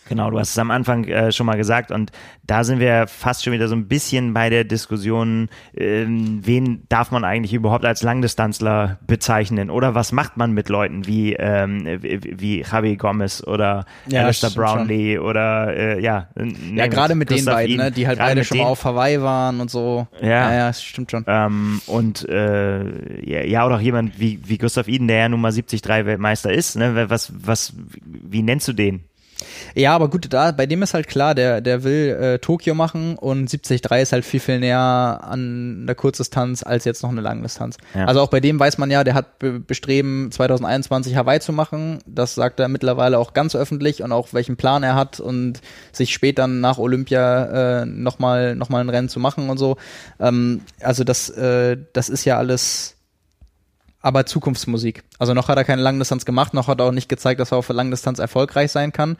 Genau, 0.09 0.29
du 0.29 0.37
hast 0.37 0.49
es 0.49 0.57
am 0.57 0.69
Anfang 0.69 1.05
äh, 1.05 1.31
schon 1.31 1.45
mal 1.45 1.55
gesagt 1.55 1.91
und 1.91 2.11
da 2.45 2.65
sind 2.65 2.79
wir 2.79 3.07
fast 3.07 3.43
schon 3.43 3.53
wieder 3.53 3.69
so 3.69 3.75
ein 3.75 3.87
bisschen 3.87 4.33
bei 4.33 4.49
der 4.49 4.65
Diskussion, 4.65 5.47
ähm, 5.77 6.41
wen 6.43 6.83
darf 6.89 7.11
man 7.11 7.23
eigentlich 7.23 7.53
überhaupt 7.53 7.85
als 7.85 8.03
Langdistanzler 8.03 8.99
bezeichnen 9.07 9.69
oder 9.69 9.95
was 9.95 10.11
macht 10.11 10.35
man 10.35 10.51
mit 10.51 10.67
Leuten 10.67 11.07
wie, 11.07 11.35
ähm, 11.35 11.85
wie, 12.01 12.19
wie 12.21 12.61
Javi 12.69 12.97
Gomez 12.97 13.41
oder 13.45 13.85
ja, 14.07 14.23
Alistair 14.23 14.49
Brownlee 14.49 15.15
schon. 15.15 15.25
oder 15.25 15.77
äh, 15.77 16.01
ja. 16.01 16.27
Ja, 16.73 16.87
gerade 16.87 17.15
mit 17.15 17.29
den 17.29 17.45
beiden, 17.45 17.77
ne, 17.77 17.91
die 17.91 18.07
halt 18.07 18.19
beide 18.19 18.43
schon 18.43 18.57
mal 18.57 18.65
auf 18.65 18.83
Hawaii 18.83 19.21
waren 19.21 19.61
und 19.61 19.71
so. 19.71 20.07
Ja, 20.21 20.27
ja, 20.27 20.53
ja 20.53 20.73
stimmt 20.73 21.11
schon. 21.11 21.23
Ähm, 21.27 21.81
und 21.85 22.27
äh, 22.27 22.83
ja, 23.23 23.43
ja, 23.45 23.65
oder 23.65 23.77
auch 23.77 23.81
jemand 23.81 24.19
wie 24.19 24.48
wie 24.49 24.57
Gustav 24.57 24.87
Iden, 24.87 25.07
der 25.07 25.17
ja 25.17 25.29
nun 25.29 25.41
mal 25.41 25.51
73 25.51 25.83
Weltmeister 25.85 26.51
ist. 26.51 26.75
Ne? 26.75 27.09
Was, 27.09 27.31
was, 27.35 27.73
wie 28.05 28.41
nennst 28.41 28.67
du 28.67 28.73
den? 28.73 29.03
Ja, 29.75 29.95
aber 29.95 30.09
gut, 30.09 30.27
da 30.31 30.51
bei 30.51 30.65
dem 30.65 30.81
ist 30.83 30.93
halt 30.93 31.07
klar, 31.07 31.35
der 31.35 31.61
der 31.61 31.83
will 31.83 32.17
äh, 32.19 32.39
Tokio 32.39 32.75
machen 32.75 33.15
und 33.15 33.51
73 33.51 33.81
ist 33.91 34.11
halt 34.11 34.25
viel 34.25 34.39
viel 34.39 34.59
näher 34.59 35.21
an 35.23 35.85
der 35.87 35.95
Kurzdistanz 35.95 36.63
als 36.63 36.85
jetzt 36.85 37.03
noch 37.03 37.09
eine 37.09 37.21
Langdistanz. 37.21 37.77
Ja. 37.93 38.05
Also 38.05 38.21
auch 38.21 38.29
bei 38.29 38.39
dem 38.39 38.59
weiß 38.59 38.77
man 38.77 38.91
ja, 38.91 39.03
der 39.03 39.13
hat 39.13 39.39
be 39.39 39.59
bestreben 39.59 40.31
2021 40.31 41.15
Hawaii 41.15 41.39
zu 41.39 41.53
machen. 41.53 41.99
Das 42.05 42.35
sagt 42.35 42.59
er 42.59 42.67
mittlerweile 42.67 43.17
auch 43.17 43.33
ganz 43.33 43.55
öffentlich 43.55 44.03
und 44.03 44.11
auch 44.11 44.33
welchen 44.33 44.57
Plan 44.57 44.83
er 44.83 44.95
hat 44.95 45.19
und 45.19 45.61
sich 45.91 46.13
später 46.13 46.47
nach 46.47 46.77
Olympia 46.77 47.81
äh, 47.81 47.85
noch 47.85 48.19
mal 48.19 48.55
noch 48.55 48.69
mal 48.69 48.81
ein 48.81 48.89
Rennen 48.89 49.09
zu 49.09 49.19
machen 49.19 49.49
und 49.49 49.57
so. 49.57 49.77
Ähm, 50.19 50.61
also 50.81 51.03
das 51.03 51.29
äh, 51.29 51.77
das 51.93 52.09
ist 52.09 52.25
ja 52.25 52.37
alles 52.37 52.98
aber 54.01 54.25
Zukunftsmusik. 54.25 55.03
Also 55.17 55.33
noch 55.33 55.47
hat 55.47 55.57
er 55.57 55.63
keine 55.63 55.81
Langdistanz 55.81 56.25
gemacht, 56.25 56.53
noch 56.53 56.67
hat 56.67 56.79
er 56.79 56.85
auch 56.85 56.91
nicht 56.91 57.09
gezeigt, 57.09 57.39
dass 57.39 57.51
er 57.51 57.57
auf 57.57 57.69
Langdistanz 57.69 58.19
erfolgreich 58.19 58.71
sein 58.71 58.91
kann. 58.91 59.17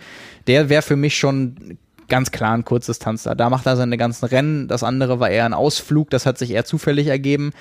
Der 0.48 0.70
wäre 0.70 0.82
für 0.82 0.96
mich 0.96 1.18
schon 1.18 1.78
ganz 2.10 2.32
klar 2.32 2.54
ein 2.54 2.66
Kurzdistanz 2.66 3.24
da. 3.24 3.36
Da 3.36 3.50
macht 3.50 3.66
er 3.66 3.78
seine 3.78 3.98
ganzen 3.98 4.26
Rennen. 4.26 4.68
Das 4.68 4.84
andere 4.84 5.20
war 5.20 5.30
eher 5.30 5.46
ein 5.46 5.54
Ausflug. 5.54 6.10
Das 6.10 6.26
hat 6.26 6.38
sich 6.38 6.52
eher 6.52 6.66
zufällig 6.66 7.08
ergeben. 7.08 7.52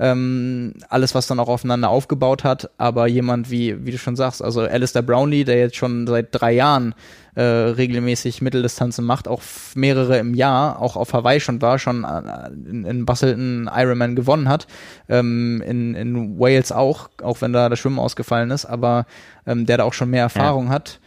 Ähm, 0.00 0.74
alles, 0.88 1.14
was 1.14 1.26
dann 1.26 1.40
auch 1.40 1.48
aufeinander 1.48 1.90
aufgebaut 1.90 2.44
hat. 2.44 2.70
Aber 2.78 3.06
jemand 3.06 3.50
wie, 3.50 3.84
wie 3.84 3.90
du 3.90 3.98
schon 3.98 4.16
sagst, 4.16 4.42
also 4.42 4.62
Alistair 4.62 5.02
Brownlee, 5.02 5.44
der 5.44 5.58
jetzt 5.58 5.76
schon 5.76 6.06
seit 6.06 6.28
drei 6.32 6.52
Jahren 6.52 6.94
äh, 7.34 7.42
regelmäßig 7.42 8.42
Mitteldistanzen 8.42 9.04
macht, 9.04 9.28
auch 9.28 9.42
mehrere 9.74 10.18
im 10.18 10.34
Jahr, 10.34 10.80
auch 10.80 10.96
auf 10.96 11.12
Hawaii 11.12 11.38
schon 11.38 11.62
war, 11.62 11.78
schon 11.78 12.04
äh, 12.04 12.48
in, 12.68 12.84
in 12.84 13.06
Basel 13.06 13.68
Ironman 13.72 14.16
gewonnen 14.16 14.48
hat, 14.48 14.66
ähm, 15.08 15.62
in, 15.64 15.94
in 15.94 16.38
Wales 16.40 16.72
auch, 16.72 17.08
auch 17.22 17.40
wenn 17.40 17.52
da 17.52 17.68
das 17.68 17.78
Schwimmen 17.78 18.00
ausgefallen 18.00 18.50
ist, 18.50 18.64
aber 18.64 19.06
ähm, 19.46 19.66
der 19.66 19.78
da 19.78 19.84
auch 19.84 19.92
schon 19.92 20.10
mehr 20.10 20.22
Erfahrung 20.22 20.66
ja. 20.66 20.72
hat 20.72 20.98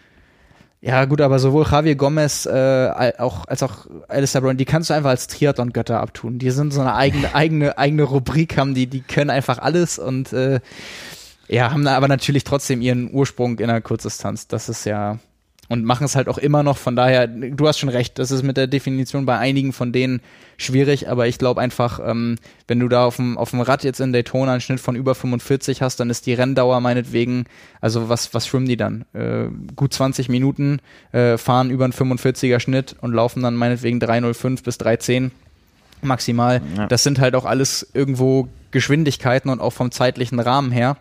ja, 0.84 1.06
gut, 1.06 1.22
aber 1.22 1.38
sowohl 1.38 1.66
Javier 1.70 1.96
Gomez 1.96 2.48
äh, 2.48 3.14
auch, 3.20 3.46
als 3.46 3.62
auch 3.62 3.86
Alistair 4.08 4.42
Brown, 4.42 4.58
die 4.58 4.66
kannst 4.66 4.90
du 4.90 4.96
einfach 4.96 5.12
als 5.12 5.28
Triathlon-Götter 5.28 6.00
abtun. 6.00 6.40
Die 6.40 6.50
sind 6.50 6.74
so 6.74 6.82
eine 6.82 6.96
eigene, 6.96 7.36
eigene, 7.36 7.78
eigene 7.78 8.04
Rubrik, 8.04 8.58
haben 8.58 8.74
die, 8.74 8.88
die 8.88 9.02
können 9.02 9.30
einfach 9.30 9.60
alles 9.60 10.00
und 10.00 10.34
äh, 10.34 10.60
ja, 11.48 11.72
haben 11.72 11.84
da 11.84 11.96
aber 11.96 12.08
natürlich 12.08 12.46
trotzdem 12.46 12.82
ihren 12.82 13.14
Ursprung 13.14 13.60
in 13.60 13.68
der 13.68 13.82
Kurzdistanz. 13.82 14.48
Das 14.48 14.70
ist 14.70 14.86
ja, 14.86 15.20
und 15.72 15.86
machen 15.86 16.04
es 16.04 16.18
halt 16.18 16.28
auch 16.28 16.38
immer 16.38 16.64
noch. 16.64 16.78
Von 16.78 16.98
daher, 16.98 17.28
du 17.28 17.66
hast 17.66 17.80
schon 17.80 17.88
recht, 17.88 18.20
das 18.20 18.30
ist 18.30 18.44
mit 18.44 18.58
der 18.58 18.68
Definition 18.68 19.26
bei 19.26 19.38
einigen 19.38 19.72
von 19.72 19.94
denen 19.94 20.20
schwierig, 20.58 21.08
aber 21.08 21.28
ich 21.28 21.38
glaube 21.38 21.62
einfach, 21.62 22.02
ähm, 22.06 22.36
wenn 22.68 22.82
du 22.82 22.90
da 22.90 23.06
auf 23.06 23.16
dem, 23.16 23.38
auf 23.38 23.52
dem 23.52 23.62
Rad 23.62 23.86
jetzt 23.86 24.02
in 24.02 24.12
Daytona 24.12 24.52
einen 24.52 24.60
Schnitt 24.60 24.82
von 24.82 24.98
über 24.98 25.16
45 25.16 25.82
hast, 25.82 26.02
dann 26.02 26.10
ist 26.10 26.26
die 26.26 26.34
Renndauer 26.34 26.82
meinetwegen, 26.82 27.46
also 27.80 28.10
was, 28.10 28.34
was 28.34 28.48
schwimmen 28.48 28.68
die 28.68 28.76
dann? 28.76 29.06
Äh, 29.14 29.46
gut 29.78 29.94
20 29.94 30.28
Minuten, 30.28 30.80
äh, 31.14 31.38
fahren 31.38 31.70
über 31.70 31.86
einen 31.86 31.94
45er 31.94 32.60
Schnitt 32.60 32.98
und 33.00 33.14
laufen 33.14 33.42
dann 33.42 33.56
meinetwegen 33.56 34.02
305 34.02 34.64
bis 34.64 34.78
310 34.78 35.32
maximal. 36.02 36.62
Ja. 36.76 36.88
Das 36.88 37.04
sind 37.04 37.20
halt 37.20 37.34
auch 37.34 37.46
alles 37.46 37.90
irgendwo 37.94 38.50
Geschwindigkeiten 38.72 39.50
und 39.50 39.62
auch 39.62 39.72
vom 39.72 39.90
zeitlichen 39.90 40.42
Rahmen 40.42 40.72
her 40.72 40.98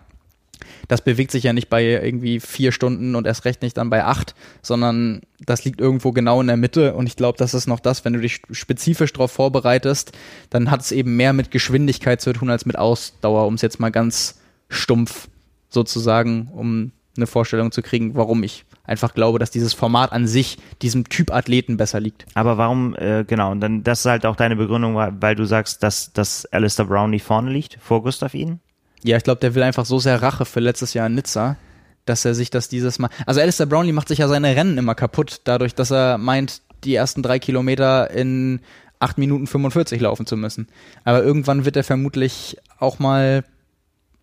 das 0.89 1.03
bewegt 1.03 1.31
sich 1.31 1.45
ja 1.45 1.53
nicht 1.53 1.69
bei 1.69 1.85
irgendwie 1.85 2.41
vier 2.41 2.73
Stunden 2.73 3.15
und 3.15 3.27
erst 3.27 3.45
recht 3.45 3.62
nicht 3.62 3.77
dann 3.77 3.91
bei 3.91 4.05
acht, 4.05 4.35
sondern 4.62 5.23
das 5.47 5.65
liegt 5.65 5.81
irgendwo 5.81 6.12
genau 6.12 6.41
in 6.41 6.47
der 6.47 6.57
Mitte 6.57 6.95
und 6.95 7.07
ich 7.07 7.16
glaube, 7.16 7.39
das 7.39 7.55
ist 7.55 7.66
noch 7.66 7.81
das, 7.81 8.05
wenn 8.05 8.12
du 8.12 8.20
dich 8.20 8.43
spezifisch 8.51 9.12
darauf 9.12 9.32
vorbereitest, 9.32 10.12
dann 10.51 10.70
hat 10.70 10.81
es 10.81 10.93
eben 10.93 11.16
mehr 11.16 11.32
mit 11.32 11.51
Geschwindigkeit 11.51 12.20
zu 12.20 12.32
tun 12.32 12.51
als 12.51 12.66
mit 12.66 12.77
Ausdauer, 12.77 13.47
um 13.47 13.55
es 13.55 13.62
jetzt 13.62 13.81
mal 13.81 13.91
ganz 13.91 14.41
stumpf 14.69 15.28
sozusagen, 15.69 16.49
um 16.53 16.93
eine 17.16 17.27
Vorstellung 17.27 17.73
zu 17.73 17.82
kriegen, 17.82 18.15
warum 18.15 18.43
ich 18.43 18.65
einfach 18.85 19.15
glaube, 19.15 19.39
dass 19.39 19.51
dieses 19.51 19.73
Format 19.73 20.12
an 20.12 20.27
sich 20.27 20.59
diesem 20.82 21.09
Typ 21.09 21.32
Athleten 21.32 21.77
besser 21.77 22.01
liegt. 22.01 22.27
Aber 22.35 22.59
warum, 22.59 22.95
äh, 22.97 23.24
genau, 23.24 23.53
und 23.53 23.61
dann 23.61 23.82
das 23.85 24.01
ist 24.01 24.07
halt 24.07 24.27
auch 24.27 24.37
deine 24.37 24.57
Begründung, 24.57 24.97
weil 24.97 25.35
du 25.35 25.45
sagst, 25.45 25.82
dass, 25.82 26.12
dass 26.12 26.47
Alistair 26.47 26.87
Brown 26.87 27.11
nicht 27.11 27.24
vorne 27.24 27.51
liegt, 27.51 27.78
vor 27.81 28.03
Gustav 28.03 28.35
Iden? 28.35 28.61
Ja, 29.02 29.16
ich 29.16 29.24
glaube, 29.24 29.40
der 29.40 29.55
will 29.55 29.62
einfach 29.62 29.86
so 29.86 29.98
sehr 29.98 30.20
Rache 30.22 30.44
für 30.44 30.60
letztes 30.60 30.94
Jahr 30.94 31.06
in 31.06 31.14
Nizza, 31.14 31.56
dass 32.05 32.24
er 32.24 32.35
sich 32.35 32.51
das 32.51 32.68
dieses 32.68 32.98
Mal. 32.98 33.10
Also 33.27 33.40
Alistair 33.40 33.66
Brownlee 33.66 33.93
macht 33.93 34.09
sich 34.09 34.18
ja 34.18 34.28
seine 34.28 34.55
Rennen 34.55 34.78
immer 34.78 34.94
kaputt, 34.94 35.40
dadurch, 35.44 35.74
dass 35.74 35.90
er 35.90 36.18
meint, 36.18 36.60
die 36.85 36.94
ersten 36.94 37.22
drei 37.22 37.39
Kilometer 37.39 38.10
in 38.10 38.60
8 39.01 39.18
Minuten 39.18 39.47
45 39.47 40.01
laufen 40.01 40.27
zu 40.27 40.36
müssen. 40.36 40.68
Aber 41.05 41.22
irgendwann 41.22 41.64
wird 41.64 41.77
er 41.77 41.85
vermutlich 41.85 42.59
auch 42.78 42.98
mal 42.98 43.44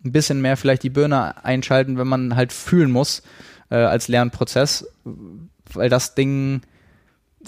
ein 0.04 0.12
bisschen 0.12 0.40
mehr 0.40 0.56
vielleicht 0.56 0.82
die 0.84 0.90
Birne 0.90 1.44
einschalten, 1.44 1.98
wenn 1.98 2.06
man 2.06 2.36
halt 2.36 2.52
fühlen 2.52 2.90
muss 2.90 3.22
äh, 3.70 3.76
als 3.76 4.08
Lernprozess, 4.08 4.86
weil 5.72 5.88
das 5.88 6.14
Ding 6.14 6.62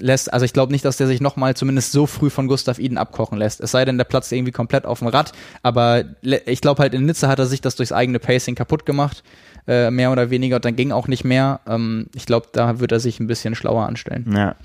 lässt, 0.00 0.32
also 0.32 0.44
ich 0.44 0.52
glaube 0.52 0.72
nicht, 0.72 0.84
dass 0.84 0.96
der 0.96 1.06
sich 1.06 1.20
nochmal 1.20 1.54
zumindest 1.54 1.92
so 1.92 2.06
früh 2.06 2.30
von 2.30 2.48
Gustav 2.48 2.78
Iden 2.78 2.98
abkochen 2.98 3.38
lässt. 3.38 3.60
Es 3.60 3.70
sei 3.70 3.84
denn, 3.84 3.98
der 3.98 4.04
platzt 4.04 4.32
irgendwie 4.32 4.52
komplett 4.52 4.86
auf 4.86 5.00
dem 5.00 5.08
Rad. 5.08 5.32
Aber 5.62 6.04
ich 6.22 6.60
glaube 6.60 6.82
halt 6.82 6.94
in 6.94 7.06
Nizza 7.06 7.28
hat 7.28 7.38
er 7.38 7.46
sich 7.46 7.60
das 7.60 7.76
durchs 7.76 7.92
eigene 7.92 8.18
Pacing 8.18 8.54
kaputt 8.54 8.86
gemacht, 8.86 9.22
äh, 9.66 9.90
mehr 9.90 10.12
oder 10.12 10.30
weniger. 10.30 10.56
Und 10.56 10.64
dann 10.64 10.76
ging 10.76 10.92
auch 10.92 11.08
nicht 11.08 11.24
mehr. 11.24 11.60
Ähm, 11.66 12.06
ich 12.14 12.26
glaube, 12.26 12.48
da 12.52 12.80
wird 12.80 12.92
er 12.92 13.00
sich 13.00 13.20
ein 13.20 13.26
bisschen 13.26 13.54
schlauer 13.54 13.86
anstellen. 13.86 14.32
Ja. 14.34 14.56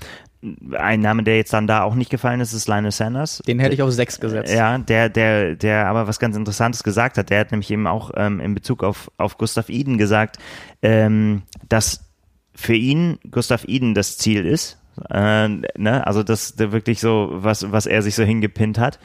Ein 0.78 1.00
Name, 1.00 1.24
der 1.24 1.38
jetzt 1.38 1.52
dann 1.52 1.66
da 1.66 1.82
auch 1.82 1.94
nicht 1.94 2.10
gefallen 2.10 2.40
ist, 2.40 2.52
ist 2.52 2.68
Lionel 2.68 2.92
Sanders. 2.92 3.42
Den 3.46 3.58
hätte 3.58 3.74
ich 3.74 3.82
auf 3.82 3.90
sechs 3.90 4.20
gesetzt. 4.20 4.52
Ja, 4.52 4.78
der, 4.78 5.08
der, 5.08 5.56
der 5.56 5.86
aber 5.86 6.06
was 6.06 6.20
ganz 6.20 6.36
Interessantes 6.36 6.84
gesagt 6.84 7.18
hat. 7.18 7.30
Der 7.30 7.40
hat 7.40 7.50
nämlich 7.50 7.70
eben 7.70 7.86
auch 7.86 8.10
ähm, 8.14 8.38
in 8.38 8.54
Bezug 8.54 8.84
auf, 8.84 9.10
auf 9.16 9.38
Gustav 9.38 9.68
Iden 9.70 9.98
gesagt, 9.98 10.38
ähm, 10.82 11.42
dass 11.68 12.04
für 12.54 12.74
ihn 12.74 13.18
Gustav 13.30 13.64
Iden 13.66 13.94
das 13.94 14.18
Ziel 14.18 14.46
ist 14.46 14.78
äh, 15.10 15.48
ne? 15.48 16.06
Also 16.06 16.22
das, 16.22 16.58
wirklich 16.58 17.00
so, 17.00 17.28
was, 17.32 17.70
was 17.72 17.86
er 17.86 18.02
sich 18.02 18.14
so 18.14 18.24
hingepinnt 18.24 18.78
hat. 18.78 18.98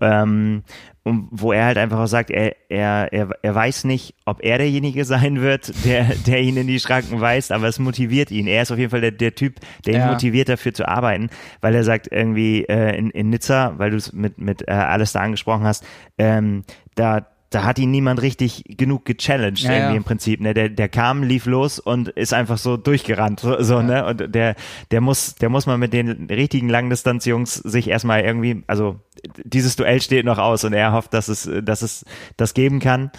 Ähm, 0.00 0.62
und 1.06 1.28
wo 1.30 1.52
er 1.52 1.66
halt 1.66 1.78
einfach 1.78 2.00
auch 2.00 2.08
sagt, 2.08 2.30
er, 2.30 2.56
er, 2.68 3.12
er, 3.12 3.28
er 3.40 3.54
weiß 3.54 3.84
nicht, 3.84 4.16
ob 4.24 4.42
er 4.42 4.58
derjenige 4.58 5.04
sein 5.06 5.40
wird, 5.40 5.72
der, 5.84 6.04
der 6.26 6.40
ihn 6.40 6.56
in 6.56 6.66
die 6.66 6.80
Schranken 6.80 7.20
weist, 7.20 7.52
aber 7.52 7.68
es 7.68 7.78
motiviert 7.78 8.32
ihn. 8.32 8.48
Er 8.48 8.62
ist 8.62 8.72
auf 8.72 8.78
jeden 8.78 8.90
Fall 8.90 9.00
der, 9.00 9.12
der 9.12 9.34
Typ, 9.34 9.60
der 9.86 9.94
ihn 9.94 10.00
ja. 10.00 10.12
motiviert, 10.12 10.48
dafür 10.48 10.74
zu 10.74 10.88
arbeiten, 10.88 11.30
weil 11.60 11.74
er 11.76 11.84
sagt 11.84 12.08
irgendwie 12.10 12.64
äh, 12.64 12.98
in, 12.98 13.10
in 13.10 13.30
Nizza, 13.30 13.74
weil 13.76 13.90
du 13.90 13.96
es 13.96 14.12
mit, 14.12 14.38
mit 14.38 14.66
äh, 14.66 14.72
alles 14.72 15.12
da 15.12 15.20
angesprochen 15.20 15.64
hast, 15.64 15.84
ähm, 16.18 16.64
da 16.96 17.26
da 17.50 17.64
hat 17.64 17.78
ihn 17.78 17.90
niemand 17.90 18.22
richtig 18.22 18.64
genug 18.66 19.04
gechallenged 19.04 19.62
ja, 19.62 19.72
irgendwie 19.72 19.92
ja. 19.92 19.96
im 19.96 20.04
Prinzip. 20.04 20.40
Ne? 20.40 20.52
Der, 20.52 20.68
der 20.68 20.88
kam, 20.88 21.22
lief 21.22 21.46
los 21.46 21.78
und 21.78 22.08
ist 22.08 22.34
einfach 22.34 22.58
so 22.58 22.76
durchgerannt. 22.76 23.40
So, 23.40 23.62
so 23.62 23.76
ja. 23.76 23.82
ne? 23.82 24.06
Und 24.06 24.34
der, 24.34 24.56
der 24.90 25.00
muss, 25.00 25.36
der 25.36 25.48
muss 25.48 25.66
mal 25.66 25.78
mit 25.78 25.92
den 25.92 26.26
richtigen 26.28 26.68
Langdistanzjungs 26.68 27.54
sich 27.54 27.88
erstmal 27.88 28.22
irgendwie, 28.22 28.64
also 28.66 29.00
dieses 29.44 29.76
Duell 29.76 30.00
steht 30.00 30.24
noch 30.24 30.38
aus 30.38 30.64
und 30.64 30.72
er 30.72 30.92
hofft, 30.92 31.14
dass 31.14 31.28
es, 31.28 31.48
dass 31.62 31.82
es 31.82 32.04
das 32.36 32.54
geben 32.54 32.80
kann. 32.80 33.10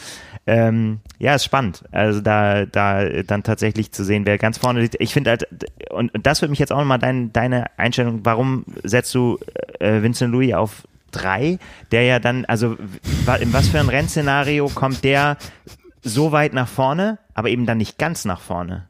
Ähm, 0.45 0.99
ja, 1.20 1.36
ist 1.36 1.44
spannend. 1.44 1.84
Also 1.91 2.22
da, 2.22 2.66
da 2.66 3.24
dann 3.24 3.44
tatsächlich 3.44 3.91
zu 3.91 4.04
sehen, 4.04 4.26
wer 4.26 4.38
ganz 4.38 4.58
vorne 4.58 4.82
liegt. 4.82 4.95
Ich 4.99 5.14
finde 5.14 5.32
halt, 5.32 5.48
und, 5.90 6.14
und 6.14 6.26
das 6.26 6.41
würde 6.41 6.52
mich 6.52 6.60
jetzt 6.60 6.72
auch 6.72 6.78
nochmal 6.78 6.99
dein, 6.99 7.34
deine 7.34 7.66
Einstellung, 7.78 8.22
warum 8.24 8.66
setzt 8.84 9.14
du 9.14 9.40
äh, 9.80 10.02
Vincent 10.02 10.32
Louis 10.32 10.54
auf 10.54 10.84
drei, 11.18 11.60
der 11.91 12.03
ja 12.03 12.19
dann, 12.19 12.45
also 12.45 12.77
in 13.39 13.53
was 13.53 13.69
für 13.69 13.80
ein 13.80 13.89
Rennszenario 13.89 14.69
kommt 14.69 15.03
der 15.03 15.38
so 16.02 16.31
weit 16.31 16.53
nach 16.53 16.68
vorne, 16.68 17.19
aber 17.34 17.49
eben 17.49 17.65
dann 17.65 17.77
nicht 17.77 17.98
ganz 17.98 18.26
nach 18.26 18.39
vorne? 18.39 18.88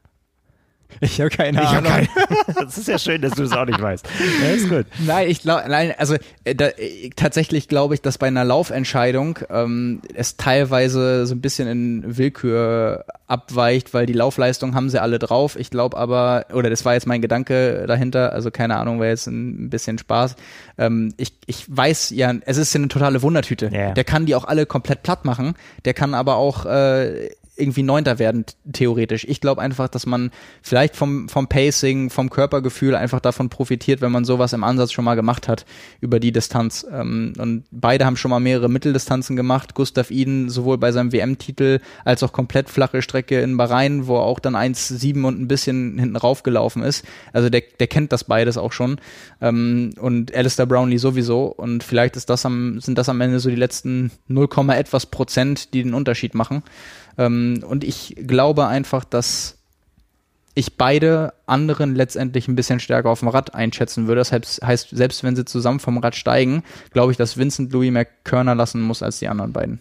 Ich 1.00 1.20
habe 1.20 1.30
keine 1.30 1.62
ich 1.62 1.68
Ahnung. 1.68 1.92
Hab 1.92 2.14
keine, 2.14 2.38
das 2.64 2.78
ist 2.78 2.88
ja 2.88 2.98
schön, 2.98 3.22
dass 3.22 3.32
du 3.32 3.44
es 3.44 3.52
auch 3.52 3.66
nicht 3.66 3.80
weißt. 3.80 4.06
Ja, 4.42 4.50
ist 4.50 4.68
gut. 4.68 4.86
Nein, 5.06 5.28
ich 5.28 5.42
glaube, 5.42 5.64
nein, 5.68 5.94
also 5.96 6.16
äh, 6.44 6.54
da, 6.54 6.68
äh, 6.68 7.10
tatsächlich 7.14 7.68
glaube 7.68 7.94
ich, 7.94 8.02
dass 8.02 8.18
bei 8.18 8.26
einer 8.26 8.44
Laufentscheidung 8.44 9.38
ähm, 9.50 10.00
es 10.14 10.36
teilweise 10.36 11.26
so 11.26 11.34
ein 11.34 11.40
bisschen 11.40 11.68
in 11.68 12.16
Willkür 12.16 13.04
abweicht, 13.26 13.92
weil 13.94 14.06
die 14.06 14.12
Laufleistung 14.12 14.74
haben 14.74 14.88
sie 14.88 15.00
alle 15.00 15.18
drauf. 15.18 15.56
Ich 15.56 15.70
glaube 15.70 15.96
aber, 15.96 16.46
oder 16.52 16.70
das 16.70 16.84
war 16.84 16.94
jetzt 16.94 17.06
mein 17.06 17.22
Gedanke 17.22 17.86
dahinter, 17.86 18.32
also 18.32 18.50
keine 18.50 18.76
Ahnung, 18.76 18.98
war 18.98 19.06
jetzt 19.06 19.26
ein 19.26 19.70
bisschen 19.70 19.98
Spaß. 19.98 20.36
Ähm, 20.78 21.14
ich, 21.16 21.34
ich 21.46 21.64
weiß 21.68 22.10
ja, 22.10 22.34
es 22.46 22.56
ist 22.56 22.72
ja 22.72 22.78
eine 22.78 22.88
totale 22.88 23.22
Wundertüte. 23.22 23.70
Yeah. 23.70 23.92
Der 23.92 24.04
kann 24.04 24.26
die 24.26 24.34
auch 24.34 24.44
alle 24.44 24.66
komplett 24.66 25.02
platt 25.02 25.24
machen. 25.24 25.54
Der 25.84 25.94
kann 25.94 26.14
aber 26.14 26.36
auch 26.36 26.64
äh, 26.64 27.28
irgendwie 27.58 27.82
Neunter 27.82 28.18
werden, 28.18 28.44
theoretisch. 28.72 29.26
Ich 29.28 29.40
glaube 29.40 29.60
einfach, 29.60 29.88
dass 29.88 30.06
man 30.06 30.30
vielleicht 30.62 30.96
vom, 30.96 31.28
vom 31.28 31.48
Pacing, 31.48 32.10
vom 32.10 32.30
Körpergefühl 32.30 32.94
einfach 32.94 33.20
davon 33.20 33.48
profitiert, 33.48 34.00
wenn 34.00 34.12
man 34.12 34.24
sowas 34.24 34.52
im 34.52 34.64
Ansatz 34.64 34.92
schon 34.92 35.04
mal 35.04 35.16
gemacht 35.16 35.48
hat 35.48 35.66
über 36.00 36.20
die 36.20 36.32
Distanz. 36.32 36.86
Ähm, 36.90 37.32
und 37.38 37.64
beide 37.70 38.06
haben 38.06 38.16
schon 38.16 38.30
mal 38.30 38.40
mehrere 38.40 38.68
Mitteldistanzen 38.68 39.36
gemacht. 39.36 39.74
Gustav 39.74 40.10
Iden 40.10 40.48
sowohl 40.50 40.78
bei 40.78 40.92
seinem 40.92 41.12
WM-Titel 41.12 41.80
als 42.04 42.22
auch 42.22 42.32
komplett 42.32 42.70
flache 42.70 43.02
Strecke 43.02 43.40
in 43.40 43.56
Bahrain, 43.56 44.06
wo 44.06 44.16
er 44.16 44.22
auch 44.22 44.38
dann 44.38 44.54
1,7 44.54 45.24
und 45.24 45.40
ein 45.40 45.48
bisschen 45.48 45.98
hinten 45.98 46.16
raufgelaufen 46.16 46.82
ist. 46.82 47.04
Also 47.32 47.50
der, 47.50 47.62
der 47.80 47.88
kennt 47.88 48.12
das 48.12 48.24
beides 48.24 48.56
auch 48.56 48.72
schon. 48.72 49.00
Ähm, 49.40 49.94
und 50.00 50.34
Alistair 50.34 50.66
Brownlee 50.66 50.98
sowieso. 50.98 51.46
Und 51.46 51.82
vielleicht 51.82 52.16
ist 52.16 52.30
das 52.30 52.46
am, 52.46 52.80
sind 52.80 52.98
das 52.98 53.08
am 53.08 53.20
Ende 53.20 53.40
so 53.40 53.50
die 53.50 53.56
letzten 53.56 54.12
0, 54.28 54.48
etwas 54.70 55.06
Prozent, 55.06 55.74
die 55.74 55.82
den 55.82 55.94
Unterschied 55.94 56.34
machen. 56.34 56.62
Ähm, 57.18 57.62
und 57.68 57.84
ich 57.84 58.14
glaube 58.26 58.66
einfach, 58.66 59.04
dass 59.04 59.58
ich 60.54 60.76
beide 60.76 61.34
anderen 61.46 61.94
letztendlich 61.94 62.48
ein 62.48 62.56
bisschen 62.56 62.80
stärker 62.80 63.10
auf 63.10 63.20
dem 63.20 63.28
Rad 63.28 63.54
einschätzen 63.54 64.08
würde. 64.08 64.20
Das 64.20 64.32
heißt, 64.32 64.88
selbst 64.90 65.22
wenn 65.22 65.36
sie 65.36 65.44
zusammen 65.44 65.78
vom 65.78 65.98
Rad 65.98 66.16
steigen, 66.16 66.64
glaube 66.92 67.12
ich, 67.12 67.18
dass 67.18 67.36
Vincent 67.36 67.72
Louis 67.72 67.92
mehr 67.92 68.06
Körner 68.06 68.54
lassen 68.54 68.80
muss 68.80 69.02
als 69.02 69.20
die 69.20 69.28
anderen 69.28 69.52
beiden. 69.52 69.80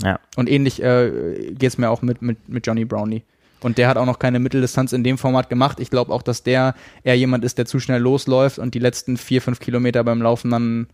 Ja. 0.00 0.20
Und 0.36 0.48
ähnlich 0.48 0.82
äh, 0.82 1.52
geht 1.52 1.70
es 1.70 1.78
mir 1.78 1.90
auch 1.90 2.02
mit, 2.02 2.22
mit, 2.22 2.48
mit 2.48 2.66
Johnny 2.66 2.84
Brownlee. 2.84 3.22
Und 3.60 3.78
der 3.78 3.88
hat 3.88 3.96
auch 3.96 4.06
noch 4.06 4.18
keine 4.18 4.38
Mitteldistanz 4.38 4.92
in 4.92 5.04
dem 5.04 5.18
Format 5.18 5.48
gemacht. 5.48 5.80
Ich 5.80 5.90
glaube 5.90 6.12
auch, 6.12 6.22
dass 6.22 6.42
der 6.42 6.74
eher 7.04 7.16
jemand 7.16 7.44
ist, 7.44 7.58
der 7.58 7.66
zu 7.66 7.80
schnell 7.80 8.00
losläuft 8.00 8.58
und 8.58 8.74
die 8.74 8.80
letzten 8.80 9.16
vier, 9.16 9.42
fünf 9.42 9.60
Kilometer 9.60 10.02
beim 10.04 10.22
Laufen 10.22 10.50
dann 10.50 10.86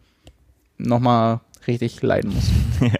nochmal 0.77 1.40
richtig 1.66 2.01
leiden 2.02 2.35
muss. 2.35 2.51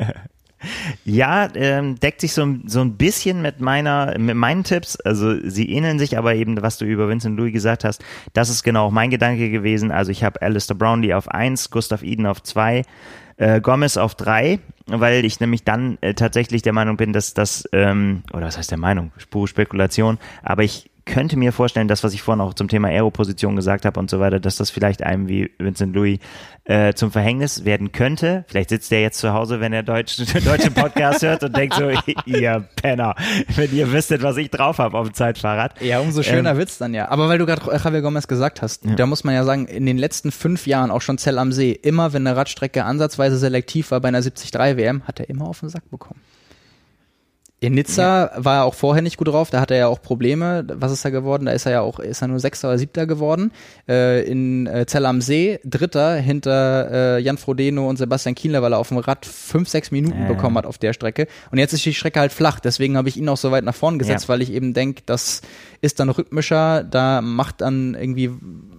Ja, 1.05 1.49
ähm, 1.55 1.99
deckt 2.01 2.21
sich 2.21 2.33
so, 2.33 2.47
so 2.67 2.81
ein 2.81 2.97
bisschen 2.97 3.43
mit 3.43 3.61
meiner, 3.61 4.19
mit 4.19 4.37
meinen 4.37 4.65
Tipps. 4.65 4.97
Also 5.01 5.39
sie 5.49 5.71
ähneln 5.71 5.99
sich, 5.99 6.19
aber 6.19 6.35
eben, 6.35 6.61
was 6.61 6.79
du 6.79 6.85
über 6.85 7.09
Vincent 7.09 7.37
Louis 7.37 7.53
gesagt 7.53 7.85
hast, 7.85 8.05
das 8.33 8.51
ist 8.51 8.63
genau 8.63 8.87
auch 8.87 8.91
mein 8.91 9.11
Gedanke 9.11 9.51
gewesen. 9.51 9.91
Also 9.91 10.11
ich 10.11 10.25
habe 10.25 10.43
Alistair 10.43 10.77
Brownlee 10.77 11.15
auf 11.15 11.29
eins, 11.29 11.71
Gustav 11.71 12.03
Eden 12.03 12.27
auf 12.27 12.43
zwei, 12.43 12.83
äh, 13.37 13.61
Gomez 13.61 13.97
auf 13.97 14.15
drei, 14.15 14.59
weil 14.87 15.25
ich 15.25 15.41
nämlich 15.41 15.65
dann 15.65 15.99
äh, 16.01 16.15
tatsächlich 16.15 16.63
der 16.63 16.73
Meinung 16.73 16.97
bin, 16.97 17.13
dass 17.13 17.35
das, 17.35 17.69
ähm, 17.73 18.23
oder 18.33 18.47
was 18.47 18.59
heißt 18.59 18.71
der 18.71 18.79
Meinung, 18.79 19.13
Spur 19.17 19.47
Spekulation, 19.47 20.19
aber 20.43 20.65
ich 20.65 20.91
könnte 21.09 21.37
mir 21.37 21.53
vorstellen, 21.53 21.89
das, 21.89 22.05
was 22.05 22.15
ich 22.15 22.23
vorhin 22.23 22.41
auch 22.41 22.55
zum 22.55 22.69
Thema 22.69 22.89
Aeroposition 22.89 23.57
gesagt 23.57 23.85
habe 23.85 23.99
und 23.99 24.11
so 24.11 24.21
weiter, 24.21 24.39
dass 24.39 24.57
das 24.57 24.71
vielleicht 24.71 25.03
einem 25.03 25.27
wie 25.27 25.51
Vincent 25.59 25.95
Louis 25.97 26.21
äh, 26.65 26.93
zum 26.93 27.11
Verhängnis 27.11 27.65
werden 27.65 27.93
könnte. 27.93 28.45
Vielleicht 28.47 28.69
sitzt 28.69 28.91
der 28.91 29.01
jetzt 29.01 29.19
zu 29.19 29.33
Hause, 29.33 29.61
wenn 29.61 29.73
er 29.73 29.83
Deutsch, 29.83 30.17
deutschen 30.45 30.75
Podcast 30.75 31.23
hört 31.23 31.43
und 31.43 31.57
denkt 31.57 31.75
so, 31.75 31.91
ihr 32.27 32.69
Penner, 32.77 33.15
wenn 33.57 33.75
ihr 33.75 33.91
wüsstet, 33.91 34.23
was 34.23 34.37
ich 34.37 34.51
drauf 34.51 34.79
habe 34.79 34.97
auf 34.97 35.09
dem 35.09 35.15
Zeitfahrrad. 35.15 35.81
Ja, 35.81 36.01
umso 36.01 36.23
schöner 36.23 36.53
ähm, 36.53 36.59
wird's 36.59 36.79
dann 36.79 36.95
ja. 36.95 37.09
Aber 37.09 37.29
weil 37.29 37.39
du 37.39 37.47
gerade 37.47 37.63
Javier 37.73 38.03
Gomez 38.03 38.29
gesagt 38.29 38.63
hast, 38.63 38.85
ja. 38.85 38.95
da 38.95 39.07
muss 39.07 39.25
man 39.25 39.35
ja 39.35 39.45
sagen, 39.45 39.67
in 39.67 39.87
den 39.87 39.99
letzten 39.99 40.31
fünf 40.31 40.67
Jahren, 40.67 40.91
auch 40.91 41.03
schon 41.03 41.19
Zell 41.19 41.39
am 41.39 41.53
See, 41.53 41.73
immer 41.73 42.13
wenn 42.13 42.27
eine 42.27 42.37
Radstrecke 42.37 42.85
ansatzweise 42.85 43.39
selektiv 43.39 43.91
war 43.91 44.01
bei 44.01 44.09
einer 44.09 44.21
73 44.21 44.53
WM, 44.55 45.03
hat 45.05 45.21
er 45.21 45.29
immer 45.29 45.49
auf 45.49 45.61
den 45.61 45.71
Sack 45.71 45.91
bekommen. 45.91 46.21
In 47.61 47.75
Nizza 47.75 48.31
ja. 48.33 48.45
war 48.45 48.57
er 48.59 48.65
auch 48.65 48.75
vorher 48.75 49.03
nicht 49.03 49.17
gut 49.17 49.27
drauf, 49.27 49.51
da 49.51 49.61
hat 49.61 49.73
er 49.73 49.79
ja 49.79 49.87
auch 49.89 50.01
Probleme. 50.01 50.65
Was 50.75 50.93
ist 50.93 51.05
da 51.05 51.11
geworden? 51.11 51.47
Da 51.47 51.53
ist 51.53 51.67
er 51.67 51.73
ja 51.73 51.81
auch, 51.81 51.99
ist 51.99 52.23
er 52.23 52.29
nur 52.29 52.39
Sechster 52.39 52.69
oder 52.69 52.79
Siebter 52.79 53.07
geworden. 53.07 53.51
Äh, 53.89 54.23
in 54.31 54.69
äh, 54.69 54.87
Zell 54.87 55.05
am 55.07 55.21
See, 55.21 55.59
Dritter 55.65 56.15
hinter 56.15 57.17
äh, 57.17 57.21
Jan 57.21 57.37
Frodeno 57.37 57.89
und 57.89 57.97
Sebastian 57.97 58.37
Kienle, 58.37 58.63
weil 58.63 58.75
er 58.75 58.79
auf 58.79 58.89
dem 58.89 58.99
Rad 58.99 59.27
fünf, 59.27 59.69
sechs 59.69 59.91
Minuten 59.91 60.27
äh. 60.27 60.29
bekommen 60.29 60.57
hat 60.57 60.67
auf 60.67 60.79
der 60.79 60.93
Strecke. 60.93 61.27
Und 61.51 61.59
jetzt 61.59 61.73
ist 61.73 61.85
die 61.85 61.95
Strecke 61.95 62.21
halt 62.21 62.33
flach, 62.33 62.61
deswegen 62.61 62.97
habe 62.97 63.09
ich 63.09 63.17
ihn 63.17 63.29
auch 63.29 63.37
so 63.37 63.51
weit 63.51 63.65
nach 63.65 63.75
vorn 63.75 63.99
gesetzt, 63.99 64.27
ja. 64.27 64.29
weil 64.29 64.43
ich 64.43 64.53
eben 64.53 64.73
denke, 64.73 65.03
das 65.05 65.43
ist 65.81 66.01
dann 66.01 66.11
Rückmischer, 66.11 66.85
da 66.85 67.23
macht 67.23 67.61
dann 67.61 67.95
irgendwie 67.95 68.31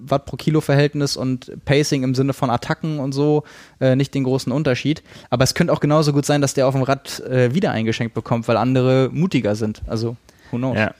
Watt 0.01 0.25
pro 0.25 0.37
Kilo 0.37 0.61
Verhältnis 0.61 1.17
und 1.17 1.51
Pacing 1.65 2.03
im 2.03 2.15
Sinne 2.15 2.33
von 2.33 2.49
Attacken 2.49 2.99
und 2.99 3.13
so 3.13 3.43
äh, 3.79 3.95
nicht 3.95 4.13
den 4.13 4.23
großen 4.23 4.51
Unterschied. 4.51 5.03
Aber 5.29 5.43
es 5.43 5.53
könnte 5.53 5.71
auch 5.71 5.79
genauso 5.79 6.13
gut 6.13 6.25
sein, 6.25 6.41
dass 6.41 6.53
der 6.53 6.67
auf 6.67 6.73
dem 6.73 6.83
Rad 6.83 7.19
äh, 7.21 7.53
wieder 7.53 7.71
eingeschenkt 7.71 8.13
bekommt, 8.13 8.47
weil 8.47 8.57
andere 8.69 9.09
mutiger 9.11 9.55
sind. 9.55 9.81
Also, 9.87 10.15
who 10.51 10.57
knows? 10.57 10.77
Ja. 10.77 10.93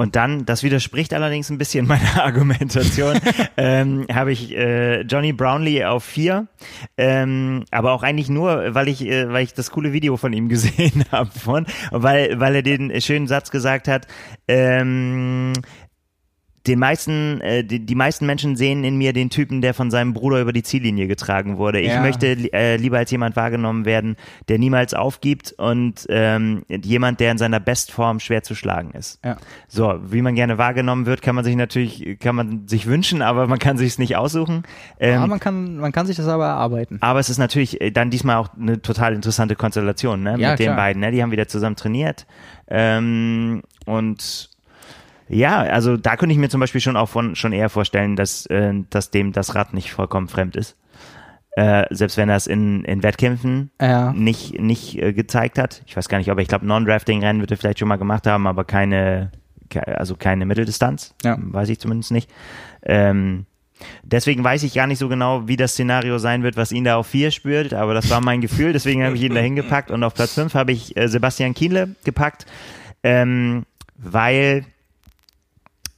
Und 0.00 0.16
dann, 0.16 0.46
das 0.46 0.62
widerspricht 0.62 1.12
allerdings 1.12 1.50
ein 1.50 1.58
bisschen 1.58 1.86
meiner 1.86 2.24
Argumentation, 2.24 3.18
ähm, 3.58 4.06
habe 4.10 4.32
ich 4.32 4.56
äh, 4.56 5.02
Johnny 5.02 5.34
Brownlee 5.34 5.84
auf 5.84 6.04
vier, 6.04 6.46
ähm, 6.96 7.64
aber 7.70 7.92
auch 7.92 8.02
eigentlich 8.02 8.30
nur, 8.30 8.74
weil 8.74 8.88
ich, 8.88 9.04
äh, 9.04 9.30
weil 9.30 9.44
ich 9.44 9.52
das 9.52 9.70
coole 9.70 9.92
Video 9.92 10.16
von 10.16 10.32
ihm 10.32 10.48
gesehen 10.48 11.04
habe 11.12 11.30
von, 11.38 11.66
weil, 11.90 12.40
weil 12.40 12.54
er 12.54 12.62
den 12.62 12.98
schönen 13.02 13.26
Satz 13.28 13.50
gesagt 13.50 13.88
hat, 13.88 14.06
ähm, 14.48 15.52
den 16.66 16.78
meisten, 16.78 17.40
äh, 17.40 17.64
die, 17.64 17.84
die 17.84 17.94
meisten 17.94 18.26
Menschen 18.26 18.54
sehen 18.54 18.84
in 18.84 18.96
mir 18.96 19.14
den 19.14 19.30
Typen, 19.30 19.62
der 19.62 19.72
von 19.72 19.90
seinem 19.90 20.12
Bruder 20.12 20.40
über 20.40 20.52
die 20.52 20.62
Ziellinie 20.62 21.06
getragen 21.06 21.56
wurde. 21.56 21.80
Ich 21.80 21.88
ja. 21.88 22.02
möchte 22.02 22.26
äh, 22.52 22.76
lieber 22.76 22.98
als 22.98 23.10
jemand 23.10 23.34
wahrgenommen 23.34 23.86
werden, 23.86 24.16
der 24.48 24.58
niemals 24.58 24.92
aufgibt 24.92 25.52
und 25.52 26.06
ähm, 26.10 26.62
jemand, 26.68 27.20
der 27.20 27.32
in 27.32 27.38
seiner 27.38 27.60
Bestform 27.60 28.20
schwer 28.20 28.42
zu 28.42 28.54
schlagen 28.54 28.90
ist. 28.90 29.24
Ja. 29.24 29.38
So, 29.68 29.98
wie 30.04 30.20
man 30.20 30.34
gerne 30.34 30.58
wahrgenommen 30.58 31.06
wird, 31.06 31.22
kann 31.22 31.34
man 31.34 31.44
sich 31.44 31.56
natürlich, 31.56 32.18
kann 32.20 32.36
man 32.36 32.68
sich 32.68 32.86
wünschen, 32.86 33.22
aber 33.22 33.46
man 33.46 33.58
kann 33.58 33.78
sich 33.78 33.88
es 33.88 33.98
nicht 33.98 34.16
aussuchen. 34.16 34.64
Ähm, 34.98 35.14
ja, 35.14 35.26
man 35.26 35.40
kann, 35.40 35.76
man 35.76 35.92
kann 35.92 36.06
sich 36.06 36.16
das 36.16 36.28
aber 36.28 36.44
erarbeiten. 36.44 36.98
Aber 37.00 37.20
es 37.20 37.30
ist 37.30 37.38
natürlich 37.38 37.80
äh, 37.80 37.90
dann 37.90 38.10
diesmal 38.10 38.36
auch 38.36 38.50
eine 38.60 38.82
total 38.82 39.14
interessante 39.14 39.56
Konstellation 39.56 40.22
ne, 40.22 40.30
ja, 40.32 40.50
mit 40.50 40.56
klar. 40.56 40.56
den 40.56 40.76
beiden. 40.76 41.00
Ne? 41.00 41.10
Die 41.10 41.22
haben 41.22 41.30
wieder 41.30 41.48
zusammen 41.48 41.76
trainiert 41.76 42.26
ähm, 42.68 43.62
und 43.86 44.49
ja, 45.30 45.60
also 45.60 45.96
da 45.96 46.16
könnte 46.16 46.32
ich 46.32 46.38
mir 46.38 46.48
zum 46.48 46.60
Beispiel 46.60 46.80
schon 46.80 46.96
auch 46.96 47.08
von 47.08 47.36
schon 47.36 47.52
eher 47.52 47.68
vorstellen, 47.70 48.16
dass, 48.16 48.46
äh, 48.46 48.74
dass 48.90 49.10
dem 49.10 49.32
das 49.32 49.54
Rad 49.54 49.74
nicht 49.74 49.92
vollkommen 49.92 50.28
fremd 50.28 50.56
ist. 50.56 50.76
Äh, 51.52 51.84
selbst 51.90 52.16
wenn 52.16 52.28
er 52.28 52.36
es 52.36 52.46
in, 52.46 52.84
in 52.84 53.02
Wettkämpfen 53.02 53.70
ja. 53.80 54.12
nicht, 54.12 54.60
nicht 54.60 55.00
äh, 55.00 55.12
gezeigt 55.12 55.58
hat. 55.58 55.82
Ich 55.86 55.96
weiß 55.96 56.08
gar 56.08 56.18
nicht, 56.18 56.30
ob 56.30 56.38
ich 56.38 56.48
glaube, 56.48 56.66
Non-Drafting-Rennen 56.66 57.40
wird 57.40 57.50
er 57.50 57.56
vielleicht 57.56 57.78
schon 57.78 57.88
mal 57.88 57.96
gemacht 57.96 58.26
haben, 58.26 58.46
aber 58.46 58.64
keine, 58.64 59.30
also 59.86 60.16
keine 60.16 60.46
Mitteldistanz. 60.46 61.14
Ja. 61.24 61.36
Weiß 61.40 61.68
ich 61.68 61.80
zumindest 61.80 62.12
nicht. 62.12 62.30
Ähm, 62.82 63.46
deswegen 64.02 64.42
weiß 64.42 64.62
ich 64.64 64.74
gar 64.74 64.86
nicht 64.86 64.98
so 64.98 65.08
genau, 65.08 65.46
wie 65.46 65.56
das 65.56 65.72
Szenario 65.72 66.18
sein 66.18 66.42
wird, 66.42 66.56
was 66.56 66.72
ihn 66.72 66.84
da 66.84 66.96
auf 66.96 67.06
vier 67.06 67.30
spürt, 67.30 67.72
aber 67.72 67.94
das 67.94 68.10
war 68.10 68.20
mein 68.20 68.40
Gefühl, 68.40 68.72
deswegen 68.72 69.04
habe 69.04 69.16
ich 69.16 69.22
ihn 69.22 69.34
da 69.34 69.40
hingepackt 69.40 69.90
und 69.90 70.02
auf 70.04 70.14
Platz 70.14 70.34
fünf 70.34 70.54
habe 70.54 70.72
ich 70.72 70.96
äh, 70.96 71.08
Sebastian 71.08 71.54
Kienle 71.54 71.94
gepackt, 72.04 72.46
ähm, 73.02 73.64
weil 73.96 74.64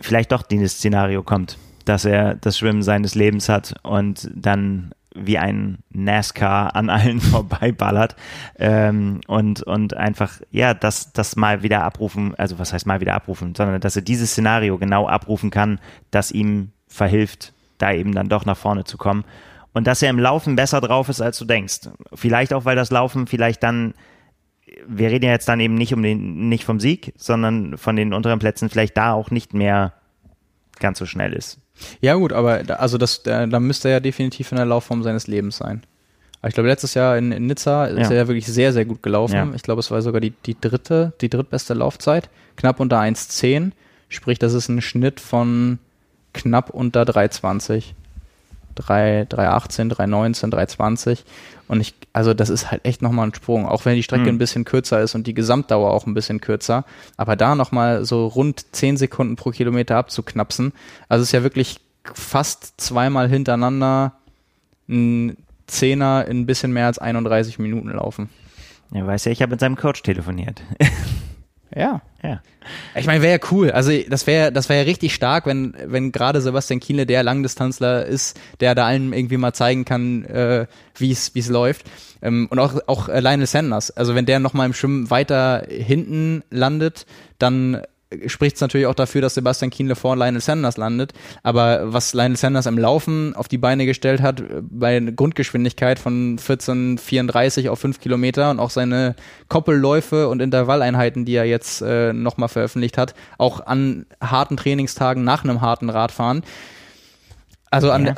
vielleicht 0.03 0.33
doch 0.33 0.43
dieses 0.43 0.75
Szenario 0.75 1.23
kommt, 1.23 1.59
dass 1.85 2.05
er 2.05 2.35
das 2.35 2.59
Schwimmen 2.59 2.83
seines 2.83 3.15
Lebens 3.15 3.49
hat 3.49 3.75
und 3.83 4.31
dann 4.35 4.93
wie 5.15 5.39
ein 5.39 5.79
NASCAR 5.91 6.75
an 6.75 6.91
allen 6.91 7.21
vorbeiballert 7.21 8.17
ähm, 8.59 9.21
und, 9.27 9.63
und 9.63 9.95
einfach, 9.95 10.41
ja, 10.51 10.75
das, 10.75 11.13
das 11.13 11.37
mal 11.37 11.63
wieder 11.63 11.85
abrufen, 11.85 12.35
also 12.37 12.59
was 12.59 12.73
heißt 12.73 12.87
mal 12.87 13.01
wieder 13.01 13.15
abrufen, 13.15 13.55
sondern 13.55 13.81
dass 13.81 13.97
er 13.97 14.03
dieses 14.03 14.31
Szenario 14.31 14.79
genau 14.79 15.07
abrufen 15.07 15.51
kann, 15.51 15.81
das 16.11 16.31
ihm 16.33 16.73
verhilft, 16.89 17.53
da 17.79 17.93
eben 17.93 18.15
dann 18.15 18.29
doch 18.29 18.45
nach 18.45 18.57
vorne 18.57 18.85
zu 18.85 18.97
kommen. 18.97 19.25
Und 19.75 19.87
dass 19.87 20.03
er 20.03 20.11
im 20.11 20.19
Laufen 20.19 20.55
besser 20.55 20.81
drauf 20.83 21.09
ist, 21.09 21.23
als 21.23 21.39
du 21.39 21.47
denkst. 21.47 21.89
Vielleicht 22.13 22.53
auch, 22.53 22.67
weil 22.67 22.77
das 22.77 22.91
Laufen 22.91 23.27
vielleicht 23.27 23.63
dann 23.63 23.95
wir 24.87 25.11
reden 25.11 25.27
ja 25.27 25.33
jetzt 25.33 25.49
dann 25.49 25.61
eben 25.61 25.75
nicht 25.75 25.95
um 25.95 26.03
den, 26.03 26.49
nicht 26.49 26.65
vom 26.65 26.81
Sieg, 26.81 27.13
sondern 27.17 27.79
von 27.79 27.97
den 27.97 28.13
unteren 28.13 28.39
Plätzen 28.39 28.69
vielleicht 28.69 28.97
da 28.97 29.13
auch 29.13 29.31
nicht 29.31 29.55
mehr 29.55 29.93
ganz 30.79 30.99
so 30.99 31.07
schnell 31.07 31.33
ist. 31.33 31.59
Ja 32.01 32.15
gut, 32.15 32.33
aber 32.33 32.63
da, 32.65 32.75
also 32.75 32.99
das, 32.99 33.23
da, 33.23 33.47
da 33.47 33.61
müsste 33.61 33.89
er 33.89 33.95
ja 33.95 34.01
definitiv 34.01 34.53
in 34.53 34.57
der 34.57 34.67
Laufform 34.67 35.03
seines 35.03 35.27
Lebens 35.27 35.57
sein. 35.57 35.83
Aber 36.41 36.49
ich 36.49 36.55
glaube, 36.55 36.69
letztes 36.69 36.95
Jahr 36.95 37.17
in, 37.17 37.31
in 37.31 37.47
Nizza 37.47 37.87
ist 37.87 38.11
ja. 38.11 38.11
er 38.11 38.23
ja 38.23 38.29
wirklich 38.29 38.47
sehr, 38.47 38.73
sehr 38.73 38.85
gut 38.85 39.03
gelaufen. 39.03 39.35
Ja. 39.35 39.49
Ich 39.55 39.63
glaube, 39.63 39.79
es 39.79 39.91
war 39.91 40.03
sogar 40.03 40.21
die, 40.21 40.33
die 40.45 40.61
dritte, 40.61 41.13
die 41.21 41.31
drittbeste 41.31 41.73
Laufzeit. 41.73 42.29
Knapp 42.57 42.81
unter 42.81 43.01
1,10. 43.01 43.71
Sprich, 44.09 44.41
das 44.41 44.53
ist 44.53 44.69
ein 44.69 44.83
Schnitt 44.83 45.21
von 45.21 45.79
knapp 46.35 46.71
unter 46.71 47.03
3,20. 47.03 47.95
3, 48.75 49.27
318, 49.29 49.89
319, 49.91 50.51
320. 50.51 51.25
Und 51.69 51.81
ich, 51.81 51.95
also 52.13 52.35
das 52.35 52.51
ist 52.51 52.71
halt 52.71 52.85
echt 52.85 53.03
nochmal 53.03 53.29
ein 53.29 53.35
Sprung, 53.35 53.67
auch 53.67 53.85
wenn 53.85 53.97
die 53.97 54.03
Strecke 54.03 54.25
mhm. 54.25 54.31
ein 54.31 54.39
bisschen 54.39 54.65
kürzer 54.65 55.01
ist 55.01 55.15
und 55.15 55.27
die 55.27 55.35
Gesamtdauer 55.35 55.93
auch 55.93 56.07
ein 56.07 56.15
bisschen 56.15 56.41
kürzer. 56.41 56.85
Aber 57.17 57.37
da 57.37 57.55
nochmal 57.55 58.05
so 58.05 58.27
rund 58.27 58.75
10 58.75 58.97
Sekunden 58.97 59.37
pro 59.37 59.51
Kilometer 59.51 59.97
abzuknapsen, 59.97 60.73
also 61.09 61.23
es 61.23 61.29
ist 61.29 61.33
ja 61.33 61.43
wirklich 61.43 61.81
fast 62.15 62.75
zweimal 62.81 63.29
hintereinander 63.29 64.13
ein 64.89 65.37
Zehner 65.67 66.27
in 66.27 66.41
ein 66.41 66.47
bisschen 66.47 66.73
mehr 66.73 66.87
als 66.87 66.99
31 66.99 67.59
Minuten 67.59 67.91
laufen. 67.91 68.29
Ja, 68.93 69.07
weiß 69.07 69.25
ja, 69.25 69.33
ich 69.33 69.41
habe 69.41 69.51
mit 69.51 69.61
seinem 69.61 69.77
Coach 69.77 70.03
telefoniert. 70.03 70.63
Ja. 71.75 72.03
Ja. 72.23 72.41
Ich 72.95 73.07
meine, 73.07 73.23
wäre 73.23 73.41
ja 73.41 73.49
cool. 73.51 73.73
Also 73.73 73.91
das 74.09 74.27
wäre 74.29 74.53
das 74.53 74.69
wäre 74.69 74.81
ja 74.81 74.85
richtig 74.85 75.15
stark, 75.15 75.47
wenn 75.47 75.75
wenn 75.85 76.13
gerade 76.13 76.41
Sebastian 76.41 76.79
Kienle 76.79 77.07
der 77.07 77.23
Langdistanzler 77.25 78.07
ist, 78.07 78.39
der 78.61 78.75
da 78.77 78.87
allen 78.87 79.13
irgendwie 79.13 79.37
mal 79.37 79.53
zeigen 79.53 79.85
kann, 79.85 80.25
äh, 80.27 80.67
wie 80.97 81.11
es 81.11 81.35
wie 81.35 81.41
es 81.41 81.49
läuft. 81.49 81.87
Ähm, 82.23 82.47
und 82.51 82.61
auch 82.61 82.77
auch 82.87 83.09
äh, 83.09 83.19
Lionel 83.19 83.47
Sanders. 83.47 83.91
Also 83.91 84.15
wenn 84.15 84.27
der 84.27 84.39
noch 84.39 84.55
mal 84.55 84.67
im 84.67 84.75
Schwimmen 84.75 85.11
weiter 85.11 85.65
hinten 85.69 86.45
landet, 86.51 87.07
dann 87.39 87.83
spricht 88.27 88.57
es 88.57 88.61
natürlich 88.61 88.87
auch 88.87 88.95
dafür, 88.95 89.21
dass 89.21 89.35
Sebastian 89.35 89.71
Kienle 89.71 89.95
vor 89.95 90.17
Lionel 90.17 90.41
Sanders 90.41 90.77
landet. 90.77 91.13
Aber 91.43 91.93
was 91.93 92.15
Lionel 92.15 92.37
Sanders 92.37 92.67
im 92.67 92.79
Laufen 92.79 93.35
auf 93.37 93.49
die 93.49 93.59
Beine 93.59 93.87
gestellt 93.87 94.23
hat, 94.23 94.43
bei 94.63 94.99
Grundgeschwindigkeit 95.01 95.99
von 95.99 96.39
14,34 96.39 97.69
auf 97.69 97.79
5 97.79 98.01
Kilometer 98.01 98.51
und 98.51 98.61
auch 98.61 98.71
seine 98.71 99.15
Koppelläufe 99.49 100.29
und 100.29 100.41
Intervalleinheiten, 100.41 101.25
die 101.25 101.35
er 101.35 101.45
jetzt 101.45 101.83
äh, 101.83 102.13
nochmal 102.13 102.49
veröffentlicht 102.49 102.99
hat, 102.99 103.15
auch 103.39 103.67
an 103.67 104.07
harten 104.21 104.57
Trainingstagen 104.57 105.25
nach 105.25 105.45
einem 105.45 105.61
harten 105.61 105.91
Radfahren, 105.91 106.43
also 107.73 107.91
an, 107.91 108.05
ja. 108.05 108.15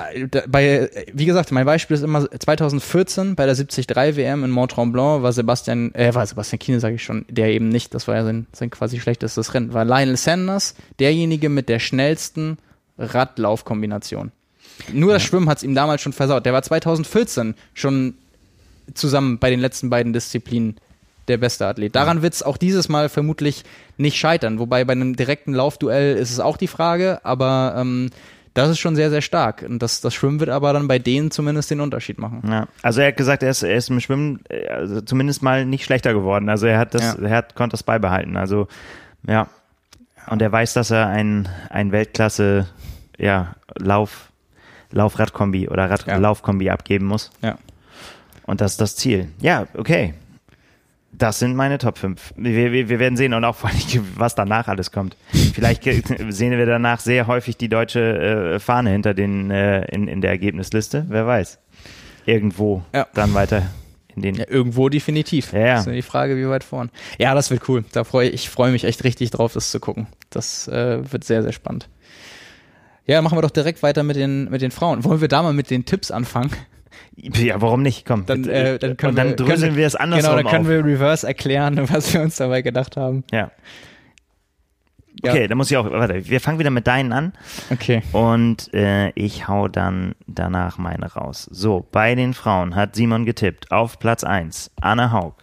Bei, 0.49 0.91
wie 1.13 1.27
gesagt, 1.27 1.53
mein 1.53 1.65
Beispiel 1.65 1.97
ist 1.97 2.03
immer 2.03 2.29
2014 2.29 3.37
bei 3.37 3.47
der 3.47 3.55
73 3.55 3.87
WM 4.17 4.43
in 4.43 4.51
Mont 4.51 4.73
Tremblant 4.73 5.23
war 5.23 5.33
Sebastian, 5.33 5.95
äh, 5.95 6.13
war 6.13 6.27
Sebastian 6.27 6.59
Kiene, 6.59 6.81
sage 6.81 6.97
ich 6.97 7.05
schon, 7.05 7.25
der 7.29 7.51
eben 7.51 7.69
nicht, 7.69 7.95
das 7.95 8.09
war 8.09 8.17
ja 8.17 8.25
sein, 8.25 8.49
sein 8.53 8.71
quasi 8.71 8.99
schlechtestes 8.99 9.55
Rennen, 9.55 9.73
war 9.73 9.85
Lionel 9.85 10.17
Sanders 10.17 10.75
derjenige 10.99 11.49
mit 11.49 11.69
der 11.69 11.79
schnellsten 11.79 12.59
Radlaufkombination. 12.99 14.33
Nur 14.93 15.13
das 15.13 15.23
Schwimmen 15.23 15.49
hat 15.49 15.59
es 15.59 15.63
ihm 15.63 15.77
damals 15.77 16.03
schon 16.03 16.13
versaut. 16.13 16.45
Der 16.47 16.53
war 16.53 16.63
2014 16.63 17.55
schon 17.75 18.15
zusammen 18.93 19.39
bei 19.39 19.51
den 19.51 19.61
letzten 19.61 19.89
beiden 19.89 20.13
Disziplinen 20.13 20.77
der 21.29 21.39
beste 21.39 21.67
Athlet. 21.67 21.95
Daran 21.95 22.23
wird 22.23 22.35
es 22.35 22.43
auch 22.43 22.57
dieses 22.57 22.89
Mal 22.89 23.09
vermutlich 23.09 23.65
nicht 23.97 24.17
scheitern. 24.19 24.59
Wobei 24.59 24.85
bei 24.85 24.93
einem 24.93 25.17
direkten 25.17 25.55
Laufduell 25.55 26.17
ist 26.17 26.33
es 26.33 26.41
auch 26.41 26.57
die 26.57 26.67
Frage, 26.67 27.21
aber 27.25 27.77
ähm, 27.79 28.11
das 28.55 28.71
ist 28.71 28.79
schon 28.79 28.95
sehr, 28.95 29.11
sehr 29.11 29.21
stark. 29.21 29.65
Und 29.69 29.81
das, 29.81 30.01
das 30.01 30.15
Schwimmen 30.15 30.41
wird 30.41 30.51
aber 30.51 30.73
dann 30.73 30.87
bei 30.87 31.01
denen 31.01 31.31
zumindest 31.33 31.71
den 31.71 31.81
Unterschied 31.81 32.19
machen. 32.19 32.43
Ja. 32.49 32.69
Also 32.83 33.01
er 33.01 33.09
hat 33.09 33.17
gesagt, 33.17 33.43
er 33.43 33.51
ist, 33.51 33.63
er 33.65 33.75
ist 33.75 33.91
im 33.91 34.01
Schwimmen 34.01 34.41
äh, 34.49 34.69
also 34.69 35.01
zumindest 35.01 35.43
mal 35.43 35.67
nicht 35.67 35.85
schlechter 35.85 36.15
geworden. 36.15 36.49
Also 36.49 36.67
er 36.67 36.79
hat 36.79 36.95
das, 36.95 37.03
ja. 37.03 37.23
er 37.23 37.37
hat, 37.37 37.57
konnte 37.57 37.75
das 37.75 37.83
beibehalten. 37.83 38.37
Also 38.37 38.69
ja. 39.27 39.49
Und 40.29 40.41
er 40.41 40.51
weiß, 40.51 40.73
dass 40.73 40.91
er 40.91 41.09
ein, 41.09 41.49
ein 41.69 41.93
Weltklasse 41.93 42.69
ja, 43.19 43.57
Lauf, 43.77 44.31
Lauf-Radkombi 44.91 45.69
oder 45.69 45.91
Rad 45.91 46.07
ja. 46.07 46.17
Laufkombi 46.17 46.71
abgeben 46.71 47.07
muss. 47.07 47.31
Ja. 47.43 47.59
Und 48.47 48.61
das 48.61 48.73
ist 48.73 48.81
das 48.81 48.97
Ziel. 48.97 49.29
Ja, 49.41 49.67
okay. 49.75 50.15
Das 51.17 51.39
sind 51.39 51.55
meine 51.55 51.79
Top 51.79 51.99
5. 51.99 52.35
Wir, 52.37 52.73
wir, 52.73 52.89
wir 52.89 52.99
werden 52.99 53.17
sehen 53.17 53.35
und 53.35 53.45
auch 53.45 53.55
vor 53.55 53.71
allem, 53.71 53.79
was 54.17 54.35
danach 54.35 54.69
alles 54.69 54.91
kommt. 54.91 55.17
Vielleicht 55.55 55.85
sehen 56.29 56.59
wir 56.59 56.67
danach 56.67 57.01
sehr 57.01 57.27
häufig 57.27 57.57
die 57.57 57.69
deutsche 57.69 58.55
äh, 58.55 58.59
Fahne 58.59 58.91
hinter 58.91 59.15
den 59.15 59.51
äh, 59.51 59.85
in, 59.87 60.09
in 60.09 60.21
der 60.21 60.31
Ergebnisliste. 60.31 61.07
Wer 61.09 61.27
weiß. 61.27 61.59
Irgendwo 62.27 62.83
ja. 62.93 63.07
dann 63.15 63.35
weiter 63.35 63.63
in 64.17 64.23
den. 64.23 64.35
Ja, 64.35 64.45
irgendwo 64.49 64.89
definitiv. 64.89 65.53
Ja, 65.53 65.59
ja. 65.59 65.75
Das 65.77 65.87
ist 65.87 65.93
die 65.93 66.03
Frage, 66.03 66.37
wie 66.37 66.49
weit 66.49 66.65
vorn. 66.65 66.91
Ja, 67.19 67.35
das 67.35 67.51
wird 67.51 67.69
cool. 67.69 67.85
Da 67.93 68.05
freue 68.05 68.29
ich 68.29 68.49
freue 68.49 68.73
mich 68.73 68.85
echt 68.85 69.05
richtig 69.05 69.31
drauf, 69.31 69.53
das 69.53 69.71
zu 69.71 69.81
gucken. 69.81 70.07
Das 70.31 70.69
äh, 70.69 71.01
wird 71.13 71.25
sehr, 71.25 71.43
sehr 71.43 71.53
spannend. 71.53 71.89
Ja, 73.07 73.21
machen 73.21 73.37
wir 73.37 73.43
doch 73.43 73.51
direkt 73.51 73.83
weiter 73.83 74.03
mit 74.03 74.17
den, 74.17 74.51
mit 74.51 74.63
den 74.63 74.71
Frauen. 74.71 75.05
Wollen 75.05 75.21
wir 75.21 75.29
da 75.29 75.43
mal 75.43 75.53
mit 75.53 75.71
den 75.71 75.85
Tipps 75.85 76.11
anfangen? 76.11 76.51
Ja, 77.17 77.61
warum 77.61 77.83
nicht? 77.83 78.07
Komm. 78.07 78.27
Dann, 78.27 78.45
äh, 78.49 78.79
dann 78.79 78.97
können 78.97 79.11
und 79.11 79.17
dann 79.17 79.29
wir, 79.31 79.37
dröseln 79.37 79.61
können, 79.61 79.77
wir 79.77 79.87
es 79.87 79.95
andersrum 79.95 80.37
Genau, 80.37 80.43
dann 80.43 80.51
können 80.51 80.79
auf. 80.79 80.85
wir 80.87 80.93
reverse 80.93 81.27
erklären, 81.27 81.89
was 81.93 82.13
wir 82.13 82.21
uns 82.21 82.37
dabei 82.37 82.63
gedacht 82.63 82.97
haben. 82.97 83.25
Ja. 83.33 83.51
Okay, 85.23 85.43
ja. 85.43 85.49
dann 85.49 85.57
muss 85.57 85.71
ich 85.71 85.77
auch, 85.77 85.91
warte, 85.91 86.29
wir 86.29 86.41
fangen 86.41 86.59
wieder 86.59 86.71
mit 86.71 86.87
deinen 86.87 87.13
an. 87.13 87.33
Okay. 87.71 88.03
Und 88.13 88.73
äh, 88.75 89.11
ich 89.11 89.47
hau 89.47 89.69
dann 89.69 90.15
danach 90.27 90.77
meine 90.79 91.13
raus. 91.13 91.49
So, 91.51 91.87
bei 91.93 92.15
den 92.15 92.35
Frauen 92.35 92.75
hat 92.75 92.97
Simon 92.97 93.25
getippt 93.25 93.71
auf 93.71 93.99
Platz 93.99 94.25
1 94.25 94.73
Anna 94.81 95.13
Haug, 95.13 95.35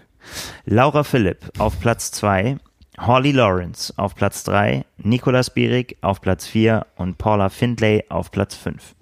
Laura 0.65 1.03
Philipp 1.03 1.51
auf 1.57 1.79
Platz 1.79 2.11
2, 2.11 2.57
Holly 2.99 3.31
Lawrence 3.31 3.93
auf 3.95 4.15
Platz 4.15 4.43
3, 4.43 4.85
Nicolas 4.97 5.53
Bierig 5.53 5.97
auf 6.01 6.21
Platz 6.21 6.47
4 6.47 6.85
und 6.97 7.17
Paula 7.17 7.49
Findlay 7.49 8.03
auf 8.09 8.29
Platz 8.29 8.55
5. 8.55 8.93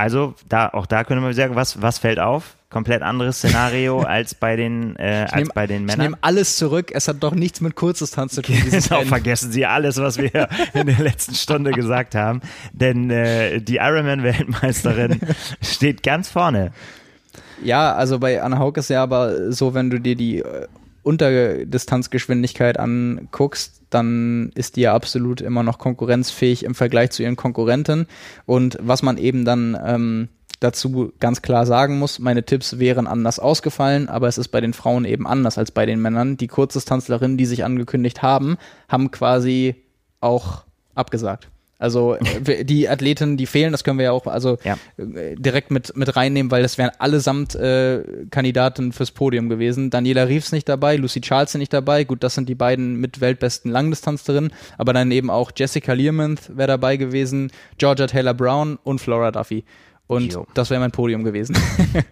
Also 0.00 0.32
da, 0.48 0.70
auch 0.70 0.86
da 0.86 1.04
können 1.04 1.22
wir 1.22 1.34
sagen, 1.34 1.56
was, 1.56 1.82
was 1.82 1.98
fällt 1.98 2.18
auf? 2.18 2.56
Komplett 2.70 3.02
anderes 3.02 3.36
Szenario 3.36 4.00
als 4.08 4.34
bei 4.34 4.56
den, 4.56 4.96
äh, 4.96 5.26
als 5.30 5.34
nehm, 5.34 5.50
bei 5.54 5.66
den 5.66 5.84
Männern. 5.84 6.00
Ich 6.00 6.04
nehme 6.04 6.18
alles 6.22 6.56
zurück. 6.56 6.90
Es 6.94 7.06
hat 7.06 7.16
doch 7.20 7.34
nichts 7.34 7.60
mit 7.60 7.74
Kurzdistanz 7.74 8.34
zu 8.34 8.40
tun. 8.40 8.56
Genau, 8.70 9.02
vergessen 9.02 9.52
Sie 9.52 9.66
alles, 9.66 9.98
was 9.98 10.16
wir 10.16 10.48
in 10.72 10.86
der 10.86 11.00
letzten 11.00 11.34
Stunde 11.34 11.72
gesagt 11.72 12.14
haben. 12.14 12.40
Denn 12.72 13.10
äh, 13.10 13.60
die 13.60 13.76
Ironman-Weltmeisterin 13.76 15.20
steht 15.62 16.02
ganz 16.02 16.30
vorne. 16.30 16.72
Ja, 17.62 17.94
also 17.94 18.18
bei 18.18 18.40
Anna 18.40 18.58
Haug 18.58 18.78
ist 18.78 18.88
ja 18.88 19.02
aber 19.02 19.52
so, 19.52 19.74
wenn 19.74 19.90
du 19.90 20.00
dir 20.00 20.16
die 20.16 20.38
äh, 20.38 20.66
Unterdistanzgeschwindigkeit 21.02 22.78
anguckst, 22.78 23.82
dann 23.90 24.52
ist 24.54 24.76
die 24.76 24.82
ja 24.82 24.94
absolut 24.94 25.40
immer 25.40 25.62
noch 25.62 25.78
konkurrenzfähig 25.78 26.64
im 26.64 26.74
Vergleich 26.74 27.10
zu 27.10 27.22
ihren 27.22 27.36
Konkurrenten. 27.36 28.06
Und 28.46 28.78
was 28.80 29.02
man 29.02 29.18
eben 29.18 29.44
dann 29.44 29.78
ähm, 29.84 30.28
dazu 30.60 31.12
ganz 31.18 31.42
klar 31.42 31.66
sagen 31.66 31.98
muss, 31.98 32.18
meine 32.18 32.44
Tipps 32.44 32.78
wären 32.78 33.06
anders 33.06 33.38
ausgefallen, 33.38 34.08
aber 34.08 34.28
es 34.28 34.38
ist 34.38 34.48
bei 34.48 34.60
den 34.60 34.74
Frauen 34.74 35.04
eben 35.04 35.26
anders 35.26 35.58
als 35.58 35.70
bei 35.70 35.86
den 35.86 36.00
Männern. 36.00 36.36
Die 36.36 36.48
Kurzdistanzlerinnen, 36.48 37.36
die 37.36 37.46
sich 37.46 37.64
angekündigt 37.64 38.22
haben, 38.22 38.58
haben 38.88 39.10
quasi 39.10 39.76
auch 40.20 40.64
abgesagt. 40.94 41.48
Also 41.80 42.16
äh, 42.46 42.64
die 42.64 42.88
Athleten, 42.88 43.36
die 43.36 43.46
fehlen, 43.46 43.72
das 43.72 43.82
können 43.82 43.98
wir 43.98 44.04
ja 44.04 44.12
auch 44.12 44.26
also 44.26 44.58
ja. 44.62 44.76
Äh, 44.98 45.34
direkt 45.34 45.70
mit 45.70 45.96
mit 45.96 46.14
reinnehmen, 46.14 46.52
weil 46.52 46.62
das 46.62 46.78
wären 46.78 46.90
allesamt 46.98 47.54
äh, 47.54 48.02
Kandidaten 48.30 48.92
fürs 48.92 49.10
Podium 49.10 49.48
gewesen. 49.48 49.90
Daniela 49.90 50.24
Reeves 50.24 50.52
nicht 50.52 50.68
dabei, 50.68 50.96
Lucy 50.96 51.22
Charles 51.22 51.54
nicht 51.54 51.72
dabei. 51.72 52.04
Gut, 52.04 52.22
das 52.22 52.34
sind 52.34 52.48
die 52.48 52.54
beiden 52.54 52.96
mit 52.96 53.20
weltbesten 53.20 53.72
Langdistanzlerinnen, 53.72 54.52
aber 54.76 54.92
dann 54.92 55.10
eben 55.10 55.30
auch 55.30 55.50
Jessica 55.56 55.94
Learmonth 55.94 56.56
wäre 56.56 56.68
dabei 56.68 56.98
gewesen, 56.98 57.50
Georgia 57.78 58.06
Taylor 58.06 58.34
Brown 58.34 58.78
und 58.84 59.00
Flora 59.00 59.32
Duffy. 59.32 59.64
Und 60.10 60.32
jo. 60.32 60.44
das 60.54 60.70
wäre 60.70 60.80
mein 60.80 60.90
Podium 60.90 61.22
gewesen. 61.22 61.56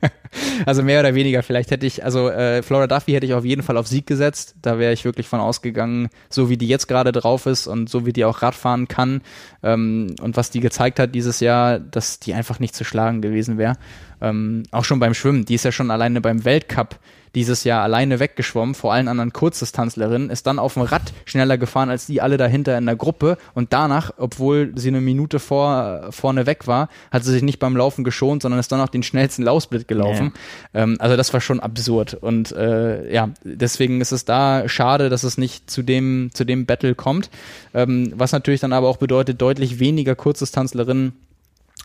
also 0.66 0.84
mehr 0.84 1.00
oder 1.00 1.16
weniger. 1.16 1.42
Vielleicht 1.42 1.72
hätte 1.72 1.84
ich, 1.84 2.04
also 2.04 2.28
äh, 2.28 2.62
Flora 2.62 2.86
Duffy 2.86 3.10
hätte 3.10 3.26
ich 3.26 3.34
auf 3.34 3.44
jeden 3.44 3.64
Fall 3.64 3.76
auf 3.76 3.88
Sieg 3.88 4.06
gesetzt. 4.06 4.54
Da 4.62 4.78
wäre 4.78 4.92
ich 4.92 5.04
wirklich 5.04 5.26
von 5.26 5.40
ausgegangen, 5.40 6.08
so 6.30 6.48
wie 6.48 6.56
die 6.56 6.68
jetzt 6.68 6.86
gerade 6.86 7.10
drauf 7.10 7.46
ist 7.46 7.66
und 7.66 7.90
so 7.90 8.06
wie 8.06 8.12
die 8.12 8.24
auch 8.24 8.40
Radfahren 8.40 8.86
kann 8.86 9.20
ähm, 9.64 10.14
und 10.22 10.36
was 10.36 10.50
die 10.50 10.60
gezeigt 10.60 11.00
hat 11.00 11.12
dieses 11.16 11.40
Jahr, 11.40 11.80
dass 11.80 12.20
die 12.20 12.34
einfach 12.34 12.60
nicht 12.60 12.76
zu 12.76 12.84
schlagen 12.84 13.20
gewesen 13.20 13.58
wäre. 13.58 13.74
Ähm, 14.20 14.62
auch 14.70 14.84
schon 14.84 15.00
beim 15.00 15.14
Schwimmen. 15.14 15.44
Die 15.44 15.56
ist 15.56 15.64
ja 15.64 15.72
schon 15.72 15.90
alleine 15.90 16.20
beim 16.20 16.44
Weltcup 16.44 17.00
dieses 17.39 17.62
Jahr 17.62 17.85
alleine 17.85 18.19
weggeschwommen, 18.19 18.74
vor 18.74 18.93
allen 18.93 19.06
anderen 19.06 19.32
Kurzdistanzlerinnen, 19.32 20.28
ist 20.28 20.48
dann 20.48 20.59
auf 20.59 20.74
dem 20.74 20.82
Rad 20.82 21.12
schneller 21.24 21.56
gefahren 21.56 21.89
als 21.89 22.06
die 22.06 22.20
alle 22.20 22.36
dahinter 22.36 22.77
in 22.77 22.85
der 22.86 22.97
Gruppe 22.97 23.39
und 23.55 23.73
danach, 23.73 24.10
obwohl 24.16 24.73
sie 24.74 24.89
eine 24.89 25.01
Minute 25.01 25.39
vor, 25.39 26.09
vorne 26.10 26.47
weg 26.47 26.66
war, 26.66 26.89
hat 27.12 27.23
sie 27.23 27.31
sich 27.31 27.44
nicht 27.44 27.60
beim 27.60 27.77
Laufen 27.77 28.02
geschont, 28.02 28.43
sondern 28.43 28.59
ist 28.59 28.73
dann 28.73 28.81
auch 28.81 28.89
den 28.89 29.05
schnellsten 29.05 29.44
Laufsplit 29.44 29.86
gelaufen. 29.86 30.32
Ja. 30.74 30.82
Ähm, 30.82 30.97
also 30.98 31.16
das 31.16 31.32
war 31.32 31.40
schon 31.40 31.60
absurd 31.60 32.15
und 32.15 32.51
äh, 32.51 33.15
ja, 33.15 33.28
deswegen 33.44 34.01
ist 34.01 34.10
es 34.10 34.24
da 34.24 34.69
schade, 34.69 35.09
dass 35.09 35.23
es 35.23 35.39
nicht 35.39 35.70
zu 35.70 35.82
dem, 35.82 36.31
zu 36.35 36.44
dem 36.44 36.66
Battle 36.66 36.97
kommt, 36.97 37.31
ähm, 37.73 38.12
was 38.16 38.32
natürlich 38.32 38.60
dann 38.60 38.73
aber 38.73 38.89
auch 38.89 38.97
bedeutet, 38.97 39.40
deutlich 39.40 39.78
weniger 39.78 40.16
Kurzdistanzlerinnen 40.16 41.12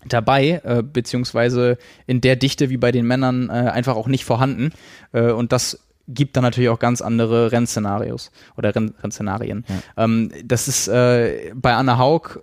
dabei, 0.07 0.61
äh, 0.63 0.83
beziehungsweise 0.83 1.77
in 2.07 2.21
der 2.21 2.35
Dichte 2.35 2.69
wie 2.69 2.77
bei 2.77 2.91
den 2.91 3.05
Männern 3.05 3.49
äh, 3.49 3.53
einfach 3.53 3.95
auch 3.95 4.07
nicht 4.07 4.25
vorhanden. 4.25 4.71
Äh, 5.11 5.31
und 5.31 5.51
das 5.51 5.79
gibt 6.07 6.35
dann 6.35 6.43
natürlich 6.43 6.69
auch 6.69 6.79
ganz 6.79 7.01
andere 7.01 7.51
Rennszenarios 7.51 8.31
oder 8.57 8.75
Renn 8.75 8.93
Rennszenarien. 9.01 9.65
Ja. 9.67 10.03
Ähm, 10.03 10.31
das 10.43 10.67
ist 10.67 10.87
äh, 10.87 11.51
bei 11.55 11.73
Anna 11.73 11.97
Haug, 11.97 12.41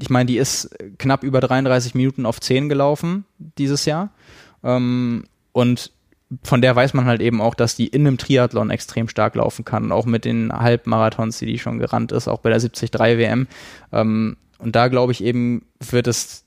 ich 0.00 0.10
meine, 0.10 0.26
die 0.26 0.38
ist 0.38 0.74
knapp 0.98 1.22
über 1.22 1.40
33 1.40 1.94
Minuten 1.94 2.26
auf 2.26 2.40
10 2.40 2.68
gelaufen 2.68 3.24
dieses 3.58 3.84
Jahr. 3.84 4.10
Ähm, 4.62 5.24
und 5.52 5.92
von 6.42 6.62
der 6.62 6.74
weiß 6.74 6.94
man 6.94 7.04
halt 7.04 7.20
eben 7.20 7.40
auch, 7.40 7.54
dass 7.54 7.76
die 7.76 7.86
in 7.86 8.06
einem 8.06 8.18
Triathlon 8.18 8.70
extrem 8.70 9.08
stark 9.08 9.34
laufen 9.34 9.64
kann, 9.64 9.92
auch 9.92 10.06
mit 10.06 10.24
den 10.24 10.52
Halbmarathons, 10.52 11.38
die 11.38 11.46
die 11.46 11.58
schon 11.58 11.78
gerannt 11.78 12.12
ist, 12.12 12.28
auch 12.28 12.40
bei 12.40 12.50
der 12.50 12.58
73 12.58 12.92
WM. 12.92 13.46
Ähm, 13.92 14.36
und 14.58 14.74
da 14.74 14.88
glaube 14.88 15.12
ich 15.12 15.22
eben, 15.22 15.66
wird 15.78 16.06
es 16.06 16.43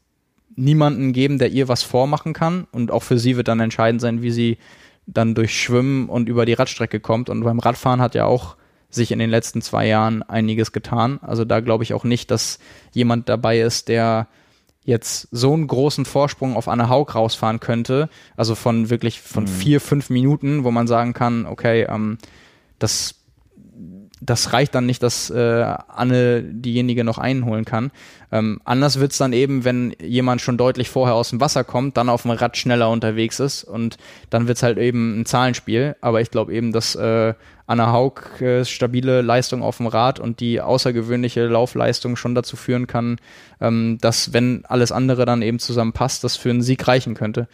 niemanden 0.57 1.13
geben, 1.13 1.37
der 1.37 1.51
ihr 1.51 1.67
was 1.69 1.83
vormachen 1.83 2.33
kann. 2.33 2.67
Und 2.71 2.91
auch 2.91 3.03
für 3.03 3.17
sie 3.17 3.37
wird 3.37 3.47
dann 3.47 3.59
entscheidend 3.59 4.01
sein, 4.01 4.21
wie 4.21 4.31
sie 4.31 4.57
dann 5.05 5.35
durch 5.35 5.57
Schwimmen 5.57 6.09
und 6.09 6.27
über 6.27 6.45
die 6.45 6.53
Radstrecke 6.53 6.99
kommt. 6.99 7.29
Und 7.29 7.43
beim 7.43 7.59
Radfahren 7.59 8.01
hat 8.01 8.15
ja 8.15 8.25
auch 8.25 8.57
sich 8.89 9.11
in 9.11 9.19
den 9.19 9.29
letzten 9.29 9.61
zwei 9.61 9.87
Jahren 9.87 10.23
einiges 10.23 10.71
getan. 10.71 11.19
Also 11.21 11.45
da 11.45 11.59
glaube 11.59 11.83
ich 11.83 11.93
auch 11.93 12.03
nicht, 12.03 12.31
dass 12.31 12.59
jemand 12.91 13.29
dabei 13.29 13.61
ist, 13.61 13.87
der 13.87 14.27
jetzt 14.83 15.27
so 15.31 15.53
einen 15.53 15.67
großen 15.67 16.05
Vorsprung 16.05 16.55
auf 16.55 16.67
Anne 16.67 16.89
Haug 16.89 17.13
rausfahren 17.13 17.59
könnte. 17.59 18.09
Also 18.35 18.55
von 18.55 18.89
wirklich 18.89 19.21
von 19.21 19.43
mhm. 19.43 19.47
vier, 19.47 19.81
fünf 19.81 20.09
Minuten, 20.09 20.63
wo 20.63 20.71
man 20.71 20.87
sagen 20.87 21.13
kann, 21.13 21.45
okay, 21.45 21.83
ähm, 21.83 22.17
das 22.79 23.15
das 24.21 24.53
reicht 24.53 24.73
dann 24.73 24.85
nicht, 24.85 25.03
dass 25.03 25.29
äh, 25.29 25.75
Anne 25.87 26.41
diejenige 26.43 27.03
noch 27.03 27.17
einholen 27.17 27.65
kann. 27.65 27.91
Ähm, 28.31 28.59
anders 28.65 28.99
wird's 28.99 29.17
dann 29.17 29.31
eben, 29.31 29.63
wenn 29.63 29.95
jemand 30.01 30.41
schon 30.41 30.57
deutlich 30.57 30.89
vorher 30.89 31.15
aus 31.15 31.29
dem 31.29 31.39
Wasser 31.39 31.63
kommt, 31.63 31.97
dann 31.97 32.09
auf 32.09 32.23
dem 32.23 32.31
Rad 32.31 32.57
schneller 32.57 32.89
unterwegs 32.89 33.39
ist 33.39 33.63
und 33.63 33.97
dann 34.29 34.47
wird's 34.47 34.63
halt 34.63 34.77
eben 34.77 35.21
ein 35.21 35.25
Zahlenspiel. 35.25 35.95
Aber 36.01 36.21
ich 36.21 36.31
glaube 36.31 36.53
eben, 36.53 36.71
dass 36.71 36.95
äh, 36.95 37.35
Anna 37.67 37.91
Haug 37.91 38.41
äh, 38.41 38.65
stabile 38.65 39.21
Leistung 39.21 39.61
auf 39.61 39.77
dem 39.77 39.87
Rad 39.87 40.19
und 40.19 40.39
die 40.39 40.61
außergewöhnliche 40.61 41.45
Laufleistung 41.45 42.15
schon 42.15 42.33
dazu 42.33 42.55
führen 42.55 42.87
kann, 42.87 43.17
ähm, 43.61 43.97
dass 44.01 44.33
wenn 44.33 44.65
alles 44.65 44.91
andere 44.91 45.25
dann 45.25 45.41
eben 45.41 45.59
zusammenpasst, 45.59 46.23
das 46.23 46.37
für 46.37 46.49
einen 46.49 46.61
Sieg 46.61 46.87
reichen 46.87 47.13
könnte. 47.13 47.47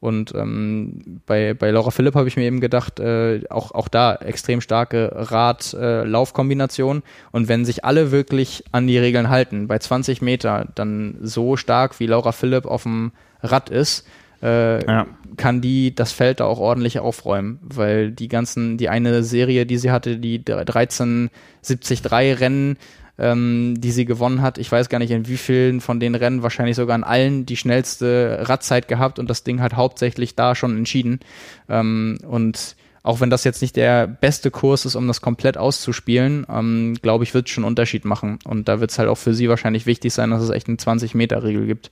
Und 0.00 0.32
ähm, 0.34 1.20
bei, 1.26 1.54
bei 1.54 1.70
Laura 1.72 1.90
Philipp 1.90 2.14
habe 2.14 2.28
ich 2.28 2.36
mir 2.36 2.44
eben 2.44 2.60
gedacht, 2.60 3.00
äh, 3.00 3.40
auch, 3.50 3.72
auch 3.72 3.88
da 3.88 4.14
extrem 4.14 4.60
starke 4.60 5.10
Rad-Lauf-Kombination. 5.12 6.98
Äh, 6.98 7.02
und 7.32 7.48
wenn 7.48 7.64
sich 7.64 7.84
alle 7.84 8.12
wirklich 8.12 8.62
an 8.70 8.86
die 8.86 8.98
Regeln 8.98 9.28
halten, 9.28 9.66
bei 9.66 9.78
20 9.78 10.22
Meter 10.22 10.68
dann 10.76 11.18
so 11.20 11.56
stark 11.56 11.98
wie 11.98 12.06
Laura 12.06 12.30
Philipp 12.30 12.66
auf 12.66 12.84
dem 12.84 13.10
Rad 13.42 13.70
ist, 13.70 14.06
äh, 14.40 14.84
ja. 14.86 15.06
kann 15.36 15.60
die 15.60 15.94
das 15.94 16.12
Feld 16.12 16.38
da 16.38 16.44
auch 16.44 16.60
ordentlich 16.60 17.00
aufräumen, 17.00 17.58
weil 17.62 18.12
die 18.12 18.28
ganzen, 18.28 18.78
die 18.78 18.88
eine 18.88 19.24
Serie, 19.24 19.66
die 19.66 19.78
sie 19.78 19.90
hatte, 19.90 20.18
die 20.18 20.38
1373 20.38 22.10
Rennen, 22.12 22.76
ähm, 23.18 23.74
die 23.78 23.90
sie 23.90 24.04
gewonnen 24.04 24.42
hat. 24.42 24.58
Ich 24.58 24.70
weiß 24.70 24.88
gar 24.88 24.98
nicht, 24.98 25.10
in 25.10 25.26
wie 25.26 25.36
vielen 25.36 25.80
von 25.80 26.00
den 26.00 26.14
Rennen, 26.14 26.42
wahrscheinlich 26.42 26.76
sogar 26.76 26.96
in 26.96 27.04
allen 27.04 27.46
die 27.46 27.56
schnellste 27.56 28.40
Radzeit 28.42 28.88
gehabt 28.88 29.18
und 29.18 29.28
das 29.28 29.44
Ding 29.44 29.60
hat 29.60 29.74
hauptsächlich 29.74 30.36
da 30.36 30.54
schon 30.54 30.76
entschieden. 30.76 31.20
Ähm, 31.68 32.18
und 32.26 32.76
auch 33.02 33.20
wenn 33.20 33.30
das 33.30 33.44
jetzt 33.44 33.62
nicht 33.62 33.76
der 33.76 34.06
beste 34.06 34.50
Kurs 34.50 34.84
ist, 34.84 34.94
um 34.94 35.06
das 35.08 35.20
komplett 35.20 35.56
auszuspielen, 35.56 36.46
ähm, 36.48 36.96
glaube 37.00 37.24
ich, 37.24 37.34
wird 37.34 37.46
es 37.46 37.52
schon 37.52 37.64
einen 37.64 37.68
Unterschied 37.68 38.04
machen. 38.04 38.38
Und 38.44 38.68
da 38.68 38.80
wird 38.80 38.90
es 38.90 38.98
halt 38.98 39.08
auch 39.08 39.16
für 39.16 39.34
sie 39.34 39.48
wahrscheinlich 39.48 39.86
wichtig 39.86 40.12
sein, 40.12 40.30
dass 40.30 40.42
es 40.42 40.50
echt 40.50 40.68
einen 40.68 40.76
20-Meter-Regel 40.76 41.66
gibt. 41.66 41.90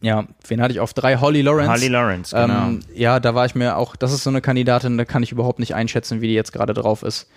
Ja, 0.00 0.26
wen 0.46 0.60
hatte 0.60 0.72
ich 0.72 0.80
auf 0.80 0.92
drei? 0.92 1.16
Holly 1.16 1.42
Lawrence. 1.42 1.72
Holly 1.72 1.88
Lawrence, 1.88 2.36
genau. 2.36 2.66
Ähm, 2.68 2.80
ja, 2.94 3.18
da 3.18 3.34
war 3.34 3.46
ich 3.46 3.54
mir 3.54 3.76
auch, 3.76 3.96
das 3.96 4.12
ist 4.12 4.24
so 4.24 4.30
eine 4.30 4.42
Kandidatin, 4.42 4.98
da 4.98 5.04
kann 5.04 5.22
ich 5.22 5.32
überhaupt 5.32 5.58
nicht 5.58 5.74
einschätzen, 5.74 6.20
wie 6.20 6.28
die 6.28 6.34
jetzt 6.34 6.52
gerade 6.52 6.74
drauf 6.74 7.02
ist. 7.02 7.28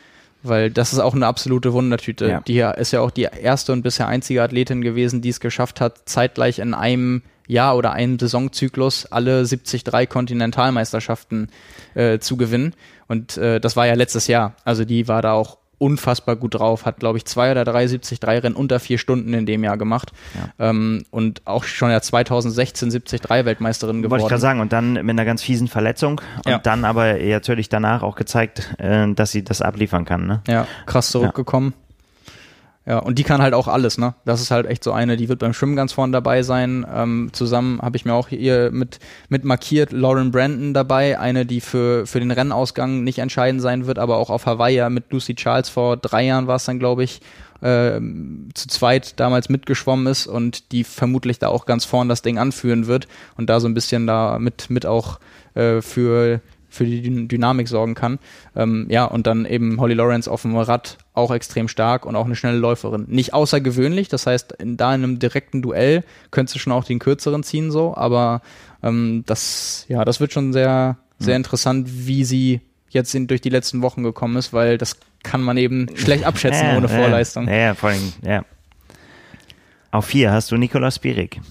Weil 0.41 0.71
das 0.71 0.93
ist 0.93 0.99
auch 0.99 1.13
eine 1.13 1.27
absolute 1.27 1.73
Wundertüte. 1.73 2.29
Ja. 2.29 2.39
Die 2.41 2.59
ist 2.59 2.91
ja 2.91 3.01
auch 3.01 3.11
die 3.11 3.23
erste 3.23 3.73
und 3.73 3.81
bisher 3.81 4.07
einzige 4.07 4.41
Athletin 4.41 4.81
gewesen, 4.81 5.21
die 5.21 5.29
es 5.29 5.39
geschafft 5.39 5.81
hat, 5.81 6.03
zeitgleich 6.05 6.59
in 6.59 6.73
einem 6.73 7.23
Jahr 7.47 7.75
oder 7.75 7.91
einem 7.91 8.17
Saisonzyklus 8.19 9.07
alle 9.07 9.43
73 9.43 9.83
Kontinentalmeisterschaften 10.07 11.49
äh, 11.95 12.19
zu 12.19 12.37
gewinnen. 12.37 12.75
Und 13.07 13.37
äh, 13.37 13.59
das 13.59 13.75
war 13.75 13.87
ja 13.87 13.95
letztes 13.95 14.27
Jahr. 14.27 14.55
Also 14.63 14.85
die 14.85 15.07
war 15.07 15.21
da 15.21 15.33
auch 15.33 15.57
unfassbar 15.79 16.35
gut 16.35 16.55
drauf, 16.55 16.85
hat, 16.85 16.99
glaube 16.99 17.17
ich, 17.17 17.25
zwei 17.25 17.51
oder 17.51 17.65
drei 17.65 17.79
73 17.79 18.19
Rennen 18.23 18.55
unter 18.55 18.79
vier 18.79 18.97
Stunden 18.97 19.33
in 19.33 19.45
dem 19.45 19.63
Jahr 19.63 19.77
gemacht 19.77 20.11
ja. 20.35 20.69
ähm, 20.69 21.05
und 21.09 21.41
auch 21.45 21.63
schon 21.63 21.89
ja 21.89 22.01
2016 22.01 22.89
73 22.89 23.29
Weltmeisterin 23.29 24.01
geworden. 24.01 24.11
Wollte 24.11 24.23
ich 24.25 24.29
gerade 24.29 24.41
sagen 24.41 24.59
und 24.59 24.73
dann 24.73 24.93
mit 24.93 25.09
einer 25.09 25.25
ganz 25.25 25.41
fiesen 25.41 25.67
Verletzung 25.67 26.21
und 26.45 26.51
ja. 26.51 26.59
dann 26.59 26.85
aber 26.85 27.17
natürlich 27.17 27.69
danach 27.69 28.03
auch 28.03 28.15
gezeigt, 28.15 28.75
äh, 28.77 29.11
dass 29.13 29.31
sie 29.31 29.43
das 29.43 29.61
abliefern 29.61 30.05
kann. 30.05 30.27
Ne? 30.27 30.41
Ja, 30.47 30.67
krass 30.85 31.09
zurückgekommen. 31.09 31.73
Ja. 31.75 31.88
Ja, 32.85 32.97
und 32.99 33.19
die 33.19 33.23
kann 33.23 33.41
halt 33.41 33.53
auch 33.53 33.67
alles, 33.67 33.97
ne? 33.97 34.15
Das 34.25 34.41
ist 34.41 34.51
halt 34.51 34.65
echt 34.65 34.83
so 34.83 34.91
eine, 34.91 35.15
die 35.15 35.29
wird 35.29 35.39
beim 35.39 35.53
Schwimmen 35.53 35.75
ganz 35.75 35.93
vorne 35.93 36.11
dabei 36.11 36.41
sein. 36.41 36.85
Ähm, 36.91 37.29
zusammen 37.33 37.79
habe 37.81 37.97
ich 37.97 38.05
mir 38.05 38.13
auch 38.13 38.29
hier 38.29 38.71
mit, 38.71 38.99
mit 39.27 39.43
markiert 39.43 39.91
Lauren 39.91 40.31
Brandon 40.31 40.73
dabei, 40.73 41.19
eine, 41.19 41.45
die 41.45 41.61
für, 41.61 42.07
für 42.07 42.19
den 42.19 42.31
Rennausgang 42.31 43.03
nicht 43.03 43.19
entscheidend 43.19 43.61
sein 43.61 43.85
wird, 43.85 43.99
aber 43.99 44.17
auch 44.17 44.29
auf 44.29 44.45
Hawaii 44.45 44.89
mit 44.89 45.11
Lucy 45.11 45.35
Charles 45.35 45.69
vor 45.69 45.97
drei 45.97 46.25
Jahren 46.25 46.47
war 46.47 46.55
es 46.55 46.65
dann, 46.65 46.79
glaube 46.79 47.03
ich, 47.03 47.21
äh, 47.61 47.99
zu 48.53 48.67
zweit 48.67 49.19
damals 49.19 49.49
mitgeschwommen 49.49 50.07
ist 50.07 50.25
und 50.25 50.71
die 50.71 50.83
vermutlich 50.83 51.37
da 51.37 51.49
auch 51.49 51.65
ganz 51.65 51.85
vorne 51.85 52.09
das 52.09 52.21
Ding 52.21 52.39
anführen 52.39 52.87
wird 52.87 53.07
und 53.37 53.49
da 53.49 53.59
so 53.59 53.67
ein 53.67 53.73
bisschen 53.73 54.07
da 54.07 54.39
mit, 54.39 54.69
mit 54.69 54.85
auch 54.85 55.19
äh, 55.53 55.81
für 55.81 56.41
für 56.69 56.85
die 56.85 57.27
Dynamik 57.27 57.67
sorgen 57.67 57.95
kann. 57.95 58.19
Ähm, 58.55 58.85
ja, 58.89 59.05
und 59.05 59.25
dann 59.27 59.45
eben 59.45 59.81
Holly 59.81 59.95
Lawrence 59.95 60.29
auf 60.29 60.43
dem 60.43 60.55
Rad 60.55 60.97
auch 61.19 61.31
extrem 61.31 61.67
stark 61.67 62.05
und 62.05 62.15
auch 62.15 62.25
eine 62.25 62.35
schnelle 62.35 62.57
Läuferin. 62.57 63.05
Nicht 63.07 63.33
außergewöhnlich, 63.33 64.07
das 64.07 64.25
heißt, 64.25 64.53
in, 64.53 64.77
da 64.77 64.95
in 64.95 65.03
einem 65.03 65.19
direkten 65.19 65.61
Duell 65.61 66.03
könntest 66.31 66.55
du 66.55 66.59
schon 66.59 66.73
auch 66.73 66.83
den 66.83 66.99
kürzeren 66.99 67.43
ziehen, 67.43 67.71
so, 67.71 67.95
aber 67.95 68.41
ähm, 68.81 69.23
das, 69.25 69.85
ja, 69.87 70.05
das 70.05 70.19
wird 70.19 70.33
schon 70.33 70.53
sehr, 70.53 70.97
sehr 71.19 71.35
mhm. 71.35 71.41
interessant, 71.41 71.87
wie 72.07 72.23
sie 72.23 72.61
jetzt 72.89 73.13
in, 73.13 73.27
durch 73.27 73.41
die 73.41 73.49
letzten 73.49 73.81
Wochen 73.81 74.03
gekommen 74.03 74.37
ist, 74.37 74.53
weil 74.53 74.77
das 74.77 74.97
kann 75.23 75.41
man 75.41 75.57
eben 75.57 75.87
schlecht 75.95 76.23
abschätzen 76.23 76.65
ja, 76.65 76.77
ohne 76.77 76.87
ja, 76.87 76.97
Vorleistung. 76.97 77.47
Ja, 77.47 77.55
ja, 77.55 77.73
vor 77.75 77.89
allem, 77.89 78.13
ja. 78.23 78.43
Auf 79.91 80.05
vier 80.05 80.31
hast 80.31 80.51
du 80.51 80.57
Nikolaus 80.57 80.95
Spirik. 80.95 81.41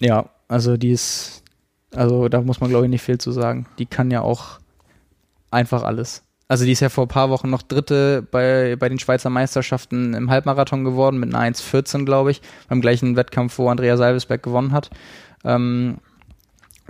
Ja, 0.00 0.30
also 0.48 0.76
die 0.76 0.90
ist, 0.90 1.42
also 1.94 2.28
da 2.28 2.40
muss 2.40 2.60
man 2.60 2.70
glaube 2.70 2.86
ich 2.86 2.90
nicht 2.90 3.02
viel 3.02 3.18
zu 3.18 3.32
sagen. 3.32 3.66
Die 3.78 3.86
kann 3.86 4.10
ja 4.10 4.22
auch 4.22 4.58
einfach 5.50 5.82
alles. 5.82 6.22
Also 6.48 6.64
die 6.64 6.72
ist 6.72 6.80
ja 6.80 6.88
vor 6.88 7.04
ein 7.04 7.08
paar 7.08 7.28
Wochen 7.28 7.50
noch 7.50 7.60
Dritte 7.60 8.26
bei, 8.30 8.76
bei 8.76 8.88
den 8.88 8.98
Schweizer 8.98 9.28
Meisterschaften 9.28 10.14
im 10.14 10.30
Halbmarathon 10.30 10.82
geworden 10.82 11.20
mit 11.20 11.34
einer 11.34 11.54
1,14, 11.54 12.06
glaube 12.06 12.30
ich, 12.30 12.40
beim 12.68 12.80
gleichen 12.80 13.16
Wettkampf, 13.16 13.58
wo 13.58 13.68
Andrea 13.68 13.98
Salvesberg 13.98 14.42
gewonnen 14.42 14.72
hat. 14.72 14.88
Ähm, 15.44 15.98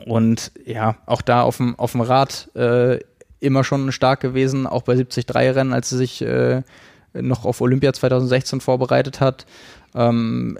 und 0.06 0.52
ja, 0.64 0.96
auch 1.06 1.22
da 1.22 1.42
auf 1.42 1.56
dem, 1.56 1.76
auf 1.76 1.92
dem 1.92 2.02
Rad 2.02 2.54
äh, 2.54 3.00
immer 3.40 3.64
schon 3.64 3.90
stark 3.90 4.20
gewesen, 4.20 4.66
auch 4.66 4.82
bei 4.82 4.94
73-Rennen, 4.94 5.72
als 5.72 5.88
sie 5.88 5.96
sich 5.96 6.22
äh, 6.22 6.62
noch 7.12 7.44
auf 7.44 7.60
Olympia 7.60 7.92
2016 7.92 8.60
vorbereitet 8.60 9.20
hat. 9.20 9.46
Ähm, 9.94 10.56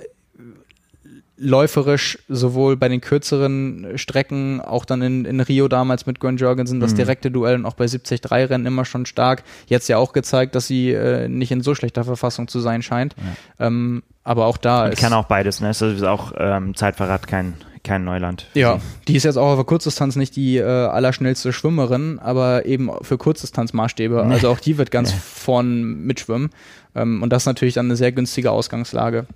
läuferisch 1.39 2.19
sowohl 2.29 2.77
bei 2.77 2.89
den 2.89 3.01
kürzeren 3.01 3.97
Strecken, 3.97 4.61
auch 4.61 4.85
dann 4.85 5.03
in, 5.03 5.25
in 5.25 5.41
Rio 5.41 5.69
damals 5.69 6.05
mit 6.05 6.21
Gwen 6.21 6.37
Jorgensen, 6.37 6.81
das 6.81 6.93
mhm. 6.93 6.97
direkte 6.97 7.31
Duell 7.31 7.55
und 7.55 7.67
auch 7.67 7.75
bei 7.75 7.87
73 7.87 8.21
Rennen 8.31 8.67
immer 8.67 8.85
schon 8.85 9.07
stark. 9.07 9.45
Jetzt 9.67 9.89
ja 9.89 9.99
auch 9.99 10.13
gezeigt, 10.13 10.55
dass 10.55 10.67
sie 10.67 10.93
äh, 10.93 11.29
nicht 11.29 11.53
in 11.53 11.61
so 11.63 11.75
schlechter 11.75 12.05
Verfassung 12.05 12.49
zu 12.49 12.61
sein 12.61 12.83
scheint. 12.83 13.15
Ja. 13.59 13.67
Ähm, 13.67 14.03
aber 14.25 14.47
auch 14.47 14.57
da 14.57 14.85
und 14.85 14.93
ist. 14.93 15.01
kann 15.01 15.13
auch 15.13 15.25
beides, 15.25 15.61
ne? 15.61 15.71
Es 15.71 15.81
ist 15.81 16.03
auch 16.03 16.33
ähm, 16.37 16.75
Zeitverrat 16.75 17.27
kein, 17.29 17.55
kein 17.85 18.05
Neuland. 18.05 18.47
Ja, 18.55 18.81
die 19.07 19.17
ist 19.17 19.23
jetzt 19.23 19.39
auch 19.39 19.51
auf 19.51 19.57
der 19.57 19.65
Kurzdistanz 19.65 20.17
nicht 20.17 20.37
die 20.37 20.59
äh, 20.59 20.65
allerschnellste 20.65 21.53
Schwimmerin, 21.53 22.19
aber 22.19 22.67
eben 22.67 22.91
für 23.03 23.17
Kurzdistanzmaßstäbe. 23.17 24.25
Nee. 24.27 24.35
Also 24.35 24.51
auch 24.51 24.61
die 24.61 24.77
wird 24.77 24.91
ganz 24.91 25.13
nee. 25.13 25.21
vorn 25.23 26.05
mitschwimmen. 26.05 26.51
Ähm, 26.95 27.23
und 27.23 27.33
das 27.33 27.45
ist 27.45 27.47
natürlich 27.47 27.75
dann 27.75 27.87
eine 27.87 27.97
sehr 27.97 28.13
günstige 28.13 28.51
Ausgangslage. 28.51 29.27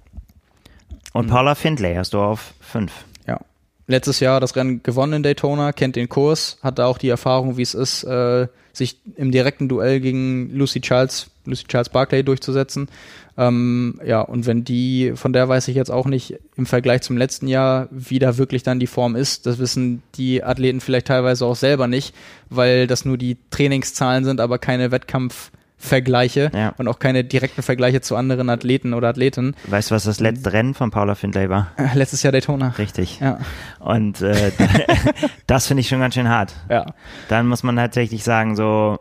Und 1.13 1.29
Paula 1.29 1.55
Findlay 1.55 1.95
hast 1.95 2.15
du 2.15 2.21
auf 2.21 2.55
fünf. 2.61 2.93
Ja. 3.27 3.41
Letztes 3.87 4.21
Jahr 4.21 4.41
das 4.41 4.57
Rennen 4.57 4.83
gewonnen 4.83 5.15
in 5.15 5.23
Daytona, 5.23 5.73
kennt 5.73 5.97
den 5.97 6.09
Kurs, 6.09 6.59
hat 6.63 6.79
da 6.79 6.87
auch 6.87 6.99
die 6.99 7.09
Erfahrung, 7.09 7.57
wie 7.57 7.63
es 7.63 7.75
ist, 7.75 8.05
äh, 8.05 8.49
sich 8.73 9.01
im 9.17 9.31
direkten 9.31 9.69
Duell 9.69 10.01
gegen 10.01 10.51
Lucy 10.55 10.81
Charles, 10.81 11.31
Lucy 11.45 11.65
Charles 11.65 11.91
Barclay 11.91 12.23
durchzusetzen. 12.23 12.89
Ähm, 13.37 14.01
ja, 14.05 14.21
und 14.21 14.47
wenn 14.47 14.65
die, 14.65 15.13
von 15.15 15.33
der 15.33 15.49
weiß 15.49 15.69
ich 15.69 15.77
jetzt 15.77 15.91
auch 15.91 16.07
nicht 16.07 16.39
im 16.57 16.67
Vergleich 16.67 17.03
zum 17.03 17.17
letzten 17.17 17.49
Jahr, 17.49 17.89
wie 17.91 18.19
da 18.19 18.39
wirklich 18.39 18.63
dann 18.63 18.81
die 18.81 18.87
Form 18.87 19.17
ist. 19.17 19.47
Das 19.47 19.59
wissen 19.59 20.03
die 20.15 20.43
Athleten 20.43 20.81
vielleicht 20.81 21.07
teilweise 21.07 21.45
auch 21.47 21.57
selber 21.57 21.87
nicht, 21.87 22.15
weil 22.49 22.87
das 22.87 23.05
nur 23.05 23.19
die 23.19 23.37
Trainingszahlen 23.51 24.25
sind, 24.25 24.41
aber 24.41 24.59
keine 24.59 24.91
Wettkampf- 24.91 25.51
Vergleiche 25.83 26.53
ja. 26.55 26.73
und 26.79 26.87
auch 26.87 27.01
keine 27.01 27.25
direkten 27.25 27.61
Vergleiche 27.63 28.01
zu 28.01 28.15
anderen 28.15 28.49
Athleten 28.49 28.95
oder 28.95 29.09
Athleten. 29.09 29.57
Weißt 29.67 29.91
du, 29.91 29.97
was 29.97 30.05
das 30.05 30.21
letzte 30.21 30.53
Rennen 30.53 30.75
von 30.75 30.93
Paula 30.93 31.17
Findlay 31.17 31.49
war? 31.49 31.73
Äh, 31.77 31.89
letztes 31.95 32.23
Jahr 32.23 32.31
Daytona. 32.31 32.69
Richtig. 32.79 33.19
Ja. 33.19 33.41
Und 33.81 34.23
äh, 34.23 34.53
das 35.49 35.67
finde 35.67 35.81
ich 35.81 35.89
schon 35.89 35.99
ganz 35.99 36.15
schön 36.15 36.29
hart. 36.29 36.55
Ja. 36.71 36.87
Dann 37.29 37.49
muss 37.49 37.65
man 37.65 37.75
tatsächlich 37.75 38.23
sagen, 38.23 38.55
so, 38.55 39.01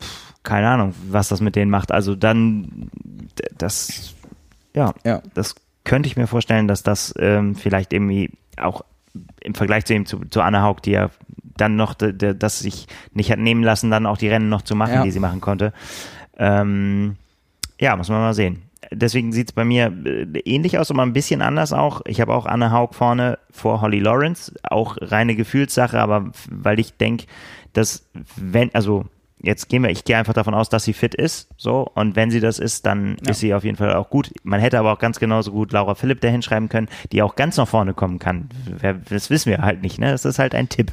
pff, 0.00 0.34
keine 0.44 0.68
Ahnung, 0.68 0.94
was 1.08 1.28
das 1.28 1.40
mit 1.40 1.56
denen 1.56 1.72
macht. 1.72 1.90
Also 1.90 2.14
dann, 2.14 2.88
das, 3.58 4.14
ja, 4.72 4.94
ja. 5.04 5.22
das 5.34 5.56
könnte 5.82 6.06
ich 6.06 6.16
mir 6.16 6.28
vorstellen, 6.28 6.68
dass 6.68 6.84
das 6.84 7.12
ähm, 7.18 7.56
vielleicht 7.56 7.92
irgendwie 7.92 8.30
auch 8.56 8.82
im 9.40 9.54
Vergleich 9.56 9.86
zu 9.86 9.94
ihm, 9.94 10.06
zu, 10.06 10.20
zu 10.30 10.40
Anna 10.40 10.62
Haug, 10.62 10.76
die 10.84 10.92
ja 10.92 11.10
dann 11.60 11.76
noch, 11.76 11.94
das 11.94 12.58
sich 12.60 12.86
nicht 13.12 13.30
hat 13.30 13.38
nehmen 13.38 13.62
lassen, 13.62 13.90
dann 13.90 14.06
auch 14.06 14.18
die 14.18 14.28
Rennen 14.28 14.48
noch 14.48 14.62
zu 14.62 14.74
machen, 14.74 14.94
ja. 14.94 15.02
die 15.02 15.10
sie 15.10 15.20
machen 15.20 15.40
konnte. 15.40 15.72
Ähm, 16.38 17.16
ja, 17.80 17.96
muss 17.96 18.08
man 18.08 18.20
mal 18.20 18.34
sehen. 18.34 18.62
Deswegen 18.92 19.32
sieht 19.32 19.50
es 19.50 19.52
bei 19.52 19.64
mir 19.64 19.92
äh, 20.04 20.24
ähnlich 20.44 20.78
aus, 20.78 20.90
aber 20.90 21.02
ein 21.02 21.12
bisschen 21.12 21.42
anders 21.42 21.72
auch. 21.72 22.00
Ich 22.06 22.20
habe 22.20 22.34
auch 22.34 22.46
Anne 22.46 22.72
Haug 22.72 22.94
vorne 22.94 23.38
vor 23.50 23.80
Holly 23.80 24.00
Lawrence, 24.00 24.52
auch 24.62 24.96
reine 25.00 25.36
Gefühlssache, 25.36 25.98
aber 25.98 26.30
weil 26.50 26.80
ich 26.80 26.96
denke, 26.96 27.26
dass 27.72 28.08
wenn, 28.36 28.74
also 28.74 29.04
jetzt 29.42 29.68
gehen 29.68 29.82
wir, 29.82 29.90
ich 29.90 30.04
gehe 30.04 30.16
einfach 30.16 30.34
davon 30.34 30.54
aus, 30.54 30.68
dass 30.68 30.84
sie 30.84 30.92
fit 30.92 31.14
ist, 31.14 31.48
so, 31.56 31.90
und 31.94 32.16
wenn 32.16 32.30
sie 32.30 32.40
das 32.40 32.58
ist, 32.58 32.86
dann 32.86 33.16
ja. 33.24 33.30
ist 33.30 33.40
sie 33.40 33.54
auf 33.54 33.64
jeden 33.64 33.76
Fall 33.76 33.94
auch 33.94 34.10
gut. 34.10 34.32
Man 34.42 34.60
hätte 34.60 34.78
aber 34.78 34.92
auch 34.92 34.98
ganz 34.98 35.18
genauso 35.18 35.52
gut 35.52 35.72
Laura 35.72 35.94
Philipp 35.94 36.20
da 36.20 36.28
hinschreiben 36.28 36.68
können, 36.68 36.88
die 37.12 37.22
auch 37.22 37.36
ganz 37.36 37.56
nach 37.56 37.68
vorne 37.68 37.94
kommen 37.94 38.18
kann. 38.18 38.48
Das 39.08 39.30
wissen 39.30 39.50
wir 39.50 39.58
halt 39.58 39.82
nicht, 39.82 39.98
ne? 39.98 40.10
Das 40.10 40.24
ist 40.24 40.38
halt 40.38 40.54
ein 40.54 40.68
Tipp. 40.68 40.92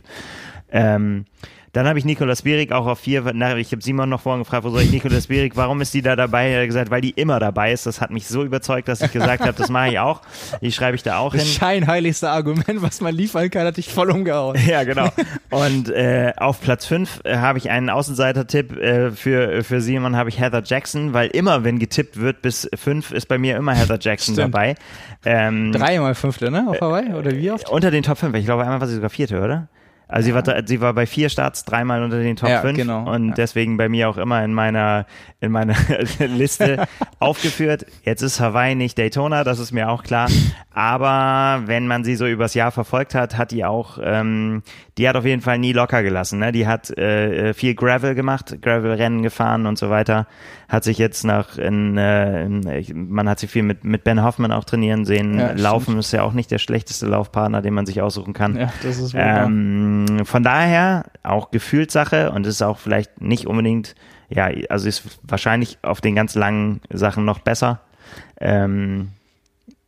Ähm, 0.72 1.26
dann 1.78 1.88
habe 1.88 2.00
ich 2.00 2.06
Nikolaus 2.06 2.42
Bierig 2.42 2.72
auch 2.72 2.88
auf 2.88 3.02
vier. 3.02 3.24
Ich 3.58 3.72
habe 3.72 3.84
Simon 3.84 4.10
noch 4.10 4.22
vorhin 4.22 4.42
gefragt, 4.42 4.64
wo 4.64 4.72
soll 4.72 4.82
ich 4.82 4.92
Nikolaus 4.92 5.28
Bierig, 5.28 5.56
warum 5.56 5.80
ist 5.82 5.94
die 5.94 6.02
da 6.02 6.16
dabei? 6.16 6.50
Er 6.50 6.62
hat 6.62 6.68
gesagt, 6.68 6.90
weil 6.90 7.02
die 7.02 7.12
immer 7.12 7.40
dabei 7.40 7.72
ist. 7.72 7.86
Das 7.86 8.02
hat 8.02 8.10
mich 8.10 8.26
so 8.28 8.44
überzeugt, 8.44 8.88
dass 8.88 9.00
ich 9.02 9.12
gesagt 9.12 9.44
habe, 9.44 9.54
das 9.54 9.70
mache 9.70 9.90
ich 9.90 10.00
auch. 10.00 10.22
Die 10.62 10.72
schreibe 10.72 10.96
ich 10.96 11.04
da 11.04 11.20
auch 11.20 11.34
das 11.34 11.44
hin. 11.44 11.52
Das 11.52 11.58
scheinheiligste 11.58 12.30
Argument, 12.30 12.82
was 12.82 13.00
man 13.00 13.14
liefern 13.14 13.52
kann, 13.52 13.68
hat 13.68 13.78
dich 13.78 13.90
voll 13.94 14.10
umgehauen. 14.10 14.58
Ja, 14.68 14.84
genau. 14.84 15.08
Und 15.52 15.90
äh, 15.90 16.34
auf 16.36 16.62
Platz 16.62 16.86
fünf 16.86 17.22
äh, 17.24 17.38
habe 17.38 17.60
ich 17.60 17.70
einen 17.70 17.90
Außenseiter-Tipp 17.90 18.76
äh, 18.76 19.12
für, 19.12 19.64
für 19.64 19.80
Simon, 19.80 20.16
habe 20.16 20.30
ich 20.30 20.40
Heather 20.40 20.64
Jackson, 20.66 21.14
weil 21.14 21.28
immer, 21.30 21.64
wenn 21.64 21.80
getippt 21.80 22.20
wird, 22.20 22.42
bis 22.42 22.68
fünf 22.76 23.12
ist 23.12 23.28
bei 23.28 23.38
mir 23.38 23.56
immer 23.56 23.76
Heather 23.76 24.00
Jackson 24.02 24.34
Stimmt. 24.34 24.54
dabei. 24.56 24.76
Ähm, 25.26 25.72
Dreimal 25.72 26.16
fünfte, 26.16 26.50
ne? 26.50 26.66
Auf 26.68 26.82
Hawaii? 26.82 27.14
Oder 27.14 27.32
wie 27.32 27.52
oft? 27.52 27.70
Unter 27.70 27.92
den 27.92 28.02
Top 28.04 28.18
5. 28.18 28.36
Ich 28.36 28.46
glaube, 28.46 28.64
einmal 28.64 28.82
war 28.82 28.88
sie 28.88 28.96
sogar 28.96 29.12
vierte, 29.12 29.40
oder? 29.42 29.68
Also 30.08 30.30
ja. 30.30 30.42
sie, 30.42 30.48
war, 30.48 30.64
sie 30.66 30.82
war 30.82 30.94
bei 30.94 31.06
vier 31.06 31.30
Starts 31.30 31.66
dreimal 31.66 32.04
unter 32.04 32.20
den 32.20 32.36
Top 32.36 32.50
ja, 32.50 32.62
5 32.62 32.78
genau. 32.78 33.12
und 33.12 33.30
ja. 33.30 33.34
deswegen 33.36 33.78
bei 33.78 33.90
mir 33.90 34.10
auch 34.10 34.18
immer 34.18 34.44
in 34.44 34.54
meiner, 34.54 35.06
in 35.40 35.52
meiner 35.52 35.76
Liste. 36.20 36.88
aufgeführt. 37.20 37.86
Jetzt 38.04 38.22
ist 38.22 38.40
Hawaii 38.40 38.76
nicht 38.76 38.98
Daytona, 38.98 39.44
das 39.44 39.60
ist 39.60 39.72
mir 39.72 39.90
auch 39.90 40.04
klar. 40.04 40.30
Aber 40.72 41.64
wenn 41.66 41.88
man 41.88 42.04
sie 42.04 42.16
so 42.16 42.28
übers 42.28 42.54
Jahr 42.54 42.72
verfolgt 42.72 43.16
hat, 43.16 43.38
hat 43.38 43.52
die 43.52 43.66
auch, 43.66 43.98
ähm, 44.02 44.62
die 44.98 45.10
hat 45.10 45.16
auf 45.16 45.26
jeden 45.26 45.42
Fall 45.42 45.58
nie 45.58 45.74
locker 45.74 46.04
gelassen. 46.04 46.40
Ne? 46.40 46.52
Die 46.52 46.68
hat 46.68 46.96
äh, 46.96 47.56
viel 47.56 47.74
Gravel 47.74 48.14
gemacht, 48.14 48.62
Gravel-Rennen 48.62 49.24
gefahren 49.24 49.66
und 49.66 49.80
so 49.80 49.90
weiter. 49.90 50.28
Hat 50.70 50.84
sich 50.84 51.00
jetzt 51.00 51.24
nach, 51.24 51.58
in, 51.58 51.98
äh, 51.98 52.44
in, 52.44 53.10
man 53.10 53.28
hat 53.28 53.40
sie 53.40 53.48
viel 53.48 53.64
mit, 53.64 53.84
mit 53.84 54.04
Ben 54.04 54.24
Hoffman 54.24 54.52
auch 54.52 54.66
trainieren 54.66 55.06
sehen. 55.06 55.40
Ja, 55.40 55.54
Laufen 55.54 55.86
stimmt. 55.86 56.00
ist 56.00 56.12
ja 56.12 56.22
auch 56.22 56.34
nicht 56.34 56.52
der 56.52 56.60
schlechteste 56.60 57.08
Laufpartner, 57.08 57.64
den 57.64 57.74
man 57.74 57.88
sich 57.88 58.02
aussuchen 58.02 58.34
kann. 58.34 58.56
Ja, 58.58 58.72
das 58.84 59.00
ist 59.00 59.16
ähm, 59.18 59.97
Von 60.24 60.44
daher 60.44 61.06
auch 61.24 61.52
Gefühlssache 61.52 62.32
und 62.32 62.46
es 62.46 62.56
ist 62.56 62.62
auch 62.62 62.80
vielleicht 62.80 63.22
nicht 63.22 63.48
unbedingt 63.48 63.96
ja, 64.30 64.50
also 64.70 64.88
ist 64.88 65.20
wahrscheinlich 65.24 65.78
auf 65.82 66.02
den 66.02 66.16
ganz 66.16 66.36
langen 66.36 66.82
Sachen 66.92 67.26
noch 67.26 67.40
besser. 67.40 67.80
Ähm, 68.40 69.10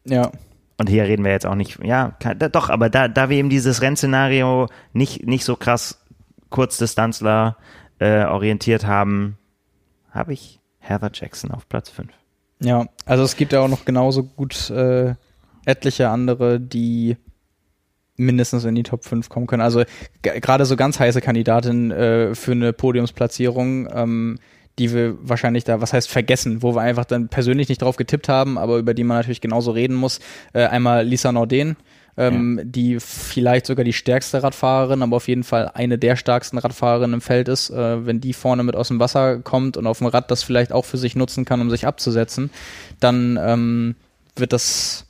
ja. 0.06 0.32
Und 0.78 0.88
hier 0.88 1.04
reden 1.04 1.26
wir 1.26 1.32
jetzt 1.32 1.46
auch 1.46 1.56
nicht, 1.56 1.84
ja, 1.84 2.16
kann, 2.20 2.40
da, 2.40 2.48
doch, 2.48 2.70
aber 2.70 2.90
da, 2.90 3.10
da 3.10 3.30
wir 3.30 3.38
eben 3.38 3.50
dieses 3.50 3.82
Rennszenario 3.82 4.68
nicht, 4.94 5.28
nicht 5.28 5.44
so 5.44 5.58
krass 5.58 6.02
Kurzdistanzler 6.50 7.58
äh, 8.00 8.24
orientiert 8.24 8.86
haben, 8.86 9.38
habe 10.12 10.34
ich 10.34 10.60
Heather 10.80 11.12
Jackson 11.14 11.52
auf 11.52 11.68
Platz 11.68 11.90
5. 11.90 12.10
Ja, 12.62 12.88
also 13.06 13.24
es 13.24 13.36
gibt 13.36 13.52
ja 13.52 13.60
auch 13.60 13.68
noch 13.68 13.84
genauso 13.84 14.24
gut 14.24 14.70
äh, 14.70 15.16
etliche 15.66 16.10
andere, 16.10 16.62
die 16.62 17.18
mindestens 18.20 18.66
in 18.66 18.76
die 18.76 18.84
Top 18.84 19.06
5 19.06 19.30
kommen 19.30 19.48
können. 19.48 19.62
Also 19.62 19.84
gerade 20.22 20.66
so 20.66 20.76
ganz 20.76 21.00
heiße 21.00 21.22
Kandidatin 21.22 21.92
äh, 21.92 22.36
für 22.36 22.52
eine 22.52 22.74
Podiumsplatzierung, 22.74 23.88
ähm, 23.94 24.40
die 24.78 24.94
wir 24.94 25.16
wahrscheinlich 25.22 25.64
da, 25.64 25.82
was 25.82 25.94
heißt 25.94 26.10
vergessen, 26.10 26.62
wo 26.62 26.76
wir 26.76 26.82
einfach 26.82 27.06
dann 27.06 27.28
persönlich 27.28 27.70
nicht 27.70 27.82
drauf 27.82 27.98
getippt 27.98 28.30
haben, 28.30 28.58
aber 28.58 28.78
über 28.78 28.94
die 28.94 29.04
man 29.04 29.18
natürlich 29.18 29.42
genauso 29.42 29.72
reden 29.72 29.96
muss. 29.96 30.20
Äh, 30.54 30.66
einmal 30.66 31.06
Lisa 31.06 31.32
Norden, 31.32 31.76
ähm, 32.18 32.58
ja. 32.58 32.64
die 32.66 33.00
vielleicht 33.00 33.66
sogar 33.66 33.84
die 33.84 33.94
stärkste 33.94 34.42
Radfahrerin, 34.42 35.02
aber 35.02 35.18
auf 35.18 35.28
jeden 35.28 35.44
Fall 35.44 35.72
eine 35.74 35.98
der 35.98 36.16
stärksten 36.16 36.58
Radfahrerinnen 36.58 37.16
im 37.16 37.22
Feld 37.22 37.48
ist. 37.48 37.70
Äh, 37.70 38.06
wenn 38.06 38.22
die 38.22 38.34
vorne 38.34 38.64
mit 38.64 38.76
aus 38.76 38.90
dem 38.90 39.00
Wasser 39.00 39.40
kommt 39.40 39.78
und 39.78 39.88
auf 39.88 40.00
dem 40.00 40.08
Rad 40.08 40.32
das 40.32 40.44
vielleicht 40.44 40.72
auch 40.72 40.86
für 40.86 40.98
sich 40.98 41.16
nutzen 41.16 41.46
kann, 41.46 41.62
um 41.62 41.70
sich 41.70 41.86
abzusetzen, 41.86 42.50
dann 43.00 43.38
ähm, 43.42 43.96
wird 44.36 44.54
das 44.54 45.06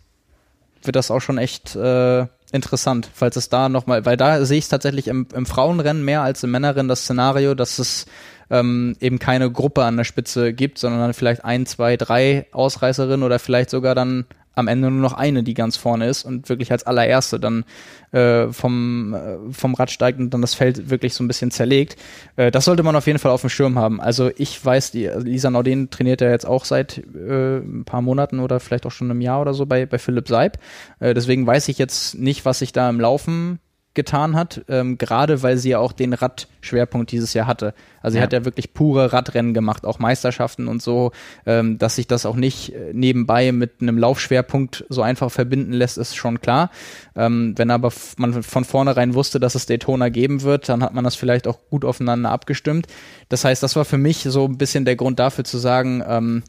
wird 0.84 0.95
das 0.95 1.11
auch 1.11 1.19
schon 1.19 1.38
echt 1.38 1.76
äh, 1.76 2.26
interessant, 2.52 3.10
falls 3.14 3.36
es 3.36 3.50
da 3.50 3.70
nochmal, 3.70 4.06
weil 4.06 4.18
da 4.18 4.44
sehe 4.46 4.58
ich 4.58 4.66
es 4.66 4.70
tatsächlich 4.70 5.08
im, 5.08 5.28
im 5.34 5.46
Frauenrennen 5.46 6.04
mehr 6.04 6.22
als 6.22 6.44
im 6.44 6.52
Männerrennen 6.52 6.88
das 6.88 7.04
Szenario, 7.04 7.56
dass 7.56 7.80
es 7.80 8.06
ähm, 8.50 8.96
eben 9.00 9.20
keine 9.20 9.52
Gruppe 9.52 9.84
an 9.84 9.98
der 9.98 10.04
Spitze 10.04 10.54
gibt, 10.54 10.80
sondern 10.80 11.02
dann 11.02 11.14
vielleicht 11.14 11.46
ein, 11.46 11.66
zwei, 11.66 11.98
drei 11.98 12.48
Ausreißerinnen 12.52 13.24
oder 13.24 13.40
vielleicht 13.40 13.70
sogar 13.70 13.96
dann 13.96 14.26
am 14.60 14.68
Ende 14.68 14.91
nur 14.91 15.02
noch 15.02 15.14
eine, 15.14 15.44
die 15.44 15.53
ganz 15.53 15.77
vorne 15.77 16.07
ist 16.07 16.23
und 16.26 16.49
wirklich 16.49 16.72
als 16.72 16.86
allererste 16.86 17.40
dann 17.40 17.65
äh, 18.11 18.48
vom, 18.48 19.14
äh, 19.14 19.38
vom 19.52 19.73
Rad 19.73 19.91
steigt 19.91 20.19
und 20.19 20.34
dann 20.34 20.41
das 20.41 20.53
Feld 20.53 20.90
wirklich 20.90 21.14
so 21.14 21.23
ein 21.23 21.27
bisschen 21.27 21.52
zerlegt. 21.52 21.95
Äh, 22.36 22.52
das 22.52 22.65
sollte 22.65 22.84
man 22.84 22.95
auf 22.95 23.07
jeden 23.07 23.19
Fall 23.19 23.31
auf 23.31 23.41
dem 23.41 23.49
Schirm 23.49 23.80
haben. 23.80 24.02
Also 24.02 24.31
ich 24.38 24.64
weiß, 24.64 24.91
die 24.91 25.07
Lisa 25.07 25.49
Norden 25.49 25.90
trainiert 25.90 26.22
ja 26.22 26.30
jetzt 26.30 26.45
auch 26.45 26.65
seit 26.65 26.98
äh, 26.98 27.57
ein 27.57 27.84
paar 27.86 28.02
Monaten 28.02 28.40
oder 28.40 28.60
vielleicht 28.60 28.86
auch 28.86 28.91
schon 28.91 29.10
einem 29.10 29.22
Jahr 29.22 29.41
oder 29.41 29.53
so 29.53 29.65
bei, 29.65 29.86
bei 29.86 29.98
Philipp 29.98 30.27
Seib. 30.27 30.57
Äh, 30.99 31.14
deswegen 31.14 31.48
weiß 31.48 31.68
ich 31.69 31.77
jetzt 31.77 32.15
nicht, 32.15 32.45
was 32.45 32.60
sich 32.60 32.73
da 32.73 32.90
im 32.90 32.99
Laufen 32.99 33.60
getan 33.95 34.36
hat, 34.36 34.64
ähm, 34.70 34.98
gerade 34.99 35.41
weil 35.41 35.57
sie 35.57 35.70
ja 35.70 35.80
auch 35.80 35.91
den 35.91 36.14
Radschwerpunkt 36.14 37.11
dieses 37.11 37.34
Jahr 37.34 37.48
hatte. 37.48 37.74
Also 38.02 38.16
sie 38.16 38.22
hat 38.22 38.34
ja 38.34 38.45
wirklich 38.45 38.74
pure 38.74 39.11
Radrennen 39.11 39.53
gemacht, 39.53 39.84
auch 39.84 39.98
Meisterschaften 39.98 40.68
und 40.68 40.82
so, 40.82 41.11
ähm, 41.45 41.80
dass 41.80 41.95
sich 41.95 42.06
das 42.06 42.26
auch 42.26 42.36
nicht 42.36 42.74
äh, 42.74 42.94
nebenbei 42.94 43.52
mit 43.52 43.82
einem 43.82 43.98
Laufschwerpunkt 43.98 44.86
so 44.90 45.02
einfach 45.02 45.32
verbinden 45.32 45.74
lässt, 45.74 45.98
ist 45.98 46.16
schon 46.16 46.40
klar. 46.40 46.70
Ähm, 47.16 47.56
wenn 47.57 47.72
aber 47.72 47.91
man 48.18 48.44
von 48.44 48.64
vornherein 48.64 49.16
wusste, 49.16 49.40
dass 49.40 49.56
es 49.56 49.66
Daytona 49.66 50.10
geben 50.10 50.44
wird, 50.44 50.70
dann 50.70 50.84
hat 50.84 50.94
man 50.94 51.03
das 51.03 51.16
vielleicht 51.16 51.48
auch 51.48 51.57
gut 51.72 51.84
aufeinander 51.84 52.30
abgestimmt. 52.30 52.88
Das 53.28 53.44
heißt, 53.44 53.64
das 53.64 53.76
war 53.76 53.86
für 53.86 53.98
mich 53.98 54.22
so 54.22 54.45
ein 54.45 54.57
bisschen 54.60 54.86
der 54.86 54.98
Grund 54.98 55.20
dafür 55.20 55.45
zu 55.45 55.57
sagen, 55.57 56.03
ähm, 56.07 56.44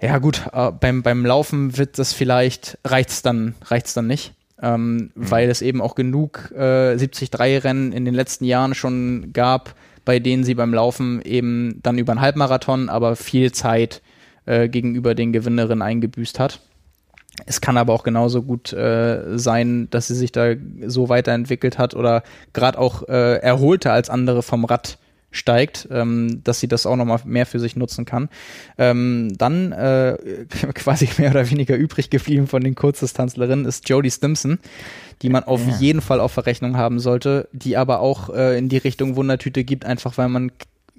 ja 0.00 0.16
gut, 0.18 0.44
äh, 0.52 0.70
beim, 0.70 1.02
beim 1.02 1.26
Laufen 1.26 1.76
wird 1.76 1.98
das 1.98 2.12
vielleicht, 2.12 2.78
reicht's 2.84 3.20
dann, 3.20 3.56
reicht's 3.66 3.94
dann 3.94 4.06
nicht 4.06 4.32
ähm, 4.62 4.96
mhm. 4.96 5.10
weil 5.14 5.50
es 5.50 5.62
eben 5.62 5.80
auch 5.80 5.94
genug 5.94 6.52
äh, 6.54 6.94
73-Rennen 6.94 7.92
in 7.92 8.04
den 8.04 8.14
letzten 8.14 8.44
Jahren 8.44 8.74
schon 8.74 9.32
gab, 9.32 9.74
bei 10.04 10.18
denen 10.18 10.44
sie 10.44 10.54
beim 10.54 10.74
Laufen 10.74 11.22
eben 11.22 11.80
dann 11.82 11.98
über 11.98 12.12
einen 12.12 12.20
Halbmarathon, 12.20 12.88
aber 12.88 13.16
viel 13.16 13.52
Zeit 13.52 14.02
äh, 14.46 14.68
gegenüber 14.68 15.14
den 15.14 15.32
Gewinnerinnen 15.32 15.82
eingebüßt 15.82 16.38
hat. 16.38 16.60
Es 17.46 17.60
kann 17.60 17.76
aber 17.76 17.94
auch 17.94 18.02
genauso 18.02 18.42
gut 18.42 18.72
äh, 18.72 19.38
sein, 19.38 19.88
dass 19.90 20.08
sie 20.08 20.14
sich 20.14 20.32
da 20.32 20.54
so 20.86 21.08
weiterentwickelt 21.08 21.78
hat 21.78 21.94
oder 21.94 22.22
gerade 22.52 22.78
auch 22.78 23.08
äh, 23.08 23.36
erholter 23.36 23.92
als 23.92 24.10
andere 24.10 24.42
vom 24.42 24.64
Rad 24.64 24.98
steigt, 25.30 25.88
ähm, 25.90 26.42
dass 26.44 26.60
sie 26.60 26.68
das 26.68 26.86
auch 26.86 26.96
nochmal 26.96 27.20
mehr 27.24 27.46
für 27.46 27.60
sich 27.60 27.76
nutzen 27.76 28.04
kann. 28.04 28.28
Ähm, 28.78 29.32
dann 29.36 29.72
äh, 29.72 30.16
quasi 30.74 31.08
mehr 31.18 31.30
oder 31.30 31.50
weniger 31.50 31.76
übrig 31.76 32.10
geblieben 32.10 32.46
von 32.46 32.62
den 32.62 32.74
Kurzdistanzlerinnen 32.74 33.64
ist 33.64 33.88
Jodie 33.88 34.10
Stimson, 34.10 34.58
die 35.22 35.28
man 35.28 35.44
auf 35.44 35.66
ja. 35.66 35.76
jeden 35.76 36.00
Fall 36.00 36.20
auf 36.20 36.32
Verrechnung 36.32 36.76
haben 36.76 36.98
sollte, 36.98 37.48
die 37.52 37.76
aber 37.76 38.00
auch 38.00 38.30
äh, 38.30 38.58
in 38.58 38.68
die 38.68 38.78
Richtung 38.78 39.16
Wundertüte 39.16 39.64
gibt, 39.64 39.84
einfach 39.84 40.18
weil 40.18 40.28
man 40.28 40.52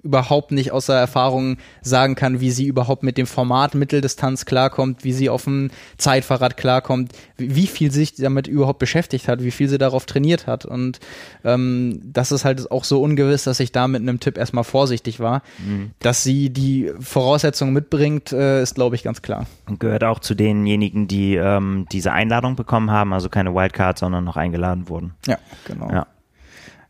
überhaupt 0.04 0.52
nicht 0.52 0.72
außer 0.72 0.96
Erfahrung 0.96 1.58
sagen 1.82 2.16
kann, 2.16 2.40
wie 2.42 2.52
sie 2.52 2.66
überhaupt 2.66 3.04
mit 3.04 3.18
dem 3.18 3.28
Format 3.28 3.76
Mitteldistanz 3.76 4.46
klarkommt, 4.46 5.04
wie 5.04 5.14
sie 5.14 5.30
auf 5.30 5.44
dem 5.44 5.70
Zeitfahrrad 5.98 6.58
klarkommt, 6.58 7.14
wie 7.38 7.68
viel 7.68 7.92
sich 7.92 8.16
damit 8.16 8.48
überhaupt 8.48 8.80
beschäftigt 8.80 9.28
hat, 9.28 9.44
wie 9.44 9.52
viel 9.52 9.70
sie 9.70 9.78
darauf 9.78 10.06
trainiert 10.06 10.48
hat. 10.48 10.66
Und 10.66 11.00
ähm, 11.44 12.02
das 12.04 12.32
ist 12.32 12.46
halt 12.46 12.72
auch 12.72 12.84
so 12.84 13.02
ungewiss, 13.02 13.44
dass 13.44 13.60
ich 13.60 13.72
da 13.72 13.88
mit 13.88 14.02
einem 14.02 14.20
Tipp 14.20 14.38
erstmal 14.38 14.64
vorsichtig 14.64 15.20
war. 15.20 15.42
Mhm. 15.66 15.92
Dass 16.00 16.24
sie 16.24 16.50
die 16.50 16.92
Voraussetzungen 17.00 17.74
mitbringt, 17.74 18.32
äh, 18.32 18.62
ist, 18.62 18.76
glaube 18.76 18.96
ich, 18.96 19.04
ganz 19.04 19.22
klar. 19.22 19.46
Und 19.68 19.80
gehört 19.80 20.04
auch 20.04 20.20
zu 20.20 20.36
denjenigen, 20.36 21.08
die 21.08 21.36
ähm, 21.36 21.86
diese 21.92 22.12
Einladung 22.12 22.56
bekommen 22.56 22.92
haben, 22.92 23.14
also 23.14 23.30
keine 23.30 23.54
Wildcard, 23.54 24.00
sondern 24.00 24.24
noch 24.24 24.38
eingeladen 24.38 24.90
wurden. 24.90 25.14
Ja, 25.28 25.38
genau. 25.66 25.90
Ja. 25.92 26.08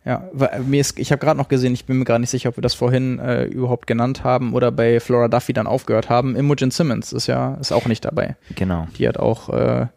Ja, 0.04 0.30
mir 0.66 0.82
ist, 0.82 0.98
ich 0.98 1.12
habe 1.12 1.20
gerade 1.20 1.38
noch 1.38 1.48
gesehen, 1.48 1.74
ich 1.74 1.86
bin 1.86 2.00
mir 2.00 2.06
gerade 2.06 2.22
nicht 2.22 2.32
sicher, 2.32 2.50
ob 2.50 2.58
wir 2.58 2.64
das 2.64 2.74
vorhin 2.74 3.20
äh, 3.20 3.44
überhaupt 3.44 3.86
genannt 3.86 4.24
haben 4.24 4.54
oder 4.54 4.72
bei 4.72 5.00
Flora 5.00 5.28
Duffy 5.28 5.54
dann 5.54 5.68
aufgehört 5.68 6.10
haben. 6.10 6.36
Imogen 6.36 6.72
Simmons 6.72 7.14
ist 7.14 7.28
ja 7.28 7.56
ist 7.56 7.72
auch 7.72 7.86
nicht 7.86 8.04
dabei. 8.04 8.36
Genau. 8.56 8.88
Die 8.98 9.08
hat 9.08 9.18
auch 9.18 9.50
äh, 9.50 9.88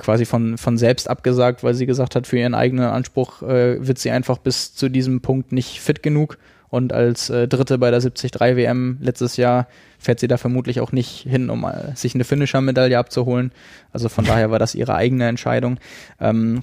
quasi 0.00 0.24
von, 0.24 0.58
von 0.58 0.78
selbst 0.78 1.10
abgesagt, 1.10 1.64
weil 1.64 1.74
sie 1.74 1.86
gesagt 1.86 2.14
hat, 2.14 2.26
für 2.26 2.38
ihren 2.38 2.54
eigenen 2.54 2.86
Anspruch 2.86 3.42
äh, 3.42 3.86
wird 3.86 3.98
sie 3.98 4.10
einfach 4.10 4.38
bis 4.38 4.74
zu 4.74 4.88
diesem 4.88 5.20
Punkt 5.20 5.52
nicht 5.52 5.80
fit 5.80 6.02
genug. 6.02 6.38
Und 6.70 6.92
als 6.92 7.30
äh, 7.30 7.48
Dritte 7.48 7.78
bei 7.78 7.90
der 7.90 7.98
73 7.98 8.32
WM 8.38 8.98
letztes 9.00 9.36
Jahr 9.36 9.66
fährt 9.98 10.20
sie 10.20 10.28
da 10.28 10.36
vermutlich 10.36 10.80
auch 10.80 10.92
nicht 10.92 11.26
hin, 11.28 11.50
um 11.50 11.64
äh, 11.64 11.96
sich 11.96 12.14
eine 12.14 12.22
Finisher-Medaille 12.22 12.96
abzuholen. 12.96 13.50
Also 13.92 14.08
von 14.08 14.24
daher 14.24 14.52
war 14.52 14.60
das 14.60 14.76
ihre 14.76 14.94
eigene 14.94 15.26
Entscheidung. 15.26 15.78
Ähm, 16.20 16.62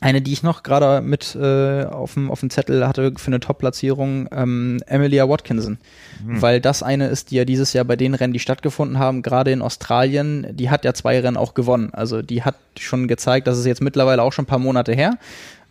eine, 0.00 0.22
die 0.22 0.32
ich 0.32 0.42
noch 0.42 0.62
gerade 0.62 1.00
mit 1.00 1.34
äh, 1.34 1.84
auf 1.84 2.14
dem 2.14 2.50
Zettel 2.50 2.86
hatte 2.86 3.12
für 3.16 3.26
eine 3.28 3.40
Top-Platzierung, 3.40 4.28
ähm, 4.30 4.80
Emilia 4.86 5.28
Watkinson, 5.28 5.78
mhm. 6.24 6.40
weil 6.40 6.60
das 6.60 6.82
eine 6.82 7.08
ist, 7.08 7.30
die 7.30 7.36
ja 7.36 7.44
dieses 7.44 7.72
Jahr 7.72 7.84
bei 7.84 7.96
den 7.96 8.14
Rennen, 8.14 8.32
die 8.32 8.38
stattgefunden 8.38 8.98
haben, 8.98 9.22
gerade 9.22 9.50
in 9.50 9.60
Australien, 9.60 10.46
die 10.52 10.70
hat 10.70 10.84
ja 10.84 10.94
zwei 10.94 11.18
Rennen 11.18 11.36
auch 11.36 11.54
gewonnen. 11.54 11.90
Also 11.92 12.22
die 12.22 12.44
hat 12.44 12.54
schon 12.78 13.08
gezeigt, 13.08 13.48
das 13.48 13.58
ist 13.58 13.66
jetzt 13.66 13.82
mittlerweile 13.82 14.22
auch 14.22 14.32
schon 14.32 14.44
ein 14.44 14.48
paar 14.48 14.60
Monate 14.60 14.92
her. 14.92 15.18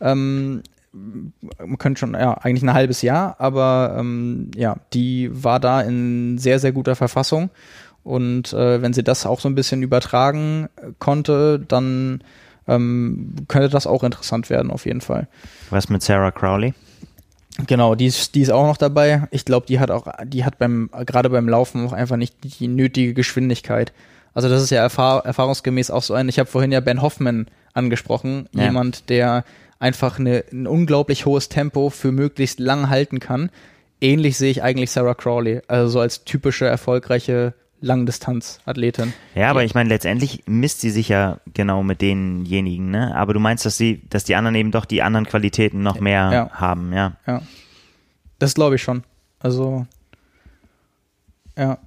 Ähm, 0.01 0.61
man 0.91 1.77
könnte 1.77 1.99
schon, 1.99 2.13
ja, 2.13 2.33
eigentlich 2.33 2.63
ein 2.63 2.73
halbes 2.73 3.01
Jahr, 3.01 3.35
aber 3.39 3.95
ähm, 3.99 4.51
ja, 4.55 4.77
die 4.93 5.29
war 5.31 5.59
da 5.59 5.81
in 5.81 6.37
sehr, 6.37 6.59
sehr 6.59 6.71
guter 6.71 6.95
Verfassung. 6.95 7.49
Und 8.03 8.53
äh, 8.53 8.81
wenn 8.81 8.93
sie 8.93 9.03
das 9.03 9.25
auch 9.25 9.39
so 9.39 9.49
ein 9.49 9.55
bisschen 9.55 9.83
übertragen 9.83 10.69
konnte, 10.97 11.59
dann 11.59 12.21
ähm, 12.67 13.33
könnte 13.47 13.69
das 13.69 13.87
auch 13.87 14.03
interessant 14.03 14.49
werden, 14.49 14.71
auf 14.71 14.85
jeden 14.85 15.01
Fall. 15.01 15.27
Was 15.69 15.89
mit 15.89 16.01
Sarah 16.01 16.31
Crowley? 16.31 16.73
Genau, 17.65 17.95
die 17.95 18.05
ist, 18.05 18.35
die 18.35 18.41
ist 18.41 18.51
auch 18.51 18.67
noch 18.67 18.77
dabei. 18.77 19.27
Ich 19.31 19.45
glaube, 19.45 19.65
die 19.65 19.79
hat 19.79 19.89
auch, 19.89 20.07
die 20.23 20.45
hat 20.45 20.59
beim, 20.59 20.89
gerade 21.05 21.29
beim 21.29 21.49
Laufen 21.49 21.87
auch 21.87 21.93
einfach 21.93 22.17
nicht 22.17 22.35
die 22.43 22.67
nötige 22.67 23.13
Geschwindigkeit. 23.13 23.93
Also 24.33 24.49
das 24.49 24.61
ist 24.61 24.69
ja 24.69 24.81
erfahr 24.81 25.25
erfahrungsgemäß 25.25 25.89
auch 25.89 26.03
so 26.03 26.13
ein, 26.13 26.29
ich 26.29 26.37
habe 26.37 26.49
vorhin 26.49 26.71
ja 26.71 26.79
Ben 26.79 27.01
Hoffman 27.01 27.47
angesprochen, 27.73 28.47
ja. 28.53 28.65
jemand, 28.65 29.09
der 29.09 29.43
einfach 29.79 30.19
eine, 30.19 30.43
ein 30.51 30.67
unglaublich 30.67 31.25
hohes 31.25 31.49
Tempo 31.49 31.89
für 31.89 32.11
möglichst 32.11 32.59
lang 32.59 32.89
halten 32.89 33.19
kann. 33.19 33.49
Ähnlich 33.99 34.37
sehe 34.37 34.51
ich 34.51 34.61
eigentlich 34.61 34.91
Sarah 34.91 35.15
Crawley, 35.15 35.61
also 35.67 35.89
so 35.89 35.99
als 35.99 36.23
typische 36.23 36.65
erfolgreiche 36.65 37.55
Langdistanz-Athletin. 37.79 39.13
Ja, 39.35 39.49
aber 39.49 39.63
ich 39.63 39.75
meine, 39.75 39.89
letztendlich 39.89 40.43
misst 40.47 40.81
sie 40.81 40.89
sich 40.89 41.09
ja 41.09 41.39
genau 41.53 41.83
mit 41.83 42.01
denjenigen, 42.01 42.89
ne? 42.89 43.15
Aber 43.15 43.33
du 43.33 43.39
meinst, 43.39 43.65
dass 43.65 43.77
sie, 43.77 44.01
dass 44.09 44.23
die 44.23 44.35
anderen 44.35 44.55
eben 44.55 44.71
doch 44.71 44.85
die 44.85 45.03
anderen 45.03 45.25
Qualitäten 45.25 45.83
noch 45.83 45.99
mehr 45.99 46.29
ja. 46.31 46.49
haben, 46.51 46.93
ja? 46.93 47.13
Ja. 47.27 47.41
Das 48.39 48.55
glaube 48.55 48.75
ich 48.75 48.83
schon. 48.83 49.03
Also, 49.39 49.85
ja. 51.57 51.77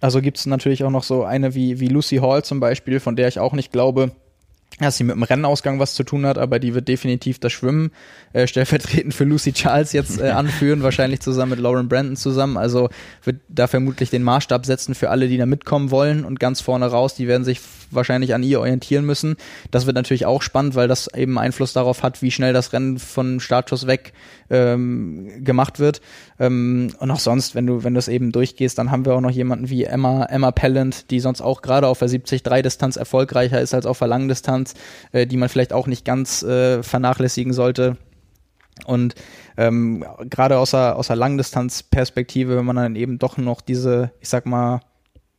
Also 0.00 0.22
gibt 0.22 0.38
es 0.38 0.46
natürlich 0.46 0.84
auch 0.84 0.90
noch 0.90 1.02
so 1.02 1.24
eine 1.24 1.54
wie, 1.54 1.80
wie 1.80 1.88
Lucy 1.88 2.16
Hall 2.18 2.42
zum 2.44 2.60
Beispiel, 2.60 3.00
von 3.00 3.16
der 3.16 3.28
ich 3.28 3.38
auch 3.38 3.52
nicht 3.52 3.70
glaube, 3.72 4.12
dass 4.78 4.96
sie 4.96 5.04
mit 5.04 5.16
dem 5.16 5.22
Rennausgang 5.22 5.78
was 5.78 5.94
zu 5.94 6.04
tun 6.04 6.24
hat, 6.24 6.38
aber 6.38 6.58
die 6.58 6.74
wird 6.74 6.88
definitiv 6.88 7.38
das 7.38 7.52
Schwimmen 7.52 7.90
äh, 8.32 8.46
stellvertretend 8.46 9.12
für 9.12 9.24
Lucy 9.24 9.52
Charles 9.52 9.92
jetzt 9.92 10.20
äh, 10.20 10.30
anführen, 10.30 10.82
wahrscheinlich 10.82 11.20
zusammen 11.20 11.50
mit 11.50 11.60
Lauren 11.60 11.88
Brandon 11.88 12.16
zusammen. 12.16 12.56
Also 12.56 12.88
wird 13.24 13.40
da 13.48 13.66
vermutlich 13.66 14.10
den 14.10 14.22
Maßstab 14.22 14.64
setzen 14.64 14.94
für 14.94 15.10
alle, 15.10 15.28
die 15.28 15.36
da 15.36 15.46
mitkommen 15.46 15.90
wollen 15.90 16.24
und 16.24 16.40
ganz 16.40 16.60
vorne 16.60 16.86
raus, 16.86 17.14
die 17.14 17.28
werden 17.28 17.44
sich 17.44 17.60
wahrscheinlich 17.90 18.34
an 18.34 18.42
ihr 18.42 18.60
orientieren 18.60 19.04
müssen. 19.04 19.36
Das 19.70 19.86
wird 19.86 19.96
natürlich 19.96 20.26
auch 20.26 20.42
spannend, 20.42 20.74
weil 20.74 20.88
das 20.88 21.12
eben 21.14 21.38
Einfluss 21.38 21.72
darauf 21.72 22.02
hat, 22.02 22.22
wie 22.22 22.30
schnell 22.30 22.52
das 22.52 22.72
Rennen 22.72 22.98
von 22.98 23.40
Startschuss 23.40 23.86
weg 23.86 24.12
ähm, 24.50 25.44
gemacht 25.44 25.78
wird. 25.78 26.00
Ähm, 26.38 26.92
und 26.98 27.10
auch 27.10 27.20
sonst, 27.20 27.54
wenn 27.54 27.66
du, 27.66 27.84
wenn 27.84 27.94
du 27.94 27.98
es 27.98 28.08
eben 28.08 28.32
durchgehst, 28.32 28.78
dann 28.78 28.90
haben 28.90 29.04
wir 29.04 29.14
auch 29.14 29.20
noch 29.20 29.30
jemanden 29.30 29.70
wie 29.70 29.84
Emma, 29.84 30.24
Emma 30.24 30.50
Pellant, 30.50 31.10
die 31.10 31.20
sonst 31.20 31.40
auch 31.40 31.62
gerade 31.62 31.86
auf 31.86 31.98
der 31.98 32.08
70-3-Distanz 32.08 32.96
erfolgreicher 32.96 33.60
ist 33.60 33.74
als 33.74 33.86
auf 33.86 33.98
der 33.98 34.08
Langdistanz, 34.08 34.74
äh, 35.12 35.26
die 35.26 35.36
man 35.36 35.48
vielleicht 35.48 35.72
auch 35.72 35.86
nicht 35.86 36.04
ganz 36.04 36.42
äh, 36.42 36.82
vernachlässigen 36.82 37.52
sollte. 37.52 37.96
Und 38.86 39.14
ähm, 39.56 40.04
gerade 40.28 40.58
aus 40.58 40.70
der, 40.70 40.96
aus 40.96 41.08
der 41.08 41.16
Langdistanz-Perspektive, 41.16 42.56
wenn 42.56 42.64
man 42.64 42.76
dann 42.76 42.96
eben 42.96 43.18
doch 43.18 43.36
noch 43.36 43.60
diese, 43.60 44.12
ich 44.20 44.28
sag 44.28 44.46
mal, 44.46 44.80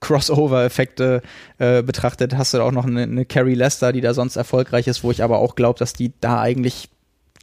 Crossover-Effekte 0.02 1.22
äh, 1.60 1.82
betrachtet, 1.84 2.36
hast 2.36 2.54
du 2.54 2.62
auch 2.62 2.72
noch 2.72 2.86
eine, 2.86 3.04
eine 3.04 3.26
Carrie 3.26 3.56
Lester, 3.56 3.94
die 3.94 4.02
da 4.02 4.14
sonst 4.14 4.36
erfolgreich 4.36 4.88
ist, 4.88 5.04
wo 5.04 5.12
ich 5.12 5.24
aber 5.24 5.40
auch 5.40 5.56
glaube, 5.56 5.80
dass 5.80 5.94
die 5.94 6.12
da 6.20 6.42
eigentlich 6.42 6.90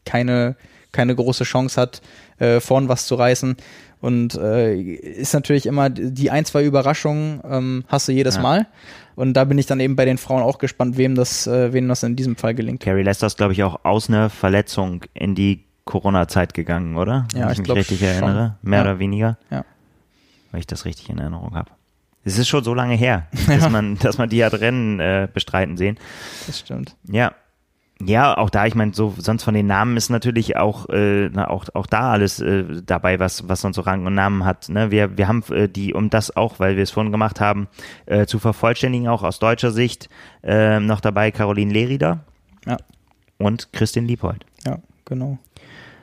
keine, 0.05 0.57
keine 0.93 1.15
große 1.15 1.45
Chance 1.45 1.81
hat, 1.81 2.03
äh, 2.39 2.61
vorn 2.61 2.89
was 2.89 3.07
zu 3.07 3.15
reißen. 3.15 3.57
Und 4.01 4.35
äh, 4.35 4.77
ist 4.77 5.35
natürlich 5.35 5.67
immer 5.67 5.91
die 5.91 6.31
ein, 6.31 6.45
zwei 6.45 6.65
Überraschungen 6.65 7.41
ähm, 7.45 7.85
hast 7.89 8.09
du 8.09 8.13
jedes 8.13 8.37
ja. 8.37 8.43
Mal. 8.43 8.67
Und 9.17 9.35
da 9.35 9.45
bin 9.45 9.59
ich 9.59 9.67
dann 9.67 9.81
eben 9.81 9.97
bei 9.97 10.05
den 10.05 10.19
Frauen 10.19 10.43
auch 10.43 10.59
gespannt, 10.59 10.97
wem 10.97 11.17
das, 11.17 11.49
äh, 11.49 11.73
wem 11.73 11.89
das 11.89 12.05
in 12.05 12.15
diesem 12.15 12.37
Fall 12.37 12.55
gelingt. 12.55 12.81
Carrie 12.81 13.03
Lester 13.03 13.27
ist, 13.27 13.37
glaube 13.37 13.53
ich, 13.53 13.65
auch 13.65 13.85
aus 13.85 14.09
einer 14.09 14.31
Verletzung 14.31 15.05
in 15.15 15.35
die 15.35 15.65
Corona-Zeit 15.85 16.55
gegangen, 16.55 16.97
oder? 16.97 17.27
Ja, 17.35 17.47
Wenn 17.47 17.53
ich, 17.53 17.59
ich 17.59 17.67
mich 17.67 17.77
richtig 17.77 17.99
schon. 17.99 18.09
erinnere. 18.09 18.57
Mehr 18.63 18.79
ja. 18.79 18.85
oder 18.85 18.99
weniger. 19.01 19.39
Ja. 19.51 19.65
Weil 20.53 20.61
ich 20.61 20.67
das 20.67 20.85
richtig 20.85 21.09
in 21.09 21.19
Erinnerung 21.19 21.57
habe. 21.57 21.71
Es 22.29 22.39
ist 22.39 22.49
schon 22.49 22.63
so 22.63 22.75
lange 22.75 22.95
her, 22.95 23.27
dass 23.47 23.69
man, 23.71 23.97
dass 23.99 24.19
man 24.19 24.29
die 24.29 24.45
hat 24.45 24.55
Rennen 24.55 25.01
äh, 25.01 25.29
bestreiten 25.33 25.77
sehen. 25.77 25.99
Das 26.47 26.59
stimmt. 26.59 26.95
Ja. 27.11 27.33
Ja, 28.01 28.39
auch 28.39 28.49
da, 28.49 28.65
ich 28.65 28.77
meine, 28.77 28.95
so 28.95 29.13
sonst 29.19 29.43
von 29.43 29.55
den 29.55 29.67
Namen 29.67 29.97
ist 29.97 30.09
natürlich 30.09 30.57
auch, 30.57 30.89
äh, 30.89 31.31
na, 31.31 31.51
auch, 31.51 31.65
auch 31.75 31.87
da 31.87 32.13
alles 32.13 32.39
äh, 32.39 32.65
dabei, 32.87 33.19
was, 33.19 33.49
was 33.49 33.63
sonst 33.63 33.75
so 33.75 33.83
Rang 33.83 34.07
und 34.07 34.15
Namen 34.15 34.45
hat. 34.45 34.69
Ne? 34.69 34.93
Wir, 34.93 35.19
wir 35.19 35.27
haben 35.27 35.43
äh, 35.51 35.69
die, 35.69 35.95
um 35.95 36.09
das 36.09 36.37
auch, 36.37 36.61
weil 36.61 36.77
wir 36.77 36.85
es 36.85 36.93
vorhin 36.93 37.11
gemacht 37.11 37.41
haben, 37.41 37.67
äh, 38.07 38.27
zu 38.27 38.39
vervollständigen, 38.39 39.09
auch 39.09 39.25
aus 39.25 39.41
deutscher 39.41 39.73
Sicht, 39.73 40.09
äh, 40.45 40.79
noch 40.79 41.01
dabei 41.01 41.33
Caroline 41.33 41.73
Lerida 41.73 42.21
ja. 42.67 42.77
und 43.37 43.73
Christin 43.73 44.07
Liebhold. 44.07 44.47
Ja, 44.65 44.79
genau 45.05 45.39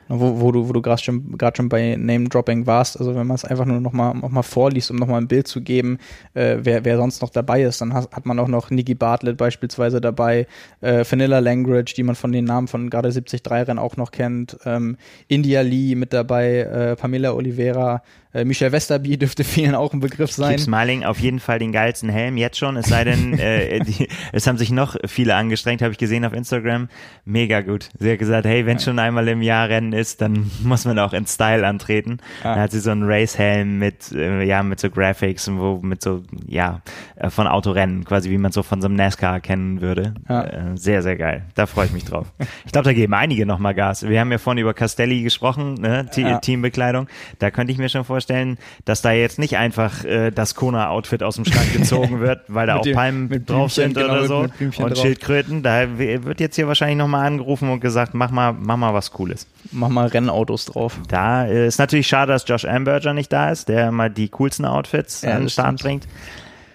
wo, 0.08 0.40
wo 0.40 0.52
du, 0.52 0.68
wo 0.68 0.72
du 0.72 0.82
gerade 0.82 1.02
schon, 1.02 1.36
gerade 1.36 1.56
schon 1.56 1.68
bei 1.68 1.96
Name-Dropping 1.96 2.66
warst, 2.66 2.98
also 2.98 3.14
wenn 3.14 3.26
man 3.26 3.34
es 3.34 3.44
einfach 3.44 3.64
nur 3.64 3.80
nochmal 3.80 4.14
noch 4.14 4.30
mal 4.30 4.42
vorliest, 4.42 4.90
um 4.90 4.96
nochmal 4.96 5.20
ein 5.20 5.28
Bild 5.28 5.48
zu 5.48 5.60
geben, 5.60 5.98
äh, 6.34 6.58
wer, 6.60 6.84
wer 6.84 6.96
sonst 6.96 7.22
noch 7.22 7.30
dabei 7.30 7.62
ist, 7.62 7.80
dann 7.80 7.92
hat, 7.92 8.12
hat 8.12 8.26
man 8.26 8.38
auch 8.38 8.48
noch 8.48 8.70
Nikki 8.70 8.94
Bartlett 8.94 9.36
beispielsweise 9.36 10.00
dabei, 10.00 10.46
äh, 10.80 11.04
Vanilla 11.08 11.40
Language, 11.40 11.94
die 11.94 12.02
man 12.02 12.14
von 12.14 12.32
den 12.32 12.44
Namen 12.44 12.68
von 12.68 12.90
gerade 12.90 13.08
73-Rennen 13.08 13.78
auch 13.78 13.96
noch 13.96 14.10
kennt, 14.10 14.58
ähm, 14.64 14.96
India 15.28 15.60
Lee 15.62 15.94
mit 15.94 16.12
dabei, 16.12 16.58
äh, 16.58 16.96
Pamela 16.96 17.34
Oliveira, 17.34 18.02
äh, 18.36 18.44
Michel 18.44 18.72
Westerby 18.72 19.16
dürfte 19.16 19.44
vielen 19.44 19.74
auch 19.74 19.92
ein 19.92 20.00
Begriff 20.00 20.30
sein. 20.30 20.56
Keep 20.56 20.60
Smiling 20.60 21.04
auf 21.04 21.18
jeden 21.18 21.40
Fall 21.40 21.58
den 21.58 21.72
geilsten 21.72 22.08
Helm 22.08 22.36
jetzt 22.36 22.58
schon, 22.58 22.76
es 22.76 22.86
sei 22.86 23.04
denn, 23.04 23.38
äh, 23.38 23.80
die, 23.80 24.08
es 24.32 24.46
haben 24.46 24.58
sich 24.58 24.70
noch 24.70 24.96
viele 25.06 25.34
angestrengt, 25.34 25.82
habe 25.82 25.92
ich 25.92 25.98
gesehen 25.98 26.24
auf 26.24 26.32
Instagram. 26.32 26.88
Mega 27.24 27.62
gut. 27.62 27.88
Sie 27.98 28.10
hat 28.10 28.18
gesagt, 28.18 28.46
hey, 28.46 28.66
wenn 28.66 28.78
schon 28.78 28.98
einmal 28.98 29.26
im 29.28 29.42
Jahr 29.42 29.68
Rennen 29.68 29.92
ist, 29.92 30.20
dann 30.20 30.50
muss 30.62 30.84
man 30.84 30.98
auch 30.98 31.12
in 31.12 31.26
Style 31.26 31.66
antreten. 31.66 32.18
Ah. 32.42 32.54
Da 32.54 32.60
hat 32.62 32.72
sie 32.72 32.80
so 32.80 32.90
einen 32.90 33.04
Race-Helm 33.04 33.78
mit, 33.78 34.12
äh, 34.12 34.42
ja, 34.44 34.62
mit 34.62 34.80
so 34.80 34.90
Graphics 34.90 35.48
und 35.48 35.58
wo 35.58 35.78
mit 35.82 36.02
so, 36.02 36.22
ja, 36.46 36.82
äh, 37.16 37.30
von 37.30 37.46
Autorennen, 37.46 38.04
quasi 38.04 38.30
wie 38.30 38.38
man 38.38 38.52
so 38.52 38.62
von 38.62 38.82
so 38.82 38.86
einem 38.86 38.96
NASCAR 38.96 39.40
kennen 39.40 39.80
würde. 39.80 40.14
Ja. 40.28 40.44
Äh, 40.44 40.76
sehr, 40.76 41.02
sehr 41.02 41.16
geil. 41.16 41.44
Da 41.54 41.66
freue 41.66 41.86
ich 41.86 41.92
mich 41.92 42.04
drauf. 42.04 42.26
ich 42.64 42.72
glaube, 42.72 42.84
da 42.84 42.92
geben 42.92 43.14
einige 43.14 43.46
nochmal 43.46 43.74
Gas. 43.74 44.06
Wir 44.06 44.20
haben 44.20 44.30
ja 44.30 44.38
vorhin 44.38 44.60
über 44.60 44.74
Castelli 44.74 45.22
gesprochen, 45.22 45.74
ne? 45.74 46.06
ja. 46.16 46.38
Teambekleidung. 46.38 47.08
Da 47.38 47.50
könnte 47.50 47.72
ich 47.72 47.78
mir 47.78 47.88
schon 47.88 48.04
vorstellen, 48.04 48.25
vorstellen, 48.26 48.58
dass 48.84 49.02
da 49.02 49.12
jetzt 49.12 49.38
nicht 49.38 49.56
einfach 49.56 50.04
äh, 50.04 50.30
das 50.30 50.54
Kona-Outfit 50.54 51.22
aus 51.22 51.36
dem 51.36 51.44
Schrank 51.44 51.72
gezogen 51.72 52.20
wird, 52.20 52.40
weil 52.48 52.66
da 52.66 52.76
auch 52.76 52.82
dem, 52.82 52.94
Palmen 52.94 53.46
drauf 53.46 53.72
sind 53.72 53.94
genau, 53.94 54.12
oder 54.12 54.26
so 54.26 54.38
und 54.38 54.90
drauf. 54.90 54.98
Schildkröten. 54.98 55.62
Da 55.62 55.98
wird 55.98 56.40
jetzt 56.40 56.56
hier 56.56 56.66
wahrscheinlich 56.66 56.98
nochmal 56.98 57.26
angerufen 57.26 57.70
und 57.70 57.80
gesagt, 57.80 58.14
mach 58.14 58.30
mal, 58.30 58.52
mach 58.52 58.76
mal 58.76 58.94
was 58.94 59.12
Cooles. 59.12 59.46
Mach 59.72 59.88
mal 59.88 60.06
Rennautos 60.08 60.66
drauf. 60.66 60.98
Da 61.08 61.46
äh, 61.46 61.66
ist 61.66 61.78
natürlich 61.78 62.06
schade, 62.06 62.32
dass 62.32 62.46
Josh 62.46 62.64
Amberger 62.64 63.14
nicht 63.14 63.32
da 63.32 63.50
ist, 63.50 63.68
der 63.68 63.92
mal 63.92 64.10
die 64.10 64.28
coolsten 64.28 64.64
Outfits 64.64 65.22
ja, 65.22 65.32
an 65.32 65.42
den 65.42 65.48
Start 65.48 65.80
bringt. 65.80 66.06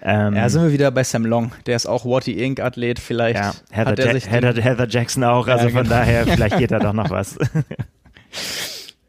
Ähm, 0.04 0.34
ja, 0.34 0.48
sind 0.48 0.62
wir 0.62 0.72
wieder 0.72 0.90
bei 0.90 1.04
Sam 1.04 1.24
Long. 1.24 1.52
Der 1.66 1.76
ist 1.76 1.86
auch 1.86 2.04
Watty 2.04 2.32
Inc. 2.32 2.58
Athlet. 2.60 2.98
Vielleicht 2.98 3.38
ja, 3.38 3.52
Heather, 3.70 3.90
hat 3.92 3.98
er 4.00 4.12
sich 4.14 4.28
Heather, 4.28 4.60
Heather 4.60 4.88
Jackson 4.88 5.22
auch. 5.22 5.46
Also 5.46 5.66
ja, 5.66 5.70
von 5.70 5.84
genau. 5.84 5.94
daher, 5.94 6.26
vielleicht 6.26 6.58
geht 6.58 6.72
da 6.72 6.80
doch 6.80 6.92
noch 6.92 7.10
was. 7.10 7.38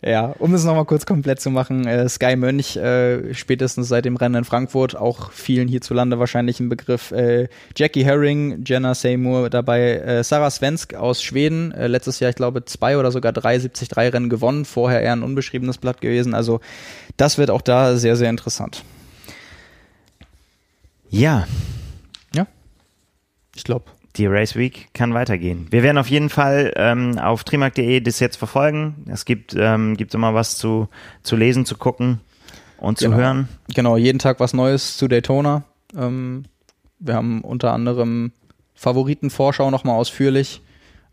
Ja, 0.06 0.36
um 0.40 0.54
es 0.54 0.66
nochmal 0.66 0.84
kurz 0.84 1.06
komplett 1.06 1.40
zu 1.40 1.50
machen, 1.50 1.88
äh, 1.88 2.10
Sky 2.10 2.36
Mönch, 2.36 2.76
äh, 2.76 3.34
spätestens 3.34 3.88
seit 3.88 4.04
dem 4.04 4.18
Rennen 4.18 4.36
in 4.36 4.44
Frankfurt, 4.44 4.98
auch 4.98 5.32
vielen 5.32 5.70
hierzulande 5.70 6.20
wahrscheinlich 6.20 6.60
ein 6.60 6.68
Begriff. 6.68 7.12
Äh, 7.12 7.48
Jackie 7.78 8.04
Herring, 8.04 8.66
Jenna 8.66 8.96
Seymour 8.96 9.50
dabei, 9.50 9.94
äh, 10.00 10.24
Sarah 10.26 10.50
Svensk 10.50 10.94
aus 10.94 11.24
Schweden, 11.24 11.72
äh, 11.72 11.88
letztes 11.88 12.20
Jahr, 12.20 12.30
ich 12.30 12.36
glaube, 12.36 12.66
zwei 12.66 12.98
oder 12.98 13.12
sogar 13.12 13.32
drei 13.32 13.58
73 13.58 13.96
Rennen 13.96 14.30
gewonnen, 14.30 14.66
vorher 14.66 15.02
eher 15.02 15.14
ein 15.14 15.24
unbeschriebenes 15.24 15.78
Blatt 15.78 16.02
gewesen. 16.02 16.34
Also 16.34 16.60
das 17.16 17.38
wird 17.38 17.50
auch 17.50 17.62
da 17.62 17.96
sehr, 17.96 18.18
sehr 18.18 18.30
interessant. 18.30 18.84
Ja. 21.10 21.48
Ja. 22.36 22.48
Ich 23.56 23.64
glaube 23.64 23.86
die 24.16 24.28
Race 24.28 24.56
Week 24.56 24.90
kann 24.94 25.14
weitergehen. 25.14 25.68
Wir 25.72 25.84
werden 25.84 25.98
auf 25.98 26.10
jeden 26.10 26.30
Fall 26.30 26.72
ähm, 26.76 27.18
auf 27.18 27.44
trimark.de 27.44 28.00
das 28.02 28.20
jetzt 28.20 28.38
verfolgen. 28.38 29.06
Es 29.08 29.26
gibt, 29.26 29.56
ähm, 29.58 29.98
gibt 29.98 30.14
immer 30.14 30.34
was 30.34 30.58
zu, 30.58 30.88
zu 31.24 31.36
lesen, 31.36 31.66
zu 31.66 31.78
gucken 31.78 32.20
und 32.78 33.00
genau. 33.00 33.16
zu 33.16 33.22
hören. 33.22 33.48
Genau, 33.74 33.98
jeden 33.98 34.20
Tag 34.20 34.40
was 34.40 34.54
Neues 34.54 34.98
zu 34.98 35.08
Daytona. 35.08 35.64
Ähm, 35.98 36.44
wir 37.00 37.16
haben 37.16 37.42
unter 37.42 37.74
anderem 37.74 38.32
Favoritenvorschau 38.76 39.72
nochmal 39.72 39.96
ausführlich. 39.96 40.62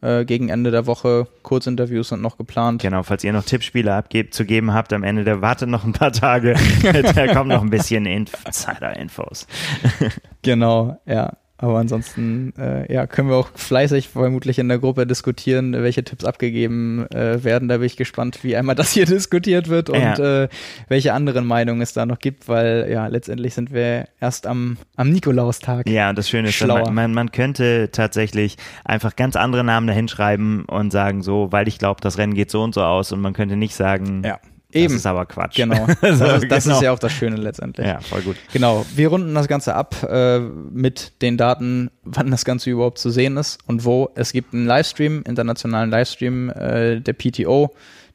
Äh, 0.03 0.25
gegen 0.25 0.49
Ende 0.49 0.71
der 0.71 0.87
Woche 0.87 1.27
Kurzinterviews 1.43 2.09
sind 2.09 2.23
noch 2.23 2.39
geplant. 2.39 2.81
Genau, 2.81 3.03
falls 3.03 3.23
ihr 3.23 3.35
noch 3.35 3.45
Tippspiele 3.45 3.95
abgebt, 3.95 4.33
zu 4.33 4.47
geben 4.47 4.73
habt 4.73 4.95
am 4.95 5.03
Ende 5.03 5.25
der 5.25 5.43
wartet 5.43 5.69
noch 5.69 5.85
ein 5.85 5.93
paar 5.93 6.13
Tage. 6.13 6.55
da 7.15 7.35
kommen 7.35 7.51
noch 7.51 7.61
ein 7.61 7.69
bisschen 7.69 8.07
Insider-Infos. 8.07 9.47
genau, 10.43 10.99
ja. 11.05 11.35
Aber 11.63 11.79
ansonsten 11.79 12.55
äh, 12.59 12.91
ja, 12.91 13.07
können 13.07 13.29
wir 13.29 13.37
auch 13.37 13.51
fleißig 13.55 14.09
vermutlich 14.09 14.59
in 14.59 14.69
der 14.69 14.79
Gruppe 14.79 15.07
diskutieren, 15.07 15.75
welche 15.75 16.03
Tipps 16.03 16.25
abgegeben 16.25 17.07
äh, 17.11 17.45
werden. 17.45 17.69
Da 17.69 17.77
bin 17.77 17.87
ich 17.87 17.99
gespannt, 17.99 18.43
wie 18.43 18.57
einmal 18.57 18.75
das 18.75 18.93
hier 18.93 19.05
diskutiert 19.07 19.69
wird 19.69 19.91
und 19.91 20.01
ja. 20.01 20.45
äh, 20.45 20.49
welche 20.89 21.13
anderen 21.13 21.45
Meinungen 21.45 21.83
es 21.83 21.93
da 21.93 22.07
noch 22.07 22.19
gibt, 22.19 22.49
weil 22.49 22.89
ja, 22.91 23.09
letztendlich 23.09 23.53
sind 23.53 23.75
wir 23.75 24.07
erst 24.21 24.47
am, 24.47 24.79
am 24.97 25.11
Nikolaustag. 25.11 25.87
Ja, 25.87 26.09
und 26.09 26.17
das 26.17 26.31
Schöne 26.31 26.49
ist, 26.49 26.67
man, 26.67 26.95
man, 26.95 27.13
man 27.13 27.31
könnte 27.31 27.91
tatsächlich 27.93 28.57
einfach 28.83 29.15
ganz 29.15 29.37
andere 29.37 29.63
Namen 29.63 29.87
dahinschreiben 29.87 30.65
und 30.65 30.91
sagen, 30.93 31.23
so, 31.23 31.53
weil 31.53 31.69
ich 31.69 31.79
glaube, 31.79 32.01
das 32.01 32.17
Rennen 32.17 32.33
geht 32.33 32.51
so 32.51 32.63
und 32.63 32.75
so 32.75 32.83
aus 32.83 33.13
und 33.13 33.21
man 33.21 33.35
könnte 33.35 33.57
nicht 33.57 33.75
sagen, 33.75 34.23
ja. 34.25 34.39
Eben. 34.73 34.93
Das 34.93 35.01
ist 35.01 35.07
aber 35.07 35.27
Quatsch. 35.27 35.57
Genau. 35.57 35.87
Das, 36.01 36.21
ist, 36.21 36.21
das 36.51 36.65
genau. 36.65 36.77
ist 36.77 36.83
ja 36.83 36.93
auch 36.93 36.99
das 36.99 37.13
Schöne 37.13 37.37
letztendlich. 37.37 37.87
Ja, 37.87 38.01
voll 38.01 38.23
gut. 38.23 38.37
Genau. 38.53 38.87
Wir 38.95 39.09
runden 39.09 39.35
das 39.35 39.49
Ganze 39.49 39.75
ab 39.75 39.97
äh, 40.09 40.39
mit 40.39 41.21
den 41.23 41.37
Daten, 41.37 41.91
wann 42.05 42.31
das 42.31 42.45
Ganze 42.45 42.71
überhaupt 42.71 42.99
zu 42.99 43.11
sehen 43.11 43.37
ist 43.37 43.59
und 43.67 43.85
wo. 43.85 44.11
Es 44.15 44.33
gibt 44.33 44.55
einen 44.55 44.67
Livestream, 44.67 45.23
internationalen 45.27 45.91
Livestream 45.91 46.51
äh, 46.51 47.01
der 47.01 47.13
PTO. 47.13 47.75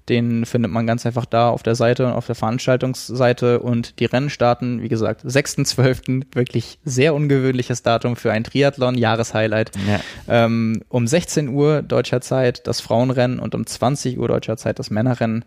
Den 0.09 0.45
findet 0.45 0.71
man 0.71 0.85
ganz 0.85 1.03
einfach 1.05 1.25
da 1.25 1.49
auf 1.49 1.63
der 1.63 1.73
Seite 1.73 2.05
und 2.05 2.13
auf 2.13 2.27
der 2.27 2.35
Veranstaltungsseite 2.35 3.59
und 3.59 3.99
die 3.99 4.05
Rennen 4.05 4.29
starten, 4.29 4.83
wie 4.83 4.87
gesagt, 4.87 5.25
6.12. 5.25 6.27
Wirklich 6.33 6.77
sehr 6.85 7.15
ungewöhnliches 7.15 7.81
Datum 7.81 8.15
für 8.15 8.31
ein 8.31 8.43
Triathlon, 8.43 8.95
Jahreshighlight. 8.95 9.71
Ja. 9.87 9.99
Ähm, 10.45 10.83
um 10.89 11.07
16 11.07 11.49
Uhr 11.49 11.81
deutscher 11.81 12.21
Zeit 12.21 12.67
das 12.67 12.81
Frauenrennen 12.81 13.39
und 13.39 13.55
um 13.55 13.65
20 13.65 14.19
Uhr 14.19 14.27
deutscher 14.27 14.57
Zeit 14.57 14.77
das 14.77 14.91
Männerrennen. 14.91 15.43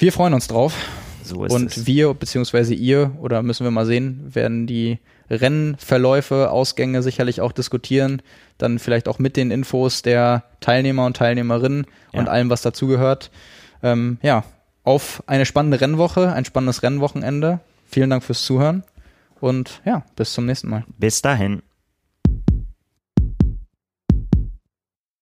Wir 0.00 0.14
freuen 0.14 0.32
uns 0.32 0.48
drauf. 0.48 0.74
So 1.22 1.44
ist 1.44 1.52
und 1.52 1.76
es. 1.76 1.86
wir, 1.86 2.14
beziehungsweise 2.14 2.72
ihr, 2.72 3.12
oder 3.20 3.42
müssen 3.42 3.64
wir 3.64 3.70
mal 3.70 3.84
sehen, 3.84 4.34
werden 4.34 4.66
die 4.66 4.98
Rennverläufe, 5.28 6.50
Ausgänge 6.50 7.02
sicherlich 7.02 7.42
auch 7.42 7.52
diskutieren. 7.52 8.22
Dann 8.56 8.78
vielleicht 8.78 9.08
auch 9.08 9.18
mit 9.18 9.36
den 9.36 9.50
Infos 9.50 10.00
der 10.00 10.44
Teilnehmer 10.60 11.04
und 11.04 11.18
Teilnehmerinnen 11.18 11.84
ja. 12.14 12.18
und 12.18 12.30
allem, 12.30 12.48
was 12.48 12.62
dazugehört. 12.62 13.30
Ähm, 13.82 14.16
ja, 14.22 14.44
auf 14.84 15.22
eine 15.26 15.44
spannende 15.44 15.82
Rennwoche, 15.82 16.32
ein 16.32 16.46
spannendes 16.46 16.82
Rennwochenende. 16.82 17.60
Vielen 17.86 18.08
Dank 18.08 18.24
fürs 18.24 18.42
Zuhören 18.42 18.84
Und 19.38 19.82
ja, 19.84 20.02
bis 20.16 20.32
zum 20.32 20.46
nächsten 20.46 20.70
Mal. 20.70 20.84
Bis 20.96 21.20
dahin. 21.20 21.60